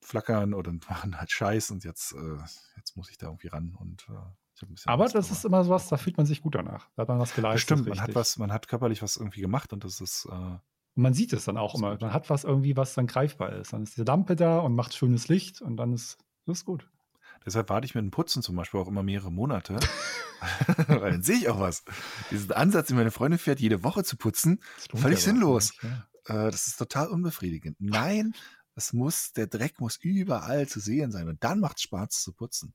[0.00, 2.38] flackern oder machen halt Scheiß und jetzt, äh,
[2.76, 4.14] jetzt muss ich da irgendwie ran und äh,
[4.84, 6.88] aber das ist immer sowas, da fühlt man sich gut danach.
[6.96, 7.62] Da hat man was geleistet.
[7.62, 10.60] Stimmt, man hat was, man hat körperlich was irgendwie gemacht und das ist äh, Und
[10.94, 11.92] man sieht es dann auch immer.
[11.92, 12.02] gut.
[12.02, 13.72] Man hat was irgendwie, was dann greifbar ist.
[13.72, 16.88] Dann ist die Lampe da und macht schönes Licht und dann ist das gut.
[17.46, 19.78] Deshalb warte ich mit dem Putzen zum Beispiel auch immer mehrere Monate.
[20.86, 21.84] Weil dann sehe ich auch was.
[22.30, 24.60] Diesen Ansatz, den meine Freundin fährt, jede Woche zu putzen,
[24.94, 25.72] Völlig sinnlos.
[25.72, 25.82] nicht,
[26.28, 26.46] ja.
[26.46, 27.76] äh, das ist total unbefriedigend.
[27.80, 28.34] Nein,
[28.76, 31.28] es muss, der Dreck muss überall zu sehen sein.
[31.28, 32.72] Und dann macht es Spaß zu putzen.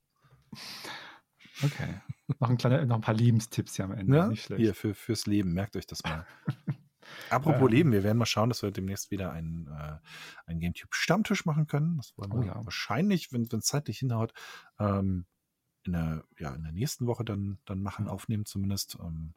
[1.62, 1.94] Okay.
[2.40, 4.16] noch, ein kleiner, noch ein paar Lebenstipps hier am Ende.
[4.16, 4.26] Ja?
[4.28, 4.60] Nicht schlecht.
[4.60, 6.26] Hier, für, fürs Leben, merkt euch das mal.
[7.30, 7.68] Apropos Ähm.
[7.68, 9.98] Leben, wir werden mal schauen, dass wir demnächst wieder einen, äh,
[10.46, 11.96] einen GameTube-Stammtisch machen können.
[11.96, 12.64] Das wollen wir Oh ja.
[12.64, 14.32] wahrscheinlich, wenn es zeitlich hinhaut,
[14.78, 15.26] ähm,
[15.84, 18.98] in, der, ja, in der nächsten Woche dann, dann machen, aufnehmen zumindest.
[19.00, 19.34] Ähm,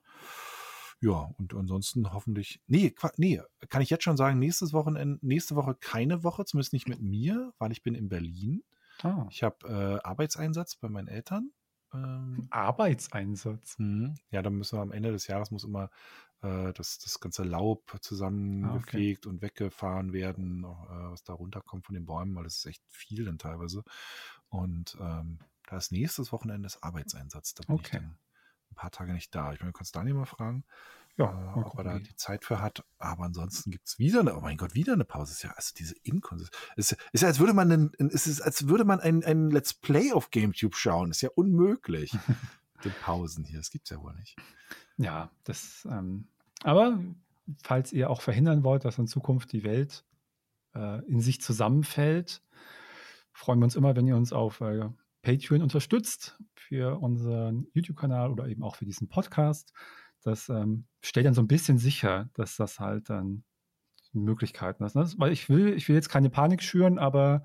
[0.99, 2.61] ja, und ansonsten hoffentlich.
[2.67, 6.87] Nee, nee, kann ich jetzt schon sagen, nächstes Wochenende, nächste Woche keine Woche, zumindest nicht
[6.87, 8.63] mit mir, weil ich bin in Berlin.
[9.01, 11.51] Ah, Ich habe äh, Arbeitseinsatz bei meinen Eltern.
[11.93, 13.79] Ähm, Arbeitseinsatz.
[13.79, 14.15] mhm.
[14.31, 15.89] Ja, dann müssen wir am Ende des Jahres muss immer
[16.41, 17.97] äh, das, das ganze Laub
[18.61, 22.65] Ah, zusammengefegt und weggefahren werden, äh, was da runterkommt von den Bäumen, weil das ist
[22.65, 23.83] echt viel dann teilweise.
[24.49, 27.53] Und ähm, da ist nächstes Wochenende das Arbeitseinsatz.
[27.55, 27.99] Da bin ich Okay.
[27.99, 28.19] dann
[28.71, 29.53] ein paar Tage nicht da.
[29.53, 30.65] Ich meine, du kannst Daniel mal fragen,
[31.17, 32.83] Ja, äh, ob er da die Zeit für hat.
[32.97, 35.33] Aber ansonsten gibt es wieder eine, oh mein Gott, wieder eine Pause.
[35.33, 36.63] Ist ja, also diese Inkonsistenz.
[36.75, 39.51] Es ist, ist ja, als würde man, einen, es ist, als würde man ein, ein
[39.51, 41.11] Let's Play auf GameTube schauen.
[41.11, 42.11] Ist ja unmöglich.
[42.83, 44.35] Den Pausen hier, das gibt's ja wohl nicht.
[44.97, 46.27] Ja, das, ähm,
[46.63, 46.99] aber
[47.63, 50.03] falls ihr auch verhindern wollt, dass in Zukunft die Welt
[50.75, 52.41] äh, in sich zusammenfällt,
[53.31, 54.89] freuen wir uns immer, wenn ihr uns auf äh,
[55.21, 59.73] Patreon unterstützt für unseren YouTube-Kanal oder eben auch für diesen Podcast.
[60.23, 63.43] Das ähm, stellt dann so ein bisschen sicher, dass das halt dann
[64.13, 64.95] Möglichkeiten ist.
[64.95, 65.09] Ne?
[65.17, 67.43] Weil ich will, ich will jetzt keine Panik schüren, aber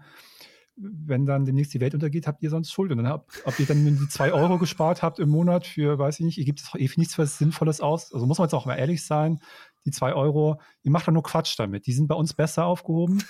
[0.80, 2.92] wenn dann demnächst die Welt untergeht, habt ihr sonst Schuld.
[2.92, 6.20] Und dann habt, ob ihr dann die 2 Euro gespart habt im Monat für, weiß
[6.20, 8.12] ich nicht, ihr gebt doch eh nichts was Sinnvolles aus.
[8.12, 9.40] Also muss man jetzt auch mal ehrlich sein,
[9.84, 11.86] die 2 Euro, ihr macht doch nur Quatsch damit.
[11.86, 13.22] Die sind bei uns besser aufgehoben.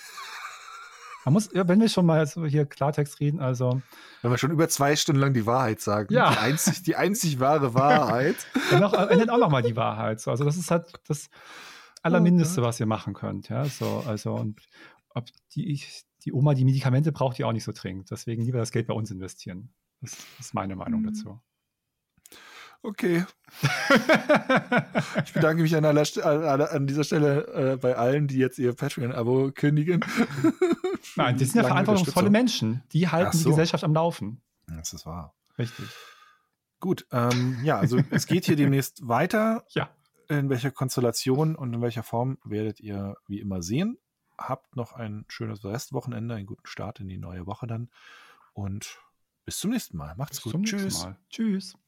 [1.29, 3.83] Man muss, ja, wenn wir schon mal so hier Klartext reden, also
[4.23, 6.11] Wenn wir schon über zwei Stunden lang die Wahrheit sagen.
[6.11, 6.31] Ja.
[6.31, 8.37] Die einzig, die einzig wahre Wahrheit.
[8.71, 10.21] dann auch, endet auch noch mal die Wahrheit.
[10.21, 11.29] So, also das ist halt das
[12.03, 13.51] Allermindeste, was ihr machen könnt.
[13.51, 14.59] Ja, so, also und
[15.11, 15.79] ob die,
[16.25, 18.11] die Oma die Medikamente braucht, die auch nicht so dringend.
[18.11, 19.69] Deswegen lieber das Geld bei uns investieren.
[20.01, 21.07] Das ist meine Meinung Mhm.
[21.09, 21.41] dazu.
[22.83, 23.25] Okay.
[25.25, 28.73] Ich bedanke mich an, aller, an, an dieser Stelle äh, bei allen, die jetzt ihr
[28.75, 30.05] Patreon-Abo kündigen.
[31.17, 32.31] Nein, das sind ja verantwortungsvolle.
[32.31, 32.83] Menschen.
[32.93, 33.45] Die halten so.
[33.45, 34.43] die Gesellschaft am Laufen.
[34.69, 35.35] Das ist wahr.
[35.59, 35.87] Richtig.
[36.81, 39.65] Gut, ähm, ja, also es geht hier demnächst weiter.
[39.75, 39.91] Ja.
[40.31, 43.97] In welcher Konstellation und in welcher Form werdet ihr wie immer sehen.
[44.37, 47.89] Habt noch ein schönes Restwochenende, einen guten Start in die neue Woche dann.
[48.53, 48.99] Und
[49.47, 50.15] bis zum nächsten Mal.
[50.17, 50.67] Macht's Bis gut.
[50.67, 51.03] Tschüss.
[51.03, 51.17] Mal.
[51.31, 51.79] Tschüss.